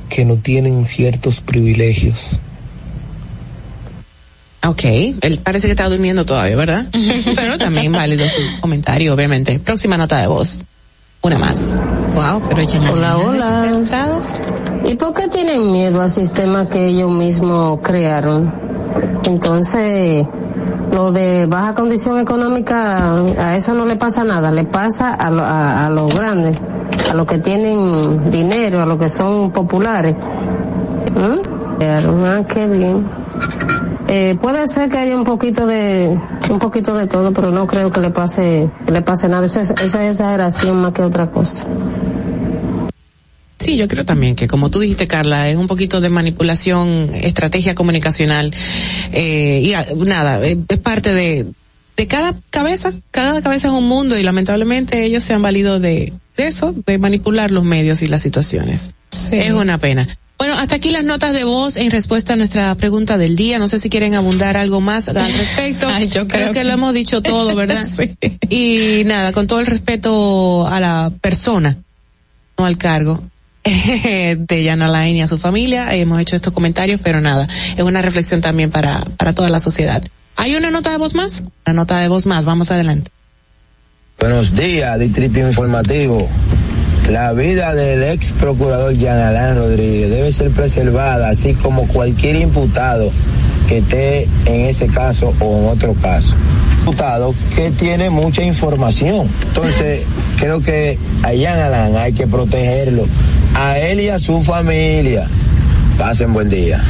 que 0.09 0.25
no 0.25 0.35
tienen 0.35 0.85
ciertos 0.85 1.39
privilegios? 1.39 2.37
Ok, 4.67 4.83
él 5.21 5.39
parece 5.43 5.67
que 5.67 5.71
está 5.73 5.87
durmiendo 5.89 6.25
todavía, 6.25 6.55
¿verdad? 6.55 6.85
pero 7.35 7.57
también 7.57 7.91
válido 7.91 8.25
su 8.27 8.61
comentario, 8.61 9.13
obviamente. 9.13 9.59
Próxima 9.59 9.97
nota 9.97 10.17
de 10.19 10.27
voz. 10.27 10.63
Una 11.21 11.37
más. 11.39 11.59
Wow, 12.15 12.41
pero 12.49 12.61
ya 12.61 12.91
Hola, 12.91 13.17
hola. 13.17 14.19
¿Y 14.85 14.95
por 14.95 15.13
qué 15.13 15.27
tienen 15.27 15.71
miedo 15.71 16.01
al 16.01 16.09
sistema 16.09 16.69
que 16.69 16.87
ellos 16.87 17.11
mismos 17.11 17.79
crearon? 17.81 18.53
Entonces, 19.25 20.25
lo 20.91 21.11
de 21.11 21.47
baja 21.47 21.73
condición 21.73 22.19
económica, 22.19 23.11
a 23.39 23.55
eso 23.55 23.73
no 23.73 23.85
le 23.85 23.95
pasa 23.95 24.23
nada, 24.23 24.51
le 24.51 24.63
pasa 24.65 25.13
a, 25.13 25.31
lo- 25.31 25.43
a, 25.43 25.87
a 25.87 25.89
los 25.89 26.13
grandes, 26.13 26.55
a 27.09 27.13
los 27.15 27.25
que 27.25 27.39
tienen 27.39 28.29
dinero, 28.29 28.81
a 28.81 28.85
los 28.85 28.99
que 28.99 29.09
son 29.09 29.51
populares. 29.51 30.15
¿Mm? 30.15 31.77
Crearon, 31.79 32.25
Ah, 32.25 32.43
qué 32.47 32.67
bien. 32.67 33.07
Eh, 34.07 34.37
puede 34.41 34.67
ser 34.67 34.89
que 34.89 34.97
haya 34.97 35.15
un 35.15 35.23
poquito 35.23 35.65
de 35.65 36.17
un 36.49 36.59
poquito 36.59 36.95
de 36.95 37.07
todo, 37.07 37.33
pero 37.33 37.51
no 37.51 37.65
creo 37.65 37.91
que 37.91 38.01
le 38.01 38.11
pase 38.11 38.69
que 38.85 38.91
le 38.91 39.01
pase 39.01 39.27
nada. 39.27 39.45
Eso 39.45 39.59
es, 39.59 39.71
eso 39.71 39.99
es 39.99 40.15
exageración 40.15 40.77
más 40.77 40.93
que 40.93 41.01
otra 41.01 41.31
cosa. 41.31 41.67
Sí, 43.57 43.77
yo 43.77 43.87
creo 43.87 44.05
también 44.05 44.35
que 44.35 44.47
como 44.47 44.69
tú 44.69 44.79
dijiste, 44.79 45.07
Carla, 45.07 45.49
es 45.49 45.55
un 45.55 45.67
poquito 45.67 45.99
de 45.99 46.09
manipulación, 46.09 47.09
estrategia 47.13 47.73
comunicacional, 47.73 48.53
eh, 49.11 49.61
y 49.63 49.73
ah, 49.73 49.83
nada, 50.05 50.45
eh, 50.45 50.57
es 50.67 50.77
parte 50.77 51.13
de, 51.13 51.47
de 51.97 52.07
cada 52.07 52.35
cabeza, 52.51 52.93
cada 53.09 53.41
cabeza 53.41 53.69
es 53.69 53.73
un 53.73 53.87
mundo 53.87 54.19
y 54.19 54.23
lamentablemente 54.23 55.03
ellos 55.03 55.23
se 55.23 55.33
han 55.33 55.41
valido 55.41 55.79
de, 55.79 56.13
de 56.37 56.47
eso, 56.47 56.75
de 56.85 56.97
manipular 56.99 57.49
los 57.49 57.63
medios 57.63 58.03
y 58.03 58.07
las 58.07 58.21
situaciones. 58.21 58.91
Es 59.31 59.51
una 59.51 59.77
pena. 59.79 60.07
Bueno, 60.37 60.53
hasta 60.55 60.75
aquí 60.75 60.89
las 60.89 61.03
notas 61.03 61.33
de 61.33 61.43
voz 61.45 61.77
en 61.77 61.89
respuesta 61.91 62.33
a 62.33 62.35
nuestra 62.35 62.75
pregunta 62.75 63.17
del 63.17 63.35
día. 63.35 63.57
No 63.57 63.67
sé 63.67 63.79
si 63.79 63.89
quieren 63.89 64.15
abundar 64.15 64.57
algo 64.57 64.81
más 64.81 65.07
al 65.07 65.15
respecto. 65.37 65.87
Ay, 65.87 66.09
yo 66.09 66.27
creo 66.27 66.47
que, 66.49 66.59
que- 66.59 66.63
lo 66.65 66.73
hemos 66.73 66.93
dicho 66.93 67.21
todo, 67.21 67.55
¿verdad? 67.55 67.85
Sí. 67.95 68.15
Y 68.49 69.03
nada, 69.05 69.31
con 69.31 69.47
todo 69.47 69.59
el 69.61 69.65
respeto 69.65 70.67
a 70.67 70.79
la 70.79 71.11
persona, 71.21 71.77
no 72.57 72.65
al 72.65 72.77
cargo 72.77 73.23
de 73.63 74.63
Yana 74.63 74.87
Lain 74.89 75.15
y 75.15 75.21
a 75.21 75.27
su 75.27 75.37
familia. 75.37 75.93
Hemos 75.95 76.19
hecho 76.19 76.35
estos 76.35 76.53
comentarios, 76.53 76.99
pero 77.03 77.21
nada, 77.21 77.47
es 77.77 77.83
una 77.83 78.01
reflexión 78.01 78.41
también 78.41 78.71
para, 78.71 78.99
para 79.17 79.33
toda 79.33 79.49
la 79.49 79.59
sociedad. 79.59 80.03
¿Hay 80.35 80.55
una 80.55 80.69
nota 80.69 80.91
de 80.91 80.97
voz 80.97 81.15
más? 81.15 81.43
Una 81.65 81.73
nota 81.73 81.97
de 81.99 82.09
voz 82.09 82.25
más, 82.25 82.43
vamos 82.43 82.69
adelante. 82.71 83.09
Buenos 84.19 84.53
días, 84.53 84.99
Distrito 84.99 85.39
Informativo. 85.39 86.27
La 87.09 87.33
vida 87.33 87.73
del 87.73 88.03
ex 88.03 88.31
procurador 88.31 88.93
Jean 88.97 89.19
Alain 89.19 89.55
Rodríguez 89.57 90.09
debe 90.09 90.31
ser 90.31 90.49
preservada, 90.51 91.29
así 91.29 91.53
como 91.53 91.87
cualquier 91.87 92.35
imputado 92.37 93.11
que 93.69 93.77
esté 93.79 94.23
en 94.45 94.61
ese 94.61 94.87
caso 94.87 95.33
o 95.39 95.57
en 95.59 95.65
otro 95.69 95.93
caso. 95.93 96.35
Imputado 96.79 97.33
que 97.55 97.69
tiene 97.71 98.09
mucha 98.09 98.41
información. 98.43 99.27
Entonces, 99.47 100.01
creo 100.39 100.61
que 100.61 100.97
a 101.23 101.33
Jean 101.33 101.59
Alain 101.59 101.95
hay 101.95 102.13
que 102.13 102.25
protegerlo, 102.27 103.05
a 103.55 103.77
él 103.77 104.01
y 104.01 104.09
a 104.09 104.17
su 104.19 104.41
familia. 104.41 105.27
Pasen 105.99 106.33
buen 106.33 106.49
día. 106.49 106.83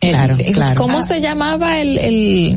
Claro, 0.00 0.36
El- 0.38 0.54
claro. 0.54 0.74
¿Cómo 0.76 1.02
se 1.02 1.20
llamaba 1.20 1.80
el, 1.80 1.98
el, 1.98 2.56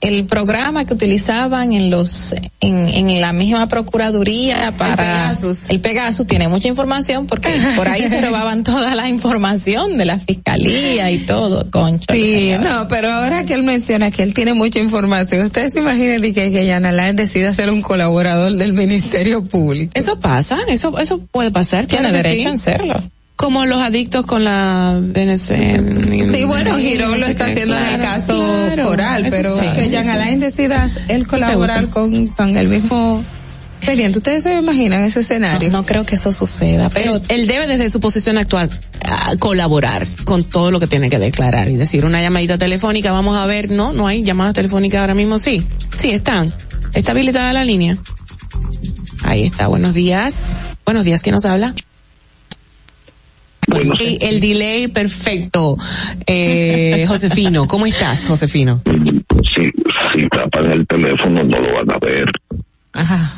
el 0.00 0.26
programa 0.26 0.84
que 0.84 0.94
utilizaban 0.94 1.72
en 1.72 1.90
los 1.90 2.34
en, 2.60 2.88
en 2.88 3.20
la 3.20 3.32
misma 3.32 3.66
procuraduría 3.68 4.76
para 4.76 4.96
Pegasus. 4.96 5.68
el 5.70 5.80
Pegasus 5.80 6.26
tiene 6.26 6.48
mucha 6.48 6.68
información 6.68 7.26
porque 7.26 7.50
por 7.76 7.88
ahí 7.88 8.08
se 8.08 8.20
robaban 8.20 8.64
toda 8.64 8.94
la 8.94 9.08
información 9.08 9.98
de 9.98 10.04
la 10.04 10.18
fiscalía 10.18 11.10
y 11.10 11.18
todo, 11.18 11.68
concho. 11.70 12.06
Sí, 12.12 12.54
no, 12.62 12.86
pero 12.88 13.10
ahora 13.12 13.44
que 13.44 13.54
él 13.54 13.62
menciona 13.62 14.10
que 14.10 14.22
él 14.22 14.34
tiene 14.34 14.54
mucha 14.54 14.78
información, 14.78 15.46
ustedes 15.46 15.72
se 15.72 15.80
imaginan 15.80 16.20
que, 16.20 16.32
que 16.32 16.66
Yana 16.66 16.90
Alain 16.90 17.16
decida 17.16 17.52
ser 17.54 17.70
un 17.70 17.82
colaborador 17.82 18.52
del 18.52 18.72
Ministerio 18.72 19.42
Público. 19.42 19.92
Eso 19.94 20.20
pasa, 20.20 20.58
eso, 20.68 20.98
eso 20.98 21.18
puede 21.18 21.50
pasar. 21.50 21.86
Tiene 21.86 22.08
claro 22.08 22.22
derecho 22.22 22.48
sí. 22.48 22.48
en 22.48 22.58
serlo. 22.58 23.02
Como 23.38 23.66
los 23.66 23.80
adictos 23.80 24.26
con 24.26 24.42
la 24.42 25.00
DNC. 25.00 26.34
Sí, 26.34 26.44
bueno, 26.44 26.76
Girón 26.76 27.20
lo 27.20 27.26
está 27.26 27.46
haciendo 27.46 27.78
en 27.78 27.84
el 27.84 28.00
caso 28.00 28.36
claro, 28.36 28.88
coral, 28.88 29.26
pero 29.30 29.56
sí, 29.56 29.64
que 29.76 29.84
sí, 29.84 29.90
Jean. 29.90 30.08
Alain 30.08 30.40
decida 30.40 30.90
él 31.06 31.24
colaborar 31.24 31.88
con, 31.88 32.26
con 32.26 32.56
el 32.56 32.66
mismo 32.66 33.22
expediente. 33.76 34.18
¿Ustedes 34.18 34.42
se 34.42 34.54
imaginan 34.58 35.04
ese 35.04 35.20
escenario? 35.20 35.70
No, 35.70 35.78
no 35.78 35.86
creo 35.86 36.04
que 36.04 36.16
eso 36.16 36.32
suceda, 36.32 36.90
pero 36.90 37.14
Él, 37.14 37.22
él 37.28 37.46
debe 37.46 37.68
desde 37.68 37.90
su 37.90 38.00
posición 38.00 38.38
actual 38.38 38.70
ah, 39.04 39.30
colaborar 39.38 40.08
con 40.24 40.42
todo 40.42 40.72
lo 40.72 40.80
que 40.80 40.88
tiene 40.88 41.08
que 41.08 41.20
declarar 41.20 41.68
y 41.68 41.76
decir 41.76 42.04
una 42.04 42.20
llamadita 42.20 42.58
telefónica, 42.58 43.12
vamos 43.12 43.38
a 43.38 43.46
ver, 43.46 43.70
no, 43.70 43.92
no 43.92 44.08
hay 44.08 44.24
llamadas 44.24 44.54
telefónicas 44.54 45.00
ahora 45.00 45.14
mismo, 45.14 45.38
sí, 45.38 45.64
sí 45.96 46.10
están, 46.10 46.52
está 46.92 47.12
habilitada 47.12 47.52
la 47.52 47.64
línea. 47.64 47.96
Ahí 49.22 49.44
está, 49.44 49.68
buenos 49.68 49.94
días, 49.94 50.56
buenos 50.84 51.04
días, 51.04 51.22
¿quién 51.22 51.34
nos 51.34 51.44
habla? 51.44 51.72
Bueno, 53.68 53.94
sí, 53.96 54.18
el 54.20 54.40
delay 54.40 54.88
perfecto. 54.88 55.76
Eh, 56.26 57.04
Josefino, 57.08 57.68
¿cómo 57.68 57.86
estás, 57.86 58.26
Josefino? 58.26 58.82
Si, 59.54 59.70
si 60.12 60.28
tapan 60.28 60.72
el 60.72 60.86
teléfono 60.86 61.44
no 61.44 61.58
lo 61.58 61.74
van 61.74 61.90
a 61.90 61.98
ver. 61.98 62.30
ajá, 62.92 63.30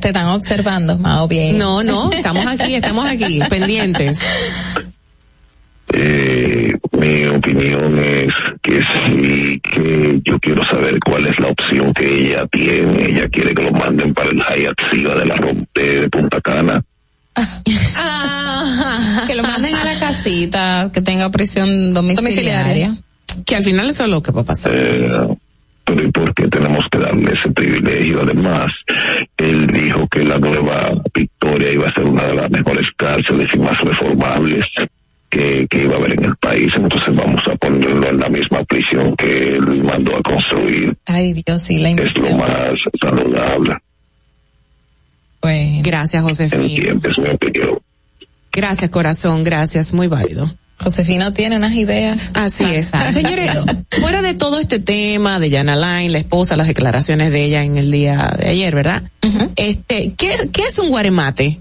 te 0.00 0.08
están 0.08 0.28
observando, 0.28 0.96
más 0.98 1.28
bien. 1.28 1.58
No, 1.58 1.82
no, 1.82 2.10
estamos 2.12 2.46
aquí, 2.46 2.74
estamos 2.74 3.06
aquí, 3.06 3.40
pendientes. 3.50 4.20
Eh, 5.92 6.76
mi 6.92 7.26
opinión 7.26 7.98
es 7.98 8.28
que 8.62 8.80
sí, 9.04 9.60
que 9.60 10.20
yo 10.24 10.38
quiero 10.38 10.64
saber 10.64 10.98
cuál 11.00 11.26
es 11.26 11.38
la 11.40 11.48
opción 11.48 11.92
que 11.92 12.06
ella 12.06 12.46
tiene. 12.46 13.06
Ella 13.06 13.28
quiere 13.28 13.54
que 13.54 13.62
lo 13.62 13.72
manden 13.72 14.14
para 14.14 14.30
el 14.30 14.38
Hyatt 14.42 14.78
Siva 14.90 15.14
de 15.14 15.26
la 15.26 15.36
de 15.74 16.08
Punta 16.08 16.40
Cana. 16.40 16.82
que 19.26 19.34
lo 19.34 19.42
manden 19.42 19.74
a 19.74 19.84
la 19.84 19.98
casita, 19.98 20.90
que 20.92 21.02
tenga 21.02 21.30
prisión 21.30 21.92
domiciliaria. 21.92 22.96
Que 23.44 23.56
al 23.56 23.64
final 23.64 23.90
eso 23.90 24.04
es 24.04 24.10
lo 24.10 24.22
que 24.22 24.32
va 24.32 24.42
a 24.42 24.44
pasar. 24.44 24.72
Eh, 24.74 25.10
pero 25.84 26.04
¿y 26.04 26.10
por 26.10 26.34
qué 26.34 26.48
tenemos 26.48 26.84
que 26.90 26.98
darle 26.98 27.32
ese 27.32 27.50
privilegio? 27.50 28.22
Además, 28.22 28.72
él 29.36 29.66
dijo 29.68 30.08
que 30.08 30.24
la 30.24 30.38
nueva 30.38 30.90
Victoria 31.14 31.70
iba 31.72 31.88
a 31.88 31.94
ser 31.94 32.04
una 32.04 32.24
de 32.24 32.34
las 32.34 32.50
mejores 32.50 32.86
cárceles 32.96 33.48
y 33.54 33.58
más 33.58 33.80
reformables 33.80 34.64
que, 35.28 35.66
que 35.68 35.82
iba 35.82 35.94
a 35.94 35.98
haber 35.98 36.14
en 36.14 36.24
el 36.24 36.36
país. 36.36 36.72
Entonces 36.74 37.14
vamos 37.14 37.40
a 37.46 37.54
ponerlo 37.56 38.08
en 38.08 38.18
la 38.18 38.28
misma 38.28 38.64
prisión 38.64 39.14
que 39.16 39.56
él 39.56 39.84
mandó 39.84 40.16
a 40.16 40.22
construir. 40.22 40.96
Ay, 41.06 41.34
Dios, 41.46 41.62
sí, 41.62 41.78
la 41.78 41.90
Es 41.90 42.16
lo 42.16 42.26
inversión. 42.30 42.38
más 42.38 42.74
saludable. 43.00 43.76
Gracias, 45.82 46.22
opinión. 47.32 47.78
Gracias, 48.52 48.90
corazón, 48.90 49.44
gracias, 49.44 49.92
muy 49.92 50.06
válido. 50.06 50.50
Josefino 50.78 51.32
tiene 51.32 51.56
unas 51.56 51.74
ideas. 51.74 52.30
Así 52.34 52.64
es. 52.64 52.92
Señores, 53.12 53.50
fuera 53.90 54.22
de 54.22 54.34
todo 54.34 54.58
este 54.58 54.78
tema 54.78 55.40
de 55.40 55.50
Yana 55.50 55.76
Line, 55.76 56.10
la 56.10 56.18
esposa, 56.18 56.56
las 56.56 56.66
declaraciones 56.66 57.32
de 57.32 57.44
ella 57.44 57.62
en 57.62 57.76
el 57.76 57.90
día 57.90 58.34
de 58.38 58.50
ayer, 58.50 58.74
¿verdad? 58.74 59.02
Este, 59.56 60.12
¿qué, 60.16 60.50
¿qué 60.52 60.62
es 60.62 60.78
un 60.78 60.90
guaremate? 60.90 61.60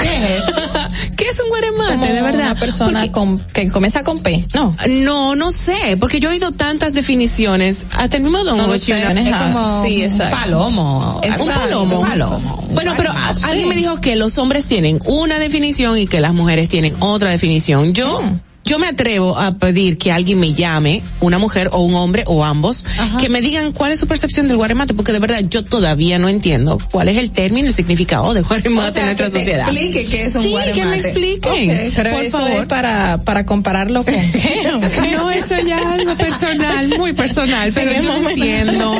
¿Qué 0.00 0.36
es? 0.36 0.44
¿Qué 1.16 1.24
es 1.24 1.40
un 1.40 1.48
guaremate, 1.48 1.92
Como 1.94 2.06
de 2.06 2.22
verdad? 2.22 2.34
Una 2.34 2.54
persona 2.54 3.12
con, 3.12 3.38
que 3.38 3.68
comienza 3.68 4.02
con 4.04 4.20
P, 4.20 4.46
¿no? 4.54 4.74
No, 4.88 5.34
no 5.34 5.52
sé, 5.52 5.96
porque 5.98 6.20
yo 6.20 6.28
he 6.28 6.32
oído 6.32 6.52
tantas 6.52 6.94
definiciones, 6.94 7.78
hasta 7.96 8.16
el 8.16 8.22
mismo 8.22 8.44
Don 8.44 8.56
No 8.56 8.78
sé, 8.78 9.00
es 9.02 9.36
como 9.52 9.82
sí, 9.84 10.02
exacto. 10.02 10.36
palomo, 10.36 11.16
un 11.18 11.24
Exacto. 11.24 11.54
palomo, 11.54 12.00
un 12.00 12.06
palomo. 12.06 12.66
Bueno, 12.70 12.94
pero 12.96 13.12
alguien 13.44 13.68
me 13.68 13.74
dijo 13.74 14.00
que 14.00 14.16
los 14.16 14.38
hombres 14.38 14.64
tienen 14.64 15.00
una 15.04 15.38
definición 15.38 15.98
y 15.98 16.06
que 16.06 16.20
las 16.20 16.34
mujeres 16.34 16.68
tienen 16.68 16.94
otra 17.00 17.30
definición. 17.30 17.92
Yo 17.94 18.20
yo 18.68 18.78
me 18.78 18.86
atrevo 18.86 19.38
a 19.38 19.56
pedir 19.56 19.96
que 19.98 20.12
alguien 20.12 20.38
me 20.38 20.52
llame, 20.52 21.02
una 21.20 21.38
mujer 21.38 21.70
o 21.72 21.78
un 21.80 21.94
hombre 21.94 22.24
o 22.26 22.44
ambos, 22.44 22.84
que 23.18 23.28
me 23.28 23.40
digan 23.40 23.72
cuál 23.72 23.92
es 23.92 24.00
su 24.00 24.06
percepción 24.06 24.46
del 24.48 24.56
guaremate, 24.58 24.92
porque 24.94 25.12
de 25.12 25.18
verdad 25.18 25.40
yo 25.48 25.64
todavía 25.64 26.18
no 26.18 26.28
entiendo 26.28 26.78
cuál 26.92 27.08
es 27.08 27.16
el 27.16 27.30
término, 27.30 27.68
el 27.68 27.74
significado 27.74 28.34
de 28.34 28.42
guaremate 28.42 28.90
O 28.90 28.92
sea, 28.92 29.00
en 29.02 29.06
nuestra 29.06 29.26
que 29.30 29.38
sociedad. 29.38 29.68
explique 29.68 30.06
qué 30.06 30.24
es 30.24 30.34
un 30.34 30.42
sí, 30.42 30.50
guaremate. 30.50 30.80
que 30.80 30.86
me 30.86 30.96
expliquen. 30.98 31.70
Ok, 31.88 31.92
Pero 31.96 32.10
por 32.10 32.20
eso 32.20 32.38
favor. 32.38 32.50
es 32.62 32.66
para, 32.66 33.18
para 33.24 33.46
compararlo 33.46 34.04
con 34.04 34.14
qué. 34.32 34.70
No, 35.16 35.30
eso 35.30 35.54
ya 35.66 35.78
es 35.80 35.86
algo 35.86 36.14
personal, 36.16 36.88
muy 36.98 37.12
personal, 37.14 37.72
pero 37.72 37.90
yo 38.02 38.02
no 38.20 38.28
entiendo. 38.28 38.94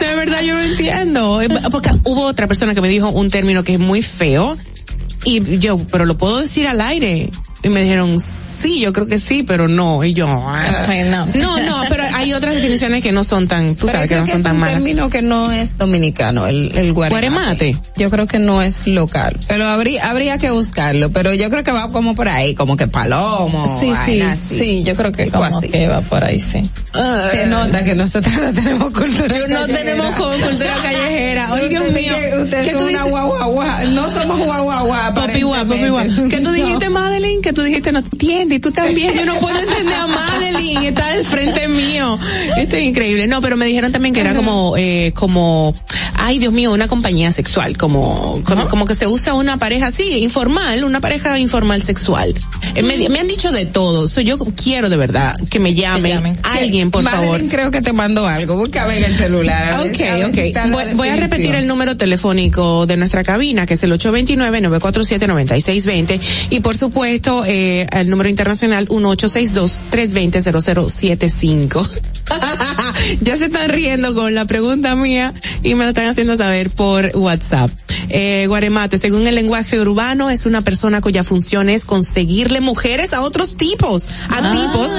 De 0.00 0.14
verdad 0.16 0.40
yo 0.42 0.54
no 0.54 0.60
entiendo. 0.62 1.42
Eh, 1.42 1.48
Porque 1.70 1.90
hubo 2.04 2.24
otra 2.24 2.46
persona 2.46 2.74
que 2.74 2.80
me 2.80 2.88
dijo 2.88 3.08
un 3.10 3.30
término 3.30 3.62
que 3.62 3.74
es 3.74 3.78
muy 3.78 4.02
feo 4.02 4.56
y 5.24 5.58
yo, 5.58 5.78
pero 5.90 6.04
lo 6.04 6.16
puedo 6.16 6.38
decir 6.40 6.66
al 6.68 6.80
aire. 6.80 7.30
Y 7.66 7.68
me 7.68 7.82
dijeron, 7.82 8.20
sí, 8.20 8.78
yo 8.78 8.92
creo 8.92 9.08
que 9.08 9.18
sí, 9.18 9.42
pero 9.42 9.66
no. 9.66 10.04
Y 10.04 10.12
yo, 10.12 10.28
ah. 10.28 10.86
no. 11.10 11.26
no, 11.34 11.60
no, 11.60 11.82
pero 11.88 12.04
hay 12.14 12.32
otras 12.32 12.54
definiciones 12.54 13.02
que 13.02 13.10
no 13.10 13.24
son 13.24 13.48
tan, 13.48 13.74
tú 13.74 13.86
Pero 13.86 13.98
sabes 13.98 14.08
que 14.08 14.14
no 14.14 14.24
son 14.24 14.36
es 14.36 14.42
tan 14.44 14.52
un 14.54 14.60
malas. 14.60 14.74
término 14.76 15.10
que 15.10 15.20
no 15.20 15.50
es 15.50 15.76
dominicano, 15.76 16.46
el, 16.46 16.70
el 16.76 16.92
guaremate. 16.92 17.28
Guaremate. 17.28 17.76
Yo 17.96 18.08
creo 18.08 18.28
que 18.28 18.38
no 18.38 18.62
es 18.62 18.86
local, 18.86 19.36
pero 19.48 19.66
habría, 19.66 20.08
habría 20.08 20.38
que 20.38 20.50
buscarlo, 20.50 21.10
pero 21.10 21.34
yo 21.34 21.50
creo 21.50 21.64
que 21.64 21.72
va 21.72 21.88
como 21.88 22.14
por 22.14 22.28
ahí, 22.28 22.54
como 22.54 22.76
que 22.76 22.86
palomo. 22.86 23.78
Sí, 23.80 23.92
sí, 24.04 24.20
así. 24.20 24.54
sí, 24.54 24.84
yo 24.84 24.94
creo 24.94 25.10
que 25.10 25.28
como 25.28 25.44
así. 25.44 25.66
que 25.66 25.88
va 25.88 26.02
por 26.02 26.22
ahí, 26.22 26.38
sí. 26.38 26.70
Se 27.32 27.46
nota 27.46 27.84
que 27.84 27.94
nosotros 27.96 28.32
no 28.32 28.52
tenemos 28.52 28.92
cultura 28.92 29.36
Yo 29.36 29.48
no 29.48 29.66
tenemos 29.66 30.06
cultura 30.14 30.74
callejera. 30.82 31.48
Ay, 31.52 31.68
Dios 31.68 31.92
mío. 31.92 32.12
Usted 32.42 32.64
¿Qué 32.64 32.70
es 32.70 32.76
tú 32.76 32.84
una. 32.84 33.04
No 33.86 34.10
somos. 34.10 34.40
Papi 35.14 35.42
papi. 35.42 36.28
¿Qué 36.30 36.40
tú 36.40 36.52
dijiste, 36.52 36.90
Madeline? 36.90 37.42
¿Qué 37.42 37.52
tú 37.56 37.62
dijiste? 37.62 37.90
No 37.90 38.00
entiendes. 38.00 38.60
Tú 38.60 38.70
también. 38.70 39.14
Yo 39.14 39.24
no 39.24 39.38
puedo 39.40 39.58
entender 39.58 39.96
a 39.96 40.06
Madeline. 40.06 40.88
Está 40.88 41.08
del 41.08 41.24
frente 41.24 41.66
mío. 41.68 42.18
Esto 42.58 42.76
es 42.76 42.82
increíble. 42.82 43.26
No, 43.26 43.40
pero 43.40 43.56
me 43.56 43.64
dijeron 43.64 43.90
también 43.90 44.14
que 44.14 44.20
era 44.20 44.34
como, 44.34 44.76
eh, 44.76 45.12
como, 45.14 45.74
ay, 46.18 46.38
Dios 46.38 46.52
mío, 46.52 46.72
una 46.72 46.88
compañía 46.88 47.30
sexual. 47.30 47.76
Como, 47.76 48.42
como, 48.44 48.68
como 48.68 48.84
que 48.86 48.94
se 48.94 49.06
usa 49.06 49.34
una 49.34 49.58
pareja 49.58 49.88
así, 49.88 50.18
informal, 50.18 50.84
una 50.84 51.00
pareja 51.00 51.38
informal 51.38 51.82
sexual. 51.82 52.34
Eh, 52.74 52.82
me, 52.82 53.08
me 53.08 53.20
han 53.20 53.28
dicho 53.28 53.52
de 53.52 53.66
todo. 53.66 54.08
So, 54.08 54.20
yo 54.20 54.38
quiero 54.38 54.88
de 54.88 54.96
verdad 54.96 55.36
que 55.50 55.58
me 55.60 55.74
llamen. 55.74 56.36
Alguien, 56.42 56.90
por 56.90 57.02
Madeline 57.02 57.32
favor. 57.32 57.48
creo 57.50 57.70
que 57.70 57.82
te 57.82 57.92
mandó 57.92 58.26
algo. 58.26 58.56
Busca 58.56 58.86
ver 58.86 59.04
el 59.04 59.14
celular. 59.16 59.72
a 59.72 59.82
Ok, 59.82 59.98
ver 59.98 60.24
ok. 60.26 60.38
Voy, 60.70 60.84
voy 60.94 61.08
a 61.08 61.16
repetir 61.16 61.54
el 61.54 61.66
número 61.66 61.96
telefónico 61.96 62.86
de 62.86 62.96
nuestra 62.96 63.24
cabina, 63.24 63.66
que 63.66 63.74
es 63.74 63.82
el 63.82 63.92
829-947-9620. 63.92 66.20
Y 66.50 66.60
por 66.60 66.76
supuesto, 66.76 67.44
eh, 67.46 67.86
el 67.92 68.08
número 68.10 68.28
internacional 68.28 68.88
1862-320-0075. 68.88 71.88
ya 73.20 73.36
se 73.36 73.46
están 73.46 73.68
riendo 73.70 74.14
con 74.14 74.34
la 74.34 74.44
pregunta 74.44 74.94
mía 74.96 75.32
y 75.62 75.74
me 75.74 75.84
lo 75.84 75.90
están 75.90 76.08
haciendo 76.08 76.36
saber 76.36 76.70
por 76.70 77.10
WhatsApp. 77.14 77.70
Eh, 78.08 78.46
Guaremate, 78.48 78.98
según 78.98 79.26
el 79.26 79.34
lenguaje 79.34 79.80
urbano, 79.80 80.30
es 80.30 80.46
una 80.46 80.60
persona 80.60 81.00
cuya 81.00 81.24
función 81.24 81.68
es 81.68 81.84
conseguirle 81.84 82.60
mujeres 82.60 83.12
a 83.12 83.22
otros 83.22 83.56
tipos, 83.56 84.08
a 84.28 84.50
tipos 84.50 84.92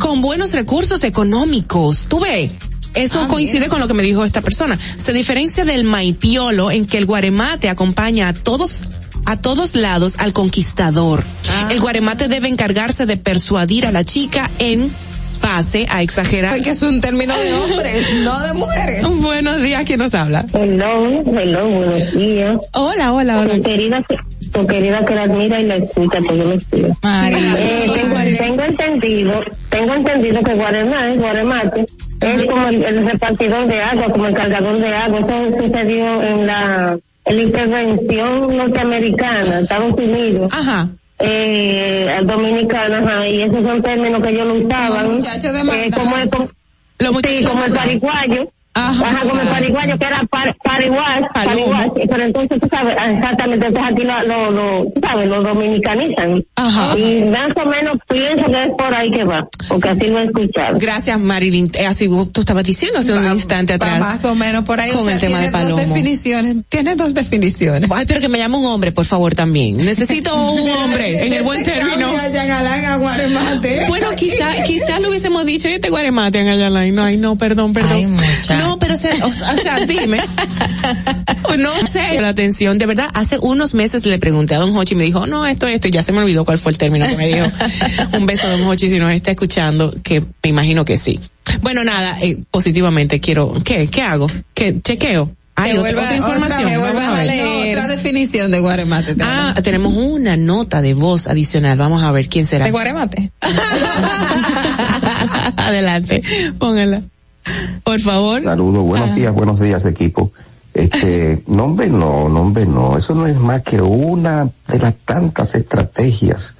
con 0.00 0.20
buenos 0.20 0.52
recursos 0.52 1.04
económicos. 1.04 2.06
¿Tú 2.08 2.20
ves? 2.20 2.52
Eso 2.94 3.28
coincide 3.28 3.68
con 3.68 3.78
lo 3.80 3.86
que 3.86 3.94
me 3.94 4.02
dijo 4.02 4.24
esta 4.24 4.42
persona. 4.42 4.76
Se 4.96 5.12
diferencia 5.12 5.64
del 5.64 5.84
maipiolo 5.84 6.70
en 6.70 6.86
que 6.86 6.98
el 6.98 7.06
guaremate 7.06 7.68
acompaña 7.68 8.28
a 8.28 8.32
todos 8.32 8.82
a 9.26 9.36
todos 9.36 9.76
lados 9.76 10.16
al 10.18 10.32
conquistador. 10.32 11.24
El 11.70 11.80
guaremate 11.80 12.26
debe 12.26 12.48
encargarse 12.48 13.06
de 13.06 13.16
persuadir 13.16 13.86
a 13.86 13.92
la 13.92 14.02
chica 14.02 14.50
en 14.58 14.90
base 15.40 15.86
a 15.88 16.02
exagerar. 16.02 16.54
Porque 16.54 16.70
es 16.70 16.82
un 16.82 17.00
término 17.00 17.36
de 17.36 17.52
hombres, 17.54 18.06
no 18.24 18.40
de 18.40 18.52
mujeres. 18.54 19.02
Buenos 19.02 19.62
días, 19.62 19.82
¿quién 19.84 19.98
nos 19.98 20.14
habla? 20.14 20.44
Hello, 20.52 21.22
hello, 21.26 21.68
buenos 21.68 22.12
días. 22.14 22.58
Hola, 22.74 23.12
hola, 23.12 23.40
hola. 23.40 23.54
Tu 23.54 23.62
querida, 23.62 24.02
tu 24.52 24.66
querida 24.66 25.04
que 25.04 25.14
la 25.14 25.22
admira 25.22 25.60
y 25.60 25.66
la 25.66 25.76
escucha 25.76 26.18
todos 26.26 26.46
los 26.46 26.70
días. 26.70 26.96
Eh, 27.02 27.90
tengo, 27.94 28.16
tengo 28.38 28.62
entendido, 28.62 29.40
tengo 29.68 29.94
entendido 29.94 30.42
que 30.42 30.54
Guaremate, 30.54 31.16
Guaremate 31.16 31.86
es 32.20 32.50
como 32.50 32.68
el, 32.68 32.84
el 32.84 33.06
repartidor 33.06 33.66
de 33.66 33.80
agua, 33.80 34.04
como 34.10 34.26
el 34.26 34.34
cargador 34.34 34.78
de 34.78 34.94
agua. 34.94 35.20
Eso 35.20 35.58
sucedió 35.58 36.22
en 36.22 36.46
la, 36.46 36.98
en 37.24 37.36
la 37.36 37.42
intervención 37.42 38.56
norteamericana, 38.56 39.60
Estados 39.60 39.94
Unidos. 39.94 40.48
Ajá. 40.52 40.88
Eh, 41.20 42.20
dominicana, 42.24 42.98
ajá, 42.98 43.28
y 43.28 43.42
esos 43.42 43.62
son 43.62 43.82
términos 43.82 44.22
que 44.22 44.30
ellos 44.30 44.46
lo 44.46 44.54
usaban. 44.54 45.20
Eh, 45.72 45.90
como 45.94 46.16
el, 46.16 46.30
como, 46.30 46.48
sí, 47.20 47.44
como 47.44 47.64
el 47.64 47.72
pariguayo. 47.72 48.50
Ajá, 48.72 49.20
como 49.28 49.40
el 49.40 49.48
pariguayo, 49.48 49.98
que 49.98 50.04
era 50.04 50.22
par, 50.30 50.56
pariguas, 50.62 51.20
pariguas, 51.34 51.88
pero 52.08 52.22
entonces 52.22 52.60
tú 52.60 52.68
sabes, 52.70 52.96
exactamente, 53.14 53.66
entonces 53.66 53.92
aquí 53.92 54.04
lo, 54.04 54.22
lo, 54.22 54.50
lo 54.52 54.84
tú 54.94 55.00
sabes, 55.02 55.28
lo 55.28 55.42
dominicanizan. 55.42 56.44
Ajá. 56.54 56.96
Y 56.96 57.24
más 57.24 57.48
o 57.56 57.68
menos 57.68 57.98
pienso 58.08 58.46
que 58.46 58.62
es 58.62 58.70
por 58.78 58.94
ahí 58.94 59.10
que 59.10 59.24
va, 59.24 59.48
porque 59.68 59.88
así 59.88 60.04
lo 60.06 60.20
he 60.20 60.24
escuchado. 60.24 60.78
Gracias, 60.78 61.18
Marilyn. 61.18 61.70
Eh, 61.74 61.86
así 61.86 62.08
tú 62.32 62.40
estabas 62.40 62.62
diciendo 62.64 63.00
hace 63.00 63.12
un 63.12 63.24
instante 63.32 63.72
Va 63.72 63.86
atrás. 63.86 64.00
más 64.00 64.24
o 64.24 64.34
menos 64.36 64.64
por 64.64 64.78
ahí. 64.80 64.92
Con 64.92 65.00
o 65.00 65.04
sea, 65.04 65.14
el 65.14 65.20
tema 65.20 65.38
de 65.40 65.48
tiene 65.48 65.58
dos 65.58 65.62
Palomo. 65.72 65.88
definiciones. 65.88 66.56
Tiene 66.68 66.94
dos 66.94 67.12
definiciones. 67.14 67.90
Ay, 67.92 68.04
pero 68.06 68.20
que 68.20 68.28
me 68.28 68.38
llame 68.38 68.56
un 68.56 68.66
hombre, 68.66 68.92
por 68.92 69.04
favor, 69.04 69.34
también. 69.34 69.76
Necesito 69.84 70.32
un 70.52 70.70
hombre, 70.70 71.26
en 71.26 71.32
el 71.32 71.42
buen 71.42 71.64
término. 71.64 72.08
Bueno, 73.88 74.06
quizá, 74.16 74.50
quizá 74.64 75.00
lo 75.00 75.08
hubiésemos 75.08 75.44
dicho, 75.44 75.68
y 75.68 75.72
este 75.72 75.90
guaremate 75.90 76.38
en 76.38 76.48
Ayalay. 76.48 76.92
No, 76.92 77.02
ay, 77.04 77.16
no, 77.16 77.36
perdón, 77.36 77.72
perdón. 77.72 78.16
No, 78.60 78.78
pero, 78.78 78.94
o 78.94 78.96
sea, 78.96 79.12
o, 79.22 79.26
o 79.28 79.56
sea, 79.62 79.80
dime. 79.86 80.20
no 81.58 81.70
sé. 81.90 82.20
La 82.20 82.28
atención, 82.28 82.78
de 82.78 82.86
verdad, 82.86 83.08
hace 83.14 83.38
unos 83.40 83.74
meses 83.74 84.04
le 84.06 84.18
pregunté 84.18 84.54
a 84.54 84.58
Don 84.58 84.76
Hochi 84.76 84.94
y 84.94 84.96
me 84.96 85.04
dijo, 85.04 85.26
no, 85.26 85.46
esto, 85.46 85.66
esto, 85.66 85.88
y 85.88 85.90
ya 85.90 86.02
se 86.02 86.12
me 86.12 86.20
olvidó 86.20 86.44
cuál 86.44 86.58
fue 86.58 86.72
el 86.72 86.78
término 86.78 87.06
que 87.06 87.16
me 87.16 87.28
dijo. 87.28 87.46
un 88.18 88.26
beso, 88.26 88.48
Don 88.48 88.62
Hochi, 88.62 88.88
si 88.88 88.98
nos 88.98 89.12
está 89.12 89.30
escuchando, 89.30 89.94
que 90.02 90.20
me 90.20 90.48
imagino 90.50 90.84
que 90.84 90.96
sí. 90.96 91.20
Bueno, 91.62 91.84
nada, 91.84 92.16
eh, 92.22 92.38
positivamente 92.50 93.20
quiero, 93.20 93.54
¿qué, 93.64 93.88
qué 93.88 94.02
hago? 94.02 94.28
¿Qué, 94.54 94.80
chequeo? 94.82 95.32
Que 95.56 95.72
otra, 95.78 95.82
vuelva- 95.82 96.02
otra 96.04 96.16
información. 96.16 96.76
otra 96.76 97.08
a 97.08 97.20
a 97.20 97.24
leer. 97.24 97.76
Otra 97.78 97.88
definición 97.88 98.50
de 98.50 98.60
guaremate. 98.60 99.14
Ah, 99.20 99.54
tenemos 99.62 99.92
una 99.94 100.36
nota 100.38 100.80
de 100.80 100.94
voz 100.94 101.26
adicional. 101.26 101.76
Vamos 101.76 102.02
a 102.02 102.10
ver 102.12 102.28
quién 102.28 102.46
será. 102.46 102.64
¿De 102.64 102.70
guaremate? 102.70 103.30
Adelante, 105.56 106.22
póngala. 106.58 107.02
Por 107.84 108.00
favor. 108.00 108.42
Saludos, 108.42 108.84
buenos 108.84 109.14
días, 109.14 109.32
buenos 109.34 109.58
días 109.60 109.84
equipo. 109.86 110.32
Este, 110.74 111.42
nombre 111.46 111.88
no, 111.88 112.28
nombre 112.28 112.66
no, 112.66 112.96
eso 112.96 113.14
no 113.14 113.26
es 113.26 113.38
más 113.38 113.62
que 113.62 113.80
una 113.80 114.48
de 114.68 114.78
las 114.78 114.94
tantas 115.04 115.54
estrategias 115.54 116.54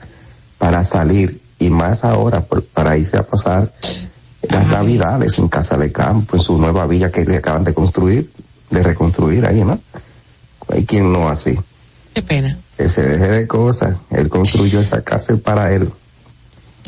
para 0.59 0.83
salir 0.85 1.41
y 1.59 1.71
más 1.71 2.05
ahora 2.05 2.43
por- 2.45 2.65
para 2.65 2.97
irse 2.97 3.17
a 3.17 3.27
pasar 3.27 3.73
las 4.49 4.67
navidades 4.67 5.39
en 5.39 5.49
Casa 5.49 5.77
de 5.77 5.93
Campo, 5.93 6.37
en 6.37 6.43
su 6.43 6.57
nueva 6.59 6.87
villa 6.87 7.11
que 7.11 7.25
le 7.25 7.37
acaban 7.37 7.63
de 7.65 7.75
construir, 7.75 8.31
de 8.71 8.83
reconstruir 8.83 9.45
ahí, 9.47 9.63
¿no? 9.63 9.79
Hay 10.69 10.85
quien 10.87 11.13
no 11.13 11.29
así. 11.29 11.59
Qué 12.15 12.23
pena. 12.23 12.59
Que 12.77 12.89
se 12.89 13.03
deje 13.03 13.29
de 13.29 13.47
cosas, 13.47 13.97
él 14.11 14.29
construyó 14.31 14.81
esa 14.81 15.03
cárcel 15.03 15.41
para 15.41 15.73
él. 15.73 15.91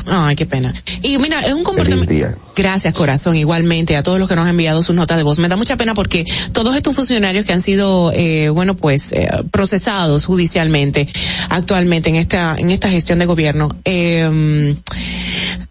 Ay, 0.06 0.36
qué 0.36 0.46
pena. 0.46 0.74
Y 1.02 1.18
mira, 1.18 1.40
es 1.40 1.52
un 1.52 1.62
comportamiento. 1.62 2.38
Gracias, 2.54 2.92
corazón. 2.94 3.36
Igualmente 3.36 3.96
a 3.96 4.02
todos 4.02 4.18
los 4.18 4.28
que 4.28 4.34
nos 4.34 4.44
han 4.44 4.50
enviado 4.50 4.82
sus 4.82 4.94
notas 4.94 5.16
de 5.16 5.22
voz. 5.22 5.38
Me 5.38 5.48
da 5.48 5.56
mucha 5.56 5.76
pena 5.76 5.94
porque 5.94 6.24
todos 6.52 6.76
estos 6.76 6.94
funcionarios 6.94 7.46
que 7.46 7.52
han 7.52 7.60
sido, 7.60 8.12
eh, 8.12 8.48
bueno, 8.50 8.76
pues 8.76 9.12
eh, 9.12 9.28
procesados 9.50 10.26
judicialmente 10.26 11.08
actualmente 11.48 12.10
en 12.10 12.16
esta 12.16 12.56
en 12.56 12.70
esta 12.70 12.88
gestión 12.88 13.18
de 13.18 13.26
gobierno 13.26 13.74
eh, 13.84 14.76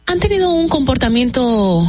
han 0.06 0.20
tenido 0.20 0.52
un 0.52 0.68
comportamiento. 0.70 1.88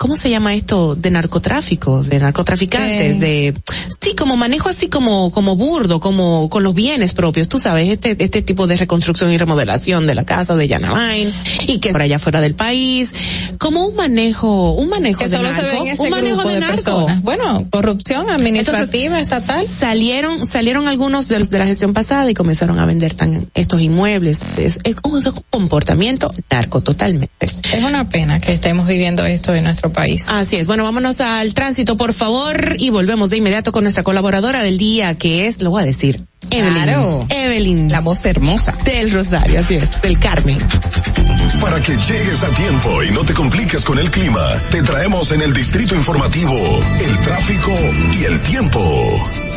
¿Cómo 0.00 0.16
se 0.16 0.30
llama 0.30 0.54
esto? 0.54 0.94
De 0.94 1.10
narcotráfico, 1.10 2.02
de 2.02 2.18
narcotraficantes, 2.18 3.16
Sí. 3.16 3.20
de, 3.20 3.54
sí, 4.00 4.14
como 4.16 4.34
manejo 4.34 4.70
así 4.70 4.88
como, 4.88 5.30
como 5.30 5.56
burdo, 5.56 6.00
como 6.00 6.48
con 6.48 6.62
los 6.62 6.72
bienes 6.72 7.12
propios, 7.12 7.50
tú 7.50 7.58
sabes, 7.58 7.86
este, 7.90 8.16
este 8.18 8.40
tipo 8.40 8.66
de 8.66 8.78
reconstrucción 8.78 9.30
y 9.30 9.36
remodelación 9.36 10.06
de 10.06 10.14
la 10.14 10.24
casa 10.24 10.56
de 10.56 10.66
Yanavain, 10.68 11.30
y 11.66 11.80
que 11.80 11.90
por 11.90 12.00
allá 12.00 12.18
fuera 12.18 12.40
del 12.40 12.54
país, 12.54 13.12
como 13.58 13.86
un 13.86 13.94
manejo, 13.94 14.72
un 14.72 14.88
manejo 14.88 15.18
Que 15.18 15.28
de 15.28 15.36
solo 15.36 15.48
se 15.52 15.54
narco, 15.62 15.70
ve 15.70 15.76
en 15.76 15.86
ese 15.92 16.02
un 16.02 16.08
manejo 16.08 16.48
de, 16.48 16.54
de 16.54 16.60
narco. 16.60 16.74
personas. 16.76 17.22
Bueno, 17.22 17.66
corrupción 17.70 18.30
administrativa, 18.30 19.20
estatal. 19.20 19.66
Salieron, 19.66 20.46
salieron 20.46 20.88
algunos 20.88 21.28
de 21.28 21.40
los 21.40 21.50
de 21.50 21.58
la 21.58 21.66
gestión 21.66 21.92
pasada 21.92 22.30
y 22.30 22.32
comenzaron 22.32 22.78
a 22.78 22.86
vender 22.86 23.12
tan, 23.12 23.50
estos 23.54 23.82
inmuebles. 23.82 24.40
Es, 24.56 24.78
es 24.82 24.96
un 25.04 25.22
comportamiento 25.50 26.30
narco 26.50 26.80
totalmente. 26.80 27.30
Es 27.44 27.84
una 27.86 28.08
pena 28.08 28.40
que 28.40 28.52
estemos 28.54 28.86
viviendo 28.86 29.26
esto 29.26 29.54
en 29.54 29.64
nuestro 29.64 29.89
país. 29.90 30.24
Así 30.28 30.56
es. 30.56 30.66
Bueno, 30.66 30.84
vámonos 30.84 31.20
al 31.20 31.54
tránsito, 31.54 31.96
por 31.96 32.14
favor, 32.14 32.76
y 32.78 32.90
volvemos 32.90 33.30
de 33.30 33.36
inmediato 33.36 33.72
con 33.72 33.84
nuestra 33.84 34.02
colaboradora 34.02 34.62
del 34.62 34.78
día, 34.78 35.16
que 35.16 35.46
es, 35.46 35.62
lo 35.62 35.70
voy 35.70 35.82
a 35.82 35.86
decir, 35.86 36.24
Evelyn. 36.50 36.82
Claro. 36.82 37.26
Evelyn. 37.28 37.88
La 37.90 38.00
voz 38.00 38.24
hermosa. 38.24 38.76
Del 38.84 39.10
Rosario, 39.10 39.60
así 39.60 39.74
es, 39.74 40.00
del 40.02 40.18
Carmen. 40.18 40.58
Para 41.60 41.80
que 41.80 41.92
llegues 41.92 42.42
a 42.42 42.50
tiempo 42.54 43.02
y 43.02 43.10
no 43.10 43.24
te 43.24 43.34
compliques 43.34 43.84
con 43.84 43.98
el 43.98 44.10
clima, 44.10 44.40
te 44.70 44.82
traemos 44.82 45.32
en 45.32 45.42
el 45.42 45.52
distrito 45.52 45.94
informativo 45.94 46.54
el 46.54 47.18
tráfico 47.18 47.72
y 48.18 48.24
el 48.24 48.40
tiempo. 48.40 49.49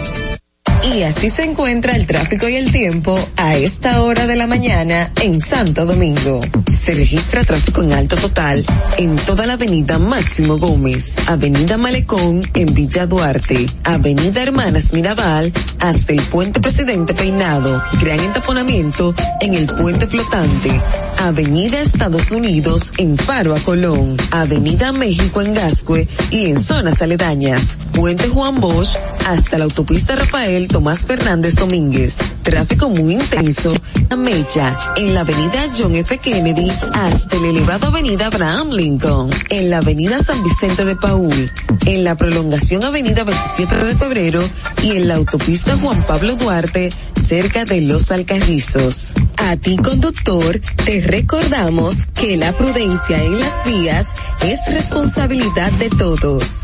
Y 0.92 1.04
así 1.04 1.30
se 1.30 1.44
encuentra 1.44 1.96
el 1.96 2.06
tráfico 2.06 2.48
y 2.50 2.56
el 2.56 2.72
tiempo 2.72 3.18
a 3.38 3.56
esta 3.56 4.02
hora 4.02 4.28
de 4.28 4.36
la 4.36 4.48
mañana 4.48 5.12
en 5.22 5.40
Santo 5.40 5.86
Domingo. 5.86 6.42
Se 6.74 6.94
registra 6.94 7.44
tráfico 7.44 7.82
en 7.82 7.94
alto 7.94 8.18
total 8.18 8.66
en 8.98 9.16
toda 9.16 9.46
la 9.46 9.54
avenida 9.54 9.98
Máximo 9.98 10.58
Gómez, 10.58 11.16
avenida 11.26 11.78
Malecón 11.78 12.42
en 12.54 12.74
Villa 12.74 13.08
Duarte, 13.08 13.66
avenida 13.86 14.44
Hermanas 14.44 14.94
Mirabal, 14.94 15.54
hasta 15.80 16.14
el 16.14 16.22
puente 16.24 16.60
Presidente 16.60 17.14
Peinado. 17.14 17.82
Gran 18.02 18.20
entaponamiento 18.20 19.16
en 19.40 19.54
el 19.54 19.66
puente 19.68 20.06
flotante. 20.08 20.82
Avenida 21.20 21.80
Estados 21.80 22.32
Unidos 22.32 22.92
en 22.98 23.18
Faro 23.18 23.56
a 23.56 23.60
Colón. 23.62 24.18
Avenida 24.32 24.92
México 24.92 25.42
en 25.42 25.54
Gascue 25.54 26.08
y 26.32 26.48
en 26.48 26.60
zonas 26.60 27.02
aledañas. 27.02 27.78
Puente 27.94 28.28
Juan 28.28 28.60
Bosch 28.60 28.98
hasta 29.26 29.58
la 29.58 29.64
autopista 29.64 30.16
Rafael 30.16 30.68
Tomás 30.74 31.06
Fernández 31.06 31.54
Domínguez. 31.54 32.18
Tráfico 32.42 32.90
muy 32.90 33.14
intenso. 33.14 33.72
A 34.10 34.16
Mecha 34.16 34.76
en 34.96 35.14
la 35.14 35.22
avenida 35.22 35.72
John 35.78 35.94
F. 35.94 36.18
Kennedy 36.18 36.68
hasta 36.94 37.38
el 37.38 37.46
elevado 37.46 37.88
avenida 37.88 38.26
Abraham 38.26 38.72
Lincoln. 38.72 39.30
En 39.52 39.70
la 39.70 39.78
avenida 39.78 40.18
San 40.24 40.44
Vicente 40.44 40.84
de 40.84 40.96
Paul. 40.96 41.52
En 41.86 42.04
la 42.04 42.16
prolongación 42.16 42.84
avenida 42.84 43.24
27 43.24 43.86
de 43.86 43.96
febrero 43.96 44.42
y 44.82 44.94
en 44.94 45.08
la 45.08 45.16
autopista 45.16 45.78
Juan 45.78 46.04
Pablo 46.08 46.36
Duarte 46.38 46.90
cerca 47.24 47.66
de 47.66 47.82
Los 47.82 48.10
Alcarrizos. 48.10 49.14
A 49.38 49.56
ti 49.56 49.78
conductor, 49.78 50.60
te 50.84 51.02
recordamos 51.02 51.98
que 52.16 52.36
la 52.36 52.52
prudencia 52.58 53.24
en 53.24 53.40
las 53.40 53.64
vías 53.64 54.08
es 54.42 54.60
responsabilidad 54.74 55.72
de 55.74 55.90
todos. 55.90 56.64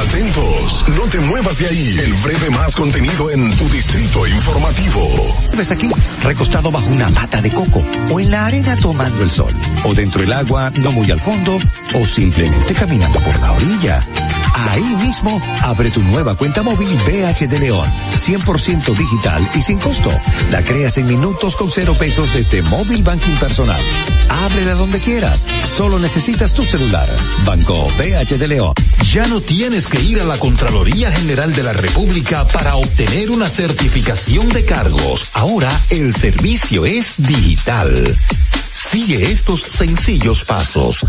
Atentos, 0.00 0.84
no 0.96 1.08
te 1.08 1.18
muevas 1.20 1.58
de 1.58 1.66
ahí. 1.66 1.98
El 2.02 2.12
breve 2.14 2.50
más 2.50 2.76
contenido 2.76 3.30
en 3.30 3.56
tu 3.56 3.68
distrito 3.68 4.26
informativo. 4.26 5.08
Ves 5.56 5.70
aquí, 5.70 5.90
recostado 6.22 6.70
bajo 6.70 6.86
una 6.88 7.08
mata 7.08 7.40
de 7.40 7.50
coco, 7.50 7.82
o 8.10 8.20
en 8.20 8.30
la 8.30 8.44
arena 8.44 8.76
tomando 8.76 9.22
el 9.22 9.30
sol, 9.30 9.52
o 9.84 9.94
dentro 9.94 10.20
del 10.20 10.32
agua, 10.32 10.70
no 10.76 10.92
muy 10.92 11.10
al 11.10 11.20
fondo, 11.20 11.58
o 11.94 12.04
simplemente 12.04 12.74
caminando 12.74 13.18
por 13.20 13.40
la 13.40 13.52
orilla. 13.52 14.04
Ahí 14.70 14.96
mismo, 14.96 15.40
abre 15.62 15.90
tu 15.90 16.02
nueva 16.02 16.34
cuenta 16.34 16.62
móvil 16.62 16.88
BH 16.88 17.46
de 17.46 17.58
León, 17.58 17.90
100% 18.16 18.96
digital 18.96 19.48
y 19.54 19.62
sin 19.62 19.78
costo. 19.78 20.10
La 20.50 20.62
creas 20.62 20.98
en 20.98 21.06
minutos 21.06 21.56
con 21.56 21.70
cero 21.70 21.94
pesos 21.98 22.32
desde 22.34 22.62
Móvil 22.62 23.02
Banking 23.02 23.36
Personal. 23.36 23.80
Ábrela 24.28 24.74
donde 24.74 25.00
quieras, 25.00 25.46
solo 25.64 25.98
necesitas 25.98 26.52
tu 26.52 26.64
celular. 26.64 27.08
Banco 27.44 27.86
BH 27.98 28.38
de 28.38 28.48
León. 28.48 28.74
Ya 29.12 29.26
no 29.28 29.40
tienes 29.40 29.86
que 29.86 30.00
ir 30.00 30.20
a 30.20 30.24
la 30.24 30.36
Contraloría 30.38 31.12
General 31.12 31.54
de 31.54 31.62
la 31.62 31.72
República 31.72 32.44
para 32.46 32.74
obtener 32.76 33.30
una 33.30 33.48
certificación 33.48 34.48
de 34.48 34.64
cargos. 34.64 35.30
Ahora 35.34 35.70
el 35.90 36.12
servicio 36.14 36.84
es 36.84 37.14
digital. 37.18 38.16
Sigue 38.90 39.30
estos 39.30 39.60
sencillos 39.62 40.42
pasos. 40.44 41.06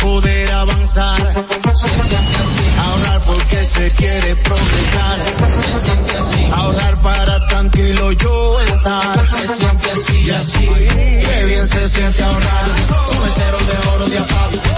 Poder 0.00 0.52
avanzar, 0.52 1.34
se 1.74 1.88
siente 1.88 2.36
así. 2.36 2.60
Ahorrar 2.78 3.20
porque 3.22 3.64
se 3.64 3.90
quiere 3.92 4.36
progresar, 4.36 5.20
se 5.50 5.80
siente 5.80 6.16
así. 6.16 6.50
Ahorrar 6.52 7.02
para 7.02 7.46
tranquilo 7.48 8.12
yo 8.12 8.60
estar, 8.60 9.26
se 9.26 9.48
siente 9.48 9.90
así 9.90 10.26
y 10.26 10.30
así. 10.30 10.68
Qué 11.24 11.44
bien 11.46 11.66
se 11.66 11.88
siente 11.88 12.22
ahorrar, 12.22 12.64
con 12.88 13.30
cero 13.34 13.58
de 13.58 13.88
oro 13.88 14.06
de 14.08 14.18
apago. 14.18 14.77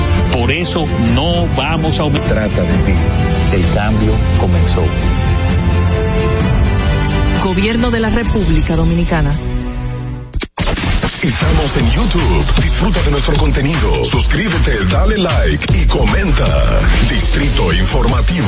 Por 0.31 0.51
eso 0.51 0.85
no 1.13 1.45
vamos 1.55 1.99
a 1.99 2.03
aumentar. 2.03 2.49
Trata 2.49 2.63
de 2.63 2.77
ti. 2.79 2.93
El 3.53 3.73
cambio 3.73 4.13
comenzó. 4.39 4.83
Gobierno 7.43 7.91
de 7.91 7.99
la 7.99 8.09
República 8.09 8.75
Dominicana. 8.75 9.35
Estamos 11.23 11.77
en 11.77 11.91
YouTube. 11.91 12.45
Disfruta 12.63 13.03
de 13.03 13.11
nuestro 13.11 13.35
contenido. 13.35 14.03
Suscríbete, 14.05 14.85
dale 14.85 15.17
like 15.17 15.77
y 15.77 15.85
comenta. 15.85 16.79
Distrito 17.09 17.71
Informativo. 17.73 18.47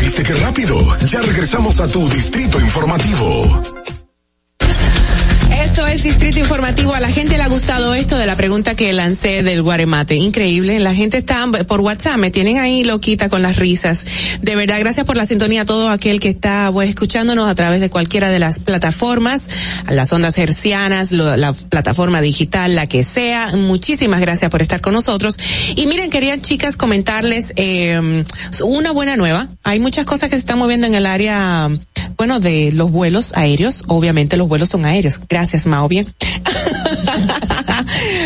¿Viste 0.00 0.22
qué 0.22 0.34
rápido? 0.34 0.78
Ya 1.04 1.22
regresamos 1.22 1.80
a 1.80 1.88
tu 1.88 2.08
distrito 2.08 2.60
informativo. 2.60 3.87
Esto 5.60 5.86
es 5.86 6.02
Distrito 6.04 6.38
Informativo. 6.38 6.94
A 6.94 7.00
la 7.00 7.10
gente 7.10 7.36
le 7.36 7.42
ha 7.42 7.48
gustado 7.48 7.92
esto 7.92 8.16
de 8.16 8.26
la 8.26 8.36
pregunta 8.36 8.76
que 8.76 8.92
lancé 8.92 9.42
del 9.42 9.62
guaremate. 9.62 10.14
Increíble. 10.14 10.78
La 10.78 10.94
gente 10.94 11.18
está 11.18 11.46
por 11.66 11.80
WhatsApp, 11.80 12.16
me 12.16 12.30
tienen 12.30 12.58
ahí 12.58 12.84
loquita 12.84 13.28
con 13.28 13.42
las 13.42 13.56
risas. 13.56 14.04
De 14.40 14.54
verdad, 14.54 14.78
gracias 14.78 15.04
por 15.04 15.16
la 15.16 15.26
sintonía 15.26 15.62
a 15.62 15.64
todo 15.64 15.88
aquel 15.88 16.20
que 16.20 16.28
está 16.28 16.70
pues, 16.72 16.88
escuchándonos 16.88 17.48
a 17.48 17.54
través 17.54 17.80
de 17.80 17.90
cualquiera 17.90 18.30
de 18.30 18.38
las 18.38 18.60
plataformas, 18.60 19.48
las 19.88 20.12
ondas 20.12 20.38
hercianas, 20.38 21.10
la 21.10 21.52
plataforma 21.52 22.20
digital, 22.20 22.76
la 22.76 22.86
que 22.86 23.02
sea. 23.02 23.56
Muchísimas 23.56 24.20
gracias 24.20 24.50
por 24.50 24.62
estar 24.62 24.80
con 24.80 24.94
nosotros. 24.94 25.36
Y 25.74 25.86
miren, 25.86 26.08
quería 26.08 26.38
chicas 26.38 26.76
comentarles 26.76 27.52
eh, 27.56 28.24
una 28.62 28.92
buena 28.92 29.16
nueva. 29.16 29.48
Hay 29.64 29.80
muchas 29.80 30.06
cosas 30.06 30.30
que 30.30 30.36
se 30.36 30.40
están 30.40 30.58
moviendo 30.58 30.86
en 30.86 30.94
el 30.94 31.06
área 31.06 31.68
bueno, 32.18 32.40
de 32.40 32.72
los 32.72 32.90
vuelos 32.90 33.32
aéreos, 33.36 33.84
obviamente 33.86 34.36
los 34.36 34.48
vuelos 34.48 34.68
son 34.68 34.84
aéreos. 34.84 35.20
Gracias, 35.28 35.47
Mao, 35.66 35.88
bien. 35.88 36.06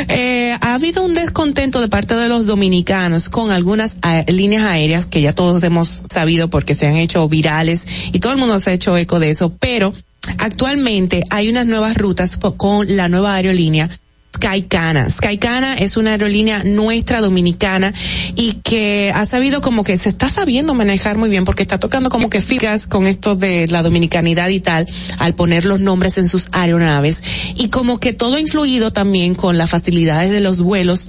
eh, 0.08 0.56
ha 0.60 0.74
habido 0.74 1.04
un 1.04 1.14
descontento 1.14 1.80
de 1.80 1.88
parte 1.88 2.14
de 2.14 2.28
los 2.28 2.46
dominicanos 2.46 3.28
con 3.28 3.50
algunas 3.50 3.96
líneas 4.28 4.64
aéreas 4.64 5.06
que 5.06 5.20
ya 5.20 5.32
todos 5.32 5.62
hemos 5.62 6.02
sabido 6.10 6.48
porque 6.48 6.74
se 6.74 6.86
han 6.86 6.96
hecho 6.96 7.28
virales 7.28 7.86
y 8.12 8.18
todo 8.18 8.32
el 8.32 8.38
mundo 8.38 8.58
se 8.60 8.70
ha 8.70 8.72
hecho 8.72 8.96
eco 8.96 9.20
de 9.20 9.30
eso, 9.30 9.54
pero 9.58 9.92
actualmente 10.38 11.24
hay 11.30 11.48
unas 11.48 11.66
nuevas 11.66 11.96
rutas 11.96 12.36
con 12.36 12.96
la 12.96 13.08
nueva 13.08 13.34
aerolínea 13.34 13.88
Skycana. 14.34 15.08
Skycana 15.10 15.74
es 15.74 15.96
una 15.96 16.12
aerolínea 16.12 16.64
nuestra 16.64 17.20
dominicana 17.20 17.92
y 18.34 18.54
que 18.64 19.12
ha 19.14 19.26
sabido 19.26 19.60
como 19.60 19.84
que 19.84 19.98
se 19.98 20.08
está 20.08 20.28
sabiendo 20.28 20.74
manejar 20.74 21.18
muy 21.18 21.28
bien 21.28 21.44
porque 21.44 21.62
está 21.62 21.78
tocando 21.78 22.10
como 22.10 22.30
que 22.30 22.40
fijas 22.40 22.86
con 22.86 23.06
esto 23.06 23.36
de 23.36 23.68
la 23.68 23.82
dominicanidad 23.82 24.48
y 24.48 24.60
tal 24.60 24.88
al 25.18 25.34
poner 25.34 25.66
los 25.66 25.80
nombres 25.80 26.18
en 26.18 26.28
sus 26.28 26.48
aeronaves 26.52 27.22
y 27.56 27.68
como 27.68 28.00
que 28.00 28.12
todo 28.12 28.36
ha 28.36 28.40
influido 28.40 28.90
también 28.92 29.34
con 29.34 29.58
las 29.58 29.70
facilidades 29.70 30.30
de 30.30 30.40
los 30.40 30.62
vuelos 30.62 31.08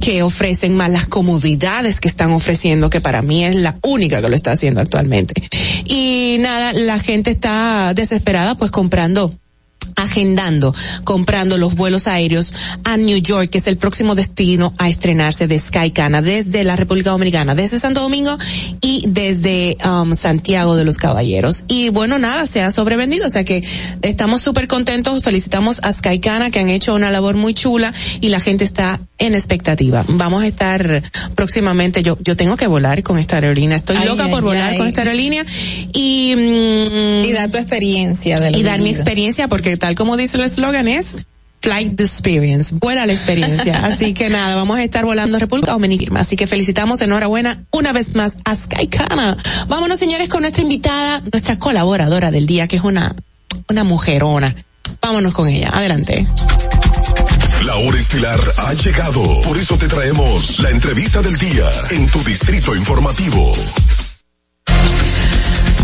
que 0.00 0.22
ofrecen 0.22 0.76
más 0.76 0.90
las 0.90 1.06
comodidades 1.06 2.00
que 2.00 2.08
están 2.08 2.30
ofreciendo, 2.32 2.88
que 2.88 3.00
para 3.00 3.20
mí 3.20 3.44
es 3.44 3.54
la 3.54 3.76
única 3.82 4.22
que 4.22 4.28
lo 4.28 4.34
está 4.34 4.52
haciendo 4.52 4.80
actualmente. 4.80 5.34
Y 5.84 6.38
nada, 6.40 6.72
la 6.72 6.98
gente 6.98 7.30
está 7.30 7.92
desesperada 7.94 8.56
pues 8.56 8.70
comprando 8.70 9.34
agendando, 9.96 10.74
comprando 11.04 11.58
los 11.58 11.74
vuelos 11.74 12.08
aéreos 12.08 12.52
a 12.84 12.96
New 12.96 13.18
York, 13.18 13.50
que 13.50 13.58
es 13.58 13.66
el 13.66 13.76
próximo 13.76 14.14
destino 14.14 14.72
a 14.78 14.88
estrenarse 14.88 15.46
de 15.46 15.58
Skycana 15.58 16.22
desde 16.22 16.64
la 16.64 16.76
República 16.76 17.10
Dominicana, 17.10 17.54
desde 17.54 17.78
Santo 17.78 18.00
Domingo 18.00 18.36
y 18.80 19.04
desde 19.06 19.76
um, 19.84 20.14
Santiago 20.14 20.76
de 20.76 20.84
los 20.84 20.96
Caballeros. 20.96 21.64
Y 21.68 21.90
bueno, 21.90 22.18
nada, 22.18 22.46
se 22.46 22.62
ha 22.62 22.70
sobrevendido, 22.70 23.26
o 23.26 23.30
sea 23.30 23.44
que 23.44 23.62
estamos 24.02 24.40
súper 24.40 24.68
contentos, 24.68 25.22
felicitamos 25.22 25.80
a 25.82 25.92
Skycana 25.92 26.50
que 26.50 26.60
han 26.60 26.68
hecho 26.68 26.94
una 26.94 27.10
labor 27.10 27.36
muy 27.36 27.54
chula 27.54 27.92
y 28.20 28.28
la 28.28 28.40
gente 28.40 28.64
está 28.64 29.00
en 29.18 29.34
expectativa. 29.34 30.04
Vamos 30.08 30.42
a 30.42 30.46
estar 30.46 31.02
próximamente, 31.34 32.02
yo, 32.02 32.16
yo 32.22 32.36
tengo 32.36 32.56
que 32.56 32.66
volar 32.66 33.02
con 33.02 33.18
esta 33.18 33.36
aerolínea, 33.36 33.76
estoy 33.76 33.98
loca 34.04 34.28
por 34.28 34.42
volar 34.42 34.76
con 34.76 34.86
esta 34.86 35.02
aerolínea 35.02 35.44
y... 35.92 36.34
Mm, 36.36 37.24
y 37.24 37.32
dar 37.32 37.50
tu 37.50 37.58
experiencia 37.58 38.36
de 38.36 38.58
Y 38.58 38.62
dar 38.62 38.80
mi 38.80 38.90
experiencia 38.90 39.48
porque 39.48 39.69
tal 39.76 39.94
como 39.94 40.16
dice 40.16 40.36
el 40.36 40.44
eslogan 40.44 40.88
es 40.88 41.16
Flight 41.60 42.00
Experience, 42.00 42.74
vuela 42.74 43.06
la 43.06 43.12
experiencia. 43.12 43.78
Así 43.84 44.14
que 44.14 44.30
nada, 44.30 44.56
vamos 44.56 44.78
a 44.78 44.82
estar 44.82 45.04
volando 45.04 45.36
a 45.36 45.40
República 45.40 45.72
Dominicana. 45.72 46.20
Así 46.20 46.36
que 46.36 46.46
felicitamos, 46.46 47.00
enhorabuena, 47.02 47.64
una 47.70 47.92
vez 47.92 48.14
más 48.14 48.36
a 48.44 48.56
Skycana. 48.56 49.36
Vámonos 49.68 49.98
señores 49.98 50.28
con 50.28 50.40
nuestra 50.40 50.62
invitada, 50.62 51.22
nuestra 51.32 51.58
colaboradora 51.58 52.30
del 52.30 52.46
día, 52.46 52.66
que 52.66 52.76
es 52.76 52.82
una, 52.82 53.14
una 53.68 53.84
mujerona. 53.84 54.54
Vámonos 55.02 55.34
con 55.34 55.48
ella, 55.48 55.70
adelante. 55.72 56.26
La 57.64 57.76
hora 57.76 57.98
estilar 57.98 58.40
ha 58.56 58.72
llegado. 58.72 59.42
Por 59.42 59.58
eso 59.58 59.76
te 59.76 59.86
traemos 59.86 60.58
la 60.60 60.70
entrevista 60.70 61.20
del 61.20 61.36
día 61.36 61.68
en 61.90 62.06
tu 62.06 62.22
distrito 62.24 62.74
informativo. 62.74 63.52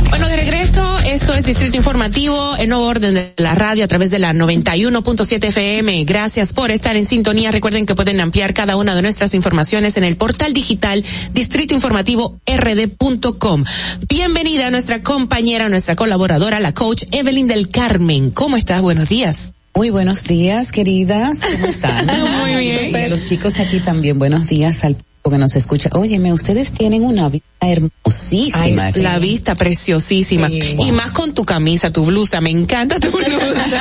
Bueno, 0.08 0.28
de 0.28 0.36
regreso, 0.36 0.82
esto 1.06 1.34
es 1.34 1.44
Distrito 1.44 1.76
Informativo 1.76 2.56
en 2.56 2.68
nuevo 2.68 2.86
orden 2.86 3.14
de 3.14 3.34
la 3.36 3.54
radio 3.54 3.84
a 3.84 3.86
través 3.86 4.10
de 4.10 4.18
la 4.18 4.32
91.7 4.32 5.44
FM. 5.44 6.04
Gracias 6.04 6.52
por 6.52 6.70
estar 6.70 6.96
en 6.96 7.04
sintonía. 7.04 7.50
Recuerden 7.50 7.86
que 7.86 7.94
pueden 7.94 8.20
ampliar 8.20 8.54
cada 8.54 8.76
una 8.76 8.94
de 8.94 9.02
nuestras 9.02 9.34
informaciones 9.34 9.96
en 9.96 10.04
el 10.04 10.16
portal 10.16 10.54
digital 10.54 11.04
distritoinformativord.com. 11.32 13.64
Bienvenida 14.08 14.68
a 14.68 14.70
nuestra 14.70 15.02
compañera, 15.02 15.68
nuestra 15.68 15.96
colaboradora, 15.96 16.60
la 16.60 16.72
coach 16.72 17.02
Evelyn 17.10 17.48
del 17.48 17.70
Carmen. 17.70 18.30
¿Cómo 18.30 18.56
estás? 18.56 18.80
Buenos 18.82 19.08
días. 19.08 19.52
Muy 19.74 19.90
buenos 19.90 20.22
días, 20.24 20.72
queridas. 20.72 21.38
¿Cómo 21.40 21.66
están? 21.66 22.06
Muy 22.40 22.54
bien. 22.56 23.10
Los 23.10 23.24
chicos 23.24 23.58
aquí 23.58 23.80
también. 23.80 24.18
Buenos 24.18 24.46
días 24.46 24.84
al 24.84 24.96
que 25.30 25.38
nos 25.38 25.56
escucha. 25.56 25.90
Óyeme, 25.92 26.32
ustedes 26.32 26.72
tienen 26.72 27.04
una 27.04 27.28
vista 27.28 27.46
hermosísima. 27.60 28.62
Ay, 28.62 28.92
la 28.96 29.18
vista 29.18 29.54
preciosísima. 29.54 30.48
Y 30.50 30.92
más 30.92 31.12
con 31.12 31.34
tu 31.34 31.44
camisa, 31.44 31.90
tu 31.90 32.04
blusa. 32.04 32.40
Me 32.40 32.50
encanta 32.50 33.00
tu 33.00 33.10
blusa. 33.10 33.80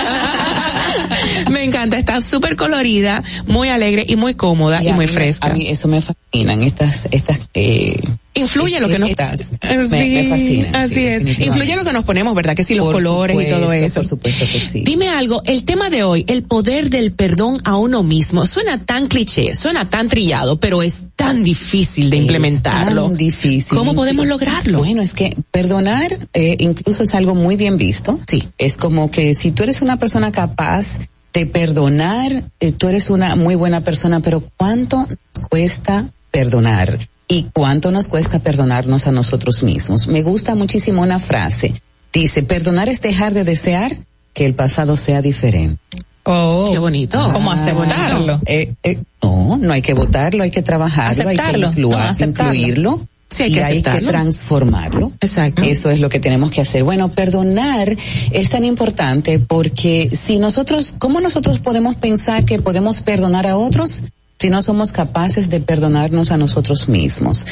me 1.52 1.64
encanta. 1.64 1.98
Está 1.98 2.22
súper 2.22 2.56
colorida, 2.56 3.24
muy 3.48 3.70
alegre 3.70 4.04
y 4.08 4.16
muy 4.16 4.34
cómoda 4.36 4.84
y, 4.84 4.92
muy 4.92 5.08
fresca. 5.08 5.50
A 5.50 5.54
mí 5.54 5.68
eso 5.68 5.88
me 5.88 6.02
fascinan. 6.02 6.64
Estas, 6.64 7.02
estas, 7.12 7.40
eh, 7.54 8.00
influye 8.36 8.80
lo 8.80 8.88
que 8.90 9.00
nos 9.00 9.10
estás, 9.10 9.52
me, 9.90 10.30
fascina, 10.30 10.84
así 10.84 11.06
es. 11.06 11.40
influye 11.40 11.76
lo 11.76 11.84
que 11.84 11.94
nos 11.94 12.04
ponemos 12.04 12.36
verdad 12.36 12.56
que 12.56 12.66
sí 12.66 12.76
los 12.76 12.92
colores 12.92 13.38
y 13.42 13.50
todo 13.50 13.72
eso 13.72 13.96
por 13.96 14.06
supuesto 14.06 14.46
que 14.52 14.60
sí. 14.60 14.84
Dime 14.86 15.10
algo 15.10 15.42
el 15.46 15.64
tema 15.64 15.90
de 15.90 16.04
hoy 16.04 16.26
el 16.28 16.44
poder 16.44 16.90
del 16.90 17.14
perdón 17.14 17.60
a 17.64 17.78
uno 17.78 18.04
mismo 18.04 18.46
suena 18.46 18.86
tan 18.86 19.08
cliché 19.08 19.56
suena 19.56 19.90
tan 19.90 20.10
trillado 20.10 20.60
pero 20.60 20.84
es 20.84 21.06
tan 21.16 21.44
difícil 21.44 22.10
de 22.10 22.18
implementarlo. 22.18 23.08
tan 23.08 23.18
difícil. 23.18 23.78
Cómo 23.78 23.96
podemos 23.96 24.28
lograrlo 24.28 24.80
bueno 24.80 25.02
es 25.02 25.12
que 25.12 25.36
perdonar 25.52 26.18
eh, 26.34 26.58
incluso 26.60 27.04
es 27.04 27.16
algo 27.16 27.36
muy 27.36 27.56
bien 27.56 27.78
visto. 27.78 28.20
Sí. 28.28 28.48
Es 28.58 28.76
como 28.78 29.10
que 29.10 29.34
si 29.34 29.52
tú 29.52 29.64
eres 29.64 29.82
una 29.82 29.98
persona 29.98 30.32
capaz 30.32 31.00
de 31.34 31.46
perdonar 31.46 32.44
eh, 32.60 32.72
tú 32.74 32.90
eres 32.90 33.10
una 33.10 33.36
muy 33.36 33.56
buena 33.56 33.82
persona 33.82 34.20
pero 34.20 34.44
cuánto 34.58 35.08
cuesta 35.50 36.10
perdonar 36.32 37.00
y 37.28 37.48
cuánto 37.54 37.92
nos 37.92 38.08
cuesta 38.08 38.40
perdonarnos 38.40 39.08
a 39.08 39.12
nosotros 39.12 39.64
mismos. 39.64 40.08
Me 40.08 40.22
gusta 40.22 40.56
muchísimo 40.56 41.02
una 41.02 41.20
frase. 41.20 41.74
Dice, 42.14 42.44
perdonar 42.44 42.90
es 42.90 43.02
dejar 43.02 43.34
de 43.34 43.44
desear 43.44 43.98
que 44.34 44.46
el 44.46 44.54
pasado 44.54 44.96
sea 44.98 45.22
diferente. 45.22 45.80
Oh, 46.24 46.70
qué 46.72 46.80
bonito. 46.80 47.30
¿Cómo 47.32 47.52
aceptarlo? 47.52 48.40
Eh, 48.46 48.74
eh, 48.84 49.00
no, 49.22 49.58
no 49.58 49.74
hay 49.74 49.82
que 49.82 49.94
votarlo, 49.94 50.44
hay 50.44 50.52
que 50.52 50.64
trabajarlo, 50.64 51.30
hay 51.30 51.38
que 51.38 52.26
incluirlo. 52.26 53.08
Sí, 53.30 53.44
hay 53.44 53.52
y 53.52 53.54
que 53.54 53.64
hay 53.64 53.82
que 53.82 54.02
transformarlo. 54.02 55.12
Exacto. 55.20 55.64
Eso 55.64 55.90
es 55.90 56.00
lo 56.00 56.10
que 56.10 56.20
tenemos 56.20 56.52
que 56.52 56.62
hacer. 56.62 56.84
Bueno, 56.84 57.12
perdonar 57.12 57.96
es 58.32 58.50
tan 58.50 58.66
importante 58.66 59.40
porque 59.40 60.10
si 60.12 60.38
nosotros, 60.38 60.96
¿cómo 60.98 61.20
nosotros 61.22 61.60
podemos 61.60 61.96
pensar 61.96 62.46
que 62.46 62.60
podemos 62.60 63.02
perdonar 63.02 63.46
a 63.48 63.58
otros 63.58 64.04
si 64.40 64.50
no 64.50 64.62
somos 64.62 64.92
capaces 64.92 65.50
de 65.50 65.62
perdonarnos 65.62 66.32
a 66.32 66.38
nosotros 66.38 66.90
mismos. 66.90 67.46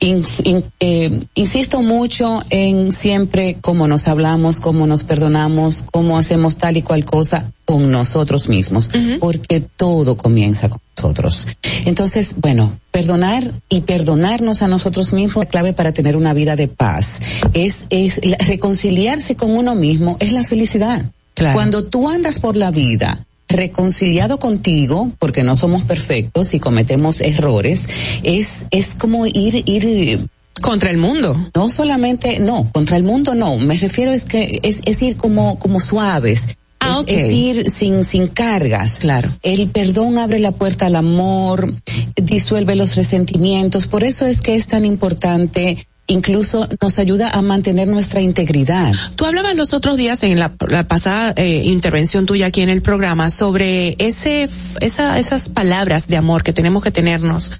Eh, 0.00 1.20
insisto 1.34 1.82
mucho 1.82 2.42
en 2.50 2.92
siempre 2.92 3.58
cómo 3.60 3.86
nos 3.88 4.08
hablamos, 4.08 4.60
cómo 4.60 4.86
nos 4.86 5.04
perdonamos, 5.04 5.84
cómo 5.90 6.18
hacemos 6.18 6.56
tal 6.56 6.76
y 6.76 6.82
cual 6.82 7.04
cosa 7.04 7.52
con 7.64 7.90
nosotros 7.90 8.48
mismos, 8.48 8.90
porque 9.20 9.60
todo 9.60 10.16
comienza 10.16 10.68
con 10.68 10.80
nosotros. 10.96 11.46
Entonces, 11.84 12.36
bueno, 12.38 12.78
perdonar 12.90 13.52
y 13.68 13.82
perdonarnos 13.82 14.62
a 14.62 14.68
nosotros 14.68 15.12
mismos 15.12 15.44
es 15.44 15.50
clave 15.50 15.72
para 15.72 15.92
tener 15.92 16.16
una 16.16 16.34
vida 16.34 16.56
de 16.56 16.68
paz. 16.68 17.14
Es, 17.54 17.84
es 17.90 18.20
reconciliarse 18.46 19.36
con 19.36 19.50
uno 19.50 19.74
mismo 19.74 20.16
es 20.20 20.32
la 20.32 20.44
felicidad. 20.44 21.10
Cuando 21.52 21.84
tú 21.84 22.08
andas 22.08 22.38
por 22.38 22.56
la 22.56 22.70
vida 22.70 23.26
reconciliado 23.48 24.38
contigo, 24.38 25.10
porque 25.18 25.42
no 25.42 25.56
somos 25.56 25.84
perfectos 25.84 26.54
y 26.54 26.60
cometemos 26.60 27.20
errores, 27.20 27.82
es, 28.22 28.66
es 28.70 28.88
como 28.96 29.26
ir, 29.26 29.62
ir 29.66 30.28
contra 30.60 30.90
el 30.90 30.98
mundo. 30.98 31.36
No 31.54 31.68
solamente, 31.68 32.38
no, 32.38 32.70
contra 32.72 32.96
el 32.96 33.04
mundo 33.04 33.34
no. 33.34 33.56
Me 33.58 33.76
refiero 33.76 34.12
es 34.12 34.24
que 34.24 34.60
es, 34.62 34.80
es 34.84 35.02
ir 35.02 35.16
como, 35.16 35.58
como 35.58 35.80
suaves. 35.80 36.42
Ah, 36.80 37.02
es, 37.06 37.30
ir 37.30 37.70
sin, 37.70 38.04
sin 38.04 38.28
cargas. 38.28 38.94
Claro. 38.98 39.30
El 39.42 39.68
perdón 39.68 40.18
abre 40.18 40.38
la 40.38 40.52
puerta 40.52 40.86
al 40.86 40.96
amor, 40.96 41.72
disuelve 42.16 42.76
los 42.76 42.94
resentimientos. 42.94 43.86
Por 43.86 44.04
eso 44.04 44.26
es 44.26 44.42
que 44.42 44.54
es 44.54 44.66
tan 44.66 44.84
importante 44.84 45.86
incluso 46.06 46.68
nos 46.82 46.98
ayuda 46.98 47.30
a 47.30 47.40
mantener 47.42 47.88
nuestra 47.88 48.20
integridad. 48.20 48.92
Tú 49.16 49.24
hablabas 49.24 49.56
los 49.56 49.72
otros 49.72 49.96
días 49.96 50.22
en 50.22 50.38
la, 50.38 50.50
pasada 50.86 51.32
eh, 51.36 51.62
intervención 51.64 52.26
tuya 52.26 52.46
aquí 52.46 52.60
en 52.60 52.68
el 52.68 52.82
programa 52.82 53.30
sobre 53.30 53.96
ese, 53.98 54.46
esa, 54.80 55.18
esas 55.18 55.48
palabras 55.48 56.06
de 56.06 56.16
amor 56.16 56.42
que 56.42 56.52
tenemos 56.52 56.82
que 56.82 56.90
tenernos. 56.90 57.52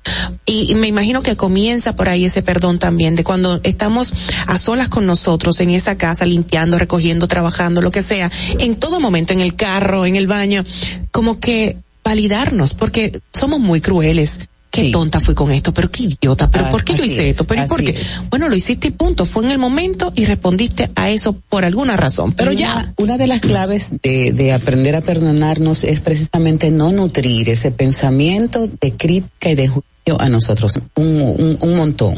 Y, 0.44 0.74
me 0.74 0.88
imagino 0.88 1.22
que 1.22 1.36
comienza 1.36 1.96
por 1.96 2.08
ahí 2.08 2.26
ese 2.26 2.42
perdón 2.42 2.78
también, 2.78 3.14
de 3.16 3.24
cuando 3.24 3.60
estamos 3.62 4.12
a 4.46 4.58
solas 4.58 4.88
con 4.88 5.06
nosotros 5.06 5.60
en 5.60 5.70
esa 5.70 5.96
casa, 5.96 6.26
limpiando, 6.26 6.78
recogiendo, 6.78 7.28
trabajando, 7.28 7.80
lo 7.80 7.90
que 7.90 8.02
sea, 8.02 8.30
en 8.58 8.76
todo 8.76 9.00
momento, 9.00 9.32
en 9.32 9.40
el 9.40 9.54
carro, 9.54 10.04
en 10.04 10.16
el 10.16 10.26
baño, 10.26 10.64
como 11.10 11.40
que 11.40 11.78
validarnos, 12.02 12.74
porque 12.74 13.20
somos 13.32 13.60
muy 13.60 13.80
crueles 13.80 14.40
qué 14.74 14.90
tonta 14.90 15.20
fui 15.20 15.34
con 15.34 15.50
esto, 15.50 15.72
pero 15.72 15.90
qué 15.90 16.04
idiota, 16.04 16.50
pero 16.50 16.68
¿por 16.68 16.84
qué 16.84 16.94
yo 16.94 17.04
hice 17.04 17.30
esto? 17.30 17.44
Pero 17.44 17.66
¿por 17.66 17.82
qué? 17.82 17.94
Bueno, 18.30 18.48
lo 18.48 18.56
hiciste 18.56 18.88
y 18.88 18.90
punto, 18.90 19.24
fue 19.24 19.44
en 19.44 19.52
el 19.52 19.58
momento 19.58 20.12
y 20.16 20.24
respondiste 20.24 20.90
a 20.94 21.10
eso 21.10 21.34
por 21.48 21.64
alguna 21.64 21.96
razón, 21.96 22.32
pero 22.32 22.52
ya. 22.52 22.92
Una 22.96 23.18
de 23.18 23.26
las 23.26 23.40
claves 23.40 23.88
de, 24.02 24.32
de 24.32 24.52
aprender 24.52 24.94
a 24.96 25.00
perdonarnos 25.00 25.84
es 25.84 26.00
precisamente 26.00 26.70
no 26.70 26.92
nutrir 26.92 27.48
ese 27.48 27.70
pensamiento 27.70 28.68
de 28.80 28.92
crítica 28.92 29.50
y 29.50 29.54
de 29.54 29.68
juicio 29.68 30.20
a 30.20 30.28
nosotros, 30.28 30.78
un, 30.96 31.58
un, 31.60 31.76
montón. 31.76 32.14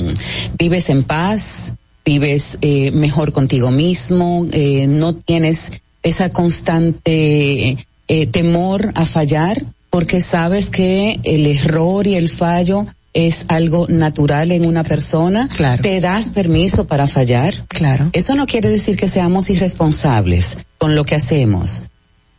Vives 0.59 0.89
en 0.91 1.05
paz, 1.05 1.73
vives 2.05 2.59
eh, 2.61 2.91
mejor 2.91 3.33
contigo 3.33 3.70
mismo, 3.70 4.47
eh, 4.53 4.87
no 4.89 5.15
tienes 5.15 5.73
esa 6.03 6.31
constante 6.31 7.77
eh, 8.09 8.27
temor 8.28 8.93
a 8.95 9.07
fallar, 9.07 9.65
porque 9.97 10.20
sabes 10.20 10.66
que 10.66 11.18
el 11.23 11.47
error 11.47 12.06
y 12.06 12.16
el 12.16 12.28
fallo 12.28 12.85
es 13.14 13.47
algo 13.48 13.86
natural 13.89 14.52
en 14.52 14.66
una 14.66 14.85
persona. 14.85 15.48
Claro. 15.48 15.81
Te 15.81 16.02
das 16.02 16.28
permiso 16.28 16.86
para 16.86 17.06
fallar. 17.06 17.55
Claro. 17.66 18.10
Eso 18.12 18.35
no 18.35 18.44
quiere 18.44 18.68
decir 18.68 18.98
que 18.98 19.09
seamos 19.09 19.48
irresponsables 19.48 20.59
con 20.77 20.94
lo 20.94 21.06
que 21.06 21.14
hacemos. 21.14 21.85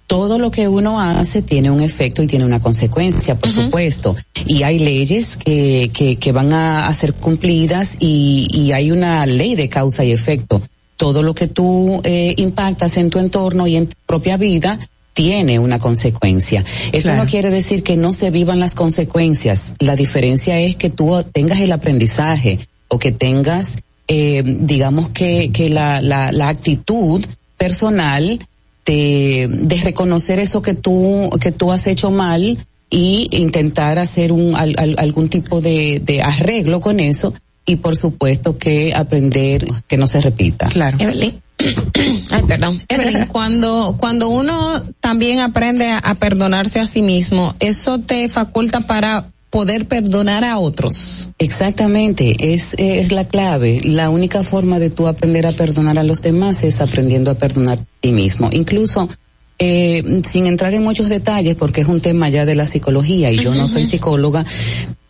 Todo 0.05 0.37
lo 0.37 0.51
que 0.51 0.67
uno 0.67 1.01
hace 1.01 1.41
tiene 1.41 1.71
un 1.71 1.81
efecto 1.81 2.21
y 2.21 2.27
tiene 2.27 2.45
una 2.45 2.59
consecuencia, 2.59 3.39
por 3.39 3.49
supuesto. 3.49 4.15
Y 4.45 4.61
hay 4.61 4.77
leyes 4.77 5.35
que, 5.35 5.89
que, 5.91 6.17
que 6.17 6.31
van 6.31 6.53
a, 6.53 6.93
ser 6.93 7.15
cumplidas 7.15 7.95
y, 7.99 8.47
y, 8.51 8.71
hay 8.71 8.91
una 8.91 9.25
ley 9.25 9.55
de 9.55 9.67
causa 9.67 10.05
y 10.05 10.11
efecto. 10.11 10.61
Todo 10.95 11.23
lo 11.23 11.33
que 11.33 11.47
tú 11.47 12.01
eh, 12.03 12.35
impactas 12.37 12.97
en 12.97 13.09
tu 13.09 13.17
entorno 13.17 13.65
y 13.65 13.77
en 13.77 13.87
tu 13.87 13.95
propia 14.05 14.37
vida 14.37 14.77
tiene 15.17 15.57
una 15.57 15.79
consecuencia. 15.79 16.63
Eso 16.91 17.11
no 17.15 17.25
quiere 17.25 17.49
decir 17.49 17.81
que 17.81 17.97
no 17.97 18.13
se 18.13 18.29
vivan 18.29 18.59
las 18.59 18.75
consecuencias. 18.75 19.73
La 19.79 19.95
diferencia 19.95 20.59
es 20.59 20.75
que 20.75 20.91
tú 20.91 21.25
tengas 21.33 21.59
el 21.59 21.71
aprendizaje 21.71 22.59
o 22.87 22.99
que 22.99 23.11
tengas, 23.11 23.71
eh, 24.07 24.43
digamos 24.45 25.09
que, 25.09 25.49
que 25.51 25.71
la, 25.71 26.03
la, 26.03 26.31
la 26.31 26.49
actitud 26.49 27.25
personal 27.57 28.37
de, 28.85 29.49
de 29.49 29.75
reconocer 29.77 30.37
eso 30.37 30.61
que 30.61 30.75
tú, 30.75 31.31
que 31.41 31.51
tú 31.51 31.71
has 31.71 31.87
hecho 31.87 32.11
mal 32.11 32.55
y 32.91 33.27
intentar 33.31 33.97
hacer 33.97 34.31
un, 34.31 34.53
algún 34.55 35.29
tipo 35.29 35.61
de, 35.61 35.99
de 35.99 36.21
arreglo 36.21 36.79
con 36.79 36.99
eso 36.99 37.33
y 37.67 37.75
por 37.75 37.95
supuesto 37.95 38.57
que 38.57 38.93
aprender 38.95 39.67
que 39.87 39.97
no 39.97 40.07
se 40.07 40.21
repita. 40.21 40.69
Claro. 40.69 40.97
Ay, 42.31 42.43
perdón. 42.47 42.81
Evelyn, 42.87 43.25
cuando, 43.25 43.95
cuando 43.99 44.29
uno 44.29 44.81
también 44.99 45.39
aprende 45.39 45.91
a, 45.91 46.15
perdonarse 46.15 46.79
a 46.79 46.85
sí 46.85 47.01
mismo, 47.01 47.55
eso 47.59 47.99
te 47.99 48.29
faculta 48.29 48.81
para 48.81 49.27
poder 49.49 49.87
perdonar 49.87 50.43
a 50.43 50.59
otros. 50.59 51.27
Exactamente, 51.39 52.53
es, 52.53 52.73
es 52.77 53.11
la 53.11 53.25
clave. 53.25 53.79
La 53.83 54.09
única 54.09 54.43
forma 54.43 54.79
de 54.79 54.89
tú 54.89 55.07
aprender 55.07 55.45
a 55.45 55.51
perdonar 55.51 55.97
a 55.97 56.03
los 56.03 56.21
demás 56.21 56.63
es 56.63 56.79
aprendiendo 56.79 57.31
a 57.31 57.35
perdonar 57.35 57.79
a 57.79 57.85
ti 57.99 58.11
mismo. 58.11 58.49
Incluso, 58.51 59.09
eh, 59.59 60.21
sin 60.27 60.47
entrar 60.47 60.73
en 60.73 60.83
muchos 60.83 61.09
detalles, 61.09 61.55
porque 61.55 61.81
es 61.81 61.87
un 61.87 62.01
tema 62.01 62.29
ya 62.29 62.45
de 62.45 62.55
la 62.55 62.65
psicología 62.65 63.31
y 63.31 63.37
yo 63.37 63.55
no 63.55 63.67
soy 63.67 63.85
psicóloga, 63.85 64.45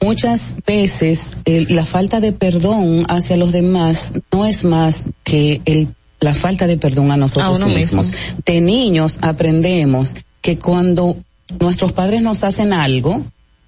muchas 0.02 0.56
veces 0.66 1.38
la 1.46 1.86
falta 1.86 2.20
de 2.20 2.32
perdón 2.32 3.06
hacia 3.10 3.38
los 3.38 3.52
demás 3.52 4.14
no 4.32 4.46
es 4.46 4.64
más 4.64 5.06
que 5.24 5.62
el 5.66 5.90
la 6.20 6.34
falta 6.34 6.68
de 6.68 6.78
perdón 6.78 7.12
a 7.12 7.18
nosotros 7.18 7.64
mismos. 7.66 8.12
De 8.46 8.62
niños 8.62 9.20
aprendemos 9.22 10.16
que 10.42 10.58
cuando 10.58 11.18
nuestros 11.60 11.94
padres 11.94 12.22
nos 12.22 12.44
hacen 12.44 12.74
algo, 12.74 13.24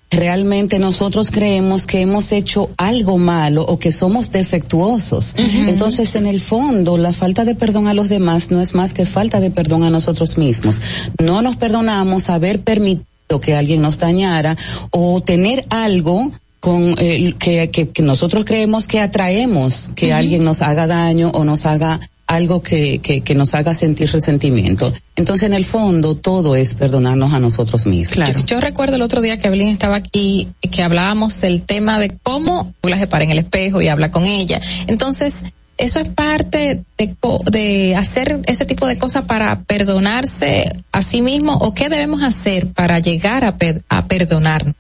realmente 0.10 0.80
nosotros 0.80 1.32
creemos 1.32 1.86
que 1.86 2.02
hemos 2.02 2.32
hecho 2.32 2.70
algo 2.78 3.18
malo 3.18 3.64
o 3.64 3.78
que 3.78 3.92
somos 3.92 4.32
defectuosos. 4.32 5.36
Entonces, 5.38 6.16
en 6.16 6.26
el 6.26 6.42
fondo, 6.42 6.98
la 6.98 7.14
falta 7.14 7.46
de 7.46 7.56
perdón 7.56 7.88
a 7.88 7.94
los 7.94 8.10
demás 8.10 8.52
no 8.52 8.62
es 8.62 8.74
más 8.74 8.94
que 8.94 9.06
falta 9.06 9.40
de 9.40 9.52
perdón 9.52 9.84
a 9.84 9.90
nosotros 9.90 10.38
mismos. 10.38 10.82
No 11.22 11.42
nos 11.42 11.58
perdonamos 11.58 12.30
haber 12.30 12.62
permitido 12.62 13.06
que 13.40 13.56
alguien 13.56 13.82
nos 13.82 14.00
dañara 14.00 14.58
o 14.90 15.22
tener 15.22 15.66
algo 15.70 16.32
con 16.60 16.96
eh, 16.98 17.36
que, 17.40 17.70
que, 17.70 18.02
nosotros 18.02 18.44
creemos 18.44 18.88
que 18.88 19.00
atraemos 19.00 19.92
que 19.96 20.12
alguien 20.12 20.44
nos 20.44 20.62
haga 20.62 20.88
daño 20.88 21.30
o 21.34 21.46
nos 21.46 21.66
haga 21.66 22.00
algo 22.30 22.62
que, 22.62 23.00
que, 23.00 23.22
que, 23.22 23.34
nos 23.34 23.56
haga 23.56 23.74
sentir 23.74 24.12
resentimiento. 24.12 24.94
Entonces, 25.16 25.48
en 25.48 25.54
el 25.56 25.66
fondo, 25.66 26.16
todo 26.16 26.56
es 26.56 26.76
perdonarnos 26.76 27.34
a 27.34 27.40
nosotros 27.40 27.88
mismos. 27.88 28.14
Claro. 28.14 28.40
Yo, 28.46 28.62
recuerdo 28.62 28.96
el 28.98 29.02
otro 29.02 29.20
día 29.20 29.40
que 29.40 29.48
Evelyn 29.48 29.70
estaba 29.70 29.96
aquí, 29.96 30.48
que 30.70 30.84
hablábamos 30.84 31.42
del 31.42 31.64
tema 31.64 32.00
de 32.00 32.16
cómo 32.22 32.72
la 32.84 33.00
se 33.00 33.08
para 33.08 33.24
en 33.24 33.32
el 33.32 33.40
espejo 33.40 33.82
y 33.82 33.88
habla 33.88 34.12
con 34.12 34.28
ella. 34.28 34.62
Entonces, 34.86 35.44
eso 35.80 36.00
es 36.00 36.10
parte 36.10 36.84
de, 37.00 37.16
de 37.52 37.96
hacer 37.96 38.40
ese 38.46 38.66
tipo 38.66 38.86
de 38.86 39.00
cosas 39.00 39.26
para 39.26 39.62
perdonarse 39.62 40.72
a 40.92 41.02
sí 41.02 41.24
mismo 41.24 41.54
o 41.54 41.74
qué 41.74 41.90
debemos 41.90 42.22
hacer 42.22 42.68
para 42.68 43.00
llegar 43.00 43.44
a, 43.44 43.56
a 43.90 44.06
perdonarnos. 44.06 44.76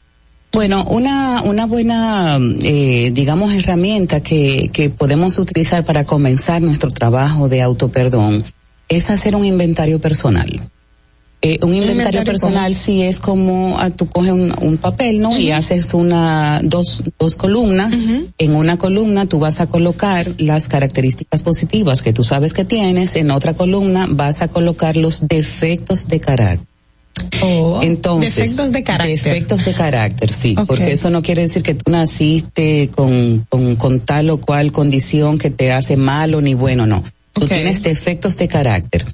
Bueno, 0.52 0.84
una, 0.86 1.44
una 1.44 1.66
buena, 1.68 2.40
eh, 2.64 3.12
digamos, 3.14 3.54
herramienta 3.54 4.22
que, 4.22 4.70
que 4.74 4.90
podemos 4.90 5.38
utilizar 5.38 5.86
para 5.86 6.06
comenzar 6.06 6.62
nuestro 6.62 6.90
trabajo 6.90 7.50
de 7.50 7.62
autoperdón 7.62 8.44
es 8.88 9.10
hacer 9.12 9.36
un 9.36 9.46
inventario 9.46 10.00
personal. 10.00 10.60
Eh, 11.42 11.58
un 11.62 11.74
inventario, 11.74 12.26
personal 12.26 12.76
sí 12.76 13.02
es 13.02 13.18
como 13.18 13.80
ah, 13.80 13.92
tú 13.92 14.10
coges 14.10 14.34
un, 14.34 14.78
papel, 14.78 15.22
¿no? 15.22 15.38
Y 15.38 15.52
haces 15.52 15.94
una, 15.94 16.60
dos, 16.62 17.02
dos 17.18 17.38
columnas. 17.38 17.94
En 18.38 18.56
una 18.56 18.78
columna 18.78 19.26
tú 19.26 19.40
vas 19.40 19.62
a 19.62 19.68
colocar 19.68 20.34
las 20.38 20.68
características 20.68 21.42
positivas 21.42 22.02
que 22.02 22.12
tú 22.12 22.26
sabes 22.26 22.52
que 22.52 22.66
tienes. 22.66 23.16
En 23.16 23.32
otra 23.32 23.54
columna 23.54 24.08
vas 24.10 24.42
a 24.42 24.50
colocar 24.50 24.98
los 24.98 25.30
defectos 25.30 26.10
de 26.10 26.20
carácter. 26.20 26.69
Oh, 27.42 27.80
Entonces, 27.82 28.36
defectos 28.36 28.72
de 28.72 28.84
carácter. 28.84 29.18
Defectos 29.18 29.66
de 29.66 29.74
carácter, 29.74 30.32
sí, 30.32 30.56
porque 30.68 30.92
eso 30.92 31.10
no 31.10 31.22
quiere 31.22 31.44
decir 31.44 31.64
que 31.64 31.74
tú 31.74 31.92
naciste 31.92 32.90
con, 32.90 33.46
con, 33.50 33.76
con, 33.76 34.00
tal 34.00 34.30
o 34.30 34.38
cual 34.38 34.72
condición 34.72 35.38
que 35.38 35.50
te 35.50 35.72
hace 35.72 35.98
malo 35.98 36.42
ni 36.42 36.54
bueno, 36.54 36.86
no. 36.86 37.04
Tú 37.34 37.48
tienes 37.48 37.82
defectos 37.84 38.38
de 38.38 38.48
carácter. 38.48 39.06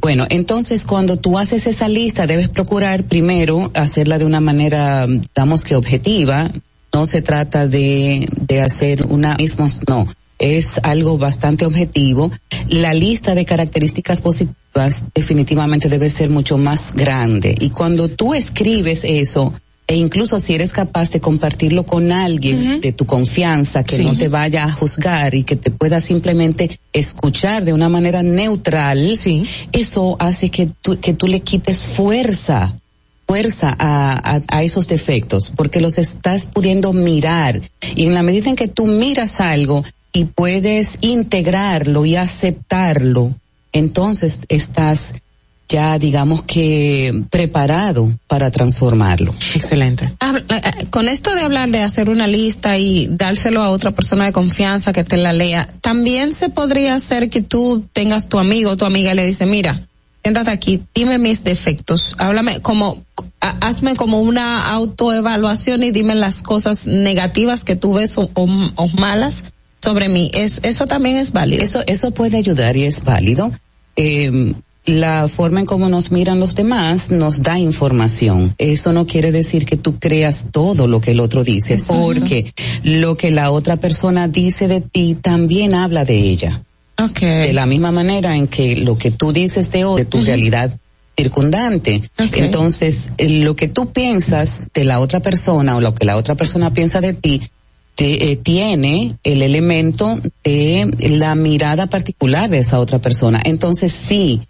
Bueno, 0.00 0.26
entonces 0.28 0.84
cuando 0.84 1.16
tú 1.16 1.38
haces 1.38 1.66
esa 1.66 1.88
lista 1.88 2.26
debes 2.26 2.48
procurar 2.48 3.04
primero 3.04 3.70
hacerla 3.74 4.18
de 4.18 4.24
una 4.24 4.40
manera, 4.40 5.06
digamos 5.06 5.64
que 5.64 5.76
objetiva. 5.76 6.50
No 6.92 7.06
se 7.06 7.22
trata 7.22 7.68
de, 7.68 8.28
de 8.40 8.60
hacer 8.60 9.06
una 9.08 9.36
misma, 9.36 9.68
no 9.86 10.08
es 10.40 10.80
algo 10.82 11.18
bastante 11.18 11.66
objetivo. 11.66 12.32
La 12.68 12.94
lista 12.94 13.34
de 13.34 13.44
características 13.44 14.20
positivas 14.22 14.59
definitivamente 15.14 15.88
debe 15.88 16.08
ser 16.08 16.30
mucho 16.30 16.56
más 16.56 16.94
grande. 16.94 17.54
Y 17.58 17.70
cuando 17.70 18.08
tú 18.08 18.34
escribes 18.34 19.02
eso, 19.04 19.52
e 19.86 19.96
incluso 19.96 20.38
si 20.38 20.54
eres 20.54 20.72
capaz 20.72 21.10
de 21.10 21.20
compartirlo 21.20 21.84
con 21.84 22.12
alguien 22.12 22.80
de 22.80 22.92
tu 22.92 23.06
confianza, 23.06 23.82
que 23.82 23.98
no 23.98 24.16
te 24.16 24.28
vaya 24.28 24.64
a 24.64 24.70
juzgar 24.70 25.34
y 25.34 25.42
que 25.42 25.56
te 25.56 25.72
pueda 25.72 26.00
simplemente 26.00 26.78
escuchar 26.92 27.64
de 27.64 27.72
una 27.72 27.88
manera 27.88 28.22
neutral, 28.22 29.16
sí. 29.16 29.42
eso 29.72 30.16
hace 30.20 30.48
que 30.48 30.68
tú, 30.80 31.00
que 31.00 31.14
tú 31.14 31.26
le 31.26 31.40
quites 31.40 31.84
fuerza 31.84 32.76
fuerza 33.26 33.76
a, 33.78 34.38
a, 34.38 34.40
a, 34.48 34.62
esos 34.64 34.88
defectos, 34.88 35.52
porque 35.54 35.78
los 35.78 35.98
estás 35.98 36.46
pudiendo 36.46 36.92
mirar. 36.92 37.60
Y 37.94 38.06
en 38.06 38.14
la 38.14 38.24
medida 38.24 38.50
en 38.50 38.56
que 38.56 38.66
tú 38.66 38.86
miras 38.86 39.40
algo, 39.40 39.84
y 40.12 40.24
puedes 40.24 40.98
integrarlo 41.00 42.04
y 42.04 42.16
aceptarlo, 42.16 43.34
entonces 43.72 44.40
estás 44.48 45.14
ya 45.70 45.98
digamos 45.98 46.42
que 46.42 47.22
preparado 47.30 48.12
para 48.26 48.50
transformarlo. 48.50 49.32
Excelente. 49.54 50.04
Eh, 50.04 50.44
eh, 50.48 50.86
con 50.90 51.08
esto 51.08 51.32
de 51.34 51.42
hablar 51.42 51.70
de 51.70 51.82
hacer 51.82 52.10
una 52.10 52.26
lista 52.26 52.76
y 52.76 53.06
dárselo 53.06 53.62
a 53.62 53.70
otra 53.70 53.92
persona 53.92 54.24
de 54.24 54.32
confianza 54.32 54.92
que 54.92 55.04
te 55.04 55.16
la 55.16 55.32
lea, 55.32 55.68
también 55.80 56.32
se 56.32 56.48
podría 56.48 56.94
hacer 56.94 57.30
que 57.30 57.40
tú 57.40 57.84
tengas 57.92 58.28
tu 58.28 58.40
amigo 58.40 58.72
o 58.72 58.76
tu 58.76 58.84
amiga 58.84 59.12
y 59.12 59.14
le 59.14 59.24
dice, 59.24 59.46
mira, 59.46 59.80
siéntate 60.22 60.50
aquí, 60.50 60.82
dime 60.92 61.18
mis 61.18 61.44
defectos, 61.44 62.16
háblame 62.18 62.60
como, 62.60 63.04
hazme 63.40 63.94
como 63.94 64.20
una 64.20 64.72
autoevaluación 64.72 65.84
y 65.84 65.92
dime 65.92 66.16
las 66.16 66.42
cosas 66.42 66.88
negativas 66.88 67.62
que 67.62 67.76
tú 67.76 67.94
ves 67.94 68.16
o 68.18 68.88
malas 68.88 69.44
sobre 69.82 70.08
mí, 70.08 70.30
es, 70.34 70.60
eso 70.62 70.86
también 70.86 71.16
es 71.16 71.32
válido. 71.32 71.62
Eso, 71.62 71.82
eso 71.86 72.10
puede 72.10 72.36
ayudar 72.36 72.76
y 72.76 72.84
es 72.84 73.02
válido. 73.04 73.50
Eh, 73.96 74.54
la 74.86 75.28
forma 75.28 75.60
en 75.60 75.66
cómo 75.66 75.88
nos 75.88 76.10
miran 76.10 76.40
los 76.40 76.54
demás 76.54 77.10
nos 77.10 77.42
da 77.42 77.58
información. 77.58 78.54
Eso 78.58 78.92
no 78.92 79.06
quiere 79.06 79.30
decir 79.32 79.64
que 79.64 79.76
tú 79.76 79.98
creas 79.98 80.46
todo 80.50 80.86
lo 80.86 81.00
que 81.00 81.12
el 81.12 81.20
otro 81.20 81.44
dice, 81.44 81.78
porque 81.86 82.52
lo 82.82 83.16
que 83.16 83.30
la 83.30 83.50
otra 83.50 83.76
persona 83.76 84.28
dice 84.28 84.68
de 84.68 84.80
ti 84.80 85.16
también 85.20 85.74
habla 85.74 86.04
de 86.04 86.18
ella. 86.18 86.62
Okay. 86.98 87.48
De 87.48 87.52
la 87.52 87.66
misma 87.66 87.92
manera 87.92 88.36
en 88.36 88.46
que 88.46 88.76
lo 88.76 88.98
que 88.98 89.10
tú 89.10 89.32
dices 89.32 89.70
de, 89.70 89.84
de 89.84 90.04
tu 90.04 90.22
realidad 90.22 90.76
circundante. 91.16 92.02
Okay. 92.18 92.44
Entonces, 92.44 93.10
lo 93.18 93.56
que 93.56 93.68
tú 93.68 93.92
piensas 93.92 94.62
de 94.74 94.84
la 94.84 95.00
otra 95.00 95.20
persona 95.20 95.76
o 95.76 95.80
lo 95.80 95.94
que 95.94 96.06
la 96.06 96.16
otra 96.16 96.34
persona 96.34 96.72
piensa 96.72 97.00
de 97.00 97.14
ti, 97.14 97.42
te, 98.00 98.32
eh, 98.32 98.36
tiene 98.36 99.18
el 99.24 99.42
elemento 99.42 100.18
de 100.42 100.90
la 101.10 101.34
mirada 101.34 101.86
particular 101.86 102.48
de 102.48 102.60
esa 102.60 102.78
otra 102.78 102.98
persona. 102.98 103.42
Entonces, 103.44 103.92
sí, 103.92 104.40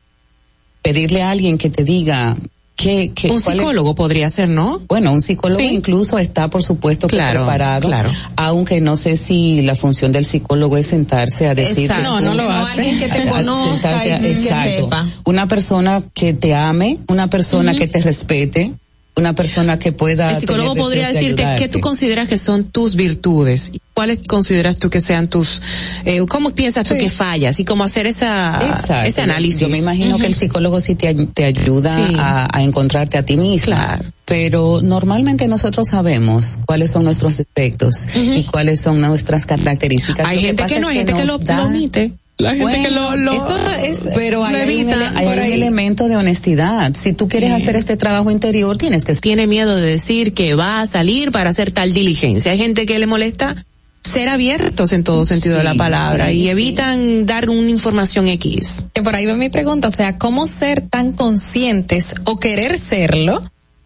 pedirle 0.82 1.22
a 1.22 1.30
alguien 1.30 1.58
que 1.58 1.68
te 1.68 1.82
diga 1.82 2.36
que, 2.76 3.10
que 3.12 3.28
un 3.28 3.40
psicólogo 3.40 3.90
es? 3.90 3.96
podría 3.96 4.30
ser, 4.30 4.48
¿no? 4.48 4.80
Bueno, 4.86 5.12
un 5.12 5.20
psicólogo 5.20 5.58
sí. 5.58 5.66
incluso 5.66 6.16
está, 6.20 6.46
por 6.46 6.62
supuesto, 6.62 7.08
claro, 7.08 7.40
preparado. 7.40 7.88
Claro. 7.88 8.08
Aunque 8.36 8.80
no 8.80 8.96
sé 8.96 9.16
si 9.16 9.62
la 9.62 9.74
función 9.74 10.12
del 10.12 10.26
psicólogo 10.26 10.76
es 10.76 10.86
sentarse 10.86 11.48
a 11.48 11.54
decir. 11.56 11.90
Exacto. 11.90 12.08
No, 12.08 12.20
no 12.20 12.36
lo 12.36 12.48
hace. 12.48 12.82
Alguien 12.82 12.98
que 13.00 13.08
te 13.08 13.26
conozca 13.26 14.06
y 14.06 14.20
que 14.20 14.34
sepa. 14.36 15.08
Una 15.24 15.48
persona 15.48 16.04
que 16.14 16.34
te 16.34 16.54
ame, 16.54 16.98
una 17.08 17.26
persona 17.26 17.72
uh 17.72 17.74
-huh. 17.74 17.78
que 17.78 17.88
te 17.88 18.00
respete, 18.00 18.74
una 19.16 19.34
persona 19.34 19.78
que 19.78 19.92
pueda. 19.92 20.30
El 20.30 20.40
psicólogo 20.40 20.74
podría 20.74 21.08
decirte 21.08 21.44
de 21.44 21.56
qué 21.56 21.68
tú 21.68 21.80
consideras 21.80 22.28
que 22.28 22.38
son 22.38 22.64
tus 22.64 22.96
virtudes, 22.96 23.72
cuáles 23.94 24.20
consideras 24.26 24.76
tú 24.76 24.88
que 24.90 25.00
sean 25.00 25.28
tus, 25.28 25.60
eh, 26.04 26.20
cómo 26.28 26.54
piensas 26.54 26.88
tú 26.88 26.96
que 26.96 27.10
fallas 27.10 27.58
y 27.60 27.64
cómo 27.64 27.84
hacer 27.84 28.06
esa 28.06 28.60
Exacto. 28.62 29.08
ese 29.08 29.22
análisis. 29.22 29.60
Yo 29.60 29.68
me 29.68 29.78
imagino 29.78 30.14
uh 30.14 30.18
-huh. 30.18 30.20
que 30.20 30.26
el 30.26 30.34
psicólogo 30.34 30.80
sí 30.80 30.94
te, 30.94 31.12
te 31.26 31.44
ayuda 31.44 31.94
sí. 31.94 32.14
a, 32.18 32.48
a, 32.50 32.62
encontrarte 32.62 33.18
a 33.18 33.24
ti 33.24 33.36
misma. 33.36 33.76
Claro. 33.76 34.04
Pero 34.24 34.80
normalmente 34.80 35.48
nosotros 35.48 35.88
sabemos 35.88 36.60
cuáles 36.64 36.92
son 36.92 37.04
nuestros 37.04 37.36
defectos 37.36 38.06
uh 38.14 38.18
-huh. 38.18 38.38
y 38.38 38.44
cuáles 38.44 38.80
son 38.80 39.00
nuestras 39.00 39.44
características. 39.44 40.26
Hay 40.26 40.40
gente 40.40 40.62
que, 40.64 40.74
que 40.74 40.80
no, 40.80 40.88
hay 40.88 40.98
gente 40.98 41.14
que 41.14 41.24
lo, 41.24 41.38
da, 41.38 41.56
lo 41.58 41.64
omite. 41.64 42.12
La 42.40 42.50
gente 42.50 42.62
bueno, 42.64 42.82
que 42.82 42.90
lo, 42.90 43.16
lo 43.16 43.32
eso 43.32 43.56
es, 43.80 44.08
pero 44.14 44.44
hay, 44.44 44.62
evita, 44.62 44.96
un, 44.96 45.16
hay 45.16 45.26
un 45.26 45.38
elemento 45.38 46.08
de 46.08 46.16
honestidad. 46.16 46.94
Si 46.94 47.12
tú 47.12 47.28
quieres 47.28 47.52
hacer 47.52 47.76
este 47.76 47.96
trabajo 47.96 48.30
interior, 48.30 48.76
tienes 48.78 49.04
que 49.04 49.14
tiene 49.14 49.46
miedo 49.46 49.76
de 49.76 49.86
decir 49.86 50.34
que 50.34 50.54
va 50.54 50.80
a 50.80 50.86
salir 50.86 51.30
para 51.30 51.50
hacer 51.50 51.70
tal 51.70 51.92
diligencia. 51.92 52.52
Hay 52.52 52.58
gente 52.58 52.86
que 52.86 52.98
le 52.98 53.06
molesta 53.06 53.54
ser 54.02 54.28
abiertos 54.28 54.92
en 54.92 55.04
todo 55.04 55.24
sentido 55.24 55.56
sí, 55.56 55.58
de 55.58 55.64
la 55.64 55.74
palabra 55.74 56.28
sí, 56.28 56.34
y 56.34 56.48
evitan 56.48 57.26
dar 57.26 57.50
una 57.50 57.68
información 57.68 58.28
X. 58.28 58.84
Que 58.92 59.02
por 59.02 59.14
ahí 59.14 59.26
va 59.26 59.34
mi 59.34 59.50
pregunta, 59.50 59.88
o 59.88 59.90
sea, 59.90 60.18
¿cómo 60.18 60.46
ser 60.46 60.80
tan 60.82 61.12
conscientes 61.12 62.14
o 62.24 62.38
querer 62.38 62.78
serlo? 62.78 63.40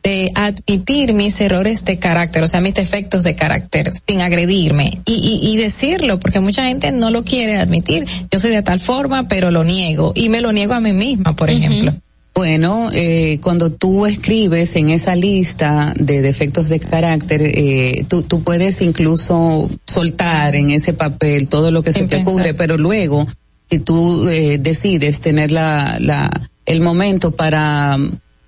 De 0.05 0.31
admitir 0.35 1.14
mis 1.14 1.40
errores 1.40 1.85
de 1.86 1.98
carácter, 1.98 2.44
o 2.44 2.47
sea, 2.47 2.60
mis 2.60 2.74
defectos 2.74 3.24
de 3.24 3.35
carácter, 3.35 3.90
sin 4.06 4.20
agredirme 4.20 5.01
y, 5.06 5.14
y, 5.14 5.51
y, 5.51 5.56
decirlo, 5.56 6.20
porque 6.20 6.40
mucha 6.40 6.66
gente 6.66 6.93
no 6.93 7.10
lo 7.10 7.24
quiere 7.24 7.56
admitir. 7.56 8.06
Yo 8.31 8.39
soy 8.39 8.51
de 8.51 8.62
tal 8.62 8.81
forma, 8.81 9.26
pero 9.28 9.51
lo 9.51 9.64
niego 9.64 10.12
y 10.14 10.28
me 10.28 10.43
lo 10.43 10.52
niego 10.52 10.74
a 10.74 10.81
mí 10.81 10.93
misma, 10.93 11.35
por 11.35 11.48
uh 11.48 11.52
-huh. 11.52 11.56
ejemplo. 11.56 11.94
Bueno, 12.35 12.90
eh, 12.93 13.39
cuando 13.40 13.70
tú 13.70 14.06
escribes 14.06 14.74
en 14.76 14.90
esa 14.90 15.14
lista 15.14 15.94
de 15.97 16.20
defectos 16.20 16.68
de 16.68 16.81
carácter, 16.81 17.40
eh, 17.43 18.05
tú, 18.09 18.22
tú 18.22 18.43
puedes 18.43 18.82
incluso 18.82 19.70
soltar 19.86 20.55
en 20.56 20.70
ese 20.70 20.93
papel 20.93 21.47
todo 21.48 21.70
lo 21.70 21.82
que 21.82 21.93
Sin 21.93 22.02
se 22.02 22.09
te 22.09 22.16
pensar. 22.16 22.35
ocurre, 22.35 22.52
pero 22.55 22.76
luego, 22.76 23.26
si 23.70 23.78
tú 23.78 24.28
eh, 24.28 24.59
decides 24.59 25.20
tener 25.20 25.52
la, 25.52 25.97
la, 26.01 26.28
el 26.66 26.81
momento 26.81 27.31
para 27.31 27.97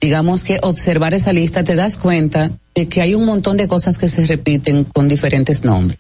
digamos 0.00 0.44
que 0.44 0.58
observar 0.62 1.14
esa 1.14 1.32
lista 1.32 1.64
te 1.64 1.74
das 1.74 1.96
cuenta 1.96 2.50
de 2.74 2.86
que 2.86 3.00
hay 3.00 3.14
un 3.14 3.24
montón 3.24 3.56
de 3.56 3.68
cosas 3.68 3.98
que 3.98 4.08
se 4.08 4.26
repiten 4.26 4.84
con 4.84 5.08
diferentes 5.08 5.64
nombres. 5.64 5.98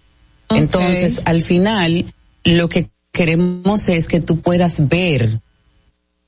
Okay. 0.48 0.62
Entonces, 0.62 1.20
al 1.24 1.42
final, 1.42 2.04
lo 2.44 2.68
que 2.68 2.90
queremos 3.12 3.88
es 3.88 4.06
que 4.06 4.20
tú 4.20 4.40
puedas 4.40 4.88
ver 4.88 5.40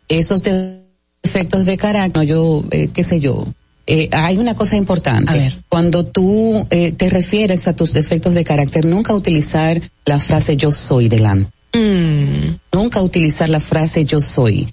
esos 0.09 0.43
defectos 0.43 1.66
de 1.66 1.77
carácter, 1.77 2.23
yo, 2.24 2.65
eh, 2.70 2.89
qué 2.93 3.05
sé 3.05 3.20
yo. 3.20 3.47
Eh, 3.86 4.09
hay 4.12 4.36
una 4.36 4.55
cosa 4.55 4.77
importante. 4.77 5.55
Cuando 5.69 6.05
tú 6.05 6.66
eh, 6.70 6.93
te 6.93 7.09
refieres 7.09 7.66
a 7.69 7.77
tus 7.77 7.93
defectos 7.93 8.35
de 8.35 8.45
carácter, 8.45 8.85
nunca 8.85 9.15
utilizar 9.15 9.81
la 10.05 10.20
frase 10.20 10.57
yo 10.57 10.73
soy 10.73 11.09
delante. 11.09 11.51
Mm. 11.73 12.57
Nunca 12.73 13.01
utilizar 13.01 13.49
la 13.49 13.61
frase 13.61 14.05
yo 14.05 14.20
soy 14.20 14.69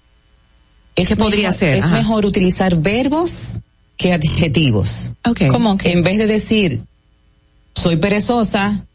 es 0.96 1.10
¿Qué 1.10 1.16
podría 1.16 1.50
mejor, 1.50 1.60
ser? 1.60 1.78
Es 1.78 1.86
Ajá. 1.86 1.98
mejor 1.98 2.26
utilizar 2.26 2.76
verbos 2.78 3.58
que 3.98 4.14
adjetivos. 4.14 5.12
Okay. 5.24 5.48
¿Cómo 5.48 5.78
que? 5.78 5.92
En 5.92 6.04
vez 6.04 6.18
de 6.18 6.28
decir 6.28 6.82
soy 7.76 7.98
perezosa, 7.98 8.86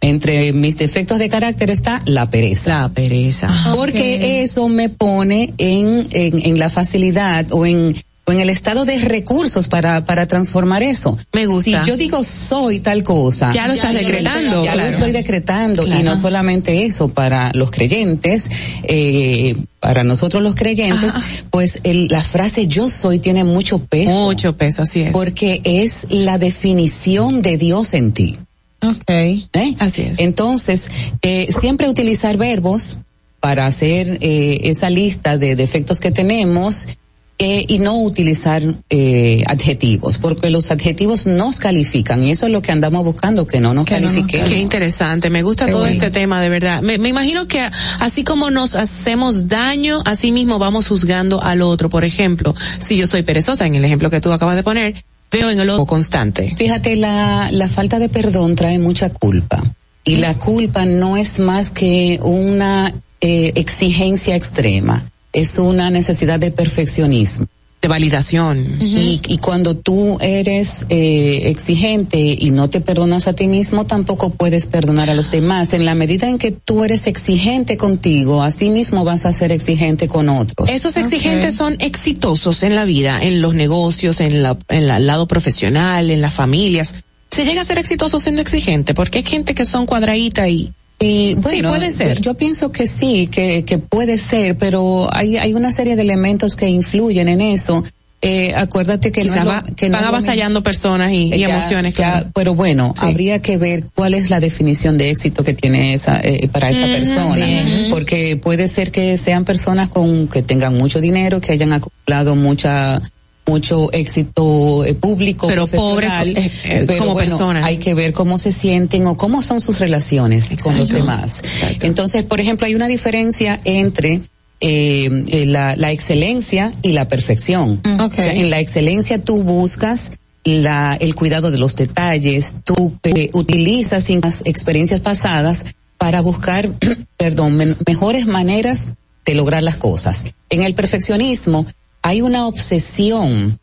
entre 0.00 0.52
mis 0.52 0.76
defectos 0.76 1.18
de 1.18 1.28
carácter 1.28 1.70
está 1.70 2.00
la 2.04 2.30
pereza. 2.30 2.82
La 2.82 2.88
pereza. 2.90 3.72
Porque 3.74 4.16
okay. 4.16 4.38
eso 4.40 4.68
me 4.68 4.88
pone 4.88 5.52
en, 5.58 6.06
en, 6.10 6.46
en 6.46 6.58
la 6.58 6.70
facilidad 6.70 7.46
o 7.50 7.66
en 7.66 7.96
en 8.26 8.40
el 8.40 8.50
estado 8.50 8.84
de 8.84 8.98
recursos 8.98 9.68
para, 9.68 10.04
para 10.04 10.26
transformar 10.26 10.82
eso. 10.82 11.16
Me 11.32 11.46
gusta. 11.46 11.84
Si 11.84 11.90
yo 11.90 11.96
digo 11.96 12.24
soy 12.24 12.80
tal 12.80 13.02
cosa. 13.02 13.52
Ya 13.52 13.68
lo 13.68 13.74
estás 13.74 13.94
decretando. 13.94 14.64
Ya 14.64 14.72
claro. 14.72 14.88
lo 14.88 14.94
estoy 14.94 15.12
decretando. 15.12 15.84
Claro. 15.84 16.00
Y 16.00 16.04
no 16.04 16.16
solamente 16.16 16.84
eso, 16.84 17.08
para 17.08 17.50
los 17.54 17.70
creyentes, 17.70 18.46
eh, 18.82 19.54
para 19.80 20.02
nosotros 20.02 20.42
los 20.42 20.54
creyentes, 20.54 21.10
Ajá. 21.10 21.22
pues 21.50 21.78
el, 21.84 22.08
la 22.08 22.22
frase 22.22 22.66
yo 22.66 22.90
soy 22.90 23.20
tiene 23.20 23.44
mucho 23.44 23.78
peso. 23.78 24.10
Mucho 24.10 24.56
peso, 24.56 24.82
así 24.82 25.02
es. 25.02 25.12
Porque 25.12 25.60
es 25.64 26.06
la 26.10 26.38
definición 26.38 27.42
de 27.42 27.58
Dios 27.58 27.94
en 27.94 28.12
ti. 28.12 28.36
Ok. 28.82 29.08
¿Eh? 29.08 29.76
Así 29.78 30.02
es. 30.02 30.18
Entonces, 30.18 30.90
eh, 31.22 31.48
siempre 31.58 31.88
utilizar 31.88 32.36
verbos 32.36 32.98
para 33.40 33.66
hacer 33.66 34.18
eh, 34.20 34.60
esa 34.64 34.90
lista 34.90 35.38
de 35.38 35.54
defectos 35.54 36.00
que 36.00 36.10
tenemos 36.10 36.88
eh, 37.38 37.66
y 37.68 37.78
no 37.80 38.00
utilizar 38.00 38.62
eh, 38.88 39.42
adjetivos, 39.46 40.16
porque 40.16 40.48
los 40.48 40.70
adjetivos 40.70 41.26
nos 41.26 41.58
califican 41.58 42.24
y 42.24 42.30
eso 42.30 42.46
es 42.46 42.52
lo 42.52 42.62
que 42.62 42.72
andamos 42.72 43.04
buscando, 43.04 43.46
que 43.46 43.60
no 43.60 43.74
nos 43.74 43.84
que 43.84 43.96
califiquen. 43.96 44.42
No, 44.42 44.48
qué 44.48 44.58
interesante, 44.58 45.28
me 45.28 45.42
gusta 45.42 45.66
Qué 45.66 45.72
todo 45.72 45.82
bueno. 45.82 45.94
este 45.94 46.10
tema, 46.10 46.40
de 46.40 46.48
verdad. 46.48 46.80
Me, 46.80 46.96
me, 46.96 47.10
imagino 47.10 47.46
que 47.46 47.68
así 48.00 48.24
como 48.24 48.50
nos 48.50 48.74
hacemos 48.74 49.48
daño, 49.48 50.02
así 50.06 50.32
mismo 50.32 50.58
vamos 50.58 50.88
juzgando 50.88 51.42
al 51.42 51.60
otro. 51.60 51.90
Por 51.90 52.04
ejemplo, 52.04 52.54
si 52.78 52.96
yo 52.96 53.06
soy 53.06 53.22
perezosa, 53.22 53.66
en 53.66 53.74
el 53.74 53.84
ejemplo 53.84 54.08
que 54.08 54.22
tú 54.22 54.32
acabas 54.32 54.56
de 54.56 54.62
poner, 54.62 55.04
veo 55.30 55.50
en 55.50 55.60
el 55.60 55.68
otro 55.68 55.84
constante. 55.84 56.54
Fíjate, 56.56 56.96
la, 56.96 57.50
la 57.52 57.68
falta 57.68 57.98
de 57.98 58.08
perdón 58.08 58.56
trae 58.56 58.78
mucha 58.78 59.10
culpa 59.10 59.62
y 60.04 60.16
la 60.16 60.38
culpa 60.38 60.86
no 60.86 61.18
es 61.18 61.38
más 61.38 61.68
que 61.68 62.18
una 62.22 62.94
eh, 63.20 63.52
exigencia 63.56 64.36
extrema 64.36 65.10
es 65.36 65.58
una 65.58 65.90
necesidad 65.90 66.40
de 66.40 66.50
perfeccionismo. 66.50 67.46
De 67.82 67.88
validación. 67.88 68.58
Uh 68.58 68.82
-huh. 68.82 69.02
y, 69.02 69.20
y, 69.28 69.36
cuando 69.36 69.76
tú 69.76 70.16
eres 70.20 70.86
eh, 70.88 71.42
exigente 71.44 72.18
y 72.18 72.50
no 72.50 72.70
te 72.70 72.80
perdonas 72.80 73.28
a 73.28 73.34
ti 73.34 73.46
mismo, 73.46 73.84
tampoco 73.84 74.30
puedes 74.30 74.64
perdonar 74.64 75.10
a 75.10 75.14
los 75.14 75.30
demás. 75.30 75.74
En 75.74 75.84
la 75.84 75.94
medida 75.94 76.26
en 76.26 76.38
que 76.38 76.52
tú 76.52 76.84
eres 76.84 77.06
exigente 77.06 77.76
contigo, 77.76 78.42
así 78.42 78.70
mismo 78.70 79.04
vas 79.04 79.26
a 79.26 79.32
ser 79.32 79.52
exigente 79.52 80.08
con 80.08 80.30
otros. 80.30 80.70
Esos 80.70 80.96
exigentes 80.96 81.60
okay. 81.60 81.66
son 81.66 81.76
exitosos 81.80 82.62
en 82.62 82.74
la 82.74 82.86
vida, 82.86 83.20
en 83.22 83.42
los 83.42 83.54
negocios, 83.54 84.20
en 84.20 84.42
la, 84.42 84.56
en 84.68 84.90
el 84.90 85.06
lado 85.06 85.26
profesional, 85.28 86.10
en 86.10 86.22
las 86.22 86.32
familias. 86.32 86.94
Se 87.30 87.44
llega 87.44 87.60
a 87.60 87.64
ser 87.64 87.78
exitoso 87.78 88.18
siendo 88.18 88.40
exigente, 88.40 88.94
porque 88.94 89.18
hay 89.18 89.24
gente 89.24 89.54
que 89.54 89.66
son 89.66 89.84
cuadradita 89.84 90.48
y 90.48 90.72
y 90.98 91.34
bueno, 91.34 91.50
sí, 91.72 91.76
puede 91.78 91.92
ser. 91.92 92.20
Yo 92.20 92.34
pienso 92.34 92.72
que 92.72 92.86
sí, 92.86 93.26
que, 93.26 93.64
que 93.64 93.78
puede 93.78 94.16
ser, 94.18 94.56
pero 94.56 95.08
hay, 95.12 95.36
hay 95.36 95.52
una 95.54 95.70
serie 95.72 95.94
de 95.96 96.02
elementos 96.02 96.56
que 96.56 96.68
influyen 96.68 97.28
en 97.28 97.40
eso. 97.42 97.84
Eh, 98.22 98.54
acuérdate 98.56 99.12
que, 99.12 99.20
Quizá 99.20 99.44
no 99.44 99.50
va, 99.50 99.62
que 99.76 99.90
van 99.90 100.00
no 100.00 100.08
avasallando 100.08 100.62
personas 100.62 101.12
y, 101.12 101.34
y 101.34 101.38
ya, 101.38 101.50
emociones. 101.50 101.94
Ya, 101.94 102.12
claro. 102.12 102.30
Pero 102.34 102.54
bueno, 102.54 102.94
sí. 102.98 103.04
habría 103.04 103.42
que 103.42 103.58
ver 103.58 103.84
cuál 103.94 104.14
es 104.14 104.30
la 104.30 104.40
definición 104.40 104.96
de 104.96 105.10
éxito 105.10 105.44
que 105.44 105.52
tiene 105.52 105.92
esa 105.92 106.18
eh, 106.20 106.48
para 106.50 106.70
esa 106.70 106.86
Mm, 106.86 106.92
persona, 106.92 107.34
bien. 107.44 107.86
porque 107.90 108.36
puede 108.38 108.66
ser 108.68 108.90
que 108.90 109.18
sean 109.18 109.44
personas 109.44 109.90
con 109.90 110.28
que 110.28 110.42
tengan 110.42 110.74
mucho 110.78 110.98
dinero, 111.00 111.42
que 111.42 111.52
hayan 111.52 111.74
acumulado 111.74 112.34
mucha 112.34 113.00
mucho 113.46 113.92
éxito 113.92 114.84
eh, 114.84 114.94
público, 114.94 115.46
pero 115.46 115.66
pobre 115.66 116.08
eh, 116.08 116.50
eh, 116.64 116.84
pero 116.86 116.98
como 116.98 117.14
bueno, 117.14 117.30
persona. 117.30 117.64
Hay 117.64 117.78
que 117.78 117.94
ver 117.94 118.12
cómo 118.12 118.38
se 118.38 118.52
sienten 118.52 119.06
o 119.06 119.16
cómo 119.16 119.42
son 119.42 119.60
sus 119.60 119.78
relaciones 119.78 120.50
Exacto. 120.50 120.64
con 120.64 120.78
los 120.78 120.90
demás. 120.90 121.38
Exacto. 121.42 121.86
Entonces, 121.86 122.24
por 122.24 122.40
ejemplo, 122.40 122.66
hay 122.66 122.74
una 122.74 122.88
diferencia 122.88 123.58
entre 123.64 124.22
la, 124.60 125.76
la, 125.76 125.92
excelencia 125.92 126.72
y 126.82 126.92
la 126.92 127.08
perfección. 127.08 127.80
Okay. 127.84 128.06
O 128.06 128.22
sea, 128.22 128.32
en 128.32 128.50
la 128.50 128.58
excelencia 128.58 129.22
tú 129.22 129.42
buscas 129.42 130.10
la, 130.44 130.96
el 130.98 131.14
cuidado 131.14 131.50
de 131.50 131.58
los 131.58 131.76
detalles, 131.76 132.56
tú 132.64 132.98
utilizas 133.32 134.08
las 134.10 134.40
experiencias 134.44 135.00
pasadas 135.00 135.64
para 135.98 136.20
buscar, 136.20 136.70
perdón, 137.16 137.76
mejores 137.86 138.26
maneras 138.26 138.86
de 139.24 139.34
lograr 139.34 139.62
las 139.62 139.76
cosas. 139.76 140.24
En 140.50 140.62
el 140.62 140.74
perfeccionismo 140.74 141.66
hay 142.06 142.20
una 142.20 142.46
obsesión 142.46 143.58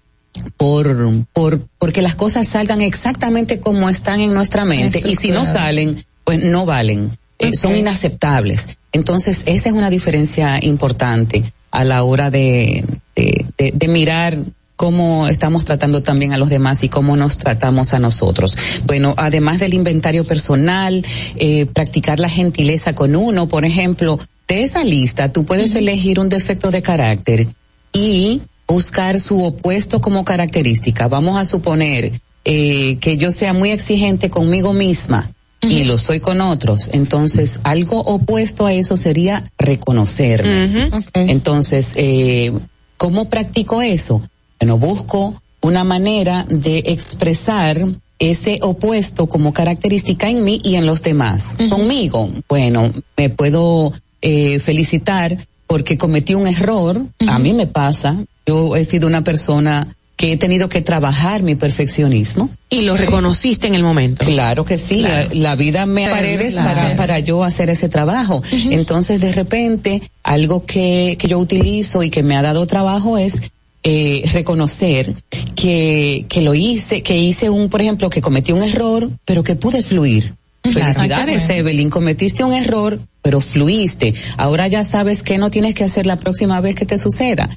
por, 0.57 1.25
por, 1.31 1.61
porque 1.79 2.01
las 2.01 2.15
cosas 2.15 2.45
salgan 2.45 2.81
exactamente 2.81 3.61
como 3.61 3.89
están 3.89 4.19
en 4.19 4.33
nuestra 4.33 4.65
mente. 4.65 5.01
Y 5.05 5.15
si 5.15 5.31
no 5.31 5.45
salen, 5.45 6.03
pues 6.25 6.43
no 6.43 6.65
valen, 6.65 7.17
eh, 7.39 7.55
son 7.55 7.73
inaceptables. 7.73 8.67
Entonces, 8.91 9.43
esa 9.45 9.69
es 9.69 9.75
una 9.75 9.89
diferencia 9.89 10.59
importante 10.61 11.53
a 11.71 11.85
la 11.85 12.03
hora 12.03 12.29
de, 12.29 12.83
de, 13.15 13.45
de, 13.57 13.87
mirar 13.87 14.37
cómo 14.75 15.29
estamos 15.29 15.63
tratando 15.63 16.03
también 16.03 16.33
a 16.33 16.37
los 16.37 16.49
demás 16.49 16.83
y 16.83 16.89
cómo 16.89 17.15
nos 17.15 17.37
tratamos 17.37 17.93
a 17.93 17.99
nosotros. 17.99 18.57
Bueno, 18.85 19.13
además 19.15 19.59
del 19.59 19.73
inventario 19.73 20.25
personal, 20.25 21.05
eh, 21.37 21.65
practicar 21.65 22.19
la 22.19 22.29
gentileza 22.29 22.93
con 22.93 23.15
uno, 23.15 23.47
por 23.47 23.63
ejemplo, 23.63 24.19
de 24.49 24.63
esa 24.63 24.83
lista 24.83 25.31
tú 25.31 25.45
puedes 25.45 25.73
elegir 25.75 26.19
un 26.19 26.27
defecto 26.27 26.71
de 26.71 26.81
carácter 26.81 27.47
y 27.93 28.41
buscar 28.67 29.19
su 29.19 29.43
opuesto 29.43 30.01
como 30.01 30.25
característica. 30.25 31.07
Vamos 31.07 31.37
a 31.37 31.45
suponer 31.45 32.11
eh, 32.45 32.97
que 32.99 33.17
yo 33.17 33.31
sea 33.31 33.53
muy 33.53 33.71
exigente 33.71 34.29
conmigo 34.29 34.73
misma 34.73 35.31
y 35.61 35.85
lo 35.85 35.97
soy 35.97 36.19
con 36.19 36.41
otros. 36.41 36.89
Entonces, 36.91 37.59
algo 37.63 37.99
opuesto 37.99 38.65
a 38.65 38.73
eso 38.73 38.97
sería 38.97 39.43
reconocerme. 39.57 40.91
Entonces, 41.13 41.93
eh, 41.95 42.51
¿cómo 42.97 43.29
practico 43.29 43.81
eso? 43.81 44.21
Bueno, 44.59 44.77
busco 44.77 45.41
una 45.61 45.83
manera 45.83 46.45
de 46.49 46.83
expresar 46.85 47.85
ese 48.19 48.59
opuesto 48.61 49.27
como 49.27 49.53
característica 49.53 50.29
en 50.29 50.43
mí 50.43 50.59
y 50.63 50.75
en 50.75 50.85
los 50.85 51.01
demás. 51.01 51.55
Conmigo, 51.69 52.29
bueno, 52.49 52.91
me 53.17 53.29
puedo 53.29 53.93
eh, 54.21 54.59
felicitar 54.59 55.47
porque 55.67 55.97
cometí 55.97 56.33
un 56.33 56.47
error, 56.47 57.05
a 57.27 57.39
mí 57.39 57.53
me 57.53 57.67
pasa, 57.67 58.17
yo 58.45 58.75
he 58.75 58.85
sido 58.85 59.07
una 59.07 59.23
persona 59.23 59.87
que 60.15 60.31
he 60.31 60.37
tenido 60.37 60.69
que 60.69 60.81
trabajar 60.81 61.43
mi 61.43 61.55
perfeccionismo. 61.55 62.49
Y 62.69 62.81
lo 62.81 62.95
reconociste 62.95 63.67
en 63.67 63.75
el 63.75 63.83
momento. 63.83 64.23
Claro 64.25 64.63
que 64.63 64.75
sí, 64.75 65.05
la, 65.33 65.55
vida 65.55 65.85
me 65.85 66.07
paredes 66.07 66.55
para, 66.55 66.95
para 66.95 67.19
yo 67.19 67.43
hacer 67.43 67.69
ese 67.69 67.89
trabajo. 67.89 68.41
Entonces, 68.51 69.19
de 69.19 69.33
repente, 69.33 70.01
algo 70.23 70.65
que, 70.65 71.17
que 71.19 71.27
yo 71.27 71.39
utilizo 71.39 72.03
y 72.03 72.09
que 72.09 72.23
me 72.23 72.37
ha 72.37 72.41
dado 72.41 72.65
trabajo 72.67 73.17
es 73.17 73.35
eh, 73.83 74.23
reconocer 74.31 75.13
que, 75.55 76.25
que 76.29 76.41
lo 76.41 76.53
hice, 76.53 77.03
que 77.03 77.17
hice 77.17 77.49
un, 77.49 77.67
por 77.67 77.81
ejemplo, 77.81 78.09
que 78.09 78.21
cometí 78.21 78.53
un 78.53 78.63
error, 78.63 79.09
pero 79.25 79.43
que 79.43 79.55
pude 79.55 79.83
fluir. 79.83 80.35
Felicidades, 80.63 81.49
Evelyn, 81.49 81.89
cometiste 81.89 82.43
un 82.43 82.53
error, 82.53 82.99
pero 83.21 83.41
fluiste. 83.41 84.13
Ahora 84.37 84.67
ya 84.67 84.83
sabes 84.83 85.21
qué 85.21 85.37
no 85.37 85.51
tienes 85.51 85.75
que 85.75 85.83
hacer 85.83 86.05
la 86.05 86.17
próxima 86.17 86.61
vez 86.61 86.75
que 86.75 86.85
te 86.85 86.97
suceda. 86.97 87.49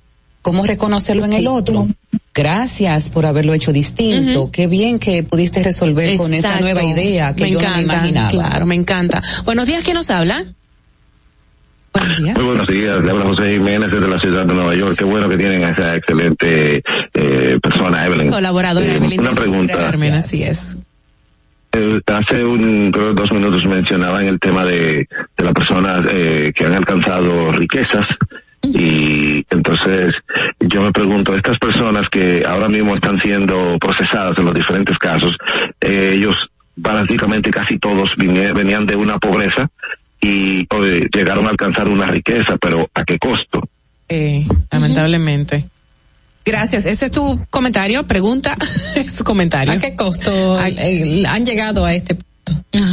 ¿Cómo 0.42 0.64
reconocerlo 0.64 1.24
en 1.24 1.32
el 1.32 1.46
otro? 1.46 1.88
Gracias 2.34 3.10
por 3.10 3.26
haberlo 3.26 3.54
hecho 3.54 3.72
distinto. 3.72 4.50
Qué 4.50 4.66
bien 4.66 4.98
que 4.98 5.22
pudiste 5.22 5.62
resolver 5.62 6.16
con 6.16 6.32
esa 6.34 6.60
nueva 6.60 6.82
idea 6.82 7.34
que 7.34 7.50
yo 7.50 7.60
no 7.60 7.80
imaginaba. 7.80 8.28
Claro, 8.28 8.66
me 8.66 8.74
encanta. 8.74 9.22
Buenos 9.44 9.66
días, 9.66 9.82
¿quién 9.82 9.96
nos 9.96 10.10
habla? 10.10 10.44
Buenos 11.92 12.18
días. 12.18 12.36
Muy 12.36 12.44
buenos 12.44 12.66
días, 12.68 13.04
le 13.04 13.10
habla 13.10 13.24
José 13.24 13.52
Jiménez 13.54 13.90
desde 13.90 14.08
la 14.08 14.20
ciudad 14.20 14.44
de 14.44 14.54
Nueva 14.54 14.74
York. 14.74 14.96
Qué 14.98 15.04
bueno 15.04 15.28
que 15.28 15.36
tienen 15.38 15.64
a 15.64 15.70
esa 15.70 15.96
excelente 15.96 16.82
eh, 17.14 17.58
persona, 17.62 18.04
Evelyn. 18.04 18.30
Colaboradora, 18.30 18.86
eh, 18.86 18.96
Evelyn. 18.96 19.20
Una 19.20 19.32
pregunta. 19.32 19.88
así 19.88 20.42
es. 20.42 20.76
Eh, 21.78 22.00
hace 22.06 22.42
un, 22.42 22.90
creo 22.90 23.12
dos 23.12 23.30
minutos 23.32 23.66
mencionaba 23.66 24.22
en 24.22 24.28
el 24.28 24.40
tema 24.40 24.64
de, 24.64 25.06
de 25.36 25.44
las 25.44 25.52
personas 25.52 26.00
eh, 26.10 26.50
que 26.54 26.64
han 26.64 26.74
alcanzado 26.74 27.52
riquezas 27.52 28.06
y 28.62 29.44
entonces 29.50 30.14
yo 30.58 30.82
me 30.82 30.90
pregunto, 30.90 31.34
estas 31.34 31.58
personas 31.58 32.06
que 32.08 32.44
ahora 32.46 32.68
mismo 32.68 32.94
están 32.94 33.20
siendo 33.20 33.78
procesadas 33.78 34.38
en 34.38 34.46
los 34.46 34.54
diferentes 34.54 34.96
casos, 34.98 35.36
eh, 35.80 36.12
ellos 36.14 36.34
básicamente 36.74 37.50
casi 37.50 37.78
todos 37.78 38.10
venían 38.16 38.86
de 38.86 38.96
una 38.96 39.18
pobreza 39.18 39.68
y 40.20 40.66
llegaron 41.14 41.46
a 41.46 41.50
alcanzar 41.50 41.88
una 41.88 42.06
riqueza, 42.06 42.56
pero 42.56 42.88
¿a 42.94 43.04
qué 43.04 43.18
costo? 43.18 43.68
Eh, 44.08 44.42
lamentablemente. 44.70 45.66
Gracias. 46.46 46.86
Ese 46.86 47.06
es 47.06 47.10
tu 47.10 47.40
comentario, 47.50 48.06
pregunta, 48.06 48.56
es 48.94 49.16
tu 49.16 49.24
comentario. 49.24 49.74
¿A 49.74 49.78
qué 49.78 49.96
costo 49.96 50.30
han 50.58 51.44
llegado 51.44 51.84
a 51.84 51.92
este 51.92 52.14
punto? 52.14 52.26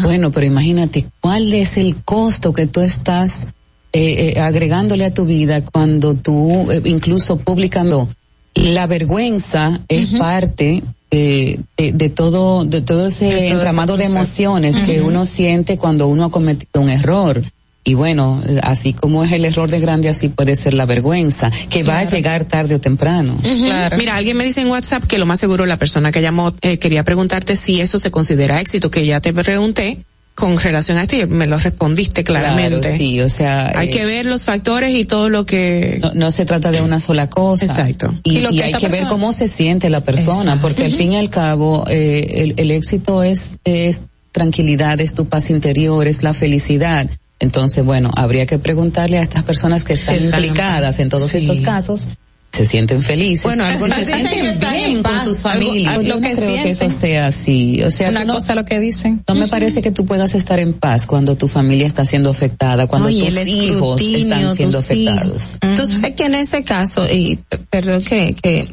Bueno, 0.02 0.32
pero 0.32 0.48
imagínate, 0.48 1.06
¿cuál 1.22 1.54
es 1.54 1.78
el 1.78 1.98
costo 2.04 2.52
que 2.52 2.66
tú 2.66 2.82
estás 2.82 3.48
eh, 3.92 4.34
eh, 4.36 4.40
agregándole 4.40 5.06
a 5.06 5.14
tu 5.14 5.26
vida 5.26 5.64
cuando 5.64 6.16
tú 6.16 6.72
eh, 6.72 6.82
incluso 6.86 7.38
publicando? 7.38 8.10
La 8.56 8.88
vergüenza 8.88 9.82
es 9.88 10.10
parte 10.18 10.84
de, 11.12 11.60
de, 11.78 12.10
todo 12.10 12.66
de 12.66 12.82
todo 12.82 13.08
ese 13.08 13.50
entramado 13.50 13.98
de 13.98 14.06
emociones 14.06 14.78
que 14.78 15.02
uno 15.02 15.26
siente 15.26 15.78
cuando 15.78 16.08
uno 16.08 16.26
ha 16.26 16.32
cometido 16.32 16.82
un 16.82 16.90
error. 16.90 17.42
Y 17.86 17.96
bueno, 17.96 18.42
así 18.62 18.94
como 18.94 19.26
es 19.26 19.32
el 19.34 19.44
error 19.44 19.70
de 19.70 19.80
grande, 19.82 20.08
así 20.08 20.30
puede 20.30 20.56
ser 20.56 20.74
la 20.74 20.86
vergüenza, 20.86 21.52
que 21.70 21.84
va 21.84 22.00
a 22.00 22.04
llegar 22.06 22.46
tarde 22.46 22.76
o 22.76 22.80
temprano. 22.80 23.38
Mira, 23.44 24.16
alguien 24.16 24.38
me 24.38 24.46
dice 24.46 24.62
en 24.62 24.70
WhatsApp 24.70 25.04
que 25.04 25.18
lo 25.18 25.26
más 25.26 25.40
seguro 25.40 25.66
la 25.66 25.78
persona 25.78 26.12
que 26.12 26.22
llamó 26.22 26.54
eh, 26.62 26.78
quería 26.78 27.04
preguntarte 27.04 27.58
si 27.58 27.82
eso 27.82 28.00
se 28.00 28.10
considera 28.10 28.62
éxito, 28.62 28.90
que 28.90 29.06
ya 29.06 29.20
te 29.20 29.34
pregunté 29.34 29.98
con 30.36 30.58
relación 30.58 30.98
a 30.98 31.04
esto 31.04 31.16
y 31.16 31.26
me 31.26 31.46
lo 31.46 31.58
respondiste 31.58 32.24
claramente. 32.24 32.80
Claro, 32.80 32.98
sí, 32.98 33.20
o 33.22 33.30
sea. 33.30 33.72
Hay 33.76 33.90
que 33.90 34.06
ver 34.06 34.26
los 34.26 34.44
factores 34.44 34.96
y 34.96 35.06
todo 35.06 35.30
lo 35.30 35.46
que. 35.46 36.02
No, 36.14 36.32
se 36.32 36.46
trata 36.46 36.72
de 36.72 36.82
una 36.82 37.00
sola 37.00 37.30
cosa. 37.30 37.66
Exacto. 37.66 38.14
Y, 38.24 38.46
hay 38.62 38.74
que 38.74 38.88
ver 38.88 39.08
cómo 39.10 39.34
se 39.34 39.48
siente 39.48 39.90
la 39.90 40.02
persona, 40.02 40.60
porque 40.62 40.86
al 40.86 40.94
fin 40.94 41.14
y 41.14 41.18
al 41.18 41.30
cabo, 41.30 41.86
eh, 41.90 42.44
el, 42.44 42.54
el 42.58 42.72
éxito 42.72 43.24
es, 43.24 43.52
es 43.66 44.04
tranquilidad, 44.32 45.00
es 45.02 45.14
tu 45.14 45.28
paz 45.28 45.50
interior, 45.50 46.08
es 46.08 46.24
la 46.24 46.34
felicidad. 46.34 47.10
Entonces, 47.44 47.84
bueno, 47.84 48.10
habría 48.16 48.46
que 48.46 48.58
preguntarle 48.58 49.18
a 49.18 49.22
estas 49.22 49.44
personas 49.44 49.84
que 49.84 49.94
están, 49.94 50.16
implicadas 50.16 51.00
en 51.00 51.10
todos 51.10 51.34
estos 51.34 51.60
casos 51.60 52.08
se 52.54 52.66
sienten 52.66 53.02
felices. 53.02 53.44
Bueno, 53.44 53.66
algunos 53.66 53.98
se 53.98 54.06
sienten 54.06 54.60
bien 54.60 55.02
con 55.02 55.24
sus 55.24 55.42
familias. 55.42 55.98
lo 56.06 56.22
que 56.22 56.34
creo 56.34 56.64
que 56.64 56.70
eso 56.70 56.90
sea 56.92 57.28
así. 57.28 57.82
O 57.82 57.90
sea, 57.90 58.10
una 58.10 58.28
cosa 58.28 58.54
lo 58.54 58.64
que 58.64 58.80
dicen. 58.80 59.24
No 59.28 59.34
me 59.34 59.48
parece 59.48 59.82
que 59.82 59.92
tú 59.92 60.06
puedas 60.06 60.36
estar 60.36 60.60
en 60.60 60.74
paz 60.74 61.08
cuando 61.08 61.36
tu 61.36 61.48
familia 61.48 61.88
está 61.88 62.06
siendo 62.06 62.30
afectada, 62.30 62.86
cuando 62.86 63.10
tus 63.10 63.48
hijos 63.48 64.00
están 64.00 64.56
siendo 64.56 64.78
afectados. 64.78 65.56
Entonces, 65.62 66.00
es 66.04 66.12
que 66.14 66.26
en 66.26 66.36
ese 66.36 66.64
caso, 66.64 67.06
y 67.12 67.40
perdón 67.72 68.04
que, 68.04 68.36
que 68.36 68.70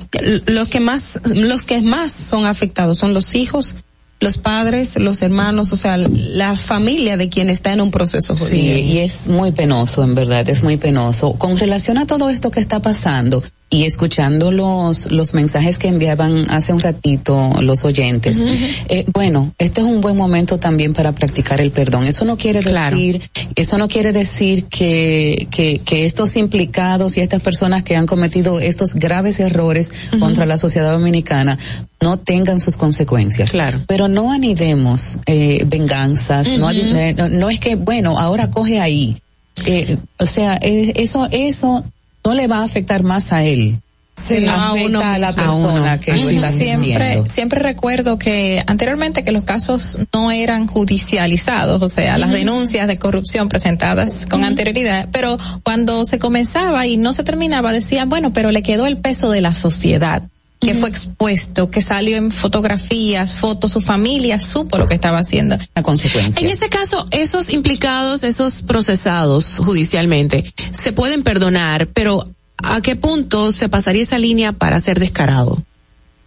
los 0.47 0.69
que 0.69 0.81
más, 0.81 1.19
los 1.25 1.65
que 1.65 1.81
más 1.81 2.13
son 2.13 2.45
afectados 2.45 2.99
son 2.99 3.15
los 3.15 3.35
hijos 3.35 3.75
los 4.21 4.37
padres, 4.37 4.97
los 4.97 5.23
hermanos, 5.23 5.73
o 5.73 5.77
sea, 5.77 5.97
la 5.97 6.57
familia 6.57 7.17
de 7.17 7.31
quien 7.31 7.49
está 7.49 7.73
en 7.73 7.81
un 7.81 7.91
proceso 7.91 8.37
judicial. 8.37 8.77
Sí, 8.77 8.83
y 8.83 8.99
es 8.99 9.29
muy 9.29 9.53
penoso, 9.53 10.05
en 10.05 10.15
verdad, 10.15 10.47
es 10.49 10.63
muy 10.63 10.77
penoso. 10.77 11.33
Con 11.33 11.57
relación 11.57 11.97
a 11.97 12.07
todo 12.07 12.29
esto 12.29 12.51
que 12.51 12.61
está 12.61 12.83
pasando 12.83 13.43
y 13.73 13.85
escuchando 13.85 14.51
los, 14.51 15.13
los 15.13 15.33
mensajes 15.33 15.79
que 15.79 15.89
enviaban 15.89 16.51
hace 16.51 16.73
un 16.73 16.81
ratito 16.81 17.51
los 17.63 17.85
oyentes, 17.85 18.43
eh, 18.89 19.07
bueno, 19.13 19.55
este 19.59 19.81
es 19.81 19.87
un 19.87 20.01
buen 20.01 20.17
momento 20.17 20.59
también 20.59 20.93
para 20.93 21.13
practicar 21.13 21.61
el 21.61 21.71
perdón. 21.71 22.05
Eso 22.05 22.25
no 22.27 22.37
quiere 22.37 22.61
decir, 22.61 23.23
eso 23.55 23.79
no 23.79 23.89
quiere 23.89 24.13
decir 24.13 24.65
que, 24.65 25.47
que, 25.51 25.79
que 25.79 26.05
estos 26.05 26.37
implicados 26.37 27.17
y 27.17 27.21
estas 27.21 27.41
personas 27.41 27.85
que 27.85 27.97
han 27.97 28.07
cometido 28.07 28.61
estos 28.61 28.95
graves 28.95 29.41
errores 29.41 29.91
contra 30.19 30.45
la 30.45 30.59
sociedad 30.59 30.93
dominicana 30.93 31.57
no 32.03 32.19
tengan 32.19 32.61
sus 32.61 32.77
consecuencias. 32.77 33.51
Claro. 33.51 33.81
Pero 33.87 34.09
no 34.11 34.33
anidemos 34.33 35.19
eh, 35.27 35.65
venganzas, 35.67 36.49
no, 36.49 36.71
no, 36.73 37.51
es 37.51 37.61
que, 37.61 37.75
bueno, 37.77 38.19
ahora 38.19 38.51
coge 38.51 38.81
ahí. 38.81 39.21
Eh, 39.67 39.97
o 40.19 40.27
sea, 40.27 40.59
eso, 40.63 41.29
eso 41.31 41.85
no 42.25 42.35
le 42.35 42.47
va 42.47 42.59
a 42.59 42.65
afectar 42.65 43.03
más 43.03 43.33
a 43.33 43.45
él. 43.45 43.81
sino 44.15 44.53
a, 44.53 44.75
uno, 44.75 45.01
a 45.01 45.19
la 45.19 45.33
persona 45.33 45.99
que 45.99 46.13
lo 46.13 46.29
está 46.29 46.53
siempre 46.53 47.23
siempre 47.27 47.61
recuerdo 47.61 48.19
que 48.19 48.63
anteriormente 48.67 49.23
que 49.23 49.33
los 49.33 49.45
casos 49.45 49.97
no 50.13 50.31
eran 50.31 50.67
judicializados 50.67 51.81
o 51.81 51.89
sea 51.89 52.19
las 52.19 52.31
denuncias 52.31 52.87
de 52.87 52.99
corrupción 52.99 53.49
presentadas 53.49 54.27
con 54.27 54.45
anterioridad 54.45 55.09
pero 55.11 55.39
cuando 55.63 56.05
se 56.05 56.19
comenzaba 56.19 56.87
y 56.87 56.99
no 56.99 57.15
se 57.15 57.25
terminaba 57.25 57.73
decían 57.73 58.11
bueno 58.11 58.31
pero 58.35 58.51
le 58.51 58.63
quedó 58.63 58.85
el 58.85 58.99
peso 58.99 59.31
de 59.31 59.41
la 59.41 59.55
sociedad 59.55 60.23
que 60.61 60.75
fue 60.75 60.89
expuesto, 60.89 61.71
que 61.71 61.81
salió 61.81 62.17
en 62.17 62.31
fotografías, 62.31 63.35
fotos, 63.35 63.73
su 63.73 63.81
familia 63.81 64.39
supo 64.39 64.77
lo 64.77 64.87
que 64.87 64.95
estaba 64.95 65.19
haciendo. 65.19 65.57
La 65.75 65.83
consecuencia. 65.83 66.41
En 66.41 66.51
ese 66.51 66.69
caso, 66.69 67.07
esos 67.11 67.51
implicados, 67.51 68.25
esos 68.25 68.63
procesados 68.63 69.57
judicialmente, 69.59 70.53
se 70.73 70.93
pueden 70.93 71.23
perdonar, 71.23 71.87
pero 71.89 72.29
¿a 72.63 72.81
qué 72.83 72.95
punto 72.95 73.53
se 73.53 73.69
pasaría 73.69 74.03
esa 74.03 74.19
línea 74.19 74.53
para 74.53 74.81
ser 74.81 75.01
descarado? 75.01 75.63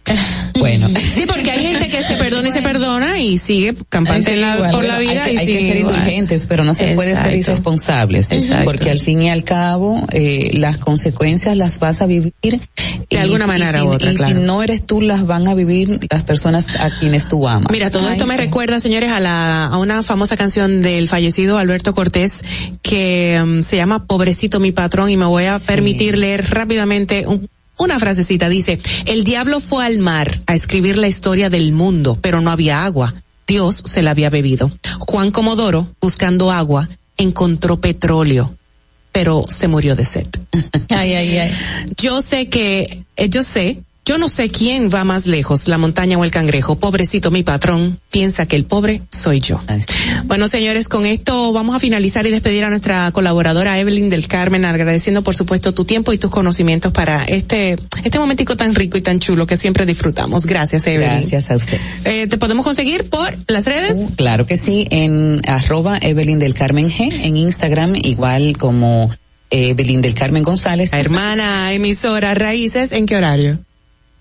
Bueno. 0.56 0.88
Sí, 1.12 1.24
porque 1.26 1.50
hay 1.50 1.64
gente 1.66 1.88
que 1.88 2.02
se 2.02 2.14
perdona 2.14 2.48
y 2.48 2.52
se 2.52 2.62
perdona 2.62 3.18
y 3.18 3.38
sigue 3.38 3.74
campante 3.88 4.30
Sí, 4.30 4.36
la- 4.40 4.54
igual, 4.56 4.70
por 4.70 4.84
la 4.84 4.98
vida 5.00 5.24
hay, 5.24 5.34
y 5.34 5.36
hay 5.38 5.46
sigue 5.46 5.58
que 5.58 5.66
ser 5.68 5.76
igual. 5.78 5.94
indulgentes, 5.94 6.46
pero 6.48 6.64
no 6.64 6.74
se 6.74 6.94
puede 6.94 7.10
ser 7.16 7.34
Exacto. 7.34 7.36
irresponsables, 7.50 8.28
Exacto. 8.30 8.64
porque 8.64 8.90
al 8.90 9.00
fin 9.00 9.20
y 9.22 9.30
al 9.30 9.42
cabo 9.44 10.06
eh, 10.12 10.50
las 10.54 10.78
consecuencias 10.78 11.56
las 11.56 11.80
vas 11.80 12.00
a 12.02 12.06
vivir 12.06 12.32
De 13.10 13.18
alguna 13.18 13.46
manera 13.48 13.84
u 13.84 13.88
otra, 13.88 14.12
y 14.12 14.14
claro. 14.14 14.34
si 14.38 14.40
no 14.46 14.62
eres 14.62 14.86
tú, 14.86 15.00
las 15.00 15.26
van 15.26 15.48
a 15.48 15.54
vivir 15.54 16.00
las 16.10 16.22
personas 16.22 16.66
a 16.78 16.88
quienes 16.98 17.28
tú 17.28 17.46
amas. 17.48 17.70
Mira, 17.72 17.90
todo 17.90 18.08
esto 18.08 18.24
me 18.26 18.36
recuerda, 18.36 18.78
señores, 18.80 19.10
a 19.10 19.20
la 19.20 19.66
a 19.66 19.76
una 19.78 20.02
famosa 20.02 20.36
canción 20.36 20.80
del 20.82 21.08
fallecido 21.08 21.58
Alberto 21.58 21.94
Cortés 21.94 22.38
que 22.82 23.42
mm, 23.44 23.60
se 23.62 23.76
llama 23.76 24.06
Pobrecito 24.06 24.60
mi 24.60 24.70
patrón 24.72 25.10
y 25.10 25.16
me 25.16 25.26
voy 25.26 25.44
a 25.46 25.58
permitir 25.58 26.16
leer 26.16 26.48
rápidamente 26.50 27.24
un- 27.26 27.48
una 27.76 27.98
frasecita. 27.98 28.48
Dice, 28.48 28.78
el 29.06 29.24
diablo 29.24 29.60
fue 29.60 29.84
al 29.84 29.98
mar 29.98 30.40
a 30.46 30.54
escribir 30.54 30.98
la 30.98 31.08
historia 31.08 31.50
del 31.50 31.72
mundo, 31.72 32.18
pero 32.20 32.40
no 32.40 32.50
había 32.50 32.84
agua. 32.84 33.14
Dios 33.46 33.82
se 33.84 34.02
la 34.02 34.12
había 34.12 34.30
bebido. 34.30 34.70
Juan 35.00 35.30
Comodoro, 35.30 35.88
buscando 36.00 36.50
agua, 36.50 36.88
encontró 37.16 37.80
petróleo, 37.80 38.54
pero 39.12 39.44
se 39.48 39.68
murió 39.68 39.96
de 39.96 40.04
sed. 40.04 40.26
Ay, 40.90 41.12
ay, 41.12 41.38
ay. 41.38 41.52
Yo 41.96 42.22
sé 42.22 42.48
que, 42.48 43.04
eh, 43.16 43.28
yo 43.28 43.42
sé, 43.42 43.82
yo 44.06 44.18
no 44.18 44.28
sé 44.28 44.50
quién 44.50 44.90
va 44.92 45.02
más 45.04 45.26
lejos, 45.26 45.66
la 45.66 45.78
montaña 45.78 46.18
o 46.18 46.24
el 46.24 46.30
cangrejo. 46.30 46.76
Pobrecito 46.76 47.30
mi 47.30 47.42
patrón, 47.42 47.98
piensa 48.10 48.44
que 48.44 48.54
el 48.54 48.66
pobre 48.66 49.00
soy 49.10 49.40
yo. 49.40 49.62
Bueno, 50.26 50.46
señores, 50.46 50.88
con 50.88 51.06
esto 51.06 51.52
vamos 51.52 51.74
a 51.74 51.80
finalizar 51.80 52.26
y 52.26 52.30
despedir 52.30 52.64
a 52.64 52.70
nuestra 52.70 53.10
colaboradora 53.12 53.78
Evelyn 53.78 54.10
del 54.10 54.28
Carmen, 54.28 54.66
agradeciendo 54.66 55.22
por 55.22 55.34
supuesto 55.34 55.72
tu 55.72 55.86
tiempo 55.86 56.12
y 56.12 56.18
tus 56.18 56.30
conocimientos 56.30 56.92
para 56.92 57.24
este, 57.24 57.78
este 58.04 58.18
momentico 58.18 58.58
tan 58.58 58.74
rico 58.74 58.98
y 58.98 59.00
tan 59.00 59.20
chulo 59.20 59.46
que 59.46 59.56
siempre 59.56 59.86
disfrutamos. 59.86 60.44
Gracias, 60.44 60.86
Evelyn. 60.86 61.20
Gracias 61.20 61.50
a 61.50 61.56
usted. 61.56 61.80
Eh, 62.04 62.26
¿Te 62.26 62.36
podemos 62.36 62.64
conseguir 62.64 63.08
por 63.08 63.34
las 63.48 63.64
redes? 63.64 63.96
Claro 64.16 64.44
que 64.44 64.58
sí, 64.58 64.86
en 64.90 65.40
arroba 65.48 65.98
Evelyn 65.98 66.38
del 66.38 66.52
Carmen 66.52 66.90
G, 66.90 67.10
en 67.24 67.38
Instagram, 67.38 67.94
igual 67.96 68.58
como 68.58 69.10
eh, 69.50 69.70
Evelyn 69.70 70.02
del 70.02 70.12
Carmen 70.12 70.42
González. 70.42 70.92
Hermana 70.92 71.72
emisora 71.72 72.34
Raíces, 72.34 72.92
¿en 72.92 73.06
qué 73.06 73.16
horario? 73.16 73.60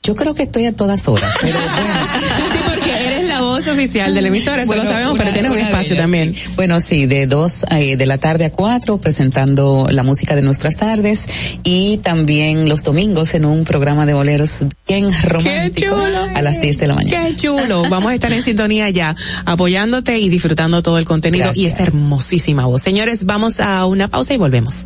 Yo 0.05 0.15
creo 0.17 0.33
que 0.33 0.43
estoy 0.43 0.65
a 0.65 0.73
todas 0.75 1.07
horas, 1.07 1.33
pero 1.39 1.57
sí, 2.51 2.57
porque 2.73 2.91
eres 3.07 3.25
la 3.25 3.39
voz 3.39 3.65
oficial 3.67 4.13
de 4.13 4.21
la 4.21 4.27
emisora, 4.27 4.57
eso 4.63 4.67
Bueno, 4.67 4.83
lo 4.83 4.89
sabemos, 4.91 5.13
una- 5.13 5.23
pero 5.23 5.33
tienes 5.33 5.51
un 5.53 5.57
espacio 5.59 5.93
ellas, 5.93 6.03
también. 6.03 6.35
sí. 6.35 6.41
Bueno, 6.57 6.81
sí, 6.81 7.05
de 7.05 7.25
dos 7.25 7.65
eh, 7.71 7.95
de 7.95 8.05
la 8.05 8.17
tarde 8.17 8.43
a 8.43 8.51
cuatro, 8.51 8.97
presentando 8.97 9.87
la 9.89 10.03
música 10.03 10.35
de 10.35 10.41
nuestras 10.41 10.75
tardes 10.75 11.23
y 11.63 11.99
también 11.99 12.67
los 12.67 12.83
domingos 12.83 13.33
en 13.33 13.45
un 13.45 13.63
programa 13.63 14.05
de 14.05 14.13
boleros 14.13 14.65
bien 14.85 15.09
romántico 15.23 15.95
a 16.35 16.41
las 16.41 16.59
10 16.59 16.77
de 16.79 16.87
la 16.87 16.95
mañana. 16.95 17.25
Qué 17.29 17.35
chulo. 17.37 17.83
Vamos 17.89 18.11
a 18.11 18.15
estar 18.15 18.33
en 18.33 18.43
sintonía 18.43 18.89
ya, 18.89 19.15
apoyándote 19.45 20.17
y 20.19 20.27
disfrutando 20.27 20.81
todo 20.81 20.97
el 20.97 21.05
contenido 21.05 21.51
y 21.55 21.65
esa 21.65 21.83
hermosísima 21.83 22.65
voz. 22.65 22.81
Señores, 22.81 23.25
vamos 23.25 23.61
a 23.61 23.85
una 23.85 24.09
pausa 24.09 24.33
y 24.33 24.37
volvemos. 24.37 24.85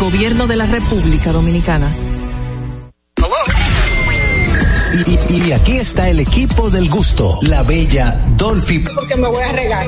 Gobierno 0.00 0.46
de 0.46 0.56
la 0.56 0.66
República 0.66 1.30
Dominicana. 1.32 1.92
Y, 5.06 5.34
y- 5.34 5.48
y 5.48 5.52
aquí 5.52 5.76
está 5.76 6.08
el 6.08 6.20
equipo 6.20 6.68
del 6.70 6.88
gusto, 6.88 7.38
la 7.42 7.62
bella 7.62 8.18
Dolphy. 8.36 8.80
Porque 8.80 9.14
me 9.16 9.28
voy 9.28 9.42
a 9.42 9.52
regar. 9.52 9.86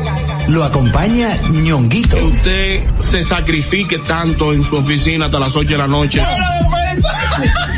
Lo 0.49 0.65
acompaña 0.65 1.29
ñonguito. 1.51 2.17
usted 2.19 2.83
se 3.01 3.25
sacrifique 3.25 3.99
tanto 3.99 4.53
en 4.53 4.63
su 4.63 4.77
oficina 4.77 5.27
hasta 5.27 5.39
las 5.39 5.55
8 5.57 5.69
de 5.73 5.79
la 5.79 5.87
noche. 5.87 6.23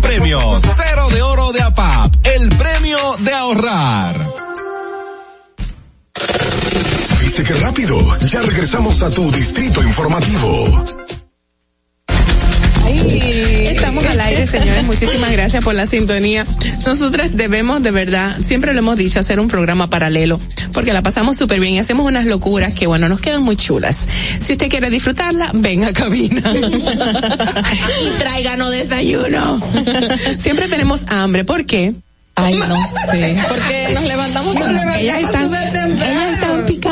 premios. 0.00 0.62
Cero 0.76 1.08
de 1.10 1.22
oro 1.22 1.52
de 1.52 1.62
APAP, 1.62 2.14
el 2.24 2.48
premio 2.50 3.16
de 3.18 3.32
ahorrar. 3.32 4.26
¿Viste 7.20 7.42
qué 7.42 7.54
rápido? 7.54 8.18
Ya 8.26 8.42
regresamos 8.42 9.02
a 9.02 9.10
tu 9.10 9.30
distrito 9.30 9.82
informativo. 9.82 11.23
Estamos 12.86 14.04
al 14.04 14.20
aire, 14.20 14.46
señores. 14.46 14.84
Muchísimas 14.84 15.32
gracias 15.32 15.64
por 15.64 15.74
la 15.74 15.86
sintonía. 15.86 16.44
Nosotras 16.86 17.30
debemos, 17.32 17.82
de 17.82 17.90
verdad, 17.90 18.38
siempre 18.44 18.72
lo 18.72 18.80
hemos 18.80 18.96
dicho, 18.96 19.18
hacer 19.18 19.40
un 19.40 19.48
programa 19.48 19.88
paralelo, 19.88 20.40
porque 20.72 20.92
la 20.92 21.02
pasamos 21.02 21.36
súper 21.36 21.60
bien 21.60 21.74
y 21.74 21.78
hacemos 21.78 22.06
unas 22.06 22.26
locuras 22.26 22.72
que, 22.72 22.86
bueno, 22.86 23.08
nos 23.08 23.20
quedan 23.20 23.42
muy 23.42 23.56
chulas. 23.56 23.98
Si 24.40 24.52
usted 24.52 24.68
quiere 24.68 24.90
disfrutarla, 24.90 25.50
ven 25.54 25.84
a 25.84 25.92
cabina. 25.92 26.52
y 26.54 28.18
tráiganos 28.18 28.70
desayuno. 28.70 29.60
siempre 30.38 30.68
tenemos 30.68 31.04
hambre. 31.08 31.44
¿Por 31.44 31.66
qué? 31.66 31.94
Ay, 32.36 32.56
no 32.56 32.76
sé. 33.12 33.36
Porque 33.48 33.88
nos 33.94 34.04
levantamos 34.04 34.60
con 34.60 34.70
ellas 34.70 35.18
están, 35.22 35.50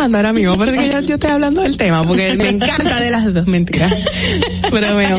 ahora 0.02 0.32
mismo, 0.32 0.56
porque 0.56 0.90
yo, 0.92 1.00
yo 1.00 1.14
estoy 1.14 1.30
hablando 1.30 1.62
del 1.62 1.76
tema, 1.76 2.04
porque 2.06 2.34
me 2.36 2.48
encanta 2.48 3.00
de 3.00 3.10
las 3.10 3.32
dos 3.32 3.46
mentiras. 3.46 3.92
Pero 4.70 4.94
bueno, 4.94 5.18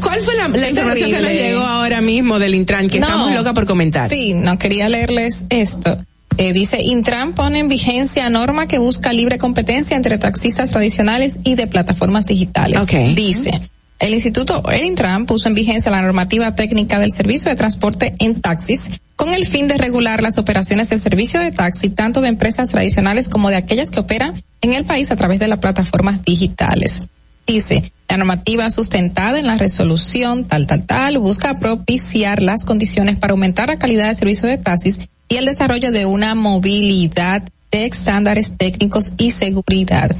¿cuál 0.00 0.20
fue 0.20 0.34
la, 0.36 0.48
la 0.48 0.68
información 0.70 1.10
que 1.10 1.20
nos 1.20 1.30
llegó 1.30 1.62
ahora 1.62 2.00
mismo 2.00 2.38
del 2.38 2.54
Intran? 2.54 2.88
Que 2.88 3.00
No. 3.00 3.06
estamos 3.06 3.34
loca 3.34 3.54
por 3.54 3.66
comentar. 3.66 4.08
Sí, 4.08 4.34
no 4.34 4.58
quería 4.58 4.88
leerles 4.88 5.44
esto. 5.50 5.98
Eh, 6.38 6.52
dice, 6.54 6.80
Intran 6.82 7.34
pone 7.34 7.58
en 7.58 7.68
vigencia 7.68 8.30
norma 8.30 8.66
que 8.66 8.78
busca 8.78 9.12
libre 9.12 9.36
competencia 9.38 9.96
entre 9.96 10.16
taxistas 10.16 10.70
tradicionales 10.70 11.38
y 11.44 11.56
de 11.56 11.66
plataformas 11.66 12.24
digitales. 12.24 12.80
Ok. 12.80 12.92
Dice, 13.14 13.60
el 14.02 14.14
Instituto, 14.14 14.64
el 14.68 14.84
Intran 14.84 15.26
puso 15.26 15.46
en 15.46 15.54
vigencia 15.54 15.92
la 15.92 16.02
normativa 16.02 16.56
técnica 16.56 16.98
del 16.98 17.12
servicio 17.12 17.50
de 17.50 17.56
transporte 17.56 18.16
en 18.18 18.40
taxis 18.40 18.90
con 19.14 19.32
el 19.32 19.46
fin 19.46 19.68
de 19.68 19.78
regular 19.78 20.22
las 20.22 20.38
operaciones 20.38 20.90
del 20.90 20.98
servicio 20.98 21.38
de 21.38 21.52
taxi 21.52 21.88
tanto 21.88 22.20
de 22.20 22.26
empresas 22.26 22.68
tradicionales 22.68 23.28
como 23.28 23.48
de 23.48 23.54
aquellas 23.54 23.90
que 23.90 24.00
operan 24.00 24.42
en 24.60 24.72
el 24.72 24.84
país 24.84 25.12
a 25.12 25.16
través 25.16 25.38
de 25.38 25.46
las 25.46 25.60
plataformas 25.60 26.24
digitales. 26.24 27.02
Dice, 27.46 27.92
la 28.08 28.16
normativa 28.16 28.68
sustentada 28.70 29.38
en 29.38 29.46
la 29.46 29.56
resolución 29.56 30.46
tal, 30.46 30.66
tal, 30.66 30.84
tal, 30.84 31.18
busca 31.18 31.54
propiciar 31.54 32.42
las 32.42 32.64
condiciones 32.64 33.18
para 33.18 33.34
aumentar 33.34 33.68
la 33.68 33.76
calidad 33.76 34.08
del 34.08 34.16
servicio 34.16 34.48
de 34.48 34.58
taxis 34.58 34.98
y 35.28 35.36
el 35.36 35.44
desarrollo 35.44 35.92
de 35.92 36.06
una 36.06 36.34
movilidad 36.34 37.44
de 37.70 37.86
estándares 37.86 38.54
técnicos 38.58 39.12
y 39.16 39.30
seguridad. 39.30 40.16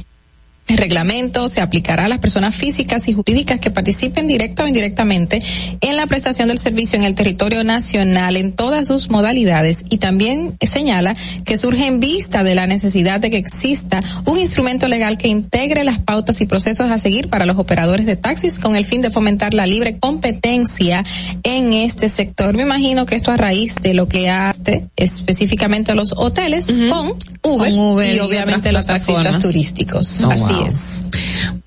El 0.67 0.77
reglamento 0.77 1.49
se 1.49 1.61
aplicará 1.61 2.05
a 2.05 2.07
las 2.07 2.19
personas 2.19 2.55
físicas 2.55 3.07
y 3.09 3.13
jurídicas 3.13 3.59
que 3.59 3.69
participen 3.69 4.27
directa 4.27 4.63
o 4.63 4.67
indirectamente 4.67 5.41
en 5.81 5.97
la 5.97 6.07
prestación 6.07 6.47
del 6.47 6.57
servicio 6.57 6.97
en 6.97 7.03
el 7.03 7.15
territorio 7.15 7.63
nacional 7.65 8.37
en 8.37 8.53
todas 8.53 8.87
sus 8.87 9.09
modalidades 9.09 9.83
y 9.89 9.97
también 9.97 10.57
señala 10.61 11.15
que 11.43 11.57
surge 11.57 11.85
en 11.85 11.99
vista 11.99 12.43
de 12.43 12.55
la 12.55 12.65
necesidad 12.65 13.19
de 13.19 13.29
que 13.29 13.37
exista 13.37 14.01
un 14.25 14.39
instrumento 14.39 14.87
legal 14.87 15.17
que 15.17 15.27
integre 15.27 15.83
las 15.83 15.99
pautas 15.99 16.39
y 16.39 16.45
procesos 16.45 16.89
a 16.89 16.97
seguir 16.97 17.27
para 17.27 17.45
los 17.45 17.57
operadores 17.57 18.05
de 18.05 18.15
taxis 18.15 18.57
con 18.57 18.75
el 18.77 18.85
fin 18.85 19.01
de 19.01 19.11
fomentar 19.11 19.53
la 19.53 19.65
libre 19.65 19.99
competencia 19.99 21.03
en 21.43 21.73
este 21.73 22.07
sector. 22.07 22.55
Me 22.55 22.63
imagino 22.63 23.05
que 23.05 23.15
esto 23.15 23.31
a 23.31 23.37
raíz 23.37 23.75
de 23.81 23.93
lo 23.93 24.07
que 24.07 24.29
hace 24.29 24.87
específicamente 24.95 25.93
los 25.93 26.13
hoteles 26.15 26.67
con, 26.67 27.15
Uber, 27.41 27.69
Con 27.69 27.79
Uber 27.79 28.15
y 28.15 28.19
obviamente 28.19 28.71
los 28.71 28.87
taxistas 28.87 29.39
turísticos. 29.39 30.21
Oh, 30.21 30.31
Así 30.31 30.52
wow. 30.55 30.67
es. 30.67 31.01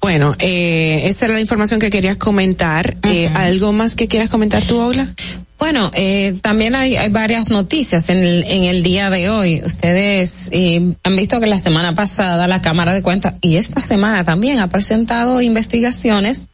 Bueno, 0.00 0.34
eh, 0.38 1.02
esa 1.04 1.26
era 1.26 1.34
la 1.34 1.40
información 1.40 1.80
que 1.80 1.90
querías 1.90 2.16
comentar. 2.16 2.96
Eh, 3.02 3.28
¿Algo 3.34 3.72
más 3.72 3.96
que 3.96 4.08
quieras 4.08 4.30
comentar 4.30 4.62
tú, 4.64 4.78
Ogla? 4.78 5.08
Bueno, 5.58 5.90
eh, 5.94 6.34
también 6.42 6.74
hay, 6.74 6.96
hay 6.96 7.08
varias 7.08 7.48
noticias 7.48 8.10
en 8.10 8.18
el, 8.18 8.44
en 8.44 8.64
el 8.64 8.82
día 8.82 9.08
de 9.08 9.30
hoy. 9.30 9.62
Ustedes 9.64 10.48
eh, 10.50 10.94
han 11.02 11.16
visto 11.16 11.40
que 11.40 11.46
la 11.46 11.58
semana 11.58 11.94
pasada 11.94 12.46
la 12.46 12.60
Cámara 12.60 12.92
de 12.92 13.02
Cuentas 13.02 13.34
y 13.40 13.56
esta 13.56 13.80
semana 13.80 14.24
también 14.24 14.58
ha 14.58 14.68
presentado 14.68 15.40
investigaciones 15.40 16.48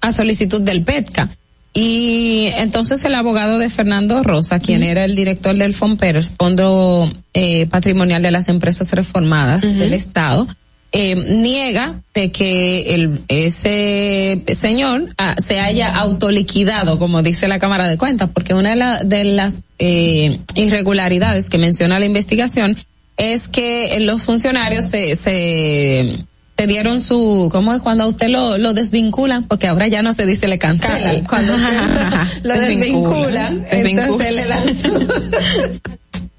a 0.00 0.12
solicitud 0.12 0.62
del 0.62 0.82
PETCA. 0.82 1.28
Y 1.74 2.48
entonces 2.56 3.04
el 3.04 3.14
abogado 3.14 3.58
de 3.58 3.68
Fernando 3.68 4.22
Rosa, 4.22 4.58
quien 4.58 4.82
era 4.82 5.04
el 5.04 5.14
director 5.14 5.54
del 5.54 5.74
FOMPER, 5.74 6.16
el 6.16 6.24
Fondo 6.24 7.12
eh, 7.34 7.66
Patrimonial 7.66 8.22
de 8.22 8.30
las 8.30 8.48
Empresas 8.48 8.90
Reformadas 8.90 9.62
del 9.62 9.92
Estado, 9.92 10.48
eh, 10.92 11.14
niega 11.16 12.00
de 12.14 12.32
que 12.32 12.94
el, 12.94 13.20
ese 13.28 14.42
señor 14.54 15.14
ah, 15.18 15.34
se 15.38 15.60
haya 15.60 15.94
autoliquidado, 15.94 16.98
como 16.98 17.22
dice 17.22 17.46
la 17.48 17.58
Cámara 17.58 17.88
de 17.88 17.98
Cuentas, 17.98 18.30
porque 18.32 18.54
una 18.54 18.70
de, 18.70 18.76
la- 18.76 19.04
de 19.04 19.24
las 19.24 19.56
eh, 19.78 20.38
irregularidades 20.54 21.50
que 21.50 21.58
menciona 21.58 21.98
la 21.98 22.06
investigación 22.06 22.76
es 23.16 23.48
que 23.48 23.98
los 24.00 24.22
funcionarios 24.22 24.84
se, 24.86 25.16
se, 25.16 26.16
se 26.56 26.66
dieron 26.66 27.00
su, 27.02 27.48
¿cómo 27.52 27.74
es 27.74 27.82
cuando 27.82 28.04
a 28.04 28.06
usted 28.06 28.28
lo, 28.28 28.56
lo 28.58 28.74
desvinculan? 28.74 29.44
Porque 29.44 29.66
ahora 29.66 29.88
ya 29.88 30.02
no 30.02 30.12
se 30.12 30.24
dice 30.24 30.48
le 30.48 30.58
cancelan. 30.58 31.24
Cuando 31.24 31.52
lo 32.44 32.54
desvinculan, 32.60 33.66
entonces 33.70 34.34
le 34.34 34.44
dan 34.46 34.78
su, 34.78 35.06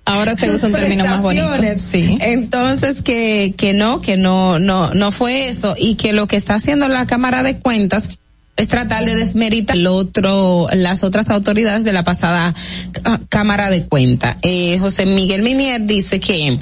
Ahora 0.10 0.36
se 0.36 0.50
usa 0.50 0.70
un 0.70 0.76
término 0.76 1.06
más 1.06 1.22
bonito. 1.22 1.48
Sí. 1.78 2.18
Entonces 2.22 3.02
que 3.02 3.54
que 3.58 3.74
no, 3.74 4.02
que 4.02 4.18
no 4.18 4.60
no 4.60 4.94
no 4.94 5.12
fue 5.12 5.50
eso 5.50 5.76
y 5.78 5.96
que 5.96 6.14
lo 6.14 6.28
que 6.28 6.36
está 6.36 6.56
haciendo 6.56 6.88
la 6.88 7.06
Cámara 7.06 7.44
de 7.44 7.58
Cuentas 7.58 8.10
es 8.58 8.68
tratar 8.68 9.06
de 9.06 9.16
desmeritar 9.16 9.78
el 9.78 9.88
otro 9.88 10.68
las 10.74 11.04
otras 11.04 11.30
autoridades 11.30 11.84
de 11.84 11.94
la 11.94 12.04
pasada 12.04 12.54
Cámara 13.30 13.70
de 13.70 13.86
Cuentas. 13.86 14.38
Eh, 14.42 14.78
José 14.80 15.06
Miguel 15.06 15.44
Minier 15.44 15.82
dice 15.86 16.20
que 16.20 16.60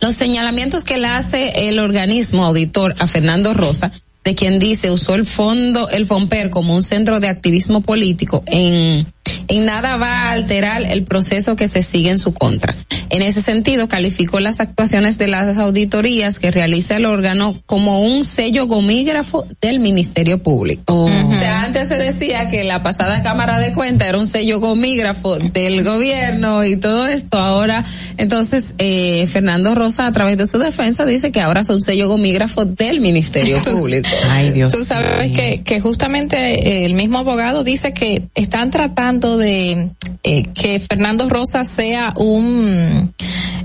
los 0.00 0.14
señalamientos 0.14 0.84
que 0.84 0.98
le 0.98 1.08
hace 1.08 1.68
el 1.68 1.78
organismo 1.78 2.44
auditor 2.44 2.94
a 2.98 3.06
Fernando 3.06 3.54
Rosa, 3.54 3.90
de 4.24 4.34
quien 4.34 4.58
dice 4.58 4.90
usó 4.90 5.14
el 5.14 5.24
fondo, 5.24 5.88
el 5.88 6.06
FOMPER 6.06 6.50
como 6.50 6.74
un 6.74 6.82
centro 6.82 7.20
de 7.20 7.28
activismo 7.28 7.80
político, 7.80 8.42
en, 8.46 9.06
en 9.48 9.66
nada 9.66 9.96
va 9.96 10.10
a 10.10 10.32
alterar 10.32 10.82
el 10.82 11.04
proceso 11.04 11.56
que 11.56 11.68
se 11.68 11.82
sigue 11.82 12.10
en 12.10 12.18
su 12.18 12.32
contra. 12.32 12.74
En 13.10 13.22
ese 13.22 13.40
sentido, 13.42 13.88
calificó 13.88 14.38
las 14.40 14.60
actuaciones 14.60 15.18
de 15.18 15.26
las 15.26 15.58
auditorías 15.58 16.38
que 16.38 16.50
realiza 16.50 16.96
el 16.96 17.06
órgano 17.06 17.60
como 17.66 18.02
un 18.02 18.24
sello 18.24 18.66
gomígrafo 18.66 19.46
del 19.60 19.80
Ministerio 19.80 20.42
Público. 20.42 21.04
O 21.04 21.32
sea, 21.38 21.62
antes 21.62 21.88
se 21.88 21.96
decía 21.96 22.48
que 22.48 22.62
la 22.62 22.82
pasada 22.82 23.22
Cámara 23.22 23.58
de 23.58 23.72
Cuentas 23.72 24.08
era 24.08 24.18
un 24.18 24.28
sello 24.28 24.60
gomígrafo 24.60 25.38
del 25.38 25.82
gobierno 25.84 26.64
y 26.64 26.76
todo 26.76 27.08
esto. 27.08 27.38
Ahora, 27.38 27.84
entonces, 28.16 28.74
eh, 28.78 29.26
Fernando 29.26 29.74
Rosa, 29.74 30.06
a 30.06 30.12
través 30.12 30.36
de 30.36 30.46
su 30.46 30.58
defensa, 30.58 31.04
dice 31.04 31.32
que 31.32 31.40
ahora 31.40 31.64
son 31.64 31.80
sello 31.80 32.08
gomígrafo 32.08 32.64
del 32.64 33.00
Ministerio 33.00 33.60
Público. 33.64 34.08
Ay, 34.28 34.50
Dios. 34.50 34.72
Tú 34.72 34.84
sabes 34.84 35.32
que, 35.32 35.62
que 35.62 35.80
justamente 35.80 36.36
eh, 36.36 36.84
el 36.84 36.94
mismo 36.94 37.18
abogado 37.18 37.64
dice 37.64 37.92
que 37.92 38.22
están 38.34 38.70
tratando 38.70 39.36
de 39.36 39.90
eh, 40.22 40.42
que 40.54 40.78
Fernando 40.80 41.28
Rosa 41.28 41.64
sea 41.64 42.12
un 42.16 42.99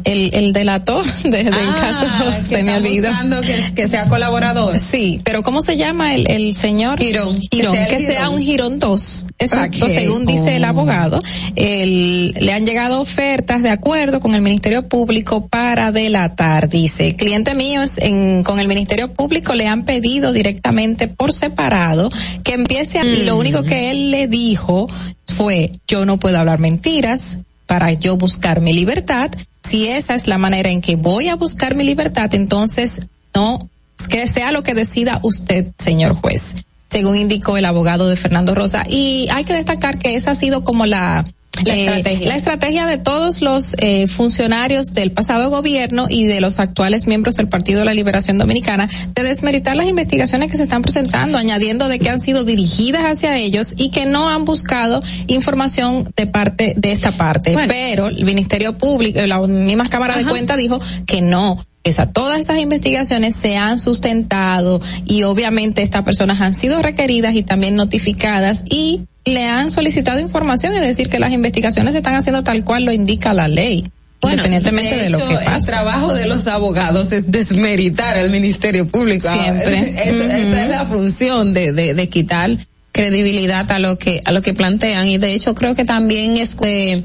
el, 0.03 0.29
el 0.33 0.53
delator 0.53 1.05
de- 1.23 1.43
del 1.43 1.53
Ah, 1.53 1.75
caso, 1.75 2.37
que 2.39 2.43
se 2.57 2.63
me 2.63 2.75
olvidó. 2.75 3.09
que, 3.41 3.73
que 3.75 3.87
sea 3.87 4.05
colaborador. 4.07 4.77
Sí, 4.77 5.19
pero 5.23 5.41
¿cómo 5.43 5.61
se 5.61 5.77
llama 5.77 6.13
el, 6.13 6.29
el 6.29 6.53
señor? 6.55 6.99
Girón. 6.99 7.31
Girón, 7.51 7.75
Que 7.89 7.99
sea 7.99 8.29
un 8.29 8.41
Girón 8.41 8.79
2. 8.79 9.25
Exacto, 9.39 9.87
según 9.87 10.25
dice 10.25 10.55
el 10.57 10.63
abogado. 10.63 11.21
El, 11.55 12.33
le 12.39 12.53
han 12.53 12.65
llegado 12.65 13.01
ofertas 13.01 13.61
de 13.63 13.69
acuerdo 13.69 14.19
con 14.19 14.35
el 14.35 14.41
Ministerio 14.41 14.87
Público 14.87 15.47
para 15.47 15.91
delatar, 15.91 16.69
dice. 16.69 17.15
Cliente 17.15 17.55
mío 17.55 17.81
es 17.81 17.97
en, 17.97 18.43
con 18.43 18.59
el 18.59 18.67
Ministerio 18.67 19.11
Público 19.13 19.53
le 19.55 19.67
han 19.67 19.83
pedido 19.85 20.33
directamente 20.33 21.07
por 21.07 21.33
separado 21.33 22.09
que 22.43 22.53
empiece 22.53 22.99
a, 22.99 23.05
y 23.05 23.23
lo 23.23 23.37
único 23.37 23.63
que 23.63 23.91
él 23.91 24.11
le 24.11 24.27
dijo 24.27 24.87
fue, 25.27 25.71
yo 25.87 26.05
no 26.05 26.17
puedo 26.17 26.37
hablar 26.37 26.59
mentiras 26.59 27.39
para 27.65 27.91
yo 27.91 28.17
buscar 28.17 28.61
mi 28.61 28.73
libertad. 28.73 29.31
Si 29.63 29.87
esa 29.87 30.15
es 30.15 30.27
la 30.27 30.37
manera 30.37 30.69
en 30.69 30.81
que 30.81 30.95
voy 30.95 31.29
a 31.29 31.35
buscar 31.35 31.75
mi 31.75 31.83
libertad, 31.83 32.33
entonces 32.33 33.07
no, 33.33 33.69
que 34.09 34.27
sea 34.27 34.51
lo 34.51 34.63
que 34.63 34.73
decida 34.73 35.19
usted, 35.23 35.67
señor 35.77 36.15
juez, 36.15 36.55
según 36.89 37.17
indicó 37.17 37.57
el 37.57 37.65
abogado 37.65 38.07
de 38.07 38.15
Fernando 38.15 38.55
Rosa. 38.55 38.83
Y 38.87 39.27
hay 39.31 39.43
que 39.43 39.53
destacar 39.53 39.97
que 39.97 40.15
esa 40.15 40.31
ha 40.31 40.35
sido 40.35 40.63
como 40.63 40.85
la, 40.85 41.25
La, 41.63 41.75
estrategia. 41.75 42.27
la 42.27 42.35
estrategia 42.35 42.85
de 42.85 42.97
todos 42.97 43.41
los 43.41 43.75
eh, 43.79 44.07
funcionarios 44.07 44.87
del 44.87 45.11
pasado 45.11 45.49
gobierno 45.49 46.07
y 46.09 46.25
de 46.25 46.41
los 46.41 46.59
actuales 46.59 47.07
miembros 47.07 47.35
del 47.35 47.47
Partido 47.47 47.79
de 47.79 47.85
la 47.85 47.93
Liberación 47.93 48.37
Dominicana 48.37 48.89
de 49.13 49.23
desmeritar 49.23 49.75
las 49.75 49.87
investigaciones 49.87 50.51
que 50.51 50.57
se 50.57 50.63
están 50.63 50.81
presentando, 50.81 51.37
añadiendo 51.37 51.87
de 51.87 51.99
que 51.99 52.09
han 52.09 52.19
sido 52.19 52.43
dirigidas 52.43 53.03
hacia 53.03 53.37
ellos 53.37 53.73
y 53.77 53.89
que 53.89 54.05
no 54.05 54.29
han 54.29 54.45
buscado 54.45 55.01
información 55.27 56.11
de 56.15 56.27
parte 56.27 56.73
de 56.75 56.91
esta 56.91 57.11
parte. 57.11 57.55
Pero 57.67 58.07
el 58.07 58.25
Ministerio 58.25 58.77
Público, 58.77 59.21
la 59.25 59.39
misma 59.41 59.85
Cámara 59.85 60.17
de 60.17 60.25
Cuentas 60.25 60.57
dijo 60.57 60.79
que 61.05 61.21
no, 61.21 61.65
esa, 61.85 62.11
todas 62.11 62.39
esas 62.39 62.59
investigaciones 62.59 63.35
se 63.35 63.57
han 63.57 63.77
sustentado 63.77 64.81
y 65.05 65.23
obviamente 65.23 65.83
estas 65.83 66.03
personas 66.03 66.41
han 66.41 66.53
sido 66.53 66.81
requeridas 66.81 67.35
y 67.35 67.43
también 67.43 67.75
notificadas 67.75 68.65
y 68.67 69.01
le 69.23 69.45
han 69.45 69.69
solicitado 69.69 70.19
información, 70.19 70.73
es 70.73 70.81
decir, 70.81 71.09
que 71.09 71.19
las 71.19 71.31
investigaciones 71.31 71.93
se 71.93 71.99
están 71.99 72.15
haciendo 72.15 72.43
tal 72.43 72.63
cual 72.63 72.85
lo 72.85 72.91
indica 72.91 73.33
la 73.33 73.47
ley. 73.47 73.85
independientemente 74.23 74.97
de, 74.97 75.09
lo 75.11 75.19
que 75.19 75.35
pasa. 75.35 75.57
El 75.57 75.65
trabajo 75.65 76.13
de 76.13 76.25
los 76.25 76.47
abogados 76.47 77.11
es 77.11 77.31
desmeritar 77.31 78.17
al 78.17 78.31
Ministerio 78.31 78.87
Público. 78.87 79.29
Siempre. 79.31 79.89
Esa 79.89 80.63
es 80.63 80.69
la 80.69 80.85
función 80.85 81.53
de, 81.53 81.71
de, 81.71 81.93
de 81.93 82.09
quitar 82.09 82.57
credibilidad 82.91 83.71
a 83.71 83.77
lo 83.77 83.99
que 83.99 84.21
a 84.23 84.31
lo 84.31 84.41
que 84.41 84.53
plantean 84.53 85.05
y 85.07 85.17
de 85.17 85.33
hecho 85.33 85.53
creo 85.53 85.75
que 85.75 85.83
también 85.83 86.37
es 86.37 86.55
que 86.55 87.03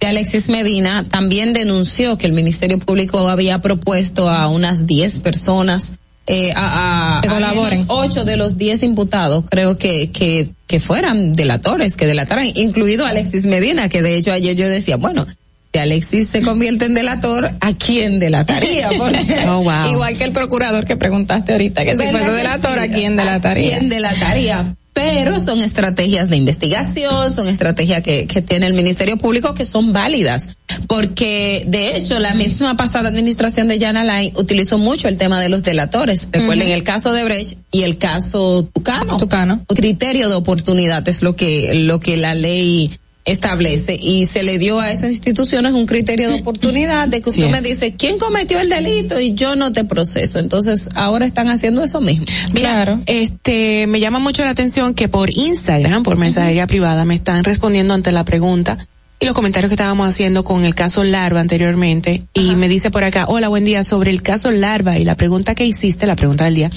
de 0.00 0.06
Alexis 0.06 0.48
Medina 0.48 1.04
también 1.08 1.52
denunció 1.52 2.18
que 2.18 2.26
el 2.26 2.32
Ministerio 2.32 2.78
Público 2.78 3.28
había 3.28 3.60
propuesto 3.60 4.30
a 4.30 4.48
unas 4.48 4.86
10 4.86 5.20
personas 5.20 5.92
eh, 6.26 6.52
a, 6.54 7.18
a, 7.18 7.20
que 7.22 7.28
colaboren. 7.28 7.84
ocho 7.88 8.24
de 8.24 8.36
los 8.36 8.58
10 8.58 8.82
imputados 8.82 9.44
creo 9.48 9.78
que, 9.78 10.10
que, 10.12 10.50
que 10.66 10.78
fueran 10.78 11.32
delatores, 11.32 11.96
que 11.96 12.06
delataran, 12.06 12.46
incluido 12.54 13.06
Alexis 13.06 13.46
Medina, 13.46 13.88
que 13.88 14.02
de 14.02 14.16
hecho 14.16 14.32
ayer 14.32 14.54
yo 14.54 14.68
decía, 14.68 14.96
bueno, 14.98 15.26
si 15.72 15.78
Alexis 15.78 16.28
se 16.28 16.42
convierte 16.42 16.84
en 16.84 16.94
delator, 16.94 17.50
¿a 17.60 17.72
quién 17.72 18.20
delataría? 18.20 18.90
oh, 19.48 19.62
wow. 19.62 19.90
Igual 19.90 20.16
que 20.16 20.24
el 20.24 20.32
procurador 20.32 20.84
que 20.84 20.96
preguntaste 20.96 21.52
ahorita, 21.52 21.84
que 21.84 21.92
si 21.92 21.96
fuese 21.96 22.30
delator, 22.30 22.78
¿a 22.78 22.88
quién 22.88 23.16
delataría? 23.16 23.76
¿A 23.76 23.78
quién 23.78 23.88
delataría? 23.88 24.76
Pero 24.98 25.38
son 25.38 25.62
estrategias 25.62 26.28
de 26.28 26.36
investigación, 26.36 27.32
son 27.32 27.46
estrategias 27.46 28.02
que, 28.02 28.26
que 28.26 28.42
tiene 28.42 28.66
el 28.66 28.74
Ministerio 28.74 29.16
Público 29.16 29.54
que 29.54 29.64
son 29.64 29.92
válidas, 29.92 30.56
porque 30.88 31.62
de 31.68 31.96
hecho 31.96 32.18
la 32.18 32.34
misma 32.34 32.76
pasada 32.76 33.08
administración 33.08 33.68
de 33.68 33.78
Jan 33.78 33.96
Alain 33.96 34.32
utilizó 34.34 34.76
mucho 34.76 35.06
el 35.06 35.16
tema 35.16 35.40
de 35.40 35.50
los 35.50 35.62
delatores. 35.62 36.26
Recuerden 36.32 36.70
el 36.70 36.82
caso 36.82 37.12
de 37.12 37.22
Brecht 37.22 37.58
y 37.70 37.82
el 37.82 37.96
caso 37.98 38.68
Tucano. 38.74 39.18
Tucano. 39.18 39.64
Criterio 39.68 40.28
de 40.28 40.34
oportunidad 40.34 41.08
es 41.08 41.22
lo 41.22 41.36
que, 41.36 41.74
lo 41.74 42.00
que 42.00 42.16
la 42.16 42.34
ley 42.34 42.90
establece 43.30 43.94
y 44.00 44.26
se 44.26 44.42
le 44.42 44.58
dio 44.58 44.80
a 44.80 44.90
esas 44.90 45.10
instituciones 45.10 45.72
un 45.72 45.86
criterio 45.86 46.28
de 46.30 46.36
oportunidad 46.36 47.08
de 47.08 47.20
que 47.20 47.30
usted 47.30 47.50
me 47.50 47.60
dice 47.60 47.94
quién 47.94 48.18
cometió 48.18 48.60
el 48.60 48.68
delito 48.68 49.20
y 49.20 49.34
yo 49.34 49.56
no 49.56 49.72
te 49.72 49.84
proceso. 49.84 50.38
Entonces 50.38 50.88
ahora 50.94 51.26
están 51.26 51.48
haciendo 51.48 51.82
eso 51.82 52.00
mismo. 52.00 52.26
claro. 52.54 53.00
Este 53.06 53.86
me 53.86 54.00
llama 54.00 54.18
mucho 54.18 54.44
la 54.44 54.50
atención 54.50 54.94
que 54.94 55.08
por 55.08 55.30
Instagram, 55.30 56.02
por 56.02 56.16
mensajería 56.16 56.66
privada, 56.66 57.04
me 57.04 57.14
están 57.14 57.44
respondiendo 57.44 57.94
ante 57.94 58.12
la 58.12 58.24
pregunta 58.24 58.78
y 59.20 59.26
los 59.26 59.34
comentarios 59.34 59.68
que 59.68 59.74
estábamos 59.74 60.08
haciendo 60.08 60.44
con 60.44 60.64
el 60.64 60.74
caso 60.74 61.02
Larva 61.02 61.40
anteriormente 61.40 62.22
y 62.34 62.54
me 62.54 62.68
dice 62.68 62.90
por 62.90 63.02
acá, 63.02 63.26
hola, 63.28 63.48
buen 63.48 63.64
día, 63.64 63.82
sobre 63.82 64.10
el 64.10 64.22
caso 64.22 64.50
Larva 64.50 64.98
y 64.98 65.04
la 65.04 65.16
pregunta 65.16 65.54
que 65.54 65.66
hiciste, 65.66 66.06
la 66.06 66.16
pregunta 66.16 66.44
del 66.44 66.54
día, 66.54 66.70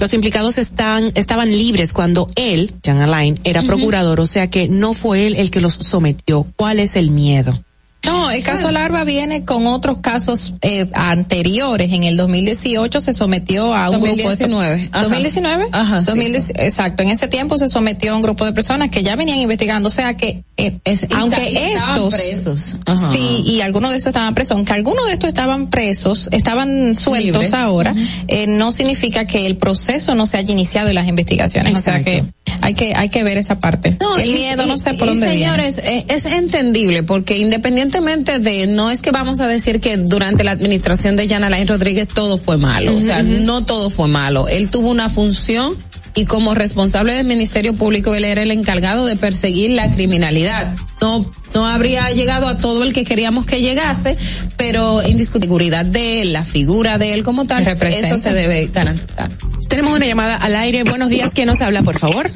los 0.00 0.12
implicados 0.12 0.58
están, 0.58 1.12
estaban 1.14 1.50
libres 1.50 1.92
cuando 1.92 2.26
él, 2.34 2.74
Jan 2.84 2.98
Alain, 2.98 3.38
era 3.44 3.62
procurador, 3.62 4.18
o 4.20 4.26
sea 4.26 4.50
que 4.50 4.68
no 4.68 4.92
fue 4.92 5.26
él 5.26 5.36
el 5.36 5.50
que 5.50 5.60
los 5.60 5.74
sometió. 5.74 6.46
¿Cuál 6.56 6.80
es 6.80 6.96
el 6.96 7.10
miedo? 7.10 7.62
No, 8.04 8.30
el 8.30 8.42
caso 8.42 8.70
Larva 8.70 9.04
viene 9.04 9.44
con 9.44 9.66
otros 9.66 9.98
casos 9.98 10.54
eh, 10.62 10.86
anteriores. 10.94 11.92
En 11.92 12.04
el 12.04 12.16
2018 12.16 13.00
se 13.00 13.12
sometió 13.12 13.74
a 13.74 13.90
un 13.90 14.00
2019. 14.00 14.76
grupo 14.76 14.98
de 14.98 15.02
2019. 15.04 15.68
Ajá. 15.72 16.00
2019. 16.02 16.64
Exacto. 16.66 17.02
En 17.02 17.10
ese 17.10 17.28
tiempo 17.28 17.56
se 17.58 17.68
sometió 17.68 18.12
a 18.12 18.16
un 18.16 18.22
grupo 18.22 18.44
de 18.44 18.52
personas 18.52 18.90
que 18.90 19.02
ya 19.02 19.16
venían 19.16 19.38
investigando. 19.38 19.88
O 19.88 19.90
sea 19.90 20.16
que, 20.16 20.42
eh, 20.56 20.78
es, 20.84 21.06
aunque 21.16 21.74
estos, 21.74 22.14
presos. 22.14 22.76
sí, 23.12 23.42
y 23.46 23.60
algunos 23.60 23.90
de 23.90 23.96
estos 23.96 24.10
estaban 24.10 24.34
presos, 24.34 24.56
aunque 24.56 24.72
algunos 24.72 25.06
de 25.06 25.12
estos 25.14 25.28
estaban 25.28 25.68
presos, 25.68 26.28
estaban 26.32 26.94
sueltos 26.94 27.52
ahora, 27.52 27.94
eh, 28.28 28.46
no 28.46 28.72
significa 28.72 29.26
que 29.26 29.46
el 29.46 29.56
proceso 29.56 30.14
no 30.14 30.26
se 30.26 30.38
haya 30.38 30.52
iniciado 30.52 30.90
y 30.90 30.94
las 30.94 31.08
investigaciones. 31.08 31.74
O 31.74 31.82
sea 31.82 32.02
que 32.02 32.24
hay 32.64 32.72
que 32.74 32.94
hay 32.94 33.10
que 33.10 33.22
ver 33.22 33.36
esa 33.36 33.60
parte. 33.60 33.96
No, 34.00 34.16
el 34.16 34.32
miedo 34.32 34.64
no 34.64 34.78
sé 34.78 34.94
por 34.94 35.08
dónde 35.08 35.28
señores, 35.28 35.80
viene. 35.82 36.06
es 36.08 36.24
entendible 36.24 37.02
porque 37.02 37.36
independientemente 37.36 38.38
de 38.38 38.66
no 38.66 38.90
es 38.90 39.02
que 39.02 39.10
vamos 39.10 39.40
a 39.40 39.46
decir 39.46 39.80
que 39.80 39.98
durante 39.98 40.44
la 40.44 40.52
administración 40.52 41.14
de 41.14 41.26
Yana 41.26 41.48
Alain 41.48 41.68
Rodríguez 41.68 42.08
todo 42.08 42.38
fue 42.38 42.56
malo, 42.56 42.96
o 42.96 43.00
sea, 43.02 43.22
no 43.22 43.66
todo 43.66 43.90
fue 43.90 44.08
malo. 44.08 44.48
Él 44.48 44.70
tuvo 44.70 44.90
una 44.90 45.10
función 45.10 45.76
y 46.16 46.26
como 46.26 46.54
responsable 46.54 47.14
del 47.14 47.26
Ministerio 47.26 47.74
Público 47.74 48.14
él 48.14 48.24
era 48.24 48.42
el 48.42 48.50
encargado 48.50 49.04
de 49.06 49.16
perseguir 49.16 49.70
la 49.72 49.90
criminalidad. 49.90 50.74
No 51.00 51.28
no 51.54 51.66
habría 51.66 52.10
llegado 52.10 52.48
a 52.48 52.56
todo 52.58 52.82
el 52.82 52.92
que 52.92 53.04
queríamos 53.04 53.46
que 53.46 53.60
llegase, 53.60 54.16
pero 54.56 55.06
indiscutibilidad 55.06 55.84
de 55.84 56.22
él, 56.22 56.32
la 56.32 56.42
figura 56.44 56.98
de 56.98 57.14
él 57.14 57.22
como 57.24 57.46
tal, 57.46 57.66
eso 57.66 58.18
se 58.18 58.32
debe 58.32 58.66
garantizar. 58.72 59.30
Tenemos 59.68 59.94
una 59.96 60.06
llamada 60.06 60.36
al 60.36 60.54
aire. 60.56 60.82
Buenos 60.84 61.10
días, 61.10 61.32
¿quién 61.34 61.46
nos 61.46 61.60
habla, 61.62 61.82
por 61.82 61.98
favor? 61.98 62.30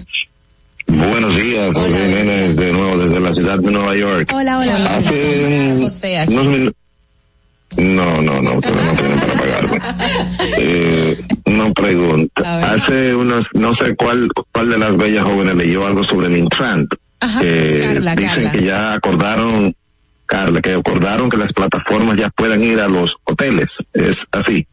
Buenos 0.86 1.36
días, 1.36 1.70
José 1.74 1.92
Jiménez, 1.92 2.56
de 2.56 2.72
nuevo 2.72 2.96
desde 2.98 3.20
la 3.20 3.34
ciudad 3.34 3.58
de 3.58 3.70
Nueva 3.70 3.94
York. 3.96 4.32
Hola, 4.34 4.58
hola. 4.58 4.94
Hace 4.96 5.76
José, 5.80 6.26
minu- 6.28 6.72
no, 7.76 8.22
no, 8.22 8.40
no, 8.40 8.54
ustedes 8.54 8.82
no 8.82 8.92
tienen 8.94 9.18
para 9.18 9.26
pagarme. 9.26 9.27
Eh, 10.58 11.18
una 11.46 11.70
pregunta. 11.72 12.72
Hace 12.74 13.14
unos, 13.14 13.44
no 13.54 13.74
sé 13.80 13.94
cuál, 13.96 14.28
cuál 14.52 14.70
de 14.70 14.78
las 14.78 14.96
bellas 14.96 15.24
jóvenes 15.24 15.54
leyó 15.56 15.86
algo 15.86 16.04
sobre 16.04 16.28
el 16.28 16.36
Intrant. 16.36 16.92
Ajá, 17.20 17.40
Eh, 17.42 17.80
Carla, 17.94 18.14
dicen 18.16 18.34
Carla. 18.34 18.50
que 18.52 18.62
ya 18.64 18.92
acordaron, 18.94 19.74
Carla, 20.26 20.60
que 20.60 20.72
acordaron 20.74 21.28
que 21.28 21.36
las 21.36 21.52
plataformas 21.52 22.16
ya 22.16 22.28
puedan 22.30 22.62
ir 22.62 22.80
a 22.80 22.88
los 22.88 23.14
hoteles. 23.24 23.66
Es 23.92 24.14
así. 24.32 24.66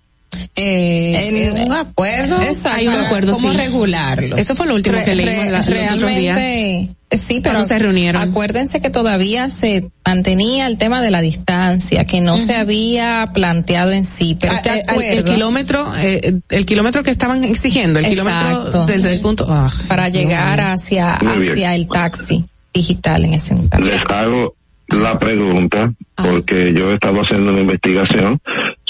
Eh, 0.56 1.54
en 1.56 1.64
un 1.66 1.74
acuerdo, 1.74 2.42
Exacto. 2.42 2.80
Hay 2.80 2.88
un 2.88 2.94
acuerdo, 2.96 3.34
¿Cómo 3.34 3.52
sí. 3.52 3.58
regularlo? 3.58 4.38
Eso 4.38 4.56
fue 4.56 4.68
lo 4.68 4.76
último 4.76 4.98
que 5.04 5.16
leímos 5.16 5.46
re- 5.46 5.52
la- 5.52 5.60
los 5.60 5.96
otros 5.96 6.16
días. 6.16 6.36
realmente 6.36 6.96
eh, 7.12 7.18
sí, 7.18 7.40
pero 7.42 7.64
se 7.64 7.78
reunieron. 7.78 8.22
acuérdense 8.22 8.82
que 8.82 8.90
todavía 8.90 9.50
se 9.50 9.90
mantenía 10.06 10.66
el 10.66 10.78
tema 10.78 11.02
de 11.02 11.12
la 11.12 11.22
distancia, 11.22 12.06
que 12.06 12.20
no 12.22 12.40
se 12.40 12.56
había 12.56 13.28
planteado 13.34 13.92
en 13.92 14.06
sí, 14.06 14.38
pero 14.40 14.54
Ah, 14.54 14.62
este 14.64 14.80
eh, 14.80 15.18
el 15.18 15.24
kilómetro, 15.24 15.86
eh, 16.00 16.34
el 16.50 16.66
kilómetro 16.66 17.04
que 17.04 17.12
estaban 17.12 17.44
exigiendo, 17.44 18.00
el 18.00 18.06
Exacto. 18.06 18.32
kilómetro 18.72 18.86
desde 18.86 19.14
el 19.14 19.22
punto, 19.22 19.46
ah, 19.50 19.70
para 19.88 20.10
llegar 20.10 20.60
hacia 20.62 21.14
hacia 21.14 21.76
el 21.76 21.88
taxi 21.88 22.44
digital 22.74 23.24
en 23.26 23.34
ese 23.36 23.54
instante. 23.54 23.88
Les 23.90 24.04
hago 24.10 24.56
la 24.90 25.18
pregunta 25.18 25.94
porque 26.16 26.74
yo 26.74 26.92
he 26.92 26.96
estado 26.96 27.22
haciendo 27.22 27.52
una 27.52 27.62
investigación 27.62 28.40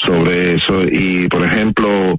sobre 0.06 0.56
eso. 0.56 0.84
Y 0.84 1.28
por 1.28 1.44
ejemplo 1.46 2.18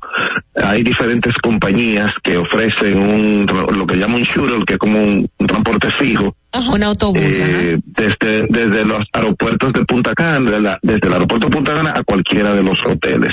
hay 0.54 0.82
diferentes 0.82 1.32
compañías 1.42 2.12
que 2.22 2.36
ofrecen 2.38 2.98
un 2.98 3.46
lo 3.74 3.86
que 3.86 3.96
llaman 3.96 4.16
un 4.16 4.22
shuttle 4.22 4.64
que 4.66 4.74
es 4.74 4.78
como 4.78 4.98
un, 4.98 5.28
transporte 5.46 5.90
fijo. 5.92 6.34
Un 6.72 6.82
autobús, 6.82 7.20
eh, 7.22 7.78
desde 7.84 8.46
desde 8.48 8.84
los 8.86 9.00
aeropuertos 9.12 9.72
de 9.74 9.84
Punta 9.84 10.14
Cana 10.14 10.50
de 10.50 10.60
la- 10.60 10.78
desde 10.82 11.06
el 11.06 11.12
aeropuerto 11.12 11.46
de 11.48 11.52
Punta 11.52 11.74
Cana 11.74 11.92
a 11.94 12.02
cualquiera 12.02 12.54
de 12.54 12.62
los 12.62 12.78
hoteles. 12.86 13.32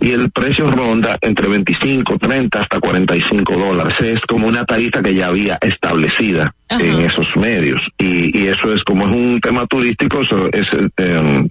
Y 0.00 0.10
el 0.10 0.30
precio 0.30 0.66
ronda 0.70 1.16
entre 1.22 1.48
25 1.48 2.18
30 2.18 2.60
hasta 2.60 2.78
45 2.78 3.54
dólares. 3.56 3.94
Es 4.00 4.18
como 4.28 4.46
una 4.48 4.64
tarifa 4.66 5.00
que 5.02 5.14
ya 5.14 5.28
había 5.28 5.58
establecida 5.62 6.54
en 6.68 7.00
esos 7.00 7.26
medios. 7.36 7.80
Y, 7.98 8.38
y 8.38 8.48
eso 8.48 8.70
es 8.72 8.82
como 8.84 9.08
es 9.08 9.14
un 9.14 9.40
tema 9.40 9.66
turístico 9.66 10.20
eso 10.20 10.48
es 10.52 10.66
eh, 10.98 11.48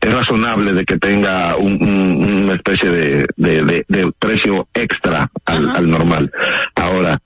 es 0.00 0.12
razonable 0.14 0.72
de 0.72 0.84
que 0.84 0.98
tenga 0.98 1.56
un- 1.56 1.78
un- 1.82 2.44
una 2.44 2.54
especie 2.54 2.90
de, 2.90 3.26
de, 3.36 3.62
de- 3.64 3.84
de 3.88 4.12
precio 4.18 4.68
extra 4.74 5.28
al, 5.44 5.70
al 5.70 5.90
normal. 5.90 6.30
Ahora, 6.74 7.18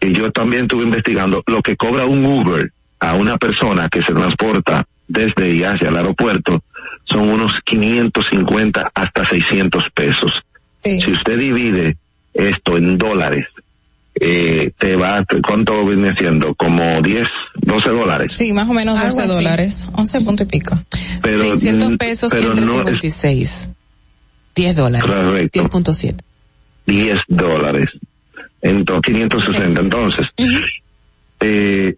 y 0.00 0.12
yo 0.12 0.30
también 0.32 0.62
estuve 0.62 0.84
investigando 0.84 1.42
lo 1.46 1.62
que 1.62 1.76
cobra 1.76 2.04
un 2.06 2.24
Uber 2.24 2.70
a 3.00 3.14
una 3.14 3.36
persona 3.38 3.88
que 3.88 4.02
se 4.02 4.12
transporta 4.12 4.86
desde 5.08 5.50
y 5.50 5.64
hacia 5.64 5.88
el 5.88 5.96
aeropuerto 5.96 6.62
son 7.04 7.28
unos 7.30 7.52
550 7.64 8.90
hasta 8.94 9.26
600 9.26 9.84
pesos. 9.94 10.32
Si 11.04 11.12
usted 11.12 11.38
divide 11.38 11.96
esto 12.32 12.76
en 12.76 12.96
dólares, 12.98 13.46
eh, 14.20 14.70
te 14.78 14.96
va, 14.96 15.24
¿cuánto 15.46 15.84
viene 15.86 16.14
siendo? 16.16 16.54
Como 16.54 17.00
10, 17.02 17.28
12 17.54 17.88
dólares. 17.90 18.32
Sí, 18.32 18.52
más 18.52 18.68
o 18.68 18.72
menos 18.72 18.96
Algo 18.98 19.10
12 19.10 19.20
así. 19.22 19.28
dólares, 19.34 19.86
11 19.92 20.20
punto 20.22 20.42
y 20.42 20.46
pico. 20.46 20.78
Pero, 21.22 21.44
600 21.44 21.90
mm, 21.92 21.96
pesos 21.96 22.30
pero 22.30 22.48
entre 22.48 22.64
no 22.66 22.72
es 22.72 22.78
56. 22.78 23.68
10 24.54 24.76
dólares. 24.76 25.10
Correcto. 25.10 25.60
10.7. 25.68 26.16
10 26.86 27.18
dólares. 27.28 27.86
Entonces, 28.62 29.12
560. 29.14 29.80
Entonces, 29.80 30.26
eh, 31.40 31.94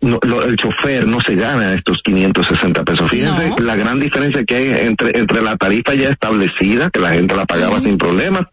no, 0.00 0.18
lo- 0.22 0.42
el 0.44 0.56
chofer 0.56 1.06
no 1.06 1.20
se 1.20 1.34
gana 1.34 1.74
estos 1.74 1.98
560 2.04 2.84
pesos. 2.84 3.10
Fíjense 3.10 3.60
la 3.62 3.76
gran 3.76 4.00
diferencia 4.00 4.44
que 4.44 4.56
hay 4.56 4.70
entre, 4.86 5.18
entre 5.18 5.40
la 5.42 5.56
tarifa 5.56 5.94
ya 5.94 6.08
establecida, 6.10 6.90
que 6.90 6.98
la 7.00 7.10
gente 7.12 7.34
la 7.36 7.46
pagaba 7.46 7.80
sin 7.80 7.96
problemas, 7.96 8.46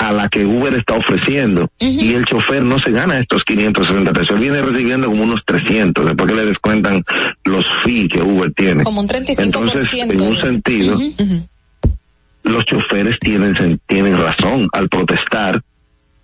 a 0.00 0.12
la 0.12 0.30
que 0.30 0.46
Uber 0.46 0.72
está 0.74 0.94
ofreciendo. 0.94 1.68
Y 1.78 2.14
el 2.14 2.24
chofer 2.24 2.64
no 2.64 2.78
se 2.78 2.90
gana 2.90 3.18
estos 3.20 3.44
560 3.44 4.12
pesos. 4.14 4.30
Él 4.30 4.38
viene 4.40 4.62
recibiendo 4.62 5.08
como 5.08 5.24
unos 5.24 5.40
300, 5.44 6.06
después 6.06 6.30
que 6.30 6.36
le 6.36 6.46
descuentan 6.46 7.04
los 7.44 7.66
fees 7.84 8.08
que 8.08 8.22
Uber 8.22 8.50
tiene. 8.54 8.82
Como 8.82 9.02
un 9.02 9.06
35%. 9.08 9.34
Entonces, 9.42 9.92
en 9.92 10.20
un 10.22 10.36
sentido, 10.38 10.98
los 12.44 12.64
choferes 12.64 13.18
tienen, 13.18 13.78
tienen 13.86 14.16
razón 14.18 14.68
al 14.72 14.88
protestar 14.88 15.60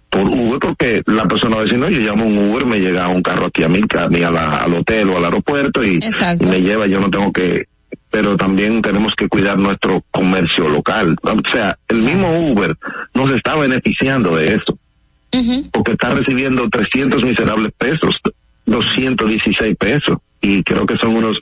por 0.09 0.23
Uber 0.23 0.59
porque 0.59 1.03
la 1.05 1.25
persona 1.27 1.57
va 1.57 1.61
a 1.61 1.65
decir, 1.65 1.79
no, 1.79 1.91
yo 1.91 2.01
llamo 2.01 2.25
un 2.27 2.39
Uber, 2.39 2.65
me 2.65 2.81
llega 2.81 3.09
un 3.09 3.23
carro 3.23 3.47
aquí 3.47 3.63
a 3.63 3.69
mí, 3.69 3.83
a 3.95 4.05
a 4.05 4.31
la- 4.31 4.57
al 4.63 4.73
hotel 4.73 5.11
o 5.11 5.19
al 5.19 5.25
aeropuerto 5.27 5.85
y, 5.85 5.97
Exacto. 5.97 6.45
y 6.45 6.47
me 6.49 6.63
lleva, 6.63 6.87
yo 6.87 6.99
no 6.99 7.11
tengo 7.11 7.31
que, 7.31 7.67
pero 8.17 8.35
también 8.35 8.81
tenemos 8.81 9.15
que 9.15 9.29
cuidar 9.29 9.59
nuestro 9.59 10.03
comercio 10.11 10.67
local. 10.71 11.19
O 11.23 11.53
sea, 11.53 11.77
el 11.87 12.03
mismo 12.03 12.35
Uber 12.35 12.75
nos 13.13 13.31
está 13.33 13.55
beneficiando 13.57 14.37
de 14.37 14.55
eso 14.55 14.79
porque 15.71 15.93
está 15.93 16.15
recibiendo 16.15 16.67
300 16.67 17.23
miserables 17.23 17.73
pesos, 17.77 18.23
216 18.65 19.77
pesos. 19.77 20.17
Y 20.49 20.63
creo 20.63 20.87
que 20.87 20.95
son 21.01 21.17
unos, 21.17 21.35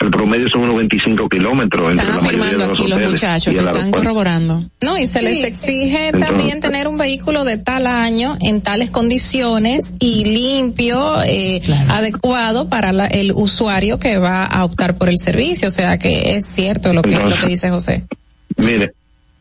el 0.00 0.10
promedio 0.10 0.48
son 0.50 0.62
unos 0.62 0.76
25 0.76 1.28
kilómetros 1.30 1.92
Están 1.92 2.10
afirmando 2.10 2.58
los 2.66 2.78
aquí 2.78 2.88
los 2.88 3.00
muchachos, 3.10 3.54
el 3.54 3.66
están 3.66 3.90
corroborando. 3.90 4.62
No, 4.82 4.98
y 4.98 5.06
se 5.06 5.22
les 5.22 5.42
exige 5.44 6.08
Entonces- 6.08 6.28
también 6.28 6.60
tener 6.60 6.86
un 6.86 6.98
vehículo 6.98 7.44
de 7.44 7.56
tal 7.56 7.86
año, 7.86 8.36
en 8.42 8.60
tales 8.60 8.90
condiciones 8.90 9.94
y 9.98 10.24
limpio, 10.24 11.22
eh, 11.24 11.62
adecuado 11.88 12.68
para 12.68 12.92
la- 12.92 13.06
el 13.06 13.32
usuario 13.34 13.98
que 13.98 14.18
va 14.18 14.44
a 14.44 14.64
optar 14.64 14.98
por 14.98 15.08
el 15.08 15.16
servicio. 15.16 15.68
O 15.68 15.70
sea 15.70 15.96
que 15.98 16.34
es 16.36 16.44
cierto 16.44 16.92
lo 16.92 17.00
que, 17.02 17.12
lo 17.16 17.36
que 17.38 17.46
dice 17.46 17.70
José. 17.70 18.04
Mire, 18.56 18.92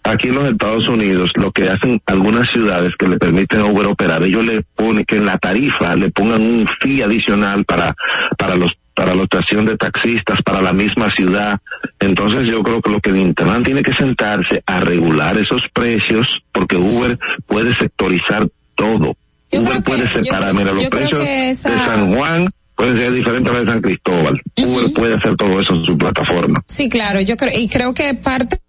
aquí 0.03 0.29
en 0.29 0.35
los 0.35 0.47
Estados 0.51 0.87
Unidos, 0.87 1.31
lo 1.35 1.51
que 1.51 1.69
hacen 1.69 2.01
algunas 2.05 2.49
ciudades 2.51 2.91
que 2.97 3.07
le 3.07 3.17
permiten 3.17 3.59
a 3.59 3.65
Uber 3.65 3.87
operar, 3.87 4.23
ellos 4.23 4.45
le 4.45 4.61
ponen 4.75 5.03
que 5.05 5.17
en 5.17 5.25
la 5.25 5.37
tarifa 5.37 5.95
le 5.95 6.09
pongan 6.09 6.41
un 6.41 6.67
fee 6.79 7.01
adicional 7.01 7.65
para, 7.65 7.93
para 8.37 8.55
los 8.55 8.71
para 8.99 9.15
la 9.15 9.23
estación 9.23 9.65
de 9.65 9.77
taxistas, 9.77 10.41
para 10.43 10.61
la 10.61 10.73
misma 10.73 11.09
ciudad. 11.09 11.57
Entonces 12.01 12.45
yo 12.49 12.61
creo 12.61 12.81
que 12.81 12.89
lo 12.91 12.99
que 12.99 13.11
Internet 13.11 13.63
tiene 13.63 13.81
que 13.81 13.93
sentarse 13.93 14.61
a 14.65 14.81
regular 14.81 15.37
esos 15.37 15.61
precios, 15.73 16.27
porque 16.51 16.75
Uber 16.75 17.17
puede 17.47 17.73
sectorizar 17.77 18.45
todo. 18.75 19.15
Uber 19.53 19.81
puede 19.83 20.09
separar, 20.09 20.53
mira, 20.53 20.73
los 20.73 20.85
precios 20.87 21.17
que 21.21 21.49
esa- 21.51 21.69
de 21.69 21.77
San 21.77 22.13
Juan 22.13 22.49
pueden 22.75 22.97
ser 22.97 23.13
diferentes 23.13 23.49
a 23.49 23.53
los 23.57 23.65
de 23.65 23.71
San 23.71 23.81
Cristóbal. 23.81 24.41
Uber 24.57 24.91
puede 24.93 25.15
hacer 25.15 25.35
todo 25.37 25.61
eso 25.61 25.75
en 25.75 25.85
su 25.85 25.97
plataforma. 25.97 26.61
Sí, 26.67 26.89
claro, 26.89 27.21
yo 27.21 27.37
creo, 27.37 27.57
y 27.57 27.69
creo 27.69 27.93
que 27.93 28.13
parte 28.15 28.59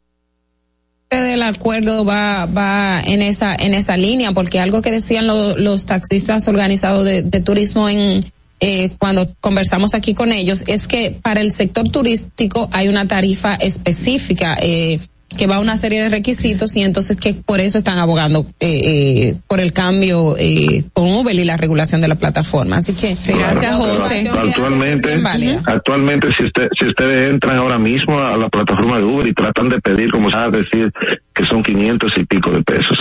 del 1.10 1.42
acuerdo 1.42 2.05
va 2.05 2.47
va 2.47 3.00
en 3.00 3.20
esa 3.20 3.57
en 3.57 3.75
esa 3.75 3.97
línea 3.97 4.31
porque 4.31 4.60
algo 4.60 4.81
que 4.81 4.92
decían 4.92 5.26
lo- 5.26 5.57
los 5.57 5.86
taxistas 5.86 6.47
organizados 6.47 7.05
de, 7.05 7.23
de 7.23 7.41
turismo 7.41 7.89
en 7.89 8.25
eh, 8.61 8.91
cuando 8.99 9.29
conversamos 9.41 9.95
aquí 9.95 10.15
con 10.15 10.33
ellos 10.33 10.65
es 10.67 10.87
que 10.87 11.19
para 11.23 11.41
el 11.41 11.53
sector 11.53 11.89
turístico 11.89 12.69
hay 12.73 12.89
una 12.89 13.09
tarifa 13.09 13.55
específica 13.55 14.57
eh, 14.61 15.01
que 15.37 15.47
va 15.47 15.57
a 15.57 15.61
una 15.61 15.77
serie 15.77 16.03
de 16.03 16.09
requisitos 16.09 16.77
y 16.77 16.83
entonces 16.83 17.17
que 17.17 17.35
por 17.35 17.61
eso 17.61 17.79
están 17.79 17.99
abogando 17.99 18.47
eh, 18.59 18.81
eh, 18.85 19.37
por 19.47 19.61
el 19.61 19.73
cambio 19.73 20.37
eh, 20.39 20.85
con 20.93 21.13
Uber 21.13 21.35
y 21.35 21.45
la 21.45 21.57
regulación 21.57 22.01
de 22.01 22.09
la 22.09 22.17
plataforma. 22.17 22.79
Así 22.79 22.93
que 22.95 23.15
gracias 23.33 23.77
Claro, 23.77 23.85
José. 23.85 24.29
Actualmente, 24.29 25.23
actualmente 25.67 26.29
si 26.37 26.45
usted, 26.45 26.69
si 26.79 26.87
ustedes 26.87 27.31
entran 27.31 27.57
ahora 27.57 27.79
mismo 27.79 28.19
a 28.19 28.37
la 28.37 28.49
plataforma 28.49 28.99
de 28.99 29.05
Uber 29.05 29.27
y 29.27 29.33
tratan 29.33 29.69
de 29.69 29.81
pedir, 29.81 30.11
como 30.11 30.31
sabes 30.31 30.65
decir, 30.65 30.93
que 31.33 31.47
son 31.47 31.63
500 31.63 32.13
y 32.17 32.25
pico 32.27 32.51
de 32.51 32.63
pesos. 32.63 32.99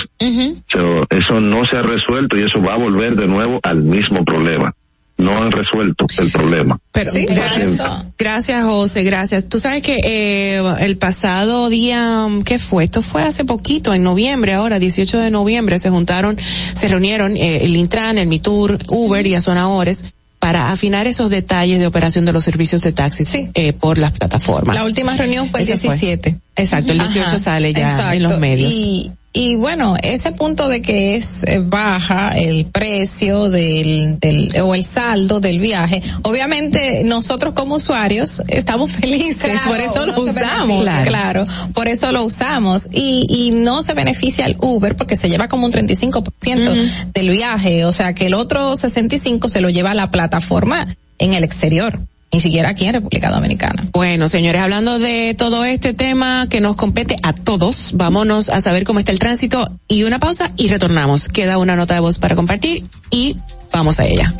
So, 0.72 1.08
eso 1.10 1.42
no 1.42 1.66
se 1.66 1.78
ha 1.78 1.82
resuelto 1.82 2.38
y 2.38 2.44
eso 2.44 2.62
va 2.62 2.74
a 2.74 2.78
volver 2.78 3.16
de 3.16 3.28
nuevo 3.28 3.60
al 3.64 3.82
mismo 3.82 4.24
problema. 4.24 4.74
No 5.20 5.38
han 5.38 5.52
resuelto 5.52 6.08
el 6.18 6.32
problema. 6.32 6.80
Pero 6.94 7.12
Sí, 7.12 7.26
gracias, 7.26 7.52
por 7.52 7.62
eso. 7.62 8.06
gracias 8.18 8.64
José, 8.64 9.04
gracias. 9.04 9.50
Tú 9.50 9.60
sabes 9.60 9.84
que 9.84 10.00
eh, 10.04 10.64
el 10.80 10.98
pasado 10.98 11.70
día, 11.70 12.26
¿qué 12.46 12.58
fue? 12.58 12.86
Esto 12.86 13.02
fue 13.02 13.24
hace 13.24 13.44
poquito, 13.44 13.94
en 13.94 14.02
noviembre, 14.02 14.54
ahora 14.54 14.80
18 14.80 15.20
de 15.20 15.30
noviembre, 15.30 15.78
se 15.78 15.90
juntaron, 15.90 16.38
se 16.74 16.88
reunieron 16.88 17.36
eh, 17.36 17.66
el 17.66 17.76
Intran, 17.76 18.18
el 18.18 18.28
Mitur, 18.28 18.80
Uber 18.88 19.28
y 19.28 19.36
Azonadores 19.36 20.06
para 20.40 20.72
afinar 20.72 21.06
esos 21.06 21.30
detalles 21.30 21.80
de 21.80 21.88
operación 21.88 22.24
de 22.24 22.32
los 22.32 22.46
servicios 22.46 22.82
de 22.82 22.94
taxis 22.94 23.34
eh, 23.54 23.74
por 23.74 23.98
las 23.98 24.14
plataformas. 24.14 24.76
La 24.76 24.86
última 24.86 25.18
reunión 25.18 25.48
fue 25.48 25.62
el 25.62 25.70
Ese 25.70 25.88
fue. 25.88 26.40
17. 26.60 26.64
Exacto, 26.64 26.92
el 26.92 27.00
18 27.00 27.28
Ajá, 27.28 27.40
sale 27.40 27.74
ya 27.74 27.82
exacto. 27.92 28.14
en 28.14 28.24
los 28.24 28.40
medios. 28.40 28.74
Y, 28.74 29.12
y 29.32 29.56
bueno, 29.56 29.96
ese 30.02 30.32
punto 30.32 30.68
de 30.70 30.82
que 30.82 31.16
es 31.16 31.44
eh, 31.46 31.60
baja 31.64 32.32
el 32.32 32.66
precio 32.66 33.50
del, 33.50 34.20
del 34.20 34.50
o 34.64 34.74
el 34.74 34.84
saldo 34.84 35.40
del 35.40 35.60
viaje, 35.60 36.02
obviamente 36.24 37.04
nosotros 37.06 37.54
como 37.54 37.76
usuarios 37.76 38.42
estamos 38.48 38.92
felices, 39.00 39.52
Claro, 39.62 39.70
por 39.70 39.80
eso 39.80 40.06
lo 40.08 40.22
usamos, 40.24 40.84
beneficia. 40.84 41.04
claro. 41.04 41.48
por 41.76 41.88
eso 41.88 42.12
lo 42.12 42.24
usamos 42.24 42.88
y, 42.92 43.26
y 43.30 43.52
no 43.52 43.84
se 43.84 43.94
beneficia 43.94 44.46
al 44.46 44.56
Uber 44.60 44.96
porque 44.96 45.16
se 45.16 45.30
lleva 45.30 45.48
como 45.48 45.68
un 45.68 45.74
35% 45.74 47.12
del 47.14 47.30
viaje, 47.30 47.86
o 47.86 47.92
sea 47.92 48.14
que 48.14 48.26
el 48.28 48.34
otro 48.34 48.76
65 48.76 49.48
se 49.48 49.62
lo 49.62 49.70
lleva 49.70 49.92
a 49.92 49.96
la 49.96 50.10
plataforma 50.10 50.88
en 51.20 51.34
el 51.36 51.44
exterior, 51.44 52.00
ni 52.32 52.40
siquiera 52.40 52.70
aquí 52.70 52.86
en 52.86 52.94
República 52.94 53.32
Dominicana. 53.32 53.88
Bueno, 53.92 54.28
señores, 54.28 54.62
hablando 54.62 55.00
de 55.00 55.34
todo 55.38 55.66
este 55.66 55.94
tema 55.94 56.48
que 56.50 56.62
nos 56.62 56.76
compete 56.76 57.16
a 57.24 57.34
todos, 57.34 57.92
vámonos 57.96 58.50
a 58.50 58.62
saber 58.62 58.84
cómo 58.84 59.00
está 59.00 59.12
el 59.12 59.20
tránsito 59.20 59.72
y 59.88 60.04
una 60.04 60.20
pausa 60.20 60.52
y 60.58 60.68
retornamos. 60.68 61.28
Queda 61.28 61.58
una 61.58 61.76
nota 61.76 61.96
de 61.96 62.00
voz 62.02 62.20
para 62.20 62.36
compartir 62.36 62.86
y 63.10 63.36
vamos 63.72 64.00
a 64.00 64.06
ella. 64.06 64.34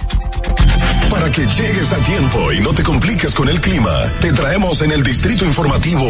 Para 1.10 1.32
que 1.32 1.42
llegues 1.42 1.92
a 1.92 1.98
tiempo 2.04 2.54
y 2.54 2.60
no 2.62 2.74
te 2.74 2.84
compliques 2.84 3.34
con 3.34 3.50
el 3.50 3.60
clima, 3.60 4.14
te 4.22 4.32
traemos 4.32 4.82
en 4.84 4.92
el 4.92 5.02
Distrito 5.02 5.44
Informativo 5.44 6.06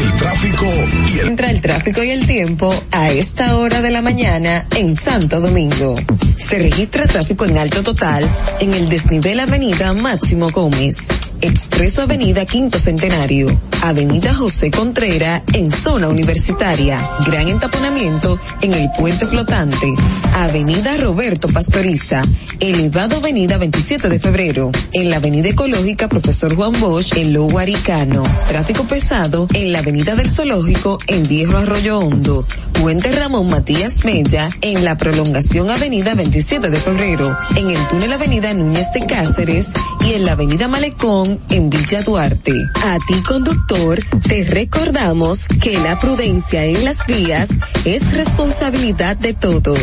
el 0.00 0.12
tráfico 0.12 0.66
y 1.12 1.18
el... 1.18 1.28
Entra 1.28 1.50
el 1.50 1.60
tráfico 1.60 2.02
y 2.04 2.10
el 2.10 2.24
tiempo 2.26 2.72
a 2.92 3.10
esta 3.10 3.56
hora 3.56 3.80
de 3.80 3.90
la 3.90 4.00
mañana 4.00 4.66
en 4.76 4.94
Santo 4.94 5.40
Domingo. 5.40 5.96
Se 6.36 6.58
registra 6.58 7.06
tráfico 7.06 7.44
en 7.44 7.58
alto 7.58 7.82
total 7.82 8.28
en 8.60 8.74
el 8.74 8.88
desnivel 8.88 9.40
Avenida 9.40 9.92
Máximo 9.92 10.50
Gómez, 10.50 10.96
Expreso 11.40 12.02
Avenida 12.02 12.46
Quinto 12.46 12.78
Centenario, 12.78 13.48
Avenida 13.82 14.32
José 14.34 14.70
Contrera 14.70 15.42
en 15.52 15.70
zona 15.70 16.08
universitaria, 16.08 17.06
gran 17.26 17.48
entaponamiento 17.48 18.40
en 18.62 18.72
el 18.72 18.88
puente 18.96 19.26
flotante, 19.26 19.92
Avenida 20.36 20.96
Roberto 20.96 21.48
Pastoriza, 21.48 22.22
elevado 22.60 23.16
Avenida 23.16 23.58
27 23.58 24.08
de 24.08 24.20
febrero, 24.20 24.43
en 24.44 25.08
la 25.08 25.16
Avenida 25.16 25.48
Ecológica 25.48 26.06
Profesor 26.06 26.54
Juan 26.54 26.72
Bosch 26.78 27.16
en 27.16 27.32
Lobo 27.32 27.58
Aricano, 27.58 28.22
tráfico 28.46 28.84
pesado 28.84 29.46
en 29.54 29.72
la 29.72 29.78
Avenida 29.78 30.14
del 30.16 30.30
Zoológico 30.30 30.98
en 31.06 31.22
Viejo 31.22 31.56
Arroyo 31.56 31.98
Hondo, 31.98 32.46
Puente 32.74 33.10
Ramón 33.12 33.48
Matías 33.48 34.04
Mella 34.04 34.50
en 34.60 34.84
la 34.84 34.98
prolongación 34.98 35.70
Avenida 35.70 36.14
27 36.14 36.68
de 36.68 36.78
febrero, 36.78 37.38
en 37.56 37.70
el 37.70 37.88
túnel 37.88 38.12
Avenida 38.12 38.52
Núñez 38.52 38.92
de 38.92 39.06
Cáceres 39.06 39.68
y 40.06 40.12
en 40.12 40.26
la 40.26 40.32
Avenida 40.32 40.68
Malecón 40.68 41.40
en 41.48 41.70
Villa 41.70 42.02
Duarte. 42.02 42.52
A 42.82 42.98
ti 43.08 43.22
conductor, 43.22 43.98
te 44.28 44.44
recordamos 44.44 45.48
que 45.62 45.78
la 45.78 45.98
prudencia 45.98 46.66
en 46.66 46.84
las 46.84 47.06
vías 47.06 47.48
es 47.86 48.12
responsabilidad 48.12 49.16
de 49.16 49.32
todos. 49.32 49.80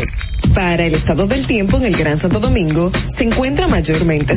Para 0.54 0.84
el 0.84 0.94
estado 0.94 1.26
del 1.26 1.46
tiempo 1.46 1.78
en 1.78 1.86
el 1.86 1.96
Gran 1.96 2.18
Santo 2.18 2.38
Domingo, 2.38 2.92
se 3.08 3.24
encuentra 3.24 3.68
mayormente 3.68 4.36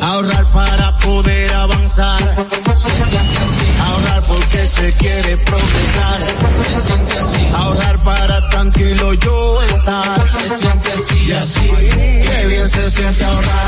Ahorrar 0.00 0.44
para 0.52 0.96
poder 0.98 1.52
avanzar. 1.54 2.46
Se 2.74 2.90
siente 3.04 3.38
así. 3.38 3.66
Ahorrar 3.80 4.22
porque 4.22 4.66
se 4.66 4.92
quiere 4.94 5.36
progresar. 5.38 6.20
Se 6.64 6.80
siente 6.80 7.18
así. 7.18 7.48
Ahorrar 7.54 7.98
para 7.98 8.48
tranquilo 8.48 9.14
yo 9.14 9.62
estar. 9.62 10.28
Se 10.28 10.58
siente 10.58 10.92
así 10.92 11.24
y 11.28 11.32
así. 11.32 11.70
Qué 11.70 12.46
bien 12.46 12.68
se 12.68 12.90
siente 12.90 13.24
ahorrar. 13.24 13.66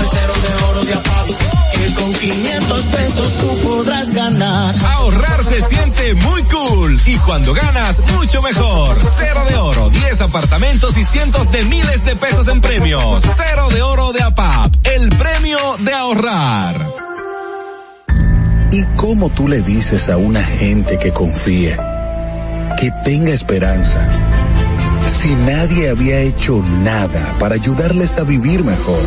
El 0.00 0.06
cero 0.08 0.32
de 0.42 0.64
oro 0.64 0.84
de 0.84 0.94
apago. 0.94 1.65
Que 1.76 1.94
con 1.94 2.12
500 2.12 2.84
pesos 2.86 3.38
tú 3.40 3.68
podrás 3.68 4.12
ganar. 4.12 4.74
Ahorrar 4.84 5.44
se 5.44 5.60
siente 5.62 6.14
muy 6.14 6.42
cool 6.44 7.00
y 7.06 7.16
cuando 7.18 7.52
ganas, 7.52 8.00
mucho 8.16 8.40
mejor. 8.42 8.96
Cero 9.16 9.42
de 9.48 9.56
oro, 9.56 9.88
10 9.90 10.20
apartamentos 10.22 10.96
y 10.96 11.04
cientos 11.04 11.50
de 11.52 11.64
miles 11.66 12.04
de 12.04 12.16
pesos 12.16 12.48
en 12.48 12.60
premios. 12.60 13.22
Cero 13.36 13.68
de 13.70 13.82
oro 13.82 14.12
de 14.12 14.22
APAP, 14.22 14.74
el 14.84 15.08
premio 15.10 15.58
de 15.80 15.92
ahorrar. 15.92 16.86
¿Y 18.72 18.84
cómo 18.96 19.30
tú 19.30 19.46
le 19.48 19.62
dices 19.62 20.08
a 20.08 20.16
una 20.16 20.42
gente 20.42 20.98
que 20.98 21.12
confía, 21.12 22.74
que 22.78 22.90
tenga 23.04 23.30
esperanza, 23.32 24.06
si 25.08 25.34
nadie 25.34 25.88
había 25.88 26.20
hecho 26.20 26.62
nada 26.62 27.36
para 27.38 27.54
ayudarles 27.54 28.18
a 28.18 28.24
vivir 28.24 28.64
mejor? 28.64 29.06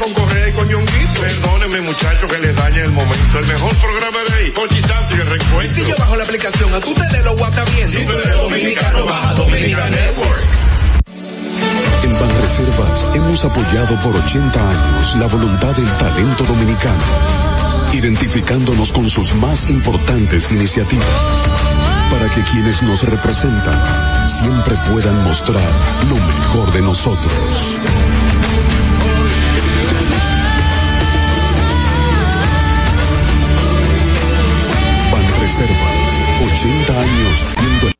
con 0.00 0.14
Correa 0.14 0.48
y 0.48 0.52
con 0.52 0.66
Ñonguito. 0.66 1.20
Perdónenme 1.20 1.80
muchachos 1.82 2.32
que 2.32 2.38
les 2.38 2.56
dañe 2.56 2.80
el 2.80 2.90
momento. 2.90 3.38
El 3.38 3.46
mejor 3.46 3.76
programa 3.76 4.18
de 4.28 4.34
ahí. 4.38 4.50
Pochi 4.50 4.80
Santo 4.80 5.16
y 5.16 5.20
el 5.20 5.26
reencuentro. 5.26 5.74
Si 5.74 5.90
yo 5.90 5.96
bajo 5.96 6.16
la 6.16 6.24
aplicación, 6.24 6.74
a 6.74 6.80
tú 6.80 6.94
te 6.94 7.16
de 7.16 7.22
lo 7.22 7.36
guata 7.36 7.62
bien. 7.64 7.88
Si 7.88 8.04
tú 8.04 8.12
eres 8.12 8.36
dominicano, 8.36 9.04
baja 9.04 9.34
Dominican 9.34 9.90
Network. 9.90 10.42
En 12.02 12.12
Banreservas 12.18 13.08
hemos 13.14 13.44
apoyado 13.44 14.00
por 14.00 14.16
80 14.16 14.70
años 14.70 15.16
la 15.16 15.26
voluntad 15.26 15.76
del 15.76 15.96
talento 15.98 16.44
dominicano, 16.44 17.04
identificándonos 17.92 18.92
con 18.92 19.08
sus 19.10 19.34
más 19.34 19.68
importantes 19.68 20.50
iniciativas, 20.50 21.06
para 22.10 22.28
que 22.30 22.42
quienes 22.50 22.82
nos 22.82 23.02
representan 23.02 24.26
siempre 24.26 24.74
puedan 24.90 25.22
mostrar 25.24 25.70
lo 26.08 26.16
mejor 26.16 26.72
de 26.72 26.80
nosotros. 26.80 27.78
80 36.40 36.92
años 36.92 37.44
siendo 37.54 37.90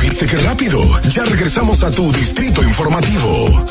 ¿Viste 0.00 0.26
qué 0.26 0.38
rápido? 0.38 0.80
Ya 1.08 1.24
regresamos 1.24 1.82
a 1.82 1.90
tu 1.90 2.10
Distrito 2.12 2.62
Informativo. 2.62 3.64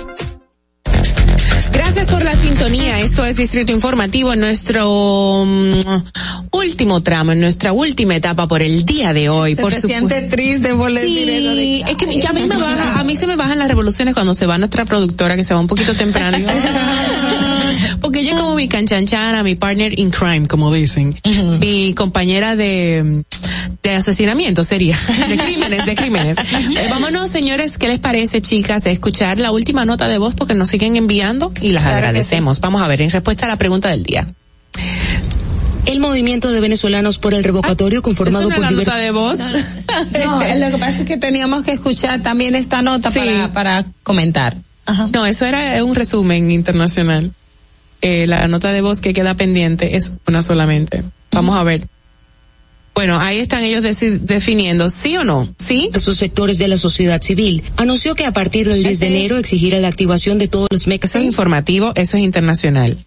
Gracias 1.71 2.11
por 2.11 2.23
la 2.23 2.35
sintonía. 2.35 2.99
Esto 2.99 3.25
es 3.25 3.35
Distrito 3.35 3.71
Informativo 3.71 4.33
en 4.33 4.39
nuestro 4.39 5.45
mm, 5.45 5.79
último 6.51 7.01
tramo, 7.01 7.31
en 7.31 7.39
nuestra 7.39 7.71
última 7.73 8.15
etapa 8.15 8.47
por 8.47 8.61
el 8.61 8.85
día 8.85 9.13
de 9.13 9.29
hoy. 9.29 9.55
Se 9.55 9.61
por 9.61 9.73
te 9.73 9.81
siente 9.81 10.21
triste 10.23 10.73
por 10.75 10.91
decir 10.91 11.29
eso 11.29 11.55
de 11.55 11.55
Sí, 11.55 11.83
es 11.87 11.95
que 11.95 12.21
ya 12.21 12.29
a 12.29 12.33
mí 12.33 12.47
me 12.47 12.57
baja, 12.57 12.99
a 12.99 13.03
mí 13.03 13.15
se 13.15 13.25
me 13.25 13.35
bajan 13.35 13.57
las 13.57 13.67
revoluciones 13.67 14.13
cuando 14.13 14.33
se 14.35 14.45
va 14.45 14.57
nuestra 14.57 14.85
productora 14.85 15.35
que 15.35 15.43
se 15.43 15.53
va 15.53 15.59
un 15.59 15.67
poquito 15.67 15.95
temprano. 15.95 16.37
Porque 18.01 18.19
ella 18.21 18.31
es 18.33 18.39
como 18.39 18.55
mi 18.55 18.67
canchanchana, 18.67 19.43
mi 19.43 19.55
partner 19.55 19.97
in 19.99 20.09
crime, 20.09 20.45
como 20.47 20.71
dicen. 20.73 21.13
Mi 21.59 21.93
compañera 21.93 22.55
de, 22.55 23.23
de 23.81 23.89
asesinamiento 23.91 24.63
sería. 24.63 24.97
De 25.29 25.37
crímenes, 25.37 25.85
de 25.85 25.95
crímenes. 25.95 26.37
Eh, 26.37 26.87
vámonos, 26.89 27.29
señores, 27.29 27.77
¿qué 27.77 27.87
les 27.87 27.99
parece, 27.99 28.41
chicas, 28.41 28.85
escuchar 28.85 29.37
la 29.39 29.51
última 29.51 29.85
nota 29.85 30.07
de 30.07 30.17
voz 30.17 30.35
porque 30.35 30.53
nos 30.53 30.69
siguen 30.69 30.95
enviando 30.95 31.51
y 31.61 31.69
las 31.69 31.83
Claro 31.83 31.97
agradecemos. 31.97 32.59
Vamos 32.59 32.81
a 32.81 32.87
ver, 32.87 33.01
en 33.01 33.09
respuesta 33.09 33.45
a 33.45 33.49
la 33.49 33.57
pregunta 33.57 33.89
del 33.89 34.03
día. 34.03 34.27
El 35.85 35.99
movimiento 35.99 36.49
de 36.51 36.61
venezolanos 36.61 37.17
por 37.17 37.33
el 37.33 37.43
revocatorio 37.43 38.01
conformado 38.01 38.41
¿Es 38.43 38.45
una 38.47 38.55
por 38.55 38.63
la 38.63 38.69
diversos... 38.69 38.93
nota 38.93 39.03
de 39.03 39.11
voz? 39.11 39.37
No, 40.25 40.39
lo 40.57 40.71
que 40.71 40.77
pasa 40.79 40.97
es 40.99 41.05
que 41.05 41.17
teníamos 41.17 41.63
que 41.63 41.71
escuchar 41.71 42.21
también 42.23 42.55
esta 42.55 42.81
nota 42.81 43.11
Sí. 43.11 43.19
para, 43.19 43.51
para 43.53 43.85
comentar. 44.01 44.57
No, 45.11 45.25
eso 45.25 45.45
era 45.45 45.83
un 45.83 45.93
resumen 45.95 46.49
internacional. 46.51 47.31
Eh, 48.06 48.27
la 48.27 48.49
nota 48.49 48.73
de 48.73 48.82
voz 48.82 48.99
que 48.99 49.14
queda 49.14 49.33
pendiente 49.33 49.95
es 49.95 50.11
una 50.27 50.41
solamente. 50.41 51.03
Vamos 51.32 51.57
a 51.57 51.64
ver. 51.64 51.88
Bueno, 52.93 53.17
ahí 53.19 53.40
están 53.40 53.64
ellos 53.64 53.82
definiendo, 54.22 54.90
¿sí 54.90 55.15
o 55.17 55.23
no? 55.23 55.51
¿Sí? 55.57 55.90
sus 55.99 56.17
sectores 56.17 56.57
de 56.59 56.67
la 56.67 56.77
sociedad 56.77 57.22
civil 57.22 57.64
anunció 57.77 58.14
que 58.14 58.25
a 58.25 58.33
partir 58.33 58.67
del 58.67 58.83
10 58.83 58.99
de 58.99 59.07
enero 59.07 59.38
exigirá 59.38 59.80
la 59.80 59.88
activación 59.88 60.38
de 60.38 60.48
todos 60.48 60.67
los 60.69 60.82
Eso 60.82 60.90
es 60.91 61.01
mecanismos 61.01 61.23
informativo, 61.25 61.91
eso 61.95 62.17
es 62.17 62.23
internacional. 62.23 62.98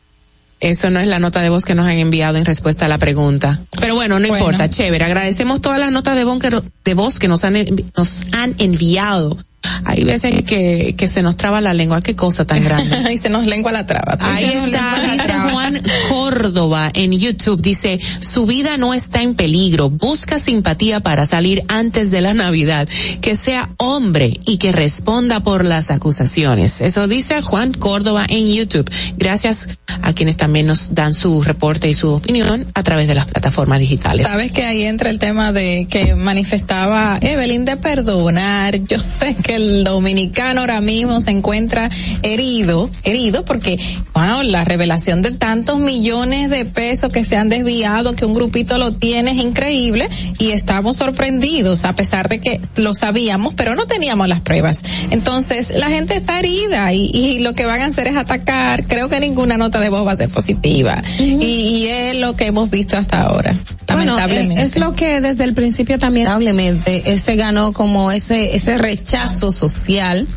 Eso 0.58 0.90
no 0.90 0.98
es 0.98 1.06
la 1.06 1.18
nota 1.18 1.42
de 1.42 1.50
voz 1.50 1.64
que 1.66 1.74
nos 1.74 1.86
han 1.86 1.98
enviado 1.98 2.38
en 2.38 2.46
respuesta 2.46 2.86
a 2.86 2.88
la 2.88 2.96
pregunta. 2.96 3.60
Pero 3.78 3.94
bueno, 3.94 4.18
no 4.18 4.26
Bueno. 4.26 4.42
importa, 4.42 4.70
chévere. 4.70 5.04
Agradecemos 5.04 5.60
todas 5.60 5.78
las 5.78 5.92
notas 5.92 6.16
de 6.16 6.24
voz 6.24 6.40
que, 6.40 6.62
de 6.84 6.94
voz 6.94 7.18
que 7.18 7.28
nos, 7.28 7.44
han, 7.44 7.62
nos 7.96 8.24
han 8.32 8.54
enviado 8.58 9.36
hay 9.84 10.04
veces 10.04 10.42
que, 10.44 10.94
que 10.96 11.08
se 11.08 11.22
nos 11.22 11.36
traba 11.36 11.60
la 11.60 11.74
lengua, 11.74 12.00
qué 12.00 12.14
cosa 12.14 12.44
tan 12.44 12.62
grande. 12.62 13.12
y 13.12 13.18
se 13.18 13.28
nos 13.28 13.46
lengua 13.46 13.72
la 13.72 13.86
traba. 13.86 14.16
Ahí 14.20 14.44
está, 14.44 15.12
dice 15.12 15.32
Juan 15.50 15.82
Córdoba 16.08 16.90
en 16.94 17.12
YouTube, 17.12 17.60
dice, 17.60 17.98
su 18.20 18.46
vida 18.46 18.76
no 18.76 18.94
está 18.94 19.22
en 19.22 19.34
peligro, 19.34 19.90
busca 19.90 20.38
simpatía 20.38 21.00
para 21.00 21.26
salir 21.26 21.64
antes 21.68 22.10
de 22.10 22.20
la 22.20 22.34
Navidad, 22.34 22.88
que 23.20 23.36
sea 23.36 23.70
hombre 23.78 24.40
y 24.44 24.58
que 24.58 24.72
responda 24.72 25.40
por 25.40 25.64
las 25.64 25.90
acusaciones. 25.90 26.80
Eso 26.80 27.08
dice 27.08 27.42
Juan 27.42 27.72
Córdoba 27.72 28.26
en 28.28 28.46
YouTube. 28.46 28.90
Gracias 29.16 29.68
a 30.02 30.12
quienes 30.12 30.36
también 30.36 30.66
nos 30.66 30.94
dan 30.94 31.14
su 31.14 31.42
reporte 31.42 31.88
y 31.88 31.94
su 31.94 32.12
opinión 32.12 32.66
a 32.74 32.82
través 32.82 33.08
de 33.08 33.14
las 33.14 33.26
plataformas 33.26 33.78
digitales. 33.78 34.26
Sabes 34.26 34.52
que 34.52 34.64
ahí 34.64 34.84
entra 34.84 35.10
el 35.10 35.18
tema 35.18 35.52
de 35.52 35.86
que 35.90 36.14
manifestaba 36.14 37.18
Evelyn 37.20 37.64
de 37.64 37.76
perdonar. 37.76 38.76
Yo 38.88 38.98
sé 38.98 39.34
que 39.42 39.54
el 39.54 39.65
dominicano 39.84 40.60
ahora 40.60 40.80
mismo 40.80 41.20
se 41.20 41.30
encuentra 41.30 41.90
herido, 42.22 42.90
herido 43.04 43.44
porque, 43.44 43.78
wow, 44.14 44.42
la 44.42 44.64
revelación 44.64 45.22
de 45.22 45.32
tantos 45.32 45.80
millones 45.80 46.50
de 46.50 46.64
pesos 46.64 47.12
que 47.12 47.24
se 47.24 47.36
han 47.36 47.48
desviado, 47.48 48.14
que 48.14 48.24
un 48.24 48.34
grupito 48.34 48.78
lo 48.78 48.92
tiene 48.92 49.32
es 49.32 49.38
increíble 49.38 50.08
y 50.38 50.50
estamos 50.50 50.96
sorprendidos 50.96 51.84
a 51.84 51.94
pesar 51.94 52.28
de 52.28 52.40
que 52.40 52.60
lo 52.76 52.94
sabíamos, 52.94 53.54
pero 53.54 53.74
no 53.74 53.86
teníamos 53.86 54.28
las 54.28 54.40
pruebas. 54.40 54.82
Entonces, 55.10 55.72
la 55.74 55.88
gente 55.88 56.16
está 56.16 56.38
herida 56.38 56.92
y, 56.92 57.10
y 57.12 57.40
lo 57.40 57.54
que 57.54 57.66
van 57.66 57.82
a 57.82 57.86
hacer 57.86 58.06
es 58.08 58.16
atacar. 58.16 58.84
Creo 58.86 59.08
que 59.08 59.20
ninguna 59.20 59.56
nota 59.56 59.80
de 59.80 59.88
voz 59.88 60.06
va 60.06 60.12
a 60.12 60.16
ser 60.16 60.28
positiva. 60.28 61.02
y, 61.18 61.44
y, 61.44 61.86
es 61.86 62.16
lo 62.16 62.36
que 62.36 62.46
hemos 62.46 62.70
visto 62.70 62.96
hasta 62.96 63.22
ahora, 63.22 63.54
lamentablemente. 63.86 64.54
Bueno, 64.54 64.60
es, 64.60 64.76
lo 64.76 64.94
que 64.94 65.20
desde 65.20 65.44
el 65.44 65.54
principio 65.54 65.98
también, 65.98 66.26
lamentablemente, 66.26 67.12
ese 67.12 67.36
ganó 67.36 67.72
como 67.72 68.12
ese, 68.12 68.54
ese 68.54 68.78
rechazo 68.78 69.50
social 69.56 70.28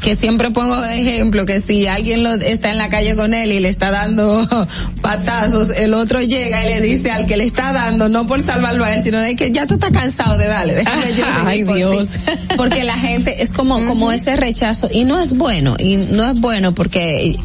que 0.00 0.16
siempre 0.16 0.50
pongo 0.50 0.80
de 0.80 1.00
ejemplo 1.00 1.46
que 1.46 1.60
si 1.60 1.86
alguien 1.86 2.22
lo, 2.22 2.34
está 2.34 2.70
en 2.70 2.78
la 2.78 2.88
calle 2.88 3.14
con 3.14 3.34
él 3.34 3.52
y 3.52 3.60
le 3.60 3.68
está 3.68 3.90
dando 3.90 4.46
patazos, 5.02 5.70
el 5.70 5.94
otro 5.94 6.20
llega 6.22 6.64
y 6.64 6.68
le 6.68 6.80
dice 6.80 7.10
al 7.10 7.26
que 7.26 7.36
le 7.36 7.44
está 7.44 7.72
dando, 7.72 8.08
no 8.08 8.26
por 8.26 8.44
salvarlo 8.44 8.84
a 8.84 8.94
él, 8.94 9.02
sino 9.02 9.20
de 9.20 9.36
que 9.36 9.52
ya 9.52 9.66
tú 9.66 9.74
estás 9.74 9.90
cansado 9.90 10.38
de 10.38 10.46
darle, 10.46 10.74
déjame 10.74 11.14
yo 11.14 11.24
Ay, 11.46 11.62
Dios. 11.62 12.08
Porque 12.56 12.82
la 12.82 12.98
gente 12.98 13.42
es 13.42 13.50
como, 13.50 13.84
como 13.86 14.10
ese 14.12 14.36
rechazo 14.36 14.88
y 14.90 15.04
no 15.04 15.20
es 15.20 15.34
bueno, 15.34 15.76
y 15.78 15.96
no 15.96 16.30
es 16.30 16.40
bueno 16.40 16.74
porque 16.74 17.36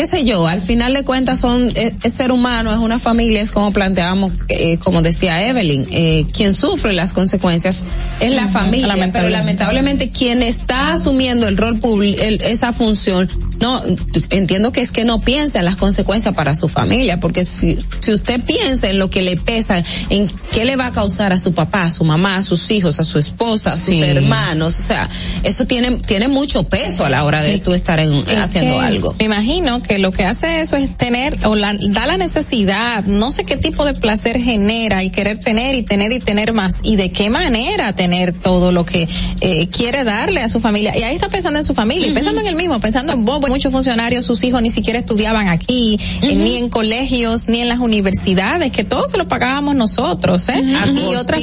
qué 0.00 0.06
sé 0.06 0.24
yo, 0.24 0.46
al 0.46 0.62
final 0.62 0.94
de 0.94 1.04
cuentas 1.04 1.40
son, 1.40 1.70
es, 1.74 1.92
es 2.02 2.14
ser 2.14 2.32
humano, 2.32 2.72
es 2.72 2.78
una 2.78 2.98
familia, 2.98 3.42
es 3.42 3.50
como 3.50 3.70
planteábamos, 3.70 4.32
eh, 4.48 4.78
como 4.78 5.02
decía 5.02 5.46
Evelyn, 5.46 5.86
eh, 5.90 6.24
quien 6.32 6.54
sufre 6.54 6.94
las 6.94 7.12
consecuencias 7.12 7.84
es 8.18 8.34
la 8.34 8.48
familia, 8.48 9.10
pero 9.12 9.28
lamentablemente 9.28 10.08
quien 10.08 10.42
está 10.42 10.94
asumiendo 10.94 11.46
el 11.48 11.58
rol 11.58 11.80
público, 11.80 12.22
esa 12.22 12.72
función, 12.72 13.28
no, 13.60 13.82
entiendo 14.30 14.72
que 14.72 14.80
es 14.80 14.90
que 14.90 15.04
no 15.04 15.20
piensa 15.20 15.58
en 15.58 15.66
las 15.66 15.76
consecuencias 15.76 16.34
para 16.34 16.54
su 16.54 16.68
familia, 16.68 17.20
porque 17.20 17.44
si, 17.44 17.76
si 17.98 18.12
usted 18.12 18.40
piensa 18.40 18.88
en 18.88 18.98
lo 18.98 19.10
que 19.10 19.20
le 19.20 19.36
pesa, 19.36 19.84
en 20.08 20.30
qué 20.50 20.64
le 20.64 20.76
va 20.76 20.86
a 20.86 20.92
causar 20.92 21.34
a 21.34 21.36
su 21.36 21.52
papá, 21.52 21.82
a 21.82 21.90
su 21.90 22.04
mamá, 22.04 22.38
a 22.38 22.42
sus 22.42 22.70
hijos, 22.70 22.98
a 23.00 23.04
su 23.04 23.18
esposa, 23.18 23.74
a 23.74 23.76
sus 23.76 23.96
sí. 23.96 24.02
hermanos, 24.02 24.78
o 24.78 24.82
sea, 24.82 25.10
eso 25.42 25.66
tiene, 25.66 25.98
tiene 25.98 26.28
mucho 26.28 26.62
peso 26.62 27.04
a 27.04 27.10
la 27.10 27.22
hora 27.24 27.42
de 27.42 27.58
tú 27.58 27.74
estar 27.74 28.00
en, 28.00 28.24
haciendo 28.38 28.80
algo. 28.80 29.14
Me 29.18 29.26
imagino 29.26 29.82
que 29.82 29.89
lo 29.98 30.12
que 30.12 30.24
hace 30.24 30.60
eso 30.60 30.76
es 30.76 30.96
tener 30.96 31.46
o 31.46 31.54
la, 31.54 31.74
da 31.74 32.06
la 32.06 32.16
necesidad, 32.16 33.04
no 33.04 33.32
sé 33.32 33.44
qué 33.44 33.56
tipo 33.56 33.84
de 33.84 33.94
placer 33.94 34.40
genera 34.40 35.02
y 35.02 35.10
querer 35.10 35.38
tener 35.38 35.74
y 35.74 35.82
tener 35.82 36.12
y 36.12 36.20
tener 36.20 36.52
más 36.52 36.80
y 36.82 36.96
de 36.96 37.10
qué 37.10 37.30
manera 37.30 37.94
tener 37.94 38.32
todo 38.32 38.72
lo 38.72 38.84
que 38.84 39.08
eh, 39.40 39.68
quiere 39.68 40.04
darle 40.04 40.42
a 40.42 40.48
su 40.48 40.60
familia. 40.60 40.96
Y 40.96 41.02
ahí 41.02 41.14
está 41.14 41.28
pensando 41.28 41.58
en 41.58 41.64
su 41.64 41.74
familia, 41.74 42.08
uh 42.08 42.10
-huh. 42.10 42.14
pensando 42.14 42.40
en 42.40 42.46
el 42.46 42.54
mismo, 42.54 42.78
pensando 42.80 43.12
en 43.12 43.24
vos, 43.24 43.40
muchos 43.48 43.72
funcionarios, 43.72 44.24
sus 44.24 44.42
hijos 44.44 44.62
ni 44.62 44.70
siquiera 44.70 44.98
estudiaban 44.98 45.48
aquí, 45.48 45.98
uh 45.98 46.24
-huh. 46.24 46.30
eh, 46.30 46.34
ni 46.36 46.56
en 46.56 46.68
colegios, 46.68 47.48
ni 47.48 47.60
en 47.60 47.68
las 47.68 47.78
universidades, 47.78 48.72
que 48.72 48.84
todo 48.84 49.06
se 49.08 49.18
lo 49.18 49.28
pagábamos 49.28 49.74
nosotros, 49.74 50.48
¿eh? 50.48 50.62
Uh 50.62 50.66
-huh. 50.66 51.10
Y 51.12 51.14
otras, 51.16 51.40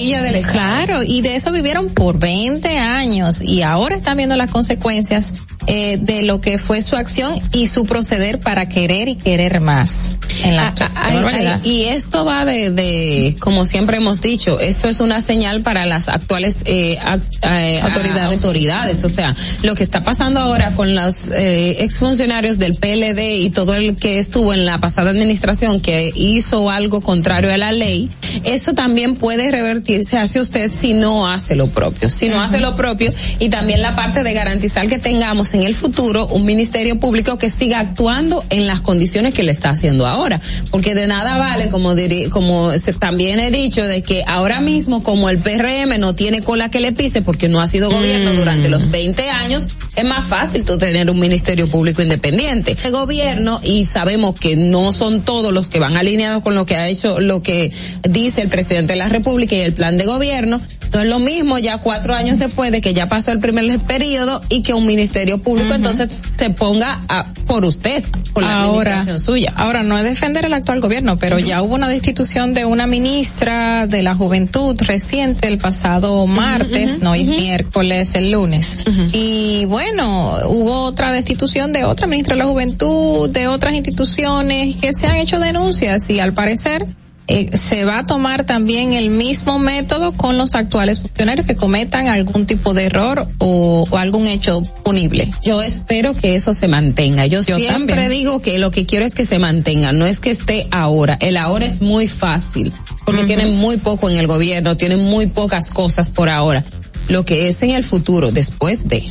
claro, 0.51 1.03
y 1.03 1.21
de 1.21 1.35
eso 1.35 1.51
vivieron 1.51 1.89
por 1.89 2.19
20 2.19 2.77
años 2.77 3.41
y 3.41 3.61
ahora 3.61 3.95
están 3.95 4.17
viendo 4.17 4.35
las 4.35 4.49
consecuencias 4.49 5.33
eh, 5.69 5.97
de 5.99 6.23
lo 6.23 6.39
que 6.39 6.57
fue 6.57 6.81
su 6.81 6.95
acción 6.95 7.41
y 7.51 7.67
su 7.67 7.85
proceder 7.85 8.36
para 8.37 8.67
querer 8.69 9.07
y 9.07 9.15
querer 9.15 9.61
más. 9.61 10.17
En 10.43 10.55
la 10.55 10.73
ah, 10.79 10.91
ay, 10.95 11.17
ay, 11.25 11.59
y 11.63 11.83
esto 11.85 12.23
va 12.23 12.45
de, 12.45 12.71
de, 12.71 13.35
como 13.39 13.65
siempre 13.65 13.97
hemos 13.97 14.21
dicho, 14.21 14.59
esto 14.59 14.87
es 14.87 14.99
una 14.99 15.19
señal 15.19 15.61
para 15.61 15.85
las 15.85 16.09
actuales 16.09 16.61
eh, 16.65 16.99
a, 16.99 17.13
a, 17.13 17.85
autoridades. 17.85 18.33
autoridades. 18.43 19.03
O 19.03 19.09
sea, 19.09 19.35
lo 19.63 19.73
que 19.73 19.83
está 19.83 20.01
pasando 20.01 20.39
ahora 20.39 20.73
con 20.75 20.93
los 20.93 21.29
eh, 21.29 21.83
exfuncionarios 21.83 22.59
del 22.59 22.75
PLD 22.75 23.41
y 23.41 23.49
todo 23.49 23.73
el 23.73 23.95
que 23.95 24.19
estuvo 24.19 24.53
en 24.53 24.65
la 24.65 24.79
pasada 24.79 25.09
administración 25.09 25.79
que 25.79 26.11
hizo 26.15 26.69
algo 26.69 27.01
contrario 27.01 27.51
a 27.51 27.57
la 27.57 27.71
ley, 27.71 28.09
eso 28.43 28.73
también 28.73 29.15
puede 29.15 29.49
revertirse 29.49 30.17
hacia 30.17 30.41
usted 30.41 30.71
si 30.77 30.93
no 30.93 31.27
hace 31.27 31.55
lo 31.55 31.67
propio. 31.67 32.09
Si 32.09 32.29
no 32.29 32.41
hace 32.41 32.59
lo 32.59 32.75
propio 32.75 33.11
y 33.39 33.49
también 33.49 33.81
la 33.81 33.95
parte 33.95 34.23
de 34.23 34.33
garantizar 34.33 34.87
que 34.87 34.99
tengamos 34.99 35.53
en 35.53 35.63
el 35.63 35.73
futuro 35.73 36.27
un 36.27 36.45
ministerio 36.45 36.99
público 36.99 37.37
que 37.37 37.49
siga 37.49 37.79
actuando 37.79 38.16
en 38.49 38.67
las 38.67 38.81
condiciones 38.81 39.33
que 39.33 39.43
le 39.43 39.51
está 39.51 39.69
haciendo 39.69 40.07
ahora, 40.07 40.41
porque 40.71 40.95
de 40.95 41.07
nada 41.07 41.37
vale, 41.37 41.69
como 41.69 41.93
dirí, 41.93 42.29
como 42.29 42.75
se, 42.77 42.93
también 42.93 43.39
he 43.39 43.51
dicho, 43.51 43.83
de 43.83 44.01
que 44.01 44.23
ahora 44.25 44.59
mismo 44.59 45.03
como 45.03 45.29
el 45.29 45.37
PRM 45.37 45.99
no 45.99 46.15
tiene 46.15 46.41
cola 46.41 46.69
que 46.69 46.79
le 46.79 46.91
pise 46.91 47.21
porque 47.21 47.47
no 47.47 47.61
ha 47.61 47.67
sido 47.67 47.91
gobierno 47.91 48.33
mm. 48.33 48.35
durante 48.35 48.69
los 48.69 48.89
20 48.89 49.29
años, 49.29 49.67
es 49.95 50.05
más 50.05 50.25
fácil 50.25 50.65
tú 50.65 50.77
tener 50.77 51.09
un 51.09 51.19
ministerio 51.19 51.67
público 51.67 52.01
independiente. 52.01 52.75
El 52.83 52.91
gobierno 52.91 53.59
y 53.63 53.85
sabemos 53.85 54.39
que 54.39 54.55
no 54.55 54.91
son 54.91 55.21
todos 55.21 55.53
los 55.53 55.69
que 55.69 55.79
van 55.79 55.97
alineados 55.97 56.43
con 56.43 56.55
lo 56.55 56.65
que 56.65 56.75
ha 56.75 56.87
hecho, 56.87 57.19
lo 57.19 57.41
que 57.41 57.71
dice 58.07 58.41
el 58.41 58.49
presidente 58.49 58.93
de 58.93 58.99
la 58.99 59.09
República 59.09 59.55
y 59.55 59.61
el 59.61 59.73
plan 59.73 59.97
de 59.97 60.05
gobierno, 60.05 60.61
no 60.93 61.01
es 61.01 61.07
lo 61.07 61.19
mismo 61.19 61.57
ya 61.57 61.79
cuatro 61.79 62.13
años 62.13 62.39
después 62.39 62.71
de 62.71 62.81
que 62.81 62.93
ya 62.93 63.07
pasó 63.07 63.31
el 63.31 63.39
primer 63.39 63.67
periodo 63.79 64.41
y 64.49 64.61
que 64.61 64.73
un 64.73 64.85
ministerio 64.85 65.37
público 65.39 65.69
uh 65.69 65.71
-huh. 65.73 65.75
entonces 65.75 66.09
se 66.37 66.49
ponga 66.49 67.01
a, 67.09 67.33
por 67.45 67.65
usted, 67.65 68.03
por 68.33 68.43
la 68.43 68.61
ahora, 68.61 69.19
suya. 69.19 69.53
Ahora, 69.55 69.83
no 69.83 69.97
es 69.97 70.03
defender 70.03 70.45
el 70.45 70.53
actual 70.53 70.79
gobierno, 70.79 71.17
pero 71.17 71.37
uh 71.37 71.39
-huh. 71.39 71.45
ya 71.45 71.61
hubo 71.61 71.75
una 71.75 71.87
destitución 71.87 72.53
de 72.53 72.65
una 72.65 72.87
ministra 72.87 73.87
de 73.87 74.03
la 74.03 74.15
juventud 74.15 74.75
reciente 74.81 75.47
el 75.47 75.57
pasado 75.57 76.27
martes, 76.27 76.93
uh 76.93 76.99
-huh. 76.99 77.03
no, 77.03 77.15
y 77.15 77.23
miércoles, 77.23 78.15
el 78.15 78.31
lunes. 78.31 78.79
Y 79.13 79.65
bueno, 79.65 80.37
hubo 80.47 80.83
otra 80.83 81.11
destitución 81.11 81.73
de 81.73 81.83
otra 81.83 82.07
ministra 82.07 82.35
de 82.35 82.43
la 82.43 82.49
juventud, 82.49 83.29
de 83.29 83.47
otras 83.47 83.73
instituciones 83.73 84.75
que 84.77 84.93
se 84.93 85.07
han 85.07 85.17
hecho 85.17 85.39
denuncias 85.39 86.09
y 86.09 86.19
al 86.19 86.33
parecer 86.33 86.85
eh, 87.27 87.55
se 87.57 87.83
va 87.85 87.99
a 87.99 88.05
tomar 88.05 88.45
también 88.45 88.93
el 88.93 89.09
mismo 89.09 89.59
método 89.59 90.13
con 90.13 90.37
los 90.37 90.55
actuales 90.55 91.01
funcionarios 91.01 91.45
que 91.45 91.55
cometan 91.55 92.07
algún 92.07 92.45
tipo 92.45 92.73
de 92.73 92.85
error 92.85 93.27
o, 93.39 93.85
o 93.89 93.97
algún 93.97 94.27
hecho 94.27 94.61
punible. 94.83 95.29
Yo 95.43 95.61
espero 95.61 96.15
que 96.15 96.35
eso 96.35 96.53
se 96.53 96.67
mantenga. 96.67 97.25
Yo, 97.25 97.41
Yo 97.41 97.57
siempre 97.57 97.95
también. 97.95 98.09
digo 98.11 98.41
que 98.41 98.57
lo 98.59 98.71
que 98.71 98.85
quiero 98.85 99.05
es 99.05 99.13
que 99.13 99.25
se 99.25 99.39
mantenga, 99.39 99.91
no 99.91 100.05
es 100.05 100.19
que 100.19 100.31
esté 100.31 100.67
ahora. 100.71 101.17
El 101.19 101.37
ahora 101.37 101.65
es 101.65 101.81
muy 101.81 102.07
fácil 102.07 102.71
porque 103.05 103.21
uh 103.21 103.23
-huh. 103.23 103.27
tienen 103.27 103.55
muy 103.55 103.77
poco 103.77 104.09
en 104.09 104.17
el 104.17 104.27
gobierno, 104.27 104.77
tienen 104.77 104.99
muy 104.99 105.27
pocas 105.27 105.71
cosas 105.71 106.09
por 106.09 106.29
ahora. 106.29 106.63
Lo 107.09 107.23
que 107.25 107.47
es 107.47 107.61
en 107.63 107.71
el 107.71 107.83
futuro, 107.83 108.31
después 108.31 108.87
de. 108.89 109.03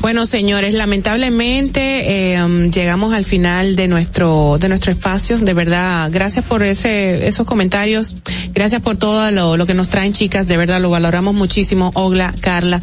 Bueno, 0.00 0.26
señores, 0.26 0.74
lamentablemente 0.74 2.38
um, 2.42 2.70
llegamos 2.70 3.14
al 3.14 3.24
final 3.24 3.76
de 3.76 3.88
nuestro 3.88 4.58
de 4.58 4.68
nuestro 4.68 4.92
espacio. 4.92 5.38
De 5.38 5.54
verdad, 5.54 6.08
gracias 6.12 6.44
por 6.44 6.62
ese 6.62 7.26
esos 7.26 7.46
comentarios, 7.46 8.16
gracias 8.54 8.80
por 8.80 8.96
todo 8.96 9.30
lo, 9.30 9.56
lo 9.56 9.66
que 9.66 9.74
nos 9.74 9.88
traen, 9.88 10.12
chicas. 10.12 10.46
De 10.46 10.56
verdad, 10.56 10.80
lo 10.80 10.90
valoramos 10.90 11.34
muchísimo. 11.34 11.90
Ogla, 11.94 12.34
Carla. 12.40 12.80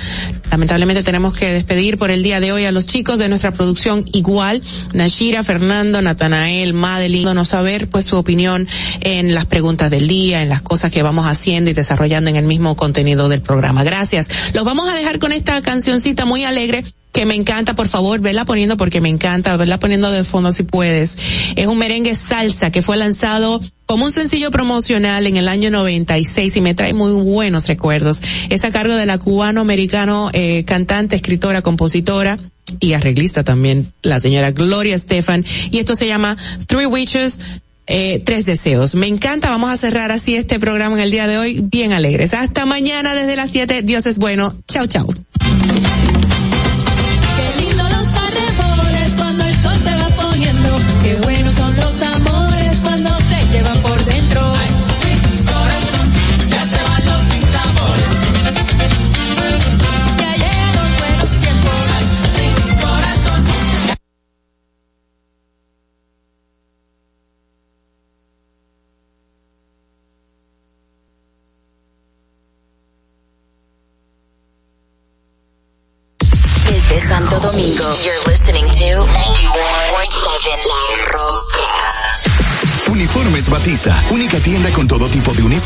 Lamentablemente 0.51 1.03
tenemos 1.03 1.35
que 1.35 1.51
despedir 1.51 1.97
por 1.97 2.11
el 2.11 2.21
día 2.21 2.39
de 2.39 2.51
hoy 2.51 2.65
a 2.65 2.71
los 2.71 2.85
chicos 2.85 3.17
de 3.17 3.29
nuestra 3.29 3.51
producción 3.51 4.05
igual, 4.13 4.61
Nashira, 4.93 5.43
Fernando, 5.43 6.01
Natanael, 6.01 6.73
Madeline, 6.73 7.45
saber 7.45 7.89
pues 7.89 8.05
su 8.05 8.17
opinión 8.17 8.67
en 9.01 9.33
las 9.33 9.45
preguntas 9.45 9.89
del 9.89 10.07
día, 10.07 10.41
en 10.41 10.49
las 10.49 10.61
cosas 10.61 10.91
que 10.91 11.03
vamos 11.03 11.27
haciendo 11.27 11.69
y 11.69 11.73
desarrollando 11.73 12.29
en 12.29 12.35
el 12.35 12.45
mismo 12.45 12.75
contenido 12.75 13.29
del 13.29 13.41
programa. 13.41 13.83
Gracias. 13.83 14.27
Los 14.53 14.65
vamos 14.65 14.89
a 14.89 14.93
dejar 14.93 15.19
con 15.19 15.31
esta 15.31 15.61
cancioncita 15.61 16.25
muy 16.25 16.43
alegre 16.43 16.64
que 17.15 17.25
me 17.25 17.35
encanta, 17.35 17.75
por 17.75 17.87
favor, 17.87 18.19
verla 18.19 18.43
poniendo 18.43 18.75
porque 18.75 18.99
me 18.99 19.07
encanta, 19.07 19.55
verla 19.55 19.79
poniendo 19.79 20.11
de 20.11 20.25
fondo 20.25 20.51
si 20.51 20.63
puedes. 20.63 21.17
Es 21.55 21.65
un 21.65 21.77
merengue 21.77 22.13
salsa 22.13 22.71
que 22.71 22.81
fue 22.81 22.97
lanzado 22.97 23.61
como 23.85 24.03
un 24.03 24.11
sencillo 24.11 24.51
promocional 24.51 25.25
en 25.25 25.37
el 25.37 25.47
año 25.47 25.69
96 25.71 26.57
y 26.57 26.61
me 26.61 26.73
trae 26.73 26.93
muy 26.93 27.11
buenos 27.23 27.67
recuerdos. 27.67 28.21
Es 28.49 28.65
a 28.65 28.71
cargo 28.71 28.95
de 28.95 29.05
la 29.05 29.17
cubano-americano 29.17 30.29
eh, 30.33 30.65
cantante, 30.65 31.15
escritora, 31.15 31.61
compositora 31.61 32.37
y 32.81 32.93
arreglista 32.93 33.43
también, 33.43 33.93
la 34.01 34.19
señora 34.19 34.51
Gloria 34.51 34.95
Estefan. 34.95 35.45
Y 35.71 35.77
esto 35.77 35.95
se 35.95 36.07
llama 36.07 36.35
Three 36.67 36.85
Witches 36.85 37.39
eh, 37.87 38.21
tres 38.25 38.45
deseos. 38.45 38.95
Me 38.95 39.07
encanta, 39.07 39.49
vamos 39.49 39.69
a 39.69 39.77
cerrar 39.77 40.11
así 40.11 40.35
este 40.35 40.59
programa 40.59 40.95
en 40.95 41.03
el 41.03 41.11
día 41.11 41.27
de 41.27 41.37
hoy, 41.37 41.61
bien 41.61 41.93
alegres. 41.93 42.33
Hasta 42.33 42.65
mañana 42.65 43.13
desde 43.13 43.35
las 43.35 43.51
7, 43.51 43.83
Dios 43.83 44.05
es 44.05 44.17
bueno. 44.17 44.55
Chao, 44.67 44.87
chao. 44.87 45.07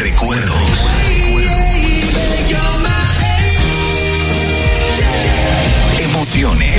Recuerdos. 0.00 0.90
Emociones. 6.00 6.78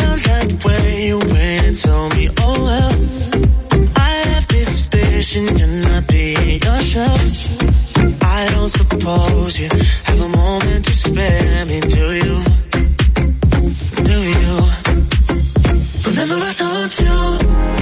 don't 0.00 0.26
like 0.26 0.64
way 0.64 1.06
you 1.06 1.18
went 1.18 1.84
and 1.86 2.14
me, 2.14 2.28
oh 2.40 2.64
well. 2.64 2.92
I 3.96 4.10
have 4.32 4.48
this 4.48 4.66
suspicion 4.66 5.56
you're 5.56 5.68
not 5.68 6.08
being 6.08 6.60
yourself. 6.60 7.22
I 8.24 8.48
don't 8.50 8.68
suppose 8.68 9.56
you 9.56 9.68
have 9.68 10.20
a 10.20 10.28
moment 10.30 10.84
to 10.84 10.92
spare 10.92 11.64
me, 11.66 11.80
do 11.82 12.12
you? 12.12 12.42
Do 14.02 14.18
you? 14.34 14.54
Remember 16.08 16.38
I 16.42 16.52
told 16.58 16.98
you 16.98 17.81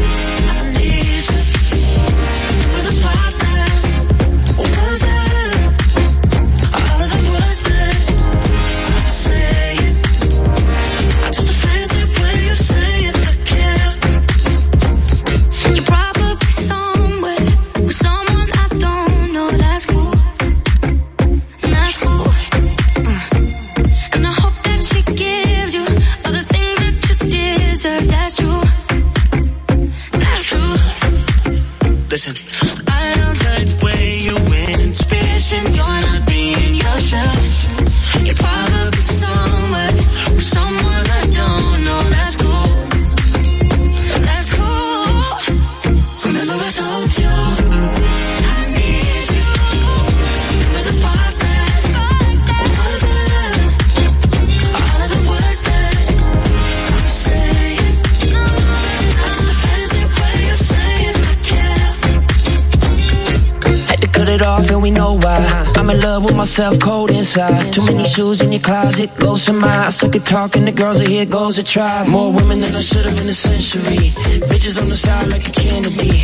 myself, 66.51 66.81
cold 66.81 67.11
inside. 67.13 67.73
Too 67.73 67.85
many 67.87 68.05
shoes 68.05 68.41
in 68.41 68.51
your 68.51 68.61
closet, 68.61 69.09
go 69.19 69.37
some 69.37 69.63
I 69.63 69.89
suck 69.91 70.17
at 70.17 70.25
talking 70.27 70.65
to 70.67 70.73
girls, 70.73 70.99
and 70.99 71.09
here 71.09 71.25
goes 71.25 71.59
a 71.59 71.63
try. 71.63 72.05
More 72.09 72.33
women 72.33 72.59
than 72.61 72.75
I 72.75 72.81
should 72.81 73.05
have 73.05 73.21
in 73.23 73.29
a 73.29 73.33
century. 73.33 74.11
Bitches 74.51 74.81
on 74.83 74.89
the 74.89 74.97
side 74.97 75.29
like 75.29 75.47
a 75.49 75.53
candy. 75.53 76.19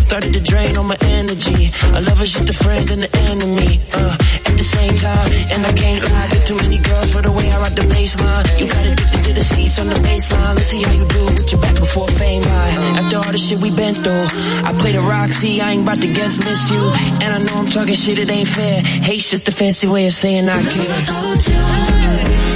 Started 0.00 0.34
to 0.34 0.40
drain 0.40 0.76
all 0.76 0.84
my 0.84 0.96
energy. 1.00 1.72
I 1.82 1.98
love 1.98 2.18
she's 2.24 2.46
the 2.46 2.52
friend 2.52 2.88
and 2.92 3.02
the 3.02 3.16
enemy. 3.18 3.80
Uh, 3.92 4.16
the 4.62 4.68
same 4.76 4.94
time, 4.94 5.28
and 5.52 5.66
I 5.66 5.72
can't 5.72 6.04
lie. 6.04 6.28
Got 6.28 6.46
too 6.46 6.56
many 6.56 6.78
girls 6.78 7.10
for 7.10 7.22
the 7.22 7.32
way 7.32 7.50
I 7.50 7.58
rock 7.58 7.74
the 7.74 7.82
baseline. 7.82 8.44
You 8.60 8.66
got 8.68 8.86
addicted 8.86 9.22
to 9.26 9.32
the 9.34 9.42
seats 9.42 9.78
on 9.78 9.88
the 9.88 9.94
baseline. 9.94 10.54
Let's 10.54 10.68
see 10.70 10.82
how 10.82 10.92
you 10.92 11.04
do 11.04 11.24
with 11.26 11.50
your 11.50 11.60
back 11.60 11.74
before 11.74 12.08
fame 12.08 12.42
high. 12.42 13.00
After 13.00 13.16
all 13.16 13.32
the 13.32 13.38
shit 13.38 13.58
we 13.60 13.74
been 13.74 13.96
through, 13.96 14.26
I 14.68 14.72
play 14.78 14.92
the 14.92 15.00
Roxy, 15.00 15.60
I 15.60 15.72
ain't 15.72 15.82
about 15.82 16.00
to 16.02 16.08
guess 16.08 16.38
list 16.46 16.70
you. 16.70 16.82
And 17.22 17.30
I 17.34 17.38
know 17.38 17.54
I'm 17.60 17.66
talking 17.66 17.94
shit, 17.94 18.18
it 18.18 18.30
ain't 18.30 18.48
fair. 18.48 18.80
Hate's 18.82 19.28
just 19.30 19.48
a 19.48 19.52
fancy 19.52 19.88
way 19.88 20.06
of 20.06 20.12
saying 20.12 20.48
I 20.48 20.62
care. 20.62 22.51